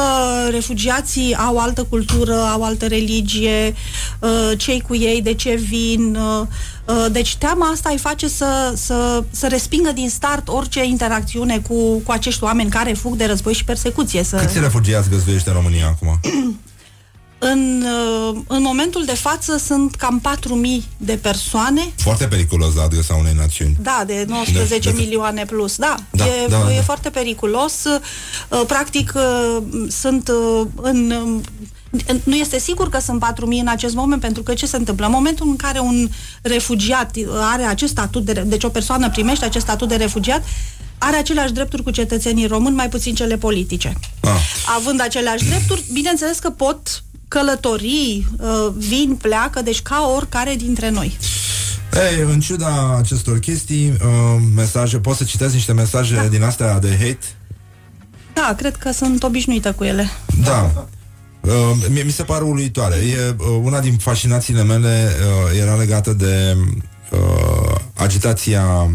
refugiații 0.50 1.36
au 1.36 1.58
altă 1.58 1.84
cultură, 1.84 2.36
au 2.36 2.64
altă 2.64 2.88
religie, 2.88 3.76
uh, 4.20 4.52
cei 4.58 4.82
cu 4.88 4.96
ei, 4.96 5.22
de 5.22 5.34
ce 5.34 5.56
vin. 5.56 6.16
uh, 6.16 6.48
uh, 6.86 7.06
Deci 7.12 7.36
teama 7.36 7.68
asta 7.68 7.90
îi 7.90 7.98
face 7.98 8.28
să, 8.28 8.74
să, 8.76 9.24
să 9.32 9.48
respingă 9.48 9.92
din 9.92 10.10
start 10.10 10.48
orice 10.48 10.86
interacțiune 10.86 11.60
cu, 11.60 12.00
cu 12.00 12.12
acești 12.12 12.44
oameni 12.44 12.70
care 12.70 12.94
fug 12.94 13.16
de 13.16 13.26
război 13.26 13.54
și 13.54 13.64
persecuție. 13.64 14.24
Să... 14.24 14.36
Câți 14.36 14.60
refugiați 14.60 15.10
găzduiește 15.10 15.50
în 15.50 15.56
România 15.56 15.88
acum? 15.88 16.20
În, 17.44 17.84
uh, 18.32 18.38
în 18.48 18.62
momentul 18.62 19.06
de 19.06 19.14
față 19.16 19.58
sunt 19.58 19.96
cam 19.96 20.20
4.000 20.20 20.84
de 20.98 21.14
persoane 21.22 21.94
Foarte 21.98 22.26
periculos 22.28 22.74
la 22.76 22.84
adresa 22.84 23.14
unei 23.14 23.34
națiuni. 23.38 23.76
Da, 23.80 24.04
de 24.08 24.26
19 24.28 24.90
Da, 24.90 24.96
da. 24.96 25.02
milioane 25.02 25.46
plus. 25.46 25.76
Da, 25.76 25.96
Da, 26.12 26.26
e, 26.26 26.46
da, 26.50 26.72
e 26.72 26.76
da. 26.76 26.82
foarte 26.82 27.10
periculos. 27.10 27.84
Uh, 27.84 28.62
Practic, 28.68 29.14
uh, 29.16 29.58
sunt 29.90 30.28
uh, 30.30 30.68
în. 30.82 31.12
în- 31.12 32.20
Nu 32.24 32.36
este 32.36 32.60
sigur 32.60 32.90
că 32.90 33.00
sunt 33.00 33.20
4.000 33.20 33.60
în 33.60 33.68
acest 33.68 33.96
moment, 33.96 34.22
pentru 34.22 34.44
că 34.44 34.54
ce 34.54 34.66
se 34.66 34.76
întâmplă? 34.78 35.06
În 35.06 35.12
momentul 35.12 35.48
în 35.50 35.56
care 35.56 35.80
un 35.80 36.10
refugiat 36.42 37.16
are 37.54 37.64
acest 37.64 37.92
statut 37.92 38.26
de. 38.26 38.34
Deci 38.34 38.64
o 38.64 38.70
persoană 38.70 39.10
primește 39.10 39.46
acest 39.46 39.66
statut 39.66 39.88
de 39.88 39.96
refugiat, 39.96 40.44
are 40.98 41.16
aceleași 41.18 41.52
drepturi 41.54 41.84
cu 41.84 41.92
cetățenii 41.92 42.48
români, 42.48 42.76
mai 42.76 42.90
puțin 42.90 43.16
cele 43.16 43.38
politice. 43.38 43.94
Ah. 44.20 44.30
Având 44.78 45.02
aceleași 45.02 45.44
drepturi, 45.46 45.84
bineînțeles 45.94 46.40
că 46.40 46.50
pot 46.50 47.04
călători, 47.32 48.28
uh, 48.38 48.74
vin, 48.78 49.16
pleacă, 49.22 49.62
deci 49.62 49.82
ca 49.82 50.12
oricare 50.16 50.56
dintre 50.56 50.90
noi. 50.90 51.18
Ei, 51.94 52.24
în 52.32 52.40
ciuda 52.40 52.96
acestor 52.98 53.40
chestii, 53.40 53.90
uh, 53.90 54.42
mesaje, 54.56 55.00
poți 55.00 55.18
să 55.18 55.24
citesc 55.24 55.54
niște 55.54 55.74
mesaje 55.74 56.16
da. 56.16 56.24
din 56.24 56.44
astea 56.44 56.80
de 56.80 56.90
hate? 56.90 57.26
Da, 58.34 58.54
cred 58.58 58.76
că 58.76 58.92
sunt 58.92 59.24
obișnuită 59.24 59.72
cu 59.72 59.84
ele. 59.84 60.10
Da. 60.44 60.88
Uh, 61.42 61.52
mie 61.90 62.04
mi 62.04 62.12
se 62.12 62.24
pare 62.24 62.44
uluitoare. 62.44 62.96
E, 62.96 63.36
uh, 63.38 63.60
una 63.64 63.80
din 63.80 63.98
fascinațiile 63.98 64.64
mele 64.64 65.10
uh, 65.20 65.60
era 65.60 65.76
legată 65.76 66.14
de 66.14 66.58
uh, 67.12 67.76
agitația 67.94 68.92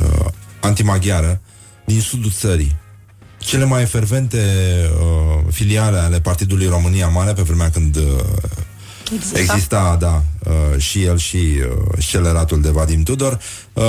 uh, 0.00 0.26
antimaghiară 0.60 1.40
din 1.84 2.00
sudul 2.00 2.30
țării. 2.30 2.76
Cele 3.48 3.64
mai 3.64 3.84
fervente 3.84 4.38
uh, 5.00 5.52
filiale 5.52 5.98
ale 5.98 6.20
Partidului 6.20 6.66
România 6.66 7.08
Mare 7.08 7.32
pe 7.32 7.42
vremea 7.42 7.70
când 7.70 7.96
uh, 7.96 8.02
Exista. 9.14 9.38
exista, 9.38 9.96
da, 10.00 10.22
uh, 10.44 10.80
și 10.80 11.02
el 11.02 11.18
și 11.18 11.36
uh, 11.36 11.98
sceleratul 11.98 12.60
de 12.60 12.70
Vadim 12.70 13.02
Tudor, 13.02 13.40
uh, 13.72 13.84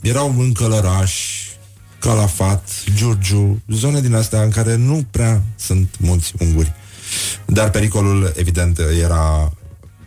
erau 0.00 0.34
în 0.38 0.52
Călăraș, 0.52 1.12
Calafat, 1.98 2.68
Giurgiu, 2.94 3.62
zone 3.68 4.00
din 4.00 4.14
astea 4.14 4.42
în 4.42 4.50
care 4.50 4.74
nu 4.76 5.06
prea 5.10 5.42
sunt 5.56 5.94
mulți 5.98 6.32
unguri. 6.38 6.72
Dar 7.46 7.70
pericolul, 7.70 8.32
evident, 8.36 8.78
era 9.02 9.52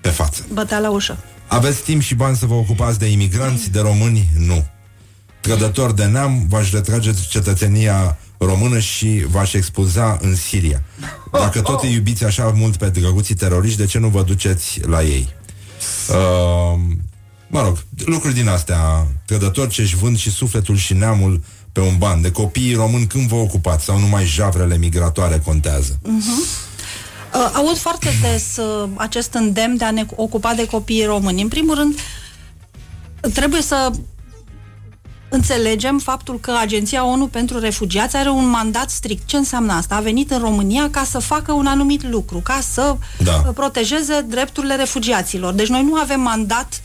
pe 0.01 0.09
față. 0.09 0.45
Bătea 0.53 0.79
la 0.79 0.89
ușă. 0.89 1.17
Aveți 1.47 1.81
timp 1.81 2.01
și 2.01 2.15
bani 2.15 2.35
să 2.35 2.45
vă 2.45 2.53
ocupați 2.53 2.99
de 2.99 3.05
imigranți, 3.05 3.71
de 3.71 3.79
români? 3.79 4.29
Nu. 4.37 4.65
Trădător 5.41 5.91
de 5.91 6.05
neam, 6.05 6.45
v-aș 6.49 6.71
retrage 6.71 7.11
cetățenia 7.29 8.17
română 8.45 8.79
și 8.79 9.25
v-aș 9.29 9.53
expulza 9.53 10.17
în 10.21 10.35
Siria. 10.35 10.83
Dacă 11.31 11.61
tot 11.61 11.83
îi 11.83 11.93
iubiți 11.93 12.23
așa 12.23 12.53
mult 12.55 12.75
pe 12.75 12.89
drăguții 12.89 13.35
teroriști, 13.35 13.77
de 13.77 13.85
ce 13.85 13.99
nu 13.99 14.07
vă 14.07 14.23
duceți 14.23 14.79
la 14.87 15.03
ei? 15.03 15.33
Uh, 16.09 16.79
mă 17.47 17.61
rog, 17.61 17.77
lucruri 18.05 18.33
din 18.33 18.47
astea, 18.47 19.07
trădători 19.25 19.69
ce-și 19.69 19.95
vând 19.95 20.17
și 20.17 20.31
sufletul 20.31 20.75
și 20.75 20.93
neamul 20.93 21.43
pe 21.71 21.79
un 21.79 21.97
ban. 21.97 22.21
De 22.21 22.31
copiii 22.31 22.73
români 22.73 23.07
când 23.07 23.27
vă 23.27 23.35
ocupați 23.35 23.85
sau 23.85 23.99
numai 23.99 24.25
javrele 24.25 24.77
migratoare 24.77 25.41
contează? 25.45 25.99
Uh, 26.03 27.51
aud 27.53 27.77
foarte 27.77 28.09
des 28.21 28.57
uh, 28.57 28.89
acest 28.95 29.33
îndemn 29.33 29.77
de 29.77 29.85
a 29.85 29.91
ne 29.91 30.05
ocupa 30.15 30.53
de 30.53 30.65
copiii 30.65 31.05
români. 31.05 31.41
În 31.41 31.47
primul 31.47 31.75
rând, 31.75 31.99
trebuie 33.33 33.61
să 33.61 33.91
înțelegem 35.35 35.97
faptul 35.99 36.39
că 36.39 36.53
Agenția 36.59 37.05
ONU 37.05 37.27
pentru 37.27 37.59
Refugiați 37.59 38.15
are 38.15 38.29
un 38.29 38.47
mandat 38.47 38.89
strict. 38.89 39.27
Ce 39.27 39.37
înseamnă 39.37 39.73
asta? 39.73 39.95
A 39.95 39.99
venit 39.99 40.31
în 40.31 40.39
România 40.39 40.89
ca 40.89 41.03
să 41.03 41.19
facă 41.19 41.51
un 41.51 41.65
anumit 41.67 42.03
lucru, 42.09 42.37
ca 42.37 42.59
să 42.71 42.95
Da. 43.23 43.43
uh, 43.47 43.53
protejeze 43.53 44.21
drepturile 44.27 44.75
refugiaților. 44.75 45.53
Deci 45.53 45.67
noi 45.67 45.83
nu 45.83 45.95
avem 45.95 46.21
mandat 46.21 46.81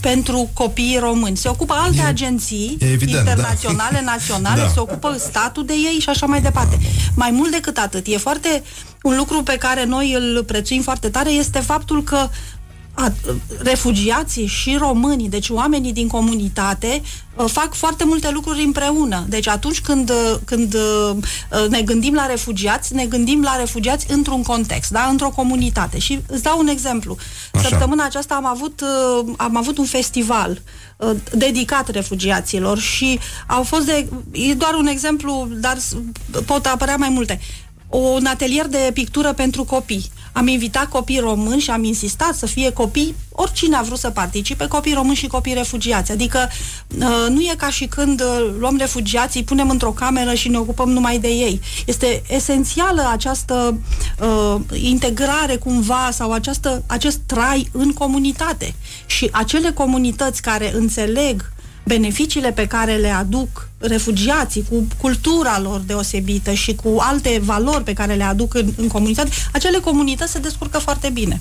pentru 0.00 0.50
copiii 0.52 0.98
români. 0.98 1.36
Se 1.36 1.48
ocupă 1.48 1.74
alte 1.78 2.00
E- 2.00 2.06
agenții 2.06 2.76
e 2.80 2.90
evident, 2.92 3.24
da. 3.24 3.30
internaționale, 3.30 4.02
naționale, 4.14 4.60
Da. 4.60 4.68
se 4.68 4.80
ocupă 4.80 5.16
statul 5.18 5.64
de 5.64 5.72
ei 5.72 5.98
și 6.00 6.08
așa 6.08 6.26
mai 6.26 6.40
departe. 6.42 6.78
Mai 7.14 7.30
mult 7.30 7.50
decât 7.50 7.76
atât, 7.78 8.06
e 8.06 8.16
foarte 8.16 8.62
un 9.02 9.16
lucru 9.16 9.42
pe 9.42 9.56
care 9.56 9.84
noi 9.84 10.12
îl 10.12 10.44
prețuim 10.44 10.82
foarte 10.82 11.08
tare 11.08 11.30
este 11.30 11.58
faptul 11.60 12.02
că 12.02 12.28
a, 12.96 13.12
refugiații 13.58 14.46
și 14.46 14.76
românii, 14.78 15.28
deci 15.28 15.48
oamenii 15.48 15.92
din 15.92 16.08
comunitate, 16.08 17.02
uh, 17.36 17.44
fac 17.50 17.74
foarte 17.74 18.04
multe 18.04 18.30
lucruri 18.30 18.62
împreună. 18.64 19.24
Deci 19.28 19.48
atunci 19.48 19.80
când, 19.80 20.10
uh, 20.10 20.34
când 20.44 20.74
uh, 20.74 21.10
uh, 21.52 21.68
ne 21.68 21.82
gândim 21.82 22.14
la 22.14 22.26
refugiați, 22.26 22.94
ne 22.94 23.06
gândim 23.06 23.42
la 23.42 23.56
refugiați 23.56 24.06
într-un 24.10 24.42
context, 24.42 24.90
da? 24.90 25.02
într-o 25.10 25.28
comunitate. 25.28 25.98
Și 25.98 26.20
îți 26.28 26.42
dau 26.42 26.58
un 26.58 26.66
exemplu. 26.68 27.16
Așa. 27.52 27.68
Săptămâna 27.68 28.04
aceasta 28.04 28.34
am 28.34 28.46
avut, 28.46 28.80
uh, 28.80 29.32
am 29.36 29.56
avut 29.56 29.78
un 29.78 29.84
festival 29.86 30.62
uh, 30.96 31.10
dedicat 31.34 31.88
refugiaților 31.88 32.78
și 32.78 33.18
au 33.46 33.62
fost 33.62 33.86
de, 33.86 34.08
e 34.32 34.54
doar 34.54 34.74
un 34.74 34.86
exemplu, 34.86 35.48
dar 35.60 35.78
s- 35.78 35.96
pot 36.46 36.66
apărea 36.66 36.96
mai 36.96 37.08
multe. 37.08 37.40
Un 37.88 38.26
atelier 38.26 38.66
de 38.66 38.90
pictură 38.92 39.32
pentru 39.32 39.64
copii. 39.64 40.10
Am 40.32 40.46
invitat 40.46 40.84
copii 40.88 41.18
români 41.18 41.60
și 41.60 41.70
am 41.70 41.84
insistat 41.84 42.34
să 42.34 42.46
fie 42.46 42.72
copii, 42.72 43.14
oricine 43.32 43.76
a 43.76 43.82
vrut 43.82 43.98
să 43.98 44.10
participe, 44.10 44.66
copii 44.66 44.92
români 44.92 45.16
și 45.16 45.26
copii 45.26 45.54
refugiați. 45.54 46.12
Adică 46.12 46.48
uh, 46.98 47.26
nu 47.28 47.40
e 47.40 47.54
ca 47.56 47.70
și 47.70 47.86
când 47.86 48.20
uh, 48.20 48.54
luăm 48.58 48.76
refugiații, 48.76 49.40
îi 49.40 49.46
punem 49.46 49.70
într-o 49.70 49.90
cameră 49.90 50.34
și 50.34 50.48
ne 50.48 50.58
ocupăm 50.58 50.90
numai 50.90 51.18
de 51.18 51.28
ei. 51.28 51.60
Este 51.86 52.22
esențială 52.28 53.08
această 53.12 53.80
uh, 54.20 54.60
integrare 54.72 55.56
cumva 55.56 56.08
sau 56.12 56.32
această, 56.32 56.82
acest 56.86 57.18
trai 57.26 57.68
în 57.72 57.92
comunitate. 57.92 58.74
Și 59.06 59.28
acele 59.32 59.70
comunități 59.70 60.42
care 60.42 60.74
înțeleg 60.74 61.52
beneficiile 61.84 62.52
pe 62.52 62.66
care 62.66 62.96
le 62.96 63.10
aduc 63.10 63.68
refugiații 63.78 64.64
cu 64.68 64.86
cultura 65.00 65.60
lor 65.60 65.80
deosebită 65.80 66.52
și 66.52 66.74
cu 66.74 66.96
alte 66.98 67.40
valori 67.44 67.84
pe 67.84 67.92
care 67.92 68.14
le 68.14 68.24
aduc 68.24 68.54
în, 68.54 68.72
în 68.76 68.88
comunitate, 68.88 69.30
acele 69.52 69.78
comunități 69.78 70.32
se 70.32 70.38
descurcă 70.38 70.78
foarte 70.78 71.10
bine. 71.12 71.36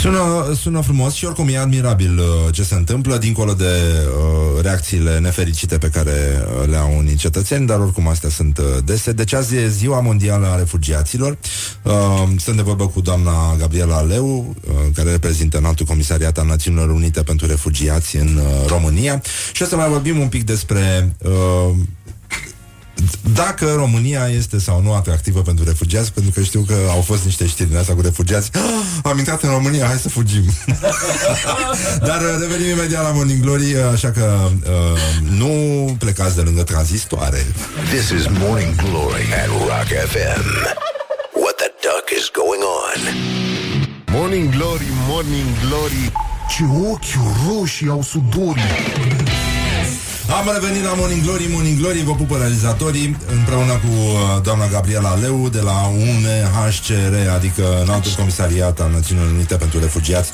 Sună, 0.00 0.54
sună 0.60 0.80
frumos 0.80 1.14
și 1.14 1.24
oricum 1.24 1.48
e 1.48 1.58
admirabil 1.58 2.18
uh, 2.18 2.54
ce 2.54 2.62
se 2.62 2.74
întâmplă, 2.74 3.16
dincolo 3.16 3.52
de 3.52 3.64
uh, 3.64 4.62
reacțiile 4.62 5.18
nefericite 5.18 5.78
pe 5.78 5.88
care 5.88 6.44
uh, 6.60 6.68
le 6.68 6.76
au 6.76 6.94
unii 6.98 7.14
cetățeni, 7.14 7.66
dar 7.66 7.80
oricum 7.80 8.08
astea 8.08 8.28
sunt 8.28 8.58
uh, 8.58 8.64
dese. 8.84 9.12
Deci 9.12 9.32
azi 9.32 9.56
e 9.56 9.68
Ziua 9.68 10.00
Mondială 10.00 10.46
a 10.46 10.56
Refugiaților. 10.56 11.38
Uh, 11.82 11.92
sunt 12.38 12.56
de 12.56 12.62
vorbă 12.62 12.86
cu 12.86 13.00
doamna 13.00 13.56
Gabriela 13.58 14.00
Leu, 14.00 14.56
uh, 14.68 14.74
care 14.94 15.10
reprezintă 15.10 15.58
Înaltul 15.58 15.86
Comisariat 15.86 16.38
al 16.38 16.46
Națiunilor 16.46 16.90
Unite 16.90 17.22
pentru 17.22 17.46
Refugiați 17.46 18.16
în 18.16 18.36
uh, 18.36 18.66
România. 18.68 19.22
Și 19.52 19.62
o 19.62 19.66
să 19.66 19.76
mai 19.76 19.88
vorbim 19.88 20.18
un 20.18 20.28
pic 20.28 20.44
despre 20.44 21.16
uh, 21.18 21.30
dacă 23.34 23.74
România 23.76 24.26
este 24.26 24.58
sau 24.58 24.82
nu 24.82 24.92
atractivă 24.94 25.40
pentru 25.42 25.64
refugiați, 25.64 26.12
pentru 26.12 26.32
că 26.32 26.40
știu 26.40 26.60
că 26.60 26.74
au 26.90 27.00
fost 27.00 27.24
niște 27.24 27.46
știri 27.46 27.68
din 27.68 27.78
asta 27.78 27.94
cu 27.94 28.00
refugiați. 28.00 28.50
Ah, 28.54 28.60
am 29.02 29.18
intrat 29.18 29.42
în 29.42 29.50
România, 29.50 29.86
hai 29.86 29.96
să 29.96 30.08
fugim. 30.08 30.44
Dar 32.08 32.20
uh, 32.20 32.36
revenim 32.40 32.68
imediat 32.68 33.02
la 33.02 33.10
Morning 33.10 33.42
Glory, 33.42 33.74
uh, 33.74 33.90
așa 33.92 34.10
că 34.10 34.48
uh, 34.64 35.30
nu 35.38 35.52
plecați 35.98 36.34
de 36.34 36.40
lângă 36.40 36.62
tranzistoare. 36.62 37.46
This 37.90 38.08
is 38.08 38.26
Morning 38.38 38.74
Glory 38.74 39.24
at 39.42 39.46
Rock 39.46 39.88
FM. 40.12 40.44
What 41.42 41.54
the 41.62 41.70
duck 41.86 42.06
is 42.18 42.30
going 42.42 42.62
on? 42.82 43.00
Morning 44.12 44.54
Glory, 44.54 44.88
Morning 45.08 45.46
Glory 45.68 46.12
Ce 46.48 46.64
ochi 46.90 47.18
roșii 47.48 47.88
au 47.88 48.02
sudorii 48.02 48.62
Am 50.36 50.50
revenit 50.52 50.84
la 50.84 50.94
Morning 50.94 51.22
Glory, 51.22 51.46
Morning 51.50 51.78
Glory, 51.78 52.02
vă 52.02 52.14
pupă 52.14 52.36
realizatorii 52.36 53.16
împreună 53.38 53.72
cu 53.72 53.86
uh, 53.86 54.42
doamna 54.42 54.66
Gabriela 54.66 55.14
Leu 55.14 55.48
de 55.48 55.60
la 55.60 55.86
UNHCR, 55.86 57.28
adică 57.34 57.80
Înaltul 57.82 58.12
Comisariat 58.16 58.80
al 58.80 58.90
Națiunilor 58.90 59.30
Unite 59.30 59.54
pentru 59.54 59.78
Refugiați. 59.78 60.30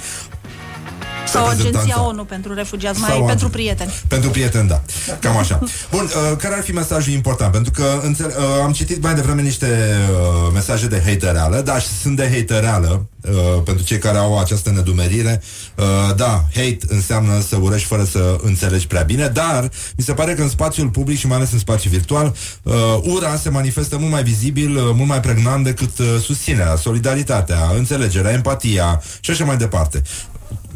Sau 1.26 1.42
Reprezentanța. 1.48 1.78
Agenția 1.80 2.06
ONU 2.06 2.24
pentru 2.24 2.54
refugiați, 2.54 3.00
mai 3.00 3.10
Sau 3.10 3.24
pentru 3.24 3.46
agen- 3.48 3.50
prieteni. 3.52 3.92
Pentru 4.08 4.30
prieteni, 4.30 4.68
da. 4.68 4.82
Cam 5.20 5.36
așa. 5.36 5.58
Bun, 5.90 6.04
uh, 6.04 6.36
care 6.36 6.54
ar 6.54 6.62
fi 6.62 6.72
mesajul 6.72 7.12
important? 7.12 7.52
Pentru 7.52 7.70
că 7.70 8.00
înțel- 8.02 8.34
uh, 8.38 8.62
am 8.62 8.72
citit 8.72 9.02
mai 9.02 9.14
devreme 9.14 9.42
niște 9.42 9.66
uh, 10.10 10.50
mesaje 10.52 10.86
de 10.86 11.02
hatereală, 11.06 11.60
da, 11.60 11.78
și 11.78 11.86
sunt 12.02 12.16
de 12.16 12.30
hatereală 12.34 13.06
uh, 13.20 13.62
pentru 13.64 13.84
cei 13.84 13.98
care 13.98 14.18
au 14.18 14.38
această 14.38 14.70
nedumerire. 14.70 15.42
Uh, 15.76 16.14
da, 16.16 16.44
hate 16.54 16.78
înseamnă 16.88 17.40
să 17.48 17.56
urăști 17.60 17.86
fără 17.86 18.04
să 18.04 18.36
înțelegi 18.42 18.86
prea 18.86 19.02
bine, 19.02 19.26
dar 19.28 19.68
mi 19.96 20.04
se 20.04 20.12
pare 20.12 20.34
că 20.34 20.42
în 20.42 20.48
spațiul 20.48 20.88
public 20.88 21.18
și 21.18 21.26
mai 21.26 21.36
ales 21.36 21.52
în 21.52 21.58
spațiu 21.58 21.90
virtual, 21.90 22.34
uh, 22.62 22.74
ura 23.02 23.36
se 23.36 23.48
manifestă 23.50 23.98
mult 23.98 24.10
mai 24.10 24.22
vizibil, 24.22 24.76
uh, 24.76 24.82
mult 24.94 25.08
mai 25.08 25.20
pregnant 25.20 25.64
decât 25.64 25.98
uh, 25.98 26.06
susținerea, 26.22 26.76
solidaritatea, 26.76 27.58
înțelegerea, 27.76 28.32
empatia 28.32 29.02
și 29.20 29.30
așa 29.30 29.44
mai 29.44 29.56
departe. 29.56 30.02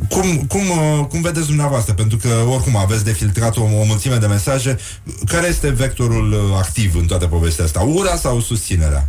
Cum, 0.09 0.37
cum, 0.49 0.61
uh, 0.61 1.07
cum 1.09 1.21
vedeți 1.21 1.47
dumneavoastră? 1.47 1.95
Pentru 1.95 2.17
că 2.17 2.29
oricum 2.51 2.77
aveți 2.77 3.05
de 3.05 3.13
filtrat 3.13 3.57
o, 3.57 3.63
o 3.63 3.85
mulțime 3.85 4.17
de 4.17 4.27
mesaje. 4.27 4.79
Care 5.27 5.47
este 5.47 5.69
vectorul 5.69 6.33
uh, 6.33 6.57
activ 6.57 6.95
în 6.97 7.07
toată 7.07 7.27
povestea 7.27 7.65
asta? 7.65 7.81
Ura 7.81 8.17
sau 8.17 8.41
susținerea? 8.41 9.09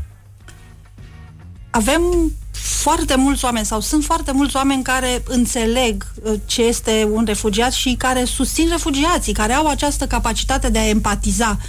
Avem 1.69 2.01
foarte 2.51 3.15
mulți 3.15 3.45
oameni 3.45 3.65
sau 3.65 3.79
sunt 3.79 4.03
foarte 4.03 4.31
mulți 4.31 4.55
oameni 4.55 4.83
care 4.83 5.23
înțeleg 5.27 6.05
uh, 6.23 6.33
ce 6.45 6.63
este 6.63 7.07
un 7.11 7.23
refugiat 7.25 7.71
și 7.71 7.95
care 7.97 8.23
susțin 8.23 8.67
refugiații, 8.69 9.33
care 9.33 9.53
au 9.53 9.67
această 9.67 10.07
capacitate 10.07 10.69
de 10.69 10.79
a 10.79 10.87
empatiza, 10.87 11.59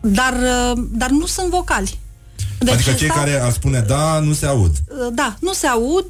dar, 0.00 0.32
uh, 0.32 0.82
dar 0.90 1.10
nu 1.10 1.26
sunt 1.26 1.50
vocali. 1.50 1.98
Deci 2.58 2.74
adică 2.74 2.92
cei 2.92 3.08
stau- 3.08 3.18
care 3.24 3.40
ar 3.40 3.52
spune 3.52 3.80
da, 3.80 4.18
nu 4.20 4.32
se 4.32 4.46
aud. 4.46 4.70
Uh, 4.88 5.06
Da, 5.12 5.36
nu 5.40 5.52
se 5.52 5.66
aud, 5.66 6.06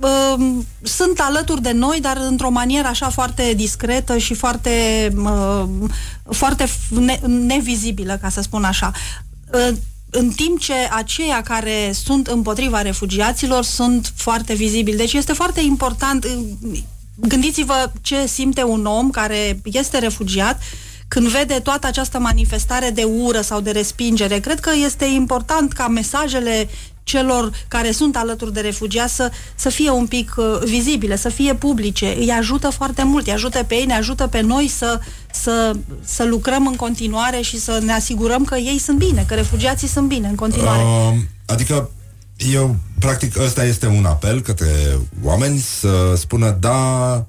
uh, 0.00 0.56
sunt 0.82 1.18
alături 1.20 1.62
de 1.62 1.72
noi, 1.72 1.98
dar 2.00 2.16
într-o 2.28 2.50
manieră 2.50 2.86
așa 2.88 3.08
foarte 3.08 3.52
discretă 3.56 4.18
și 4.18 4.34
foarte, 4.34 4.70
uh, 5.16 5.64
foarte 6.30 6.64
f- 6.64 6.88
ne- 6.98 7.20
nevizibilă, 7.26 8.18
ca 8.20 8.28
să 8.28 8.40
spun 8.40 8.64
așa. 8.64 8.92
Uh, 9.52 9.76
în 10.10 10.28
timp 10.30 10.58
ce 10.60 10.72
aceia 10.96 11.42
care 11.42 11.92
sunt 12.04 12.26
împotriva 12.26 12.82
refugiaților 12.82 13.64
sunt 13.64 14.12
foarte 14.16 14.54
vizibili. 14.54 14.96
Deci 14.96 15.12
este 15.12 15.32
foarte 15.32 15.60
important, 15.60 16.24
uh, 16.24 16.78
gândiți-vă 17.14 17.90
ce 18.00 18.26
simte 18.26 18.62
un 18.62 18.84
om 18.86 19.10
care 19.10 19.60
este 19.64 19.98
refugiat 19.98 20.60
când 21.08 21.26
vede 21.26 21.54
toată 21.54 21.86
această 21.86 22.18
manifestare 22.18 22.90
de 22.90 23.02
ură 23.02 23.40
sau 23.40 23.60
de 23.60 23.70
respingere. 23.70 24.38
Cred 24.38 24.60
că 24.60 24.70
este 24.84 25.04
important 25.04 25.72
ca 25.72 25.88
mesajele 25.88 26.68
celor 27.02 27.50
care 27.68 27.90
sunt 27.90 28.16
alături 28.16 28.52
de 28.52 28.60
refugiați 28.60 29.14
să, 29.14 29.30
să 29.54 29.68
fie 29.68 29.90
un 29.90 30.06
pic 30.06 30.34
uh, 30.36 30.58
vizibile, 30.64 31.16
să 31.16 31.28
fie 31.28 31.54
publice. 31.54 32.14
Îi 32.18 32.30
ajută 32.30 32.70
foarte 32.70 33.02
mult, 33.02 33.26
îi 33.26 33.32
ajută 33.32 33.62
pe 33.62 33.74
ei, 33.74 33.84
ne 33.84 33.94
ajută 33.94 34.26
pe 34.26 34.40
noi 34.40 34.68
să, 34.68 35.00
să, 35.32 35.76
să 36.04 36.24
lucrăm 36.24 36.66
în 36.66 36.76
continuare 36.76 37.40
și 37.40 37.60
să 37.60 37.80
ne 37.84 37.92
asigurăm 37.92 38.44
că 38.44 38.56
ei 38.56 38.78
sunt 38.78 38.98
bine, 38.98 39.24
că 39.28 39.34
refugiații 39.34 39.88
sunt 39.88 40.08
bine 40.08 40.28
în 40.28 40.34
continuare. 40.34 40.82
Uh, 40.82 41.18
adică 41.46 41.90
eu, 42.36 42.76
practic, 42.98 43.38
ăsta 43.38 43.64
este 43.64 43.86
un 43.86 44.04
apel 44.04 44.40
către 44.40 44.98
oameni 45.22 45.58
să 45.58 46.14
spună 46.16 46.56
da, 46.60 47.26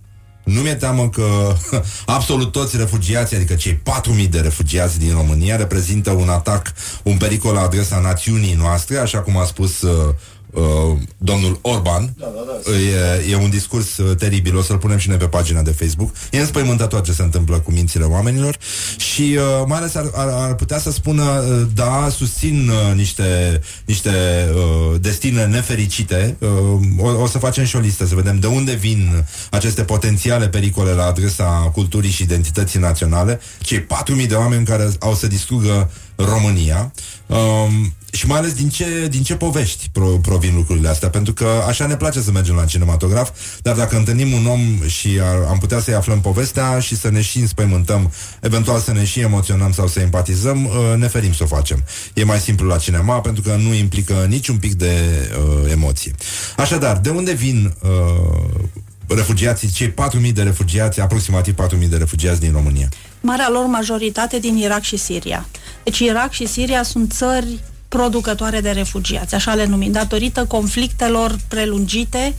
nu 0.50 0.62
mi-e 0.62 0.76
teamă 0.76 1.10
că 1.10 1.56
absolut 2.06 2.52
toți 2.52 2.78
refugiații, 2.78 3.36
adică 3.36 3.54
cei 3.54 3.82
4.000 4.24 4.30
de 4.30 4.40
refugiați 4.40 5.00
din 5.00 5.12
România 5.14 5.56
reprezintă 5.56 6.12
un 6.12 6.30
atac, 6.30 6.74
un 7.04 7.18
pericol 7.18 7.54
la 7.54 7.62
adresa 7.62 8.00
națiunii 8.00 8.54
noastre, 8.54 8.98
așa 8.98 9.20
cum 9.20 9.38
a 9.38 9.44
spus 9.44 9.82
uh, 9.82 10.16
uh, 10.52 10.98
domnul 11.18 11.60
Orban. 11.62 12.14
Da, 12.18 12.26
da, 12.26 12.72
da. 12.72 12.78
E, 12.78 13.32
e 13.32 13.36
un 13.36 13.50
discurs 13.50 13.98
uh, 13.98 14.16
teribil, 14.16 14.58
o 14.58 14.62
să-l 14.62 14.78
punem 14.78 14.98
și 14.98 15.08
noi 15.08 15.18
pe 15.18 15.26
pagina 15.26 15.62
de 15.62 15.72
Facebook. 15.72 16.12
E 16.32 16.40
înspăimântător 16.40 17.02
ce 17.02 17.12
se 17.12 17.22
întâmplă 17.22 17.60
cu 17.60 17.72
mințile 17.72 18.04
oamenilor 18.04 18.58
și 18.98 19.38
uh, 19.38 19.66
mai 19.68 19.78
ales 19.78 19.96
ar, 19.96 20.10
ar, 20.14 20.28
ar 20.28 20.56
putea 20.56 20.80
să 20.80 20.92
spună 20.92 21.24
uh, 21.24 21.68
da, 21.74 22.08
susțin 22.12 22.70
uh, 22.70 22.96
niște, 22.96 23.62
niște 23.86 24.10
uh, 24.54 25.00
destine 25.02 25.46
nefericite. 25.46 26.38
Uh, 26.40 26.50
o, 26.98 27.22
o 27.22 27.28
să 27.28 27.38
facem 27.38 27.66
și 27.66 27.76
o 27.76 27.80
listă 27.80 28.06
să 28.06 28.16
vedem 28.16 28.40
de 28.40 28.48
unde 28.48 28.74
vin 28.74 29.26
aceste 29.52 29.84
potențiale 29.84 30.50
pericole 30.50 30.92
la 30.92 31.06
adresa 31.06 31.70
culturii 31.74 32.12
și 32.12 32.24
identității 32.24 32.80
naționale. 32.80 33.40
Cei 33.62 33.86
4.000 34.22 34.28
de 34.28 34.36
oameni 34.36 34.66
care 34.66 34.90
au 35.00 35.16
să 35.16 35.28
distrugă 35.28 35.92
România. 36.16 36.92
Um, 37.28 37.94
și 38.12 38.28
mai 38.28 38.38
ales 38.38 38.54
din 38.54 38.70
ce, 38.70 39.08
din 39.10 39.24
ce 39.24 39.36
povești 39.36 39.90
pro, 39.92 40.06
provin 40.06 40.56
lucrurile 40.56 40.88
astea, 40.88 41.10
pentru 41.10 41.34
că 41.34 41.48
așa 41.68 41.86
ne 41.86 41.96
place 41.96 42.22
să 42.22 42.32
mergem 42.32 42.56
la 42.56 42.66
cinematograf, 42.66 43.30
dar 43.62 43.76
dacă 43.76 43.98
întâlnim 43.98 44.32
un 44.32 44.46
om 44.46 44.88
și 44.88 45.20
ar, 45.22 45.46
am 45.50 45.58
putea 45.58 45.80
să-i 45.80 45.94
aflăm 45.94 46.22
povestea 46.22 46.80
și 46.80 46.96
să 46.96 47.10
ne 47.10 47.22
și 47.22 47.40
înspăimântăm, 47.40 48.12
eventual 48.42 48.80
să 48.80 48.92
ne 48.92 49.06
și 49.06 49.20
emoționăm 49.20 49.72
sau 49.72 49.88
să 49.88 50.00
empatizăm, 50.00 50.66
uh, 50.66 50.94
ne 50.98 51.08
ferim 51.08 51.34
să 51.34 51.44
o 51.44 51.46
facem. 51.46 51.84
E 52.14 52.24
mai 52.24 52.40
simplu 52.40 52.68
la 52.68 52.78
cinema 52.78 53.20
pentru 53.20 53.42
că 53.42 53.56
nu 53.56 53.74
implică 53.74 54.26
niciun 54.28 54.58
pic 54.58 54.74
de 54.74 54.94
uh, 54.94 55.72
emoție. 55.72 56.16
Așadar, 56.58 56.98
de 56.98 57.10
unde 57.10 57.34
vin 57.34 57.74
uh, 57.82 58.70
refugiații, 59.08 59.70
cei 59.70 59.94
4.000 59.94 60.34
de 60.34 60.44
refugiați, 60.44 61.00
aproximativ 61.02 61.56
4.000 61.62 61.90
de 61.90 61.98
refugiați 61.98 62.40
din 62.40 62.52
România? 62.52 62.90
Marea 63.22 63.50
lor 63.50 63.66
majoritate 63.66 64.40
din 64.40 64.58
Irak 64.58 64.82
și 64.82 64.98
Siria. 64.98 65.48
Deci 65.84 66.00
Irak 66.00 66.32
și 66.32 66.48
Siria 66.48 66.84
sunt 66.84 67.12
țări 67.12 67.60
producătoare 67.90 68.62
de 68.62 68.72
refugiați, 68.72 69.36
așa 69.36 69.54
le 69.54 69.66
numim, 69.66 69.92
datorită 69.92 70.46
conflictelor 70.46 71.40
prelungite, 71.48 72.36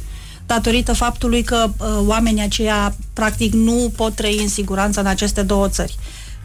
datorită 0.47 0.93
faptului 0.93 1.43
că 1.43 1.71
uh, 1.77 1.87
oamenii 2.07 2.43
aceia 2.43 2.95
practic 3.13 3.53
nu 3.53 3.93
pot 3.97 4.15
trăi 4.15 4.39
în 4.39 4.49
siguranță 4.49 5.01
în 5.01 5.07
aceste 5.07 5.43
două 5.43 5.69
țări. 5.69 5.99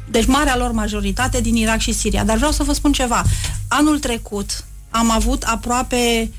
Deci 0.10 0.26
marea 0.26 0.57
lor 0.57 0.72
majoritate 0.72 1.41
din 1.41 1.56
Irak 1.56 1.80
și 1.80 1.91
Siria. 1.91 2.23
Dar 2.23 2.36
vreau 2.38 2.52
să 2.52 2.64
vă 2.64 2.73
spun 2.73 2.91
ceva. 2.91 3.23
Anul 3.68 3.99
trecut 3.99 4.65
am 4.90 5.11
avut 5.11 5.44
aproape 5.44 6.32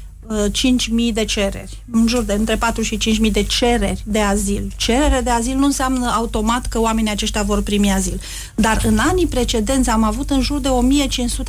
5.000 0.50 1.12
de 1.12 1.24
cereri, 1.24 1.82
în 1.90 2.06
jur 2.06 2.22
de 2.22 2.32
între 2.32 2.56
4 2.56 2.82
și 2.82 2.98
5.000 3.24 3.32
de 3.32 3.42
cereri 3.42 4.02
de 4.04 4.20
azil. 4.20 4.72
Cerere 4.76 5.20
de 5.20 5.30
azil 5.30 5.56
nu 5.56 5.64
înseamnă 5.64 6.10
automat 6.16 6.66
că 6.66 6.80
oamenii 6.80 7.10
aceștia 7.10 7.42
vor 7.42 7.62
primi 7.62 7.92
azil. 7.92 8.20
Dar 8.54 8.82
în 8.84 8.98
anii 8.98 9.26
precedenți 9.26 9.90
am 9.90 10.02
avut 10.02 10.30
în 10.30 10.40
jur 10.40 10.58
de 10.58 10.68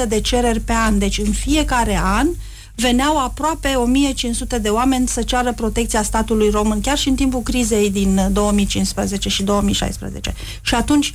1.500 0.04 0.08
de 0.08 0.22
cereri 0.22 0.60
pe 0.60 0.74
an. 0.74 1.00
Deci 1.00 1.18
în 1.18 1.32
fiecare 1.32 2.00
an 2.04 2.28
veneau 2.76 3.18
aproape 3.18 3.74
1500 3.76 4.58
de 4.58 4.70
oameni 4.70 5.08
să 5.08 5.22
ceară 5.22 5.54
protecția 5.54 6.04
statului 6.04 6.50
român, 6.50 6.82
chiar 6.82 6.98
și 6.98 7.10
în 7.10 7.16
timpul 7.16 7.42
crizei 7.42 7.90
din 7.90 8.30
2015 8.32 9.30
și 9.30 9.44
2016. 9.44 10.34
Și 10.62 10.76
atunci, 10.76 11.14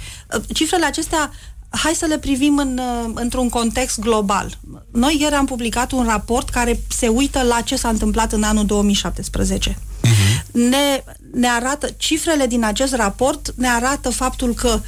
cifrele 0.53 0.85
acestea 0.85 1.31
hai 1.73 1.95
să 1.95 2.07
le 2.07 2.19
privim 2.19 2.59
în, 2.59 2.79
uh, 2.79 3.11
într-un 3.15 3.49
context 3.49 3.99
global. 3.99 4.59
Noi 4.93 5.17
ieri 5.21 5.35
am 5.35 5.47
publicat 5.47 5.93
un 5.93 6.05
raport 6.05 6.49
care 6.49 6.81
se 6.89 7.09
uită 7.09 7.43
la 7.43 7.61
ce 7.61 7.77
s-a 7.77 7.89
întâmplat 7.89 8.33
în 8.33 8.43
anul 8.43 8.67
2017. 8.67 9.71
Uh-huh. 9.71 9.91
Mhm. 10.03 10.69
Ne, 10.69 11.05
ne 11.33 11.49
arată, 11.49 11.89
cifrele 11.97 12.47
din 12.47 12.65
acest 12.65 12.95
raport 12.95 13.55
ne 13.57 13.69
arată 13.69 14.11
faptul 14.11 14.55
că 14.55 14.81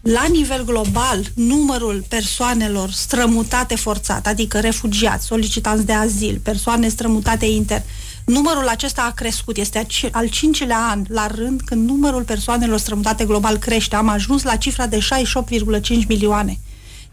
la 0.00 0.24
nivel 0.30 0.64
global, 0.64 1.24
numărul 1.34 2.04
persoanelor 2.08 2.90
strămutate 2.90 3.74
forțat, 3.74 4.26
adică 4.26 4.60
refugiați, 4.60 5.26
solicitanți 5.26 5.86
de 5.86 5.92
azil, 5.92 6.40
persoane 6.42 6.88
strămutate 6.88 7.46
inter, 7.46 7.82
numărul 8.24 8.68
acesta 8.68 9.02
a 9.02 9.14
crescut. 9.14 9.56
Este 9.56 9.86
al 10.12 10.28
cincilea 10.28 10.86
an 10.90 11.04
la 11.08 11.26
rând 11.26 11.60
când 11.60 11.88
numărul 11.88 12.22
persoanelor 12.22 12.78
strămutate 12.78 13.24
global 13.24 13.56
crește. 13.56 13.96
Am 13.96 14.08
ajuns 14.08 14.42
la 14.42 14.56
cifra 14.56 14.86
de 14.86 14.98
68,5 14.98 16.06
milioane. 16.08 16.58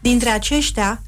Dintre 0.00 0.28
aceștia, 0.28 1.02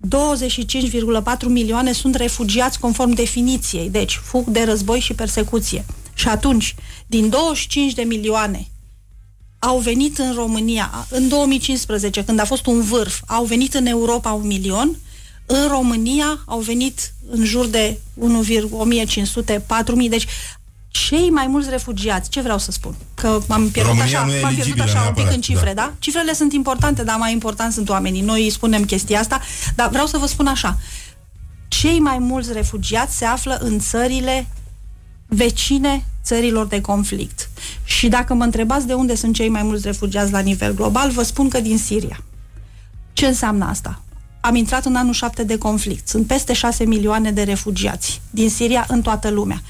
25,4 0.00 1.46
milioane 1.46 1.92
sunt 1.92 2.14
refugiați 2.14 2.78
conform 2.78 3.10
definiției, 3.10 3.90
deci 3.90 4.20
fug 4.22 4.46
de 4.46 4.64
război 4.64 5.00
și 5.00 5.14
persecuție. 5.14 5.84
Și 6.14 6.28
atunci, 6.28 6.74
din 7.06 7.28
25 7.28 7.92
de 7.92 8.02
milioane 8.02 8.68
au 9.58 9.78
venit 9.78 10.18
în 10.18 10.34
România, 10.34 11.06
în 11.10 11.28
2015, 11.28 12.24
când 12.24 12.40
a 12.40 12.44
fost 12.44 12.66
un 12.66 12.80
vârf, 12.80 13.22
au 13.26 13.44
venit 13.44 13.74
în 13.74 13.86
Europa 13.86 14.32
un 14.32 14.46
milion, 14.46 14.96
în 15.46 15.68
România 15.68 16.42
au 16.44 16.58
venit 16.58 17.12
în 17.30 17.44
jur 17.44 17.66
de 17.66 17.98
1,1500, 18.14 19.60
4000, 19.66 20.08
deci 20.08 20.26
cei 20.88 21.30
mai 21.30 21.46
mulți 21.46 21.70
refugiați, 21.70 22.30
ce 22.30 22.40
vreau 22.40 22.58
să 22.58 22.70
spun? 22.70 22.94
Că 23.14 23.40
m-am 23.48 23.70
pierdut 23.70 23.92
România 23.92 24.20
așa, 24.20 24.38
m-am 24.42 24.54
pierdut 24.54 24.80
așa 24.80 25.04
un 25.06 25.14
pic 25.14 25.32
în 25.32 25.40
cifre, 25.40 25.72
da. 25.74 25.82
da? 25.82 25.92
Cifrele 25.98 26.32
sunt 26.32 26.52
importante, 26.52 27.04
dar 27.04 27.16
mai 27.16 27.32
important 27.32 27.72
sunt 27.72 27.88
oamenii. 27.88 28.20
Noi 28.20 28.50
spunem 28.50 28.84
chestia 28.84 29.18
asta, 29.18 29.40
dar 29.74 29.88
vreau 29.88 30.06
să 30.06 30.18
vă 30.18 30.26
spun 30.26 30.46
așa. 30.46 30.78
Cei 31.68 31.98
mai 31.98 32.18
mulți 32.18 32.52
refugiați 32.52 33.16
se 33.16 33.24
află 33.24 33.58
în 33.60 33.78
țările 33.78 34.46
vecine 35.26 36.04
țărilor 36.24 36.66
de 36.66 36.80
conflict. 36.80 37.50
Și 37.84 38.08
dacă 38.08 38.34
mă 38.34 38.44
întrebați 38.44 38.86
de 38.86 38.94
unde 38.94 39.14
sunt 39.14 39.34
cei 39.34 39.48
mai 39.48 39.62
mulți 39.62 39.86
refugiați 39.86 40.32
la 40.32 40.38
nivel 40.38 40.74
global, 40.74 41.10
vă 41.10 41.22
spun 41.22 41.48
că 41.48 41.60
din 41.60 41.78
Siria. 41.78 42.22
Ce 43.12 43.26
înseamnă 43.26 43.64
asta? 43.64 44.02
Am 44.44 44.54
intrat 44.54 44.84
în 44.84 44.96
anul 44.96 45.12
7 45.12 45.44
de 45.44 45.58
conflict. 45.58 46.08
Sunt 46.08 46.26
peste 46.26 46.52
6 46.52 46.84
milioane 46.84 47.30
de 47.32 47.42
refugiați 47.42 48.20
din 48.30 48.50
Siria 48.50 48.84
în 48.88 49.02
toată 49.02 49.30
lumea. 49.30 49.62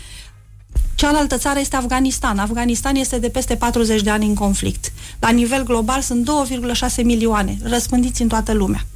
Cealaltă 0.95 1.37
țară 1.37 1.59
este 1.59 1.77
Afganistan. 1.77 2.39
Afganistan 2.39 2.95
este 2.95 3.19
de 3.19 3.29
peste 3.29 3.57
40 3.57 4.03
de 4.03 4.11
ani 4.11 4.27
în 4.27 4.35
conflict. 4.35 4.93
La 5.19 5.31
nivel 5.31 5.65
global 5.65 6.01
sunt 6.01 6.31
2,6 6.99 7.05
milioane, 7.05 7.59
răspândiți 7.63 8.23
în 8.23 8.29
toată 8.29 8.53
lumea. 8.53 8.87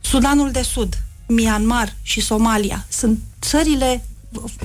Sudanul 0.00 0.50
de 0.50 0.62
Sud, 0.62 0.94
Myanmar 1.26 1.94
și 2.02 2.20
Somalia 2.20 2.86
sunt 2.88 3.18
țările 3.40 4.04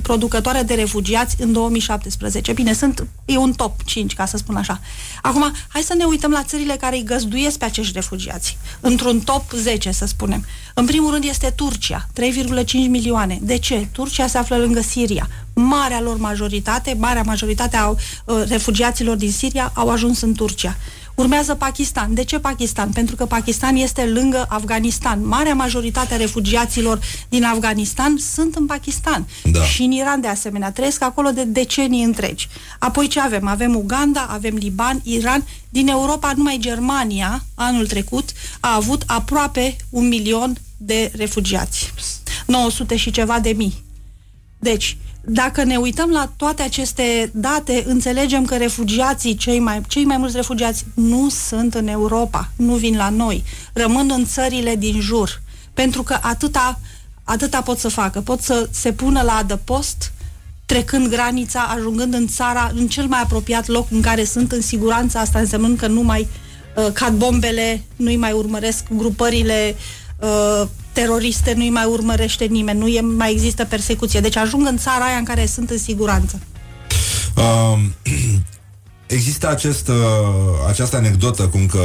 producătoare 0.02 0.61
de 0.61 0.73
refugiați 0.73 1.35
în 1.39 1.53
2017. 1.53 2.53
Bine, 2.53 2.73
sunt, 2.73 3.07
e 3.26 3.38
un 3.38 3.53
top 3.53 3.84
5, 3.84 4.14
ca 4.14 4.26
să 4.26 4.38
spun 4.38 4.56
așa. 4.56 4.80
Acum, 5.22 5.53
hai 5.68 5.81
să 5.81 5.93
ne 5.93 6.03
uităm 6.03 6.31
la 6.31 6.43
țările 6.43 6.76
care 6.76 6.95
îi 6.95 7.03
găzduiesc 7.03 7.57
pe 7.57 7.65
acești 7.65 7.93
refugiați. 7.93 8.57
Într-un 8.80 9.19
top 9.19 9.52
10, 9.52 9.91
să 9.91 10.06
spunem. 10.06 10.45
În 10.73 10.85
primul 10.85 11.11
rând 11.11 11.23
este 11.23 11.53
Turcia, 11.56 12.07
3,5 12.19 12.72
milioane. 12.72 13.39
De 13.41 13.57
ce? 13.57 13.88
Turcia 13.91 14.27
se 14.27 14.38
află 14.38 14.57
lângă 14.57 14.81
Siria. 14.81 15.30
Marea 15.53 16.02
lor 16.02 16.18
majoritate, 16.18 16.95
marea 16.99 17.22
majoritate 17.22 17.77
a 17.77 17.89
uh, 17.89 17.98
refugiaților 18.48 19.15
din 19.15 19.31
Siria 19.31 19.72
au 19.76 19.89
ajuns 19.89 20.22
în 20.22 20.34
Turcia. 20.34 20.77
Urmează 21.22 21.56
Pakistan. 21.56 22.14
De 22.14 22.23
ce 22.23 22.39
Pakistan? 22.39 22.89
Pentru 22.89 23.15
că 23.15 23.26
Pakistan 23.26 23.76
este 23.76 24.06
lângă 24.06 24.45
Afganistan. 24.49 25.27
Marea 25.27 25.53
majoritate 25.53 26.14
a 26.14 26.18
refugiaților 26.18 26.99
din 27.30 27.43
Afganistan 27.43 28.18
sunt 28.18 28.56
în 28.56 28.65
Pakistan. 28.65 29.27
Da. 29.43 29.64
Și 29.64 29.81
în 29.81 29.91
Iran, 29.91 30.22
de 30.22 30.27
asemenea. 30.27 30.72
Trăiesc 30.72 31.03
acolo 31.03 31.30
de 31.30 31.43
decenii 31.43 32.03
întregi. 32.03 32.48
Apoi 32.80 33.07
ce 33.07 33.19
avem? 33.19 33.48
Avem 33.48 33.76
Uganda, 33.76 34.22
avem 34.30 34.56
Liban, 34.56 35.02
Iran. 35.03 35.45
Din 35.69 35.88
Europa, 35.88 36.34
numai 36.35 36.57
Germania, 36.60 37.43
anul 37.56 37.88
trecut, 37.88 38.30
a 38.60 38.76
avut 38.76 39.03
aproape 39.06 39.76
un 39.89 40.07
milion 40.07 40.57
de 40.77 41.11
refugiați. 41.15 41.93
900 42.45 42.95
și 42.95 43.11
ceva 43.11 43.39
de 43.39 43.49
mii. 43.49 43.84
Deci, 44.60 44.98
dacă 45.22 45.64
ne 45.64 45.77
uităm 45.77 46.10
la 46.10 46.31
toate 46.38 46.61
aceste 46.61 47.31
date, 47.34 47.84
înțelegem 47.88 48.45
că 48.45 48.57
refugiații, 48.57 49.35
cei 49.35 49.60
mai, 49.60 49.81
cei 49.88 50.03
mai 50.03 50.18
mulți 50.18 50.35
refugiați, 50.35 50.85
nu 50.93 51.30
sunt 51.30 51.73
în 51.73 51.88
Europa, 51.88 52.49
nu 52.56 52.73
vin 52.76 52.98
la 52.98 53.10
noi, 53.10 53.43
rămân 53.73 54.11
în 54.14 54.26
țările 54.26 54.76
din 54.76 54.99
jur. 54.99 55.41
Pentru 55.73 56.03
că 56.03 56.18
atâta, 56.22 56.80
atâta 57.23 57.61
pot 57.61 57.77
să 57.77 57.88
facă. 57.88 58.22
Pot 58.22 58.41
să 58.41 58.69
se 58.72 58.93
pună 58.93 59.22
la 59.22 59.34
adăpost, 59.34 60.11
trecând 60.65 61.07
granița, 61.07 61.61
ajungând 61.61 62.14
în 62.14 62.27
țara, 62.27 62.72
în 62.76 62.88
cel 62.88 63.06
mai 63.06 63.22
apropiat 63.22 63.68
loc 63.68 63.88
în 63.91 64.02
care 64.02 64.23
sunt 64.23 64.52
în 64.52 64.61
siguranță, 64.61 65.18
asta 65.18 65.39
însemnând 65.39 65.77
că 65.77 65.88
nu 65.88 66.02
mai 66.02 66.27
uh, 66.76 66.91
cad 66.93 67.14
bombele, 67.14 67.84
nu-i 67.95 68.15
mai 68.15 68.31
urmăresc 68.31 68.84
grupările 68.95 69.76
uh, 70.19 70.68
teroriste, 70.93 71.53
nu-i 71.53 71.69
mai 71.69 71.85
urmărește 71.85 72.45
nimeni, 72.45 72.80
nu 72.80 72.88
e, 72.88 73.01
mai 73.01 73.31
există 73.31 73.65
persecuție. 73.65 74.19
Deci 74.19 74.35
ajung 74.35 74.68
în 74.68 74.77
țara 74.77 75.05
aia 75.05 75.18
în 75.18 75.23
care 75.23 75.45
sunt 75.45 75.69
în 75.69 75.77
siguranță. 75.77 76.39
Uh, 77.35 77.80
există 79.07 79.49
acest, 79.49 79.88
uh, 79.88 79.95
această 80.68 80.95
anecdotă 80.95 81.47
cum 81.47 81.65
că 81.65 81.80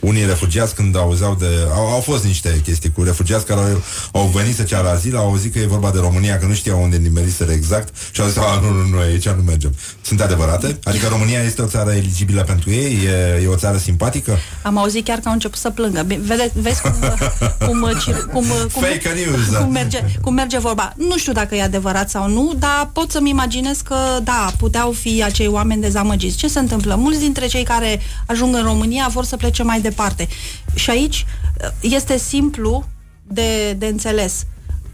unii 0.00 0.26
refugiați 0.26 0.74
când 0.74 0.96
auzeau 0.96 1.34
de... 1.34 1.46
Au, 1.74 1.86
au 1.86 2.00
fost 2.00 2.24
niște 2.24 2.60
chestii 2.64 2.92
cu 2.92 3.02
refugiați 3.02 3.46
care 3.46 3.60
au, 3.60 3.82
au 4.12 4.26
venit 4.26 4.56
să 4.56 4.62
ceară 4.62 4.88
azil, 4.88 5.16
au 5.16 5.28
auzit 5.28 5.52
că 5.52 5.58
e 5.58 5.66
vorba 5.66 5.90
de 5.90 5.98
România, 5.98 6.38
că 6.38 6.46
nu 6.46 6.54
știau 6.54 6.82
unde 6.82 6.96
nimeriseră 6.96 7.52
exact 7.52 7.94
și 8.10 8.20
au 8.20 8.26
zis, 8.26 8.36
a, 8.36 8.60
nu, 8.62 8.70
nu, 8.70 8.88
nu, 8.88 8.98
aici 8.98 9.28
nu 9.28 9.42
mergem. 9.42 9.74
Sunt 10.00 10.20
adevărate? 10.20 10.78
Adică 10.82 11.06
România 11.08 11.42
este 11.42 11.62
o 11.62 11.66
țară 11.66 11.92
eligibilă 11.92 12.42
pentru 12.42 12.70
ei? 12.70 12.98
E, 13.04 13.42
e 13.42 13.46
o 13.46 13.56
țară 13.56 13.76
simpatică? 13.76 14.38
Am 14.62 14.78
auzit 14.78 15.04
chiar 15.04 15.18
că 15.18 15.28
au 15.28 15.32
început 15.32 15.58
să 15.58 15.70
plângă. 15.70 16.06
Vede, 16.06 16.50
vezi 16.54 16.80
cum, 16.80 16.92
cum, 17.66 17.80
cum, 18.32 18.44
cum, 18.72 18.82
Fake 18.86 19.08
news, 19.08 19.50
da. 19.50 19.58
cum, 19.58 19.72
merge, 19.72 20.04
cum 20.20 20.34
merge 20.34 20.58
vorba. 20.58 20.92
Nu 20.96 21.18
știu 21.18 21.32
dacă 21.32 21.54
e 21.54 21.62
adevărat 21.62 22.10
sau 22.10 22.28
nu, 22.28 22.54
dar 22.58 22.90
pot 22.92 23.10
să-mi 23.10 23.30
imaginez 23.30 23.80
că, 23.80 23.96
da, 24.22 24.52
puteau 24.58 24.92
fi 24.92 25.22
acei 25.24 25.46
oameni 25.46 25.80
dezamăgiți. 25.80 26.36
Ce 26.36 26.48
se 26.48 26.58
întâmplă? 26.58 26.94
Mulți 26.94 27.20
dintre 27.20 27.46
cei 27.46 27.64
care 27.64 28.00
ajung 28.26 28.54
în 28.54 28.62
România 28.62 29.08
vor 29.12 29.24
să 29.24 29.36
plece 29.36 29.62
mai 29.62 29.80
departe. 29.88 30.28
Și 30.74 30.90
aici 30.90 31.26
uh, 31.60 31.68
este 31.80 32.18
simplu 32.18 32.84
de, 33.26 33.72
de 33.72 33.86
înțeles. 33.86 34.46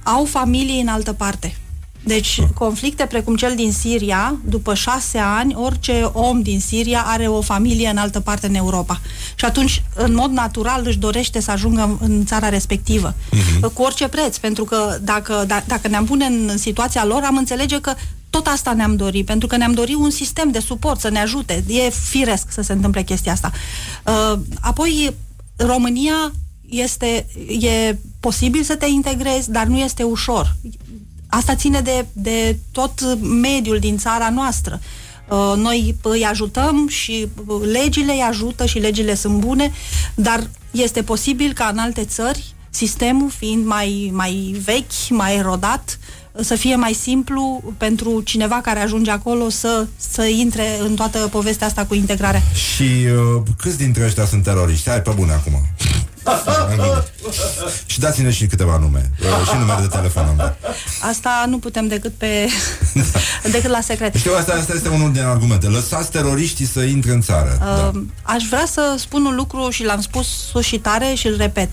Au 0.02 0.24
familii 0.24 0.81
în 0.81 0.89
altă 0.89 1.12
parte. 1.12 1.56
Deci, 2.05 2.40
conflicte 2.55 3.06
precum 3.06 3.36
cel 3.36 3.55
din 3.55 3.73
Siria, 3.73 4.36
după 4.44 4.74
șase 4.74 5.19
ani, 5.19 5.55
orice 5.55 6.10
om 6.12 6.43
din 6.43 6.60
Siria 6.60 7.02
are 7.06 7.27
o 7.27 7.40
familie 7.40 7.89
în 7.89 7.97
altă 7.97 8.20
parte 8.20 8.47
în 8.47 8.55
Europa. 8.55 9.01
Și 9.35 9.44
atunci, 9.44 9.82
în 9.94 10.14
mod 10.14 10.31
natural, 10.31 10.82
își 10.85 10.98
dorește 10.98 11.40
să 11.40 11.51
ajungă 11.51 11.98
în 12.01 12.24
țara 12.24 12.48
respectivă. 12.48 13.14
Uh-huh. 13.14 13.73
Cu 13.74 13.82
orice 13.82 14.09
preț, 14.09 14.36
pentru 14.36 14.64
că 14.64 14.98
dacă, 15.02 15.47
d- 15.47 15.66
dacă 15.66 15.89
ne-am 15.89 16.05
pune 16.05 16.24
în 16.24 16.59
situația 16.59 17.05
lor, 17.05 17.23
am 17.23 17.36
înțelege 17.36 17.81
că 17.81 17.94
tot 18.33 18.47
asta 18.47 18.73
ne-am 18.73 18.97
dorit, 18.97 19.27
pentru 19.27 19.49
că 19.49 19.57
ne-am 19.57 19.73
dorit 19.73 19.95
un 19.95 20.11
sistem 20.11 20.51
de 20.51 20.59
suport 20.59 21.01
să 21.01 21.09
ne 21.09 21.19
ajute. 21.19 21.65
E 21.67 21.91
firesc 21.91 22.53
să 22.53 22.63
se 22.63 22.73
întâmple 22.73 23.03
chestia 23.03 23.33
asta. 23.33 23.53
Uh, 24.07 24.41
apoi, 24.61 25.15
România 25.57 26.33
este, 26.69 27.27
e 27.61 27.97
posibil 28.21 28.63
să 28.63 28.77
te 28.77 28.87
integrezi, 28.87 29.51
dar 29.51 29.67
nu 29.67 29.79
este 29.79 30.03
ușor. 30.03 30.57
Asta 31.27 31.55
ține 31.55 31.81
de, 31.81 32.07
de 32.13 32.59
tot 32.73 33.17
mediul 33.41 33.79
din 33.79 33.99
țara 33.99 34.31
noastră. 34.31 34.81
Uh, 35.29 35.53
noi 35.57 35.97
îi 36.03 36.25
ajutăm 36.25 36.89
și 36.89 37.29
uh, 37.47 37.61
legile 37.73 38.13
îi 38.13 38.25
ajută 38.29 38.67
și 38.67 38.79
legile 38.79 39.15
sunt 39.15 39.39
bune, 39.39 39.73
dar 40.15 40.51
este 40.71 41.03
posibil 41.03 41.53
ca 41.53 41.69
în 41.73 41.79
alte 41.79 42.05
țări, 42.05 42.55
sistemul 42.71 43.31
fiind 43.31 43.67
mai, 43.67 44.11
mai 44.15 44.61
vechi, 44.65 45.09
mai 45.11 45.43
rodat, 45.43 45.99
să 46.41 46.55
fie 46.55 46.77
mai 46.77 46.93
simplu 46.93 47.63
pentru 47.77 48.21
cineva 48.21 48.61
care 48.63 48.81
ajunge 48.81 49.11
acolo 49.11 49.49
să, 49.49 49.87
să 49.97 50.23
intre 50.25 50.79
în 50.81 50.95
toată 50.95 51.19
povestea 51.19 51.67
asta 51.67 51.85
cu 51.85 51.95
integrarea. 51.95 52.43
Și 52.75 52.83
uh, 52.83 53.43
câți 53.59 53.77
dintre 53.77 54.05
ăștia 54.05 54.27
sunt 54.27 54.43
teroriști? 54.43 54.89
Hai 54.89 55.03
pe 55.03 55.13
bune 55.17 55.33
acum. 55.33 55.53
și 57.87 58.01
dați-ne 58.01 58.31
și 58.31 58.47
câteva 58.47 58.79
nume 58.79 59.11
uh, 59.21 59.49
Și 59.49 59.57
numere 59.59 59.81
de 59.81 59.87
telefon 59.87 60.57
Asta 61.01 61.45
nu 61.49 61.59
putem 61.59 61.87
decât 61.87 62.13
pe 62.13 62.49
Decât 63.53 63.71
la 63.71 63.81
secret 63.81 64.15
Știu, 64.15 64.33
asta, 64.39 64.53
asta 64.53 64.73
este 64.75 64.89
unul 64.89 65.13
din 65.13 65.23
argumente 65.23 65.67
Lăsați 65.67 66.11
teroriștii 66.11 66.67
să 66.67 66.81
intre 66.81 67.13
în 67.13 67.21
țară 67.21 67.59
uh, 67.61 67.67
da. 67.67 67.93
Aș 68.23 68.45
vrea 68.45 68.65
să 68.67 68.95
spun 68.99 69.25
un 69.25 69.35
lucru 69.35 69.71
Și 69.71 69.85
l-am 69.85 70.01
spus 70.01 70.27
sus 70.51 70.65
și 70.65 70.79
tare 70.79 71.15
și 71.15 71.27
îl 71.27 71.37
repet 71.37 71.69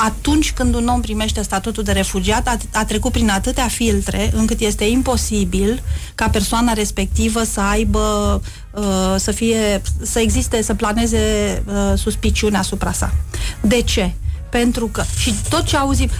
atunci 0.00 0.52
când 0.52 0.74
un 0.74 0.86
om 0.86 1.00
primește 1.00 1.42
statutul 1.42 1.82
de 1.82 1.92
refugiat, 1.92 2.48
a, 2.48 2.56
a 2.72 2.84
trecut 2.84 3.12
prin 3.12 3.30
atâtea 3.30 3.68
filtre 3.68 4.30
încât 4.34 4.60
este 4.60 4.84
imposibil 4.84 5.82
ca 6.14 6.28
persoana 6.28 6.72
respectivă 6.72 7.42
să 7.42 7.60
aibă, 7.60 8.40
uh, 8.70 9.14
să 9.16 9.30
fie, 9.30 9.82
să 10.02 10.18
existe, 10.18 10.62
să 10.62 10.74
planeze 10.74 11.18
uh, 11.66 11.98
suspiciune 11.98 12.56
asupra 12.56 12.92
sa. 12.92 13.12
De 13.60 13.82
ce? 13.82 14.12
Pentru 14.50 14.86
că, 14.86 15.04
și 15.18 15.34
tot 15.48 15.64
ce 15.64 15.76
auzim, 15.76 16.10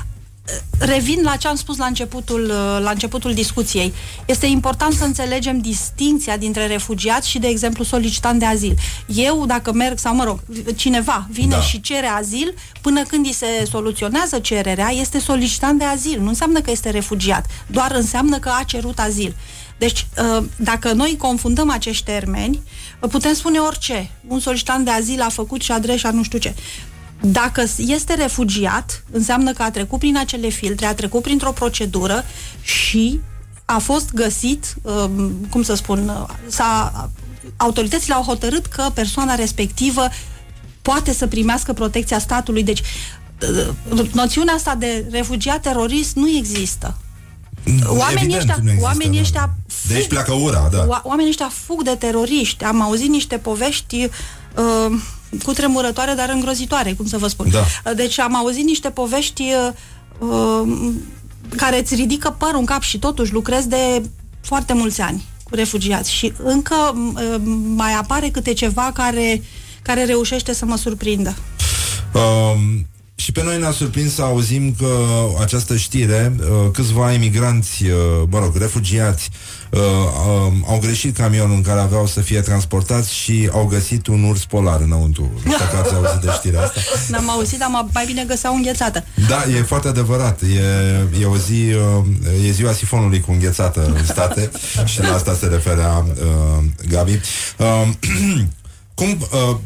revin 0.79 1.21
la 1.23 1.37
ce 1.37 1.49
am 1.49 1.57
spus 1.57 1.77
la 1.77 1.87
începutul, 1.87 2.45
uh, 2.45 2.83
la 2.83 2.91
începutul 2.91 3.35
discuției. 3.35 3.93
Este 4.27 4.47
important 4.47 4.93
să 4.93 5.05
înțelegem 5.05 5.59
distinția 5.59 6.37
dintre 6.37 6.67
refugiați 6.67 7.29
și, 7.29 7.39
de 7.39 7.47
exemplu, 7.47 7.85
solicitant 7.85 8.39
de 8.39 8.45
azil. 8.45 8.79
Eu, 9.07 9.47
dacă 9.47 9.73
merg, 9.73 9.99
sau 9.99 10.15
mă 10.15 10.25
rog, 10.25 10.41
cineva 10.77 11.27
vine 11.31 11.55
da. 11.55 11.61
și 11.61 11.81
cere 11.81 12.07
azil, 12.07 12.55
până 12.81 13.03
când 13.03 13.27
îi 13.27 13.33
se 13.33 13.47
soluționează 13.71 14.39
cererea, 14.39 14.89
este 14.91 15.19
solicitant 15.19 15.79
de 15.79 15.85
azil. 15.85 16.21
Nu 16.21 16.29
înseamnă 16.29 16.61
că 16.61 16.71
este 16.71 16.91
refugiat, 16.91 17.47
doar 17.67 17.93
înseamnă 17.95 18.39
că 18.39 18.51
a 18.59 18.63
cerut 18.63 18.99
azil. 18.99 19.37
Deci, 19.79 20.07
uh, 20.37 20.45
dacă 20.57 20.93
noi 20.93 21.17
confundăm 21.19 21.71
acești 21.71 22.05
termeni, 22.05 22.63
putem 23.11 23.35
spune 23.35 23.59
orice. 23.59 24.11
Un 24.27 24.41
solicitant 24.41 24.85
de 24.85 24.91
azil 24.91 25.21
a 25.21 25.29
făcut 25.29 25.63
și 25.63 25.73
adresa 25.73 26.11
nu 26.11 26.23
știu 26.23 26.39
ce. 26.39 26.55
Dacă 27.21 27.65
este 27.77 28.15
refugiat, 28.15 29.05
înseamnă 29.11 29.53
că 29.53 29.63
a 29.63 29.71
trecut 29.71 29.99
prin 29.99 30.19
acele 30.19 30.49
filtre, 30.49 30.87
a 30.87 30.95
trecut 30.95 31.23
printr-o 31.23 31.53
procedură 31.53 32.25
și 32.63 33.21
a 33.65 33.79
fost 33.79 34.13
găsit, 34.13 34.77
um, 34.83 35.31
cum 35.51 35.63
să 35.63 35.75
spun, 35.75 36.27
s-a, 36.47 37.11
autoritățile 37.57 38.15
au 38.15 38.23
hotărât 38.23 38.67
că 38.67 38.91
persoana 38.95 39.35
respectivă 39.35 40.09
poate 40.83 41.13
să 41.13 41.27
primească 41.27 41.73
protecția 41.73 42.19
statului. 42.19 42.63
Deci, 42.63 42.83
uh, 43.97 44.11
noțiunea 44.13 44.55
asta 44.55 44.75
de 44.75 45.07
refugiat 45.11 45.61
terorist 45.61 46.15
nu 46.15 46.29
există. 46.29 46.97
Oamenii 47.87 48.35
Evident, 48.35 48.59
ăștia, 48.59 48.83
oamenii 48.83 49.17
da. 49.17 49.21
ăștia 49.21 49.55
fug, 49.67 49.89
de 49.89 49.95
aici 49.95 50.07
pleacă 50.09 50.33
ura, 50.33 50.69
da. 50.73 51.01
Oamenii 51.03 51.31
ăștia 51.31 51.51
fug 51.53 51.83
de 51.83 51.95
teroriști. 51.99 52.65
Am 52.65 52.83
auzit 52.83 53.09
niște 53.09 53.37
povești 53.37 54.05
uh, 54.05 55.01
cu 55.43 55.53
tremurătoare, 55.53 56.13
dar 56.13 56.29
îngrozitoare, 56.29 56.93
cum 56.93 57.07
să 57.07 57.19
vă 57.19 57.27
spun. 57.27 57.51
Da. 57.51 57.93
Deci 57.93 58.19
am 58.19 58.37
auzit 58.37 58.65
niște 58.65 58.91
povești 58.91 59.43
uh, 60.19 60.63
care 61.57 61.79
îți 61.79 61.95
ridică 61.95 62.35
părul 62.39 62.59
în 62.59 62.65
cap 62.65 62.83
și 62.83 62.99
totuși 62.99 63.33
lucrez 63.33 63.65
de 63.65 64.03
foarte 64.41 64.73
mulți 64.73 65.01
ani 65.01 65.25
cu 65.43 65.55
refugiați 65.55 66.13
și 66.13 66.33
încă 66.43 66.75
uh, 66.95 67.41
mai 67.75 67.93
apare 67.93 68.29
câte 68.29 68.53
ceva 68.53 68.91
care, 68.95 69.43
care 69.83 70.05
reușește 70.05 70.55
să 70.55 70.65
mă 70.65 70.77
surprindă. 70.77 71.37
Um, 72.13 72.87
și 73.15 73.33
pe 73.33 73.43
noi 73.43 73.59
ne-a 73.59 73.71
surprins 73.71 74.15
să 74.15 74.23
auzim 74.23 74.75
că 74.79 75.07
această 75.41 75.77
știre, 75.77 76.37
uh, 76.39 76.71
câțiva 76.73 77.13
emigranți, 77.13 77.85
uh, 77.85 77.91
mă 78.31 78.39
rog, 78.39 78.57
refugiați, 78.57 79.31
uh, 79.71 79.81
uh, 79.81 80.53
au 80.67 80.79
greșit 80.81 81.17
camionul 81.17 81.55
în 81.55 81.63
care 81.63 81.81
aveau 81.81 82.07
să 82.07 82.21
fie 82.21 82.41
transportați 82.41 83.15
și 83.15 83.49
au 83.53 83.65
găsit 83.65 84.07
un 84.07 84.25
urs 84.25 84.45
polar 84.45 84.81
înăuntru. 84.81 85.31
Nu 85.45 85.53
știu 85.53 85.65
dacă 85.65 85.77
ați 85.77 85.95
auzit 85.95 86.21
de 86.21 86.31
știrea 86.33 86.63
asta. 86.63 86.81
N-am 87.13 87.31
auzit, 87.31 87.59
dar 87.59 87.87
mai 87.93 88.07
bine 88.07 88.25
găseau 88.25 88.55
înghețată. 88.55 89.05
Da, 89.29 89.45
e 89.57 89.63
foarte 89.63 89.89
adevărat. 89.89 90.41
E, 90.43 91.21
e 91.21 91.25
o 91.25 91.37
zi, 91.37 91.73
uh, 91.73 92.47
e 92.47 92.51
ziua 92.51 92.73
sifonului 92.73 93.21
cu 93.21 93.31
înghețată 93.31 93.95
în 93.97 94.05
state 94.05 94.51
și 94.93 95.01
la 95.01 95.15
asta 95.15 95.35
se 95.35 95.47
referea 95.47 96.05
uh, 96.07 96.65
Gabi. 96.89 97.21
Uh, 97.59 97.89
cum... 98.99 99.29
Uh, 99.33 99.57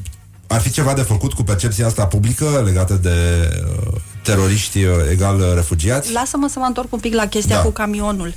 ar 0.52 0.60
fi 0.60 0.70
ceva 0.70 0.94
de 0.94 1.02
făcut 1.02 1.32
cu 1.32 1.42
percepția 1.42 1.86
asta 1.86 2.06
publică 2.06 2.62
legată 2.64 2.94
de 2.94 3.48
uh, 3.86 4.00
teroriști 4.22 4.84
uh, 4.84 4.92
egal 5.10 5.40
uh, 5.40 5.52
refugiați? 5.54 6.12
Lasă-mă 6.12 6.48
să 6.48 6.58
mă 6.58 6.64
întorc 6.64 6.92
un 6.92 6.98
pic 6.98 7.14
la 7.14 7.26
chestia 7.26 7.56
da. 7.56 7.62
cu 7.62 7.70
camionul. 7.70 8.34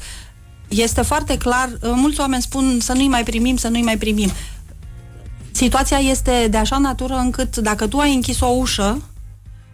Este 0.67 1.01
foarte 1.01 1.37
clar, 1.37 1.69
uh, 1.81 1.91
mulți 1.95 2.19
oameni 2.19 2.41
spun 2.41 2.79
să 2.79 2.93
nu-i 2.93 3.07
mai 3.07 3.23
primim, 3.23 3.57
să 3.57 3.67
nu-i 3.67 3.81
mai 3.81 3.97
primim. 3.97 4.31
Situația 5.51 5.97
este 5.97 6.47
de 6.49 6.57
așa 6.57 6.77
natură 6.77 7.13
încât 7.13 7.57
dacă 7.57 7.87
tu 7.87 7.97
ai 7.97 8.13
închis 8.13 8.39
o 8.39 8.47
ușă 8.47 9.01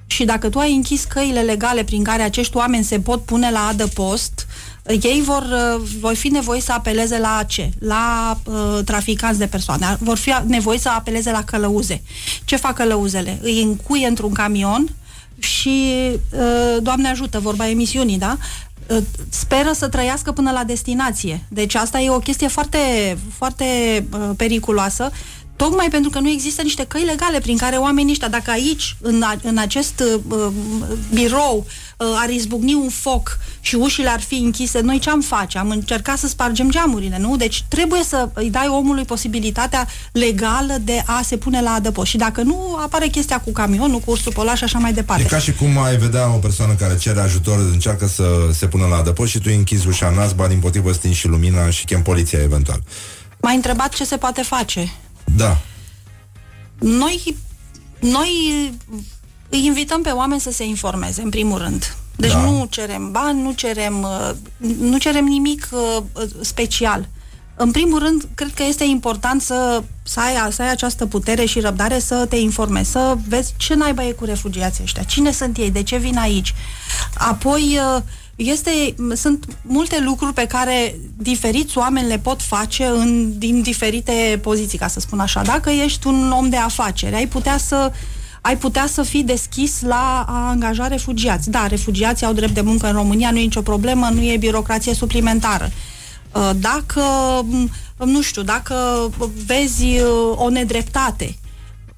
și 0.06 0.26
dacă 0.26 0.50
tu 0.50 0.60
ai 0.60 0.74
închis 0.74 1.04
căile 1.04 1.42
legale 1.42 1.84
prin 1.84 2.04
care 2.04 2.22
acești 2.22 2.58
oameni 2.58 2.84
se 2.84 3.00
pot 3.00 3.24
pune 3.24 3.52
la 3.52 3.68
adăpost, 3.68 4.48
ei 4.86 5.22
vor, 5.26 5.42
uh, 5.42 5.90
vor 6.00 6.14
fi 6.14 6.28
nevoiți 6.28 6.66
să 6.66 6.72
apeleze 6.72 7.20
la 7.20 7.44
ce? 7.48 7.70
La 7.80 8.38
uh, 8.46 8.80
traficanți 8.86 9.40
de 9.40 9.48
persoane. 9.48 9.98
Vor 10.00 10.18
fi 10.18 10.34
nevoiți 10.46 10.82
să 10.82 10.90
apeleze 10.90 11.32
la 11.32 11.44
călăuze. 11.44 12.02
Ce 12.46 12.56
fac 12.56 12.74
călăuzele? 12.74 13.40
Îi 13.42 13.62
încuie 13.62 14.08
într-un 14.08 14.34
camion 14.34 14.96
și, 15.40 15.96
uh, 16.32 16.82
Doamne 16.82 17.08
ajută, 17.10 17.40
vorba 17.40 17.70
emisiunii, 17.70 18.18
da? 18.18 18.38
Uh, 18.90 18.98
speră 19.30 19.72
să 19.72 19.88
trăiască 19.88 20.32
până 20.32 20.52
la 20.52 20.64
destinație. 20.64 21.44
Deci 21.50 21.76
asta 21.76 22.00
e 22.00 22.10
o 22.10 22.20
chestie 22.20 22.48
foarte, 22.48 22.78
foarte 23.38 23.66
uh, 24.14 24.30
periculoasă 24.38 25.12
Tocmai 25.66 25.88
pentru 25.92 26.10
că 26.10 26.20
nu 26.20 26.30
există 26.30 26.62
niște 26.62 26.86
căi 26.86 27.04
legale 27.04 27.40
prin 27.40 27.58
care 27.58 27.76
oamenii 27.76 28.12
ăștia, 28.12 28.28
dacă 28.28 28.52
aici, 28.52 28.96
în, 29.02 29.22
a, 29.22 29.36
în 29.44 29.58
acest 29.58 30.04
uh, 30.28 30.48
birou, 31.14 31.66
uh, 31.98 32.08
ar 32.22 32.30
izbucni 32.30 32.74
un 32.74 32.90
foc 32.90 33.38
și 33.60 33.76
ușile 33.76 34.10
ar 34.10 34.22
fi 34.22 34.36
închise, 34.36 34.80
noi 34.80 35.00
ce 35.00 35.10
am 35.10 35.22
face? 35.22 35.58
Am 35.58 35.70
încercat 35.70 36.18
să 36.18 36.28
spargem 36.28 36.70
geamurile, 36.70 37.18
nu? 37.20 37.38
Deci 37.38 37.64
trebuie 37.68 38.04
să 38.04 38.30
îi 38.34 38.50
dai 38.50 38.68
omului 38.68 39.04
posibilitatea 39.04 39.88
legală 40.12 40.78
de 40.84 41.04
a 41.06 41.22
se 41.24 41.38
pune 41.38 41.62
la 41.62 41.72
adăpost. 41.72 42.10
Și 42.10 42.18
dacă 42.18 42.42
nu, 42.42 42.78
apare 42.84 43.08
chestia 43.08 43.40
cu 43.40 43.52
camionul, 43.52 44.00
cu 44.00 44.12
ursul 44.12 44.34
polar 44.34 44.58
și 44.58 44.64
așa 44.64 44.80
mai 44.80 44.94
departe. 44.94 45.24
E 45.24 45.26
ca 45.26 45.40
și 45.40 45.54
cum 45.54 45.78
ai 45.78 45.98
vedea 45.98 46.34
o 46.34 46.38
persoană 46.38 46.74
care 46.74 46.98
cere 46.98 47.20
ajutor, 47.20 47.58
încearcă 47.72 48.08
să 48.08 48.50
se 48.54 48.68
pună 48.68 48.86
la 48.86 48.96
adăpost 48.96 49.32
și 49.32 49.38
tu 49.38 49.46
îi 49.48 49.56
închizi 49.56 49.88
ușa 49.88 50.08
în 50.08 50.16
nas, 50.16 50.34
din 50.48 50.60
potrivă 50.60 50.92
stingi 50.92 51.18
și 51.18 51.28
lumina 51.28 51.70
și 51.70 51.86
chem 51.86 52.02
poliția 52.02 52.40
eventual. 52.42 52.82
M-ai 53.42 53.56
întrebat 53.56 53.94
ce 53.94 54.06
se 54.06 54.18
poate 54.18 54.42
face. 54.42 54.92
Da. 55.36 55.58
Noi, 56.80 57.38
noi 58.00 58.30
îi 59.50 59.66
invităm 59.66 60.02
pe 60.02 60.10
oameni 60.10 60.42
să 60.42 60.52
se 60.52 60.64
informeze, 60.66 61.22
în 61.22 61.30
primul 61.30 61.58
rând. 61.58 61.96
Deci 62.16 62.32
da. 62.32 62.42
nu 62.42 62.68
cerem 62.70 63.12
bani, 63.12 63.42
nu 63.42 63.52
cerem, 63.52 64.02
uh, 64.04 64.32
nu 64.80 64.98
cerem 64.98 65.26
nimic 65.26 65.70
uh, 65.72 66.04
special. 66.42 67.08
În 67.56 67.72
primul 67.72 68.00
rând, 68.00 68.28
cred 68.36 68.54
că 68.54 68.64
este 68.64 68.84
important 68.84 69.42
să, 69.42 69.84
să, 70.04 70.20
ai, 70.20 70.52
să 70.52 70.62
ai 70.62 70.72
această 70.72 71.06
putere 71.06 71.46
și 71.46 71.60
răbdare 71.60 72.00
să 72.00 72.26
te 72.30 72.36
informezi, 72.36 72.92
să 72.92 73.18
vezi 73.28 73.54
ce 73.58 73.74
naiba 73.74 74.06
e 74.06 74.12
cu 74.12 74.26
refugiații 74.26 74.84
ăștia, 74.84 75.04
cine 75.04 75.32
sunt 75.32 75.58
ei, 75.58 75.72
de 75.72 75.84
ce 75.84 75.98
vin 75.98 76.18
aici. 76.18 76.54
Apoi, 77.18 77.80
uh, 77.96 78.02
este, 78.50 78.96
sunt 79.16 79.46
multe 79.62 80.00
lucruri 80.00 80.34
pe 80.34 80.46
care 80.46 80.96
diferiți 81.18 81.78
oameni 81.78 82.08
le 82.08 82.18
pot 82.18 82.42
face 82.42 82.86
în, 82.86 83.38
din 83.38 83.62
diferite 83.62 84.40
poziții, 84.42 84.78
ca 84.78 84.88
să 84.88 85.00
spun 85.00 85.20
așa. 85.20 85.42
Dacă 85.42 85.70
ești 85.70 86.08
un 86.08 86.32
om 86.32 86.50
de 86.50 86.58
afaceri, 86.58 87.16
ai 87.16 87.28
putea 87.28 87.58
să 87.58 87.92
ai 88.42 88.58
putea 88.58 88.88
să 88.88 89.04
fii 89.04 89.24
deschis 89.24 89.82
la 89.82 90.26
a 90.28 90.50
angaja 90.50 90.88
refugiați. 90.88 91.50
Da, 91.50 91.68
refugiații 91.68 92.26
au 92.26 92.34
drept 92.34 92.54
de 92.54 92.62
muncă 92.62 92.88
în 92.88 92.94
România, 92.94 93.32
nu 93.32 93.38
e 93.38 93.42
nicio 93.42 93.62
problemă, 93.62 94.10
nu 94.14 94.22
e 94.22 94.38
birocrație 94.38 94.94
suplimentară. 94.94 95.72
Uh, 96.36 96.50
dacă, 96.56 97.02
mm, 97.44 97.70
nu 98.06 98.22
știu, 98.22 98.42
dacă 98.42 98.76
vezi 99.46 99.84
uh, 99.84 100.36
o 100.36 100.50
nedreptate, 100.50 101.36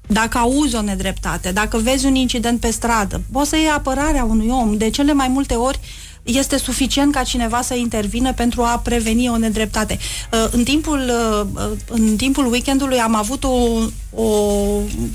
dacă 0.06 0.38
auzi 0.38 0.74
o 0.74 0.82
nedreptate, 0.82 1.52
dacă 1.52 1.78
vezi 1.78 2.06
un 2.06 2.14
incident 2.14 2.60
pe 2.60 2.70
stradă, 2.70 3.20
poți 3.32 3.48
să 3.48 3.56
iei 3.56 3.68
apărarea 3.68 4.24
unui 4.24 4.48
om. 4.48 4.76
De 4.76 4.90
cele 4.90 5.12
mai 5.12 5.28
multe 5.28 5.54
ori, 5.54 5.80
este 6.24 6.56
suficient 6.56 7.12
ca 7.12 7.22
cineva 7.22 7.62
să 7.62 7.74
intervină 7.74 8.32
pentru 8.32 8.62
a 8.62 8.78
preveni 8.78 9.28
o 9.28 9.36
nedreptate. 9.36 9.98
Uh, 10.32 10.46
în 10.50 10.64
timpul, 10.64 11.00
uh, 11.00 11.46
uh, 11.54 11.78
în 11.88 12.16
timpul 12.16 12.50
weekendului 12.50 12.98
am 12.98 13.14
avut 13.14 13.44
o, 13.44 13.78
o, 14.10 14.24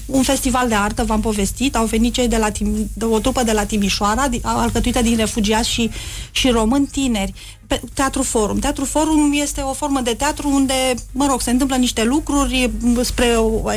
un 0.05 0.23
festival 0.23 0.67
de 0.67 0.75
artă, 0.75 1.03
v-am 1.03 1.21
povestit, 1.21 1.75
au 1.75 1.85
venit 1.85 2.13
cei 2.13 2.27
de 2.27 2.37
la 2.37 2.49
Tim, 2.49 2.89
de 2.93 3.05
o 3.05 3.19
trupă 3.19 3.43
de 3.43 3.51
la 3.51 3.65
Timișoara, 3.65 4.29
alcătuită 4.41 5.01
din 5.01 5.15
refugiați 5.15 5.69
și, 5.69 5.89
și 6.31 6.49
români 6.49 6.87
tineri, 6.87 7.33
pe 7.69 7.81
Teatru 7.93 8.23
Forum. 8.23 8.59
Teatru 8.59 8.85
Forum 8.85 9.31
este 9.33 9.61
o 9.61 9.73
formă 9.73 10.01
de 10.01 10.13
teatru 10.13 10.49
unde, 10.49 10.73
mă 11.11 11.25
rog, 11.29 11.41
se 11.41 11.51
întâmplă 11.51 11.75
niște 11.75 12.03
lucruri, 12.03 12.71
spre, 13.01 13.27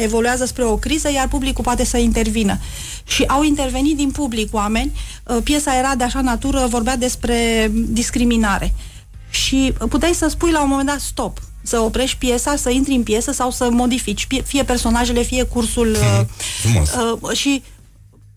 evoluează 0.02 0.44
spre 0.44 0.64
o 0.64 0.77
criză, 0.77 1.12
iar 1.12 1.28
publicul 1.28 1.64
poate 1.64 1.85
să 1.85 1.98
intervină. 1.98 2.59
Și 3.05 3.23
au 3.23 3.43
intervenit 3.43 3.97
din 3.97 4.10
public 4.10 4.55
oameni. 4.55 4.93
Piesa 5.44 5.77
era 5.77 5.94
de 5.94 6.05
așa 6.05 6.20
natură, 6.20 6.66
vorbea 6.66 6.97
despre 6.97 7.70
discriminare. 7.73 8.74
Și 9.31 9.73
puteai 9.89 10.14
să 10.14 10.28
spui 10.28 10.51
la 10.51 10.62
un 10.62 10.69
moment 10.69 10.89
dat 10.89 11.01
stop, 11.01 11.39
să 11.62 11.78
oprești 11.78 12.16
piesa, 12.16 12.56
să 12.56 12.70
intri 12.70 12.94
în 12.94 13.02
piesă 13.02 13.32
sau 13.32 13.51
să 13.51 13.70
modifici 13.70 14.27
fie 14.44 14.62
personajele, 14.62 15.23
fie 15.23 15.43
cursul. 15.43 15.97
Hmm, 16.62 16.82
uh, 17.23 17.36
și 17.36 17.62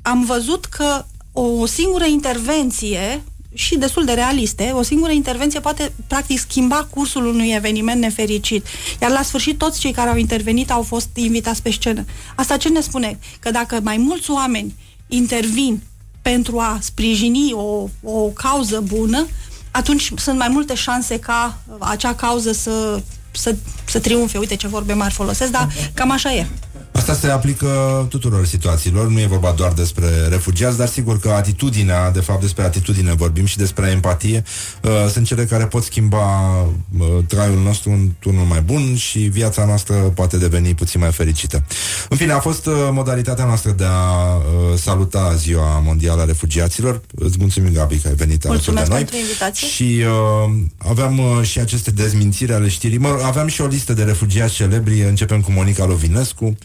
am 0.02 0.26
văzut 0.26 0.66
că 0.66 1.06
o 1.32 1.66
singură 1.66 2.06
intervenție 2.06 3.24
și 3.56 3.78
destul 3.78 4.06
de 4.06 4.12
realiste, 4.12 4.72
o 4.74 4.82
singură 4.82 5.12
intervenție 5.12 5.60
poate 5.60 5.92
practic 6.08 6.40
schimba 6.40 6.88
cursul 6.90 7.26
unui 7.26 7.54
eveniment 7.54 8.02
nefericit. 8.02 8.66
Iar 9.02 9.12
la 9.12 9.22
sfârșit 9.22 9.58
toți 9.58 9.80
cei 9.80 9.92
care 9.92 10.10
au 10.10 10.16
intervenit 10.18 10.72
au 10.72 10.82
fost 10.82 11.10
invitați 11.14 11.62
pe 11.62 11.72
scenă. 11.72 12.06
Asta 12.36 12.58
ce 12.58 12.70
ne 12.70 12.80
spune? 12.80 13.20
Că 13.40 13.52
dacă 13.52 13.80
mai 13.84 13.98
mulți 13.98 14.32
oameni 14.32 14.76
intervin 15.08 15.82
pentru 16.22 16.60
a 16.60 16.78
sprijini 16.82 17.52
o, 17.54 17.88
o 18.04 18.28
cauză 18.28 18.84
bună, 18.88 19.28
atunci 19.72 20.12
sunt 20.16 20.38
mai 20.38 20.48
multe 20.48 20.74
șanse 20.74 21.20
ca 21.20 21.58
acea 21.80 22.16
cauză 22.16 22.52
să, 22.52 23.02
să, 23.32 23.56
să 23.86 24.00
triumfe. 24.00 24.38
Uite 24.38 24.56
ce 24.56 24.68
vorbe 24.68 24.94
mari 24.94 25.14
folosesc, 25.14 25.52
dar 25.52 25.70
cam 25.94 26.12
așa 26.12 26.34
e. 26.34 26.48
Asta 26.96 27.14
se 27.14 27.28
aplică 27.28 28.06
tuturor 28.10 28.46
situațiilor, 28.46 29.08
nu 29.08 29.20
e 29.20 29.26
vorba 29.26 29.52
doar 29.52 29.74
despre 29.74 30.08
refugiați, 30.30 30.78
dar 30.78 30.88
sigur 30.88 31.20
că 31.20 31.30
atitudinea, 31.30 32.12
de 32.12 32.20
fapt 32.20 32.42
despre 32.42 32.64
atitudine 32.64 33.14
vorbim 33.14 33.46
și 33.46 33.58
despre 33.58 33.90
empatie, 33.90 34.44
uh, 34.82 34.92
sunt 35.12 35.26
cele 35.26 35.46
care 35.46 35.66
pot 35.66 35.84
schimba 35.84 36.62
uh, 37.00 37.08
traiul 37.28 37.62
nostru 37.64 37.92
într-unul 37.92 38.46
mai 38.46 38.62
bun 38.62 38.96
și 38.96 39.20
viața 39.20 39.66
noastră 39.66 39.94
poate 39.94 40.38
deveni 40.38 40.74
puțin 40.76 41.00
mai 41.00 41.12
fericită. 41.12 41.64
În 42.10 42.18
fine, 42.18 42.32
a 42.32 42.40
fost 42.40 42.66
uh, 42.66 42.74
modalitatea 42.92 43.46
noastră 43.46 43.72
de 43.72 43.86
a 43.88 44.36
uh, 44.36 44.44
saluta 44.78 45.34
Ziua 45.36 45.80
Mondială 45.80 46.22
a 46.22 46.26
Refugiaților. 46.26 47.02
Îți 47.16 47.38
mulțumim, 47.40 47.74
Gabi, 47.74 47.98
că 47.98 48.08
ai 48.08 48.16
venit 48.16 48.46
alături 48.46 48.76
de 48.76 48.86
noi. 48.90 49.08
invitație. 49.20 49.68
Și 49.68 49.84
uh, 49.84 50.56
aveam 50.78 51.20
uh, 51.20 51.42
și 51.42 51.60
aceste 51.60 51.92
dezmințiri 51.92 52.54
ale 52.54 52.68
știrii. 52.68 52.98
Mă, 52.98 53.20
aveam 53.24 53.48
și 53.48 53.62
o 53.62 53.66
listă 53.66 53.94
de 53.94 54.04
refugiați 54.04 54.54
celebri. 54.54 55.02
Începem 55.02 55.42
cu 55.42 55.52
Monica 55.52 55.86
Lovinescu. 55.86 56.58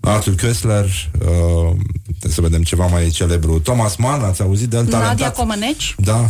Arthur 0.00 0.34
Kessler, 0.34 0.84
uh, 0.84 1.76
să 2.28 2.40
vedem 2.40 2.62
ceva 2.62 2.86
mai 2.86 3.08
celebru, 3.08 3.58
Thomas 3.58 3.96
Mann, 3.96 4.22
ați 4.22 4.42
auzit 4.42 4.68
de 4.68 4.76
el? 4.76 4.82
Nadia 4.82 5.00
talentat. 5.00 5.34
Comăneci? 5.34 5.94
Da. 5.98 6.26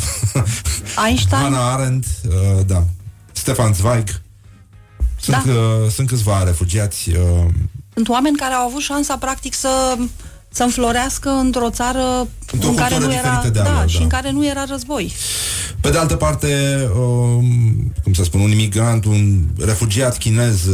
Einstein? 1.06 1.42
Hannah 1.42 1.72
Arendt, 1.72 2.06
uh, 2.28 2.66
da. 2.66 2.84
Stefan 3.32 3.72
Zweig. 3.72 4.20
Sunt, 5.20 5.44
da. 5.44 5.52
uh, 5.52 5.90
sunt 5.90 6.08
câțiva 6.08 6.42
refugiați. 6.42 7.10
Uh, 7.10 7.44
sunt 7.94 8.08
oameni 8.08 8.36
care 8.36 8.54
au 8.54 8.66
avut 8.66 8.80
șansa, 8.80 9.16
practic, 9.16 9.54
să 9.54 9.96
să 10.50 10.62
înflorească 10.62 11.28
într-o 11.28 11.70
țară 11.70 12.28
într-o 12.52 12.68
în 12.68 12.74
care 12.74 12.98
nu 12.98 13.12
era, 13.12 13.40
de 13.42 13.48
da, 13.48 13.84
și 13.86 13.96
da. 13.96 14.02
în 14.02 14.08
care 14.08 14.30
nu 14.30 14.46
era 14.46 14.64
război. 14.68 15.12
Pe 15.80 15.90
de 15.90 15.98
altă 15.98 16.14
parte, 16.14 16.48
um, 16.98 17.92
cum 18.02 18.12
să 18.12 18.24
spun, 18.24 18.40
un 18.40 18.50
imigrant, 18.50 19.04
un 19.04 19.40
refugiat 19.58 20.18
chinez 20.18 20.68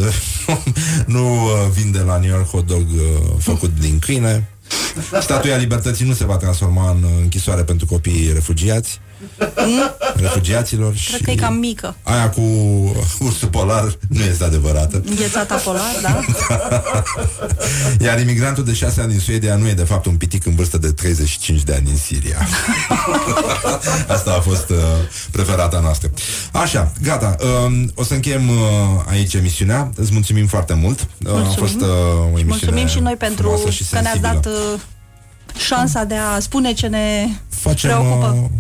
nu 1.06 1.34
uh, 1.34 1.50
vinde 1.72 1.98
la 1.98 2.18
New 2.18 2.30
York 2.30 2.48
hot 2.48 2.66
dog 2.66 2.86
uh, 2.94 3.32
făcut 3.38 3.70
din 3.80 3.98
câine. 3.98 4.48
Statuia 5.20 5.56
Libertății 5.56 6.06
nu 6.06 6.12
se 6.12 6.24
va 6.24 6.36
transforma 6.36 6.90
în 6.90 7.04
închisoare 7.20 7.62
pentru 7.62 7.86
copiii 7.86 8.32
refugiați. 8.32 9.00
Refugiaților 10.16 10.90
Cred 10.90 11.00
și 11.18 11.22
că 11.22 11.30
e 11.30 11.34
cam 11.34 11.54
mică. 11.54 11.96
Aia 12.02 12.30
cu 12.30 12.40
ursul 13.26 13.48
polar 13.48 13.96
nu 14.08 14.22
este 14.22 14.44
adevărată. 14.44 15.02
Înghețata 15.08 15.54
polar, 15.54 15.94
da? 16.02 16.20
Iar 18.06 18.20
imigrantul 18.20 18.64
de 18.64 18.72
6 18.72 19.00
ani 19.00 19.10
din 19.10 19.20
Suedia 19.20 19.56
nu 19.56 19.68
e 19.68 19.72
de 19.72 19.84
fapt 19.84 20.06
un 20.06 20.16
pitic 20.16 20.46
în 20.46 20.54
vârstă 20.54 20.78
de 20.78 20.92
35 20.92 21.62
de 21.62 21.74
ani 21.74 21.90
în 21.90 21.96
Siria. 21.96 22.38
Asta 24.14 24.34
a 24.38 24.40
fost 24.40 24.70
uh, 24.70 24.76
preferata 25.30 25.80
noastră. 25.80 26.10
Așa, 26.52 26.92
gata. 27.02 27.36
Uh, 27.40 27.82
o 27.94 28.04
să 28.04 28.14
încheiem 28.14 28.48
uh, 28.48 28.56
aici 29.08 29.34
emisiunea. 29.34 29.90
Îți 29.96 30.12
mulțumim 30.12 30.46
foarte 30.46 30.74
mult. 30.74 31.08
Mulțumim. 31.18 31.50
A 31.50 31.54
fost 31.54 31.80
uh, 31.80 31.88
o 31.88 32.38
emisiune 32.38 32.44
Mulțumim 32.44 32.86
și 32.86 32.98
noi 32.98 33.14
pentru 33.16 33.68
și 33.70 33.84
că 33.90 34.00
ne-ați 34.00 34.20
dat 34.20 34.46
uh, 34.46 34.80
șansa 35.58 36.04
de 36.04 36.14
a 36.14 36.38
spune 36.38 36.72
ce 36.72 36.86
ne 36.86 37.28
Facem, 37.48 37.90
preocupă. 37.90 38.36
Uh, 38.42 38.50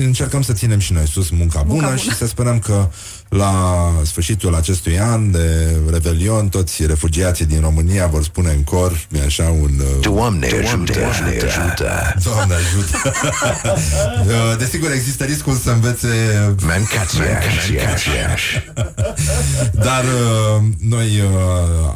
încercăm 0.00 0.42
să 0.42 0.52
ținem 0.52 0.78
și 0.78 0.92
noi 0.92 1.06
sus 1.06 1.30
munca, 1.30 1.58
munca 1.58 1.74
bună, 1.74 1.86
bună. 1.86 1.96
și 1.96 2.14
să 2.14 2.26
sperăm 2.26 2.58
că 2.58 2.88
la 3.32 3.92
sfârșitul 4.02 4.54
acestui 4.54 4.98
an 4.98 5.30
de 5.30 5.76
Revelion, 5.90 6.48
toți 6.48 6.86
refugiații 6.86 7.44
din 7.44 7.60
România 7.60 8.06
vor 8.06 8.22
spune 8.22 8.50
în 8.50 8.62
cor, 8.62 9.06
mi 9.08 9.20
așa 9.20 9.54
un... 9.60 9.70
Uh, 9.78 10.00
Doamne, 10.00 10.46
ajută! 10.46 10.92
Doamne 10.92 11.36
ajută! 11.36 12.14
Doamne 12.24 12.54
ajută! 12.54 13.12
Uh, 14.22 14.58
desigur, 14.58 14.92
există 14.92 15.24
riscul 15.24 15.54
să 15.54 15.70
învețe... 15.70 16.08
Dar 19.86 20.04
uh, 20.04 20.62
noi 20.88 21.22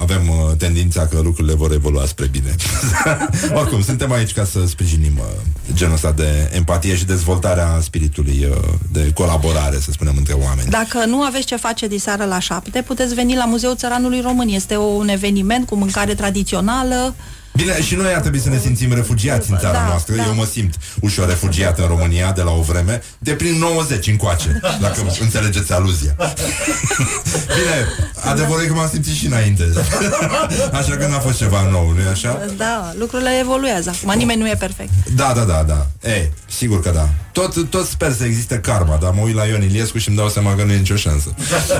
avem 0.00 0.54
tendința 0.58 1.06
că 1.06 1.20
lucrurile 1.20 1.54
vor 1.54 1.72
evolua 1.72 2.06
spre 2.06 2.26
bine. 2.26 2.54
Oricum, 3.60 3.82
suntem 3.82 4.12
aici 4.12 4.32
ca 4.32 4.44
să 4.44 4.58
sprijinim 4.66 5.20
genul 5.74 5.94
ăsta 5.94 6.12
de 6.12 6.50
empatie 6.52 6.96
și 6.96 7.04
dezvoltarea 7.04 7.78
spiritului 7.82 8.48
de 8.92 9.10
colaborare, 9.14 9.78
să 9.80 9.90
spunem, 9.90 10.14
între 10.16 10.32
oameni. 10.32 10.70
Dacă 10.70 11.04
nu 11.06 11.25
aveți 11.26 11.46
ce 11.46 11.56
face 11.56 11.86
diseară 11.86 12.24
la 12.24 12.38
șapte, 12.38 12.82
puteți 12.82 13.14
veni 13.14 13.34
la 13.34 13.44
Muzeul 13.44 13.76
Țăranului 13.76 14.20
Român. 14.20 14.48
Este 14.48 14.76
un 14.76 15.08
eveniment 15.08 15.66
cu 15.66 15.74
mâncare 15.74 16.14
tradițională, 16.14 17.14
Bine, 17.56 17.82
și 17.82 17.94
noi 17.94 18.14
ar 18.14 18.20
trebui 18.20 18.40
să 18.40 18.48
ne 18.48 18.58
simțim 18.58 18.94
refugiați 18.94 19.50
în 19.50 19.58
țara 19.58 19.72
da, 19.72 19.86
noastră. 19.86 20.14
Da. 20.14 20.24
Eu 20.24 20.34
mă 20.34 20.44
simt 20.44 20.74
ușor 21.00 21.28
refugiat 21.28 21.78
în 21.78 21.86
România 21.86 22.32
de 22.32 22.42
la 22.42 22.50
o 22.50 22.60
vreme, 22.60 23.02
de 23.18 23.32
prin 23.32 23.58
90 23.58 24.06
încoace, 24.06 24.60
dacă 24.80 25.06
înțelegeți 25.20 25.72
aluzia. 25.72 26.16
Bine, 27.56 27.86
adevărul 28.24 28.62
e 28.62 28.66
că 28.66 28.72
m-am 28.72 28.88
simțit 28.88 29.14
și 29.14 29.26
înainte. 29.26 29.72
Așa 30.80 30.96
că 30.96 31.06
n-a 31.06 31.18
fost 31.18 31.38
ceva 31.38 31.68
nou, 31.70 31.92
nu-i 31.92 32.06
așa? 32.10 32.40
Da, 32.56 32.92
lucrurile 32.98 33.30
evoluează. 33.40 33.94
Acum 33.96 34.18
nimeni 34.18 34.40
nu 34.40 34.48
e 34.48 34.54
perfect. 34.58 34.90
Da, 35.14 35.32
da, 35.36 35.42
da, 35.42 35.64
da. 35.66 35.86
Ei, 36.10 36.32
sigur 36.48 36.82
că 36.82 36.90
da. 36.90 37.08
Tot, 37.32 37.70
tot 37.70 37.86
sper 37.86 38.12
să 38.12 38.24
existe 38.24 38.58
karma, 38.58 38.98
dar 39.02 39.12
mă 39.12 39.20
uit 39.20 39.34
la 39.34 39.44
Ion 39.44 39.62
Iliescu 39.62 39.98
și 39.98 40.08
îmi 40.08 40.16
dau 40.16 40.28
seama 40.28 40.54
că 40.54 40.64
nu 40.64 40.72
e 40.72 40.76
nicio 40.76 40.96
șansă. 40.96 41.34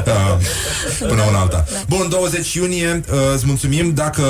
Uh, 0.07 0.37
până 1.09 1.23
una 1.23 1.39
alta. 1.39 1.65
Da. 1.73 1.79
Bun, 1.89 2.09
20 2.09 2.55
iunie, 2.55 3.05
uh, 3.11 3.19
îți 3.35 3.47
mulțumim. 3.47 3.95
Dacă, 3.95 4.23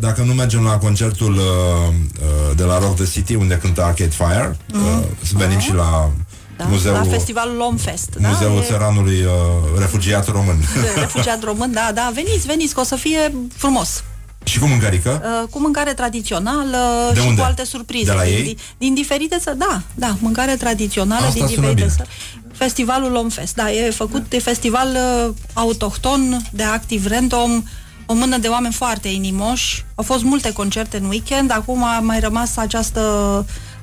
dacă 0.00 0.22
nu 0.22 0.32
mergem 0.32 0.64
la 0.64 0.71
concertul 0.78 1.32
uh, 1.34 1.40
uh, 1.40 2.56
de 2.56 2.62
la 2.62 2.78
Rock 2.78 2.94
the 2.94 3.06
City, 3.06 3.34
unde 3.34 3.54
cântă 3.54 3.82
Arcade 3.82 4.10
Fire, 4.10 4.56
uh, 4.74 4.80
mm. 4.80 5.04
să 5.22 5.32
venim 5.36 5.58
uh-huh. 5.58 5.62
și 5.62 5.74
la 5.74 6.10
da, 6.56 6.64
muzeul, 6.64 6.94
la 6.94 7.02
festivalul 7.02 7.56
Lomfest. 7.56 8.16
Da? 8.20 8.28
Muzeul 8.28 8.58
e... 8.58 8.64
țăranului 8.64 9.22
uh, 9.22 9.30
refugiat 9.78 10.28
român. 10.28 10.56
refugiat 10.94 11.42
român, 11.42 11.72
da, 11.72 11.90
da. 11.94 12.10
Veniți, 12.14 12.46
veniți, 12.46 12.74
că 12.74 12.80
o 12.80 12.84
să 12.84 12.96
fie 12.96 13.34
frumos. 13.56 14.04
Și 14.44 14.58
cu 14.58 14.66
mâncarică? 14.66 15.22
Uh, 15.24 15.48
cu 15.48 15.60
mâncare 15.60 15.94
tradițională 15.94 17.10
de 17.12 17.20
și 17.20 17.26
unde? 17.26 17.40
cu 17.40 17.46
alte 17.46 17.64
surprize. 17.64 18.04
De 18.04 18.12
la 18.12 18.22
din, 18.22 18.32
ei? 18.32 18.42
Din, 18.42 18.56
din 18.78 18.94
diferite 18.94 19.36
țări, 19.40 19.58
da, 19.58 19.82
da, 19.94 20.16
mâncare 20.18 20.56
tradițională 20.56 21.26
Asta 21.26 21.38
din 21.38 21.46
diferite 21.46 21.86
țări. 21.96 22.08
Festivalul 22.52 23.10
Lomfest, 23.10 23.54
da, 23.54 23.72
e 23.72 23.90
făcut 23.90 24.28
de 24.28 24.38
festival 24.38 24.88
uh, 24.88 25.34
autohton, 25.52 26.48
de 26.50 26.62
activ 26.62 27.06
random, 27.06 27.62
o 28.06 28.14
mână 28.14 28.38
de 28.38 28.48
oameni 28.48 28.74
foarte 28.74 29.08
inimoși. 29.08 29.84
Au 29.94 30.04
fost 30.04 30.22
multe 30.22 30.52
concerte 30.52 30.96
în 30.96 31.04
weekend, 31.04 31.50
acum 31.50 31.84
a 31.84 32.00
mai 32.00 32.20
rămas 32.20 32.56
această 32.56 33.00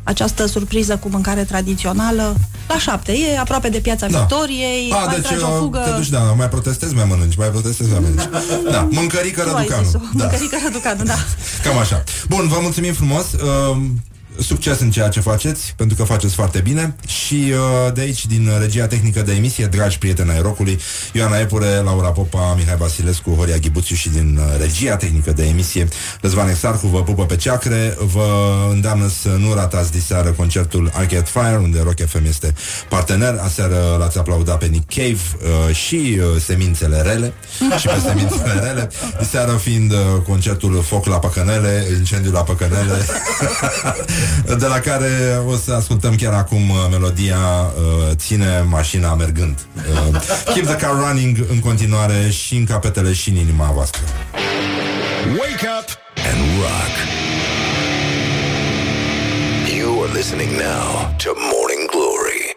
această 0.03 0.45
surpriză 0.45 0.97
cu 0.97 1.09
mâncare 1.09 1.43
tradițională 1.43 2.35
la 2.67 2.77
șapte. 2.77 3.11
E 3.11 3.39
aproape 3.39 3.69
de 3.69 3.79
piața 3.79 4.07
da. 4.07 4.19
Victoriei. 4.19 4.91
A, 4.91 5.13
deci 5.13 5.41
o 5.41 5.57
fugă... 5.57 5.79
te 5.85 5.91
duci, 5.91 6.09
da, 6.09 6.19
mai 6.19 6.49
protestezi, 6.49 6.95
mai 6.95 7.05
mănânci, 7.09 7.35
mai 7.35 7.47
protestezi, 7.47 7.89
mai 7.89 7.99
mănânci. 7.99 8.29
Da, 8.71 8.87
mâncărică 8.91 9.41
răducanu. 9.41 9.89
Da. 9.91 9.99
Mâncărică 10.11 10.57
răducanu, 10.63 11.03
da. 11.03 11.15
Cam 11.63 11.77
așa. 11.77 12.03
Bun, 12.27 12.47
vă 12.47 12.57
mulțumim 12.61 12.93
frumos. 12.93 13.25
Uh, 13.33 13.77
succes 14.41 14.79
în 14.79 14.91
ceea 14.91 15.07
ce 15.07 15.19
faceți, 15.19 15.73
pentru 15.75 15.95
că 15.95 16.03
faceți 16.03 16.35
foarte 16.35 16.59
bine 16.59 16.95
și 17.07 17.53
uh, 17.53 17.93
de 17.93 18.01
aici, 18.01 18.25
din 18.25 18.49
regia 18.59 18.87
tehnică 18.87 19.21
de 19.21 19.33
emisie, 19.33 19.65
dragi 19.65 19.97
prieteni 19.97 20.29
ai 20.29 20.41
rocului, 20.41 20.79
Ioana 21.13 21.39
Epure, 21.39 21.67
Laura 21.67 22.09
Popa, 22.09 22.53
Mihai 22.57 22.75
Vasilescu, 22.77 23.31
Horia 23.31 23.57
Ghibuțiu 23.57 23.95
și 23.95 24.09
din 24.09 24.39
uh, 24.39 24.59
regia 24.59 24.95
tehnică 24.95 25.31
de 25.31 25.45
emisie, 25.45 25.87
Răzvan 26.21 26.49
Exarcu 26.49 26.87
vă 26.87 27.03
pupă 27.03 27.25
pe 27.25 27.35
ceacre, 27.35 27.97
vă 27.99 28.27
îndeamnă 28.71 29.07
să 29.21 29.29
nu 29.29 29.53
ratați 29.53 29.91
diseară 29.91 30.29
concertul 30.29 30.91
Arcade 30.93 31.25
Fire, 31.25 31.59
unde 31.61 31.81
Rock 31.83 32.07
FM 32.07 32.25
este 32.25 32.53
partener. 32.89 33.39
Aseară 33.43 33.95
l-ați 33.99 34.17
aplaudat 34.17 34.57
pe 34.57 34.65
Nick 34.65 34.93
Cave 34.93 35.19
uh, 35.67 35.75
și 35.75 36.19
uh, 36.19 36.41
Semințele 36.41 37.01
Rele 37.01 37.33
și 37.79 37.87
pe 37.87 38.01
Semințele 38.07 38.53
Rele. 38.63 38.89
Diseară 39.19 39.51
fiind 39.51 39.91
uh, 39.91 39.97
concertul 40.27 40.81
Foc 40.81 41.05
la 41.05 41.19
Păcănele, 41.19 41.87
Incendiu 41.97 42.31
la 42.31 42.43
Păcănele, 42.43 43.05
de 44.57 44.65
la 44.65 44.79
care 44.79 45.41
o 45.47 45.55
să 45.55 45.73
ascultăm 45.73 46.15
chiar 46.15 46.33
acum 46.33 46.69
uh, 46.69 46.75
melodia 46.91 47.37
uh, 47.37 48.15
Ține 48.15 48.65
mașina 48.69 49.15
mergând. 49.15 49.59
Uh, 49.75 50.21
keep 50.53 50.65
the 50.65 50.75
car 50.75 50.91
running 51.07 51.37
în 51.49 51.59
continuare 51.59 52.29
și 52.29 52.55
în 52.55 52.65
capetele 52.65 53.13
și 53.13 53.29
în 53.29 53.35
inima 53.35 53.71
voastră. 53.73 54.01
Wake 55.27 55.67
up 55.79 55.87
and 56.29 56.39
rock. 56.59 56.93
You 59.77 60.03
are 60.03 60.11
listening 60.13 60.51
now 60.51 61.15
to 61.23 61.29
more 61.35 61.68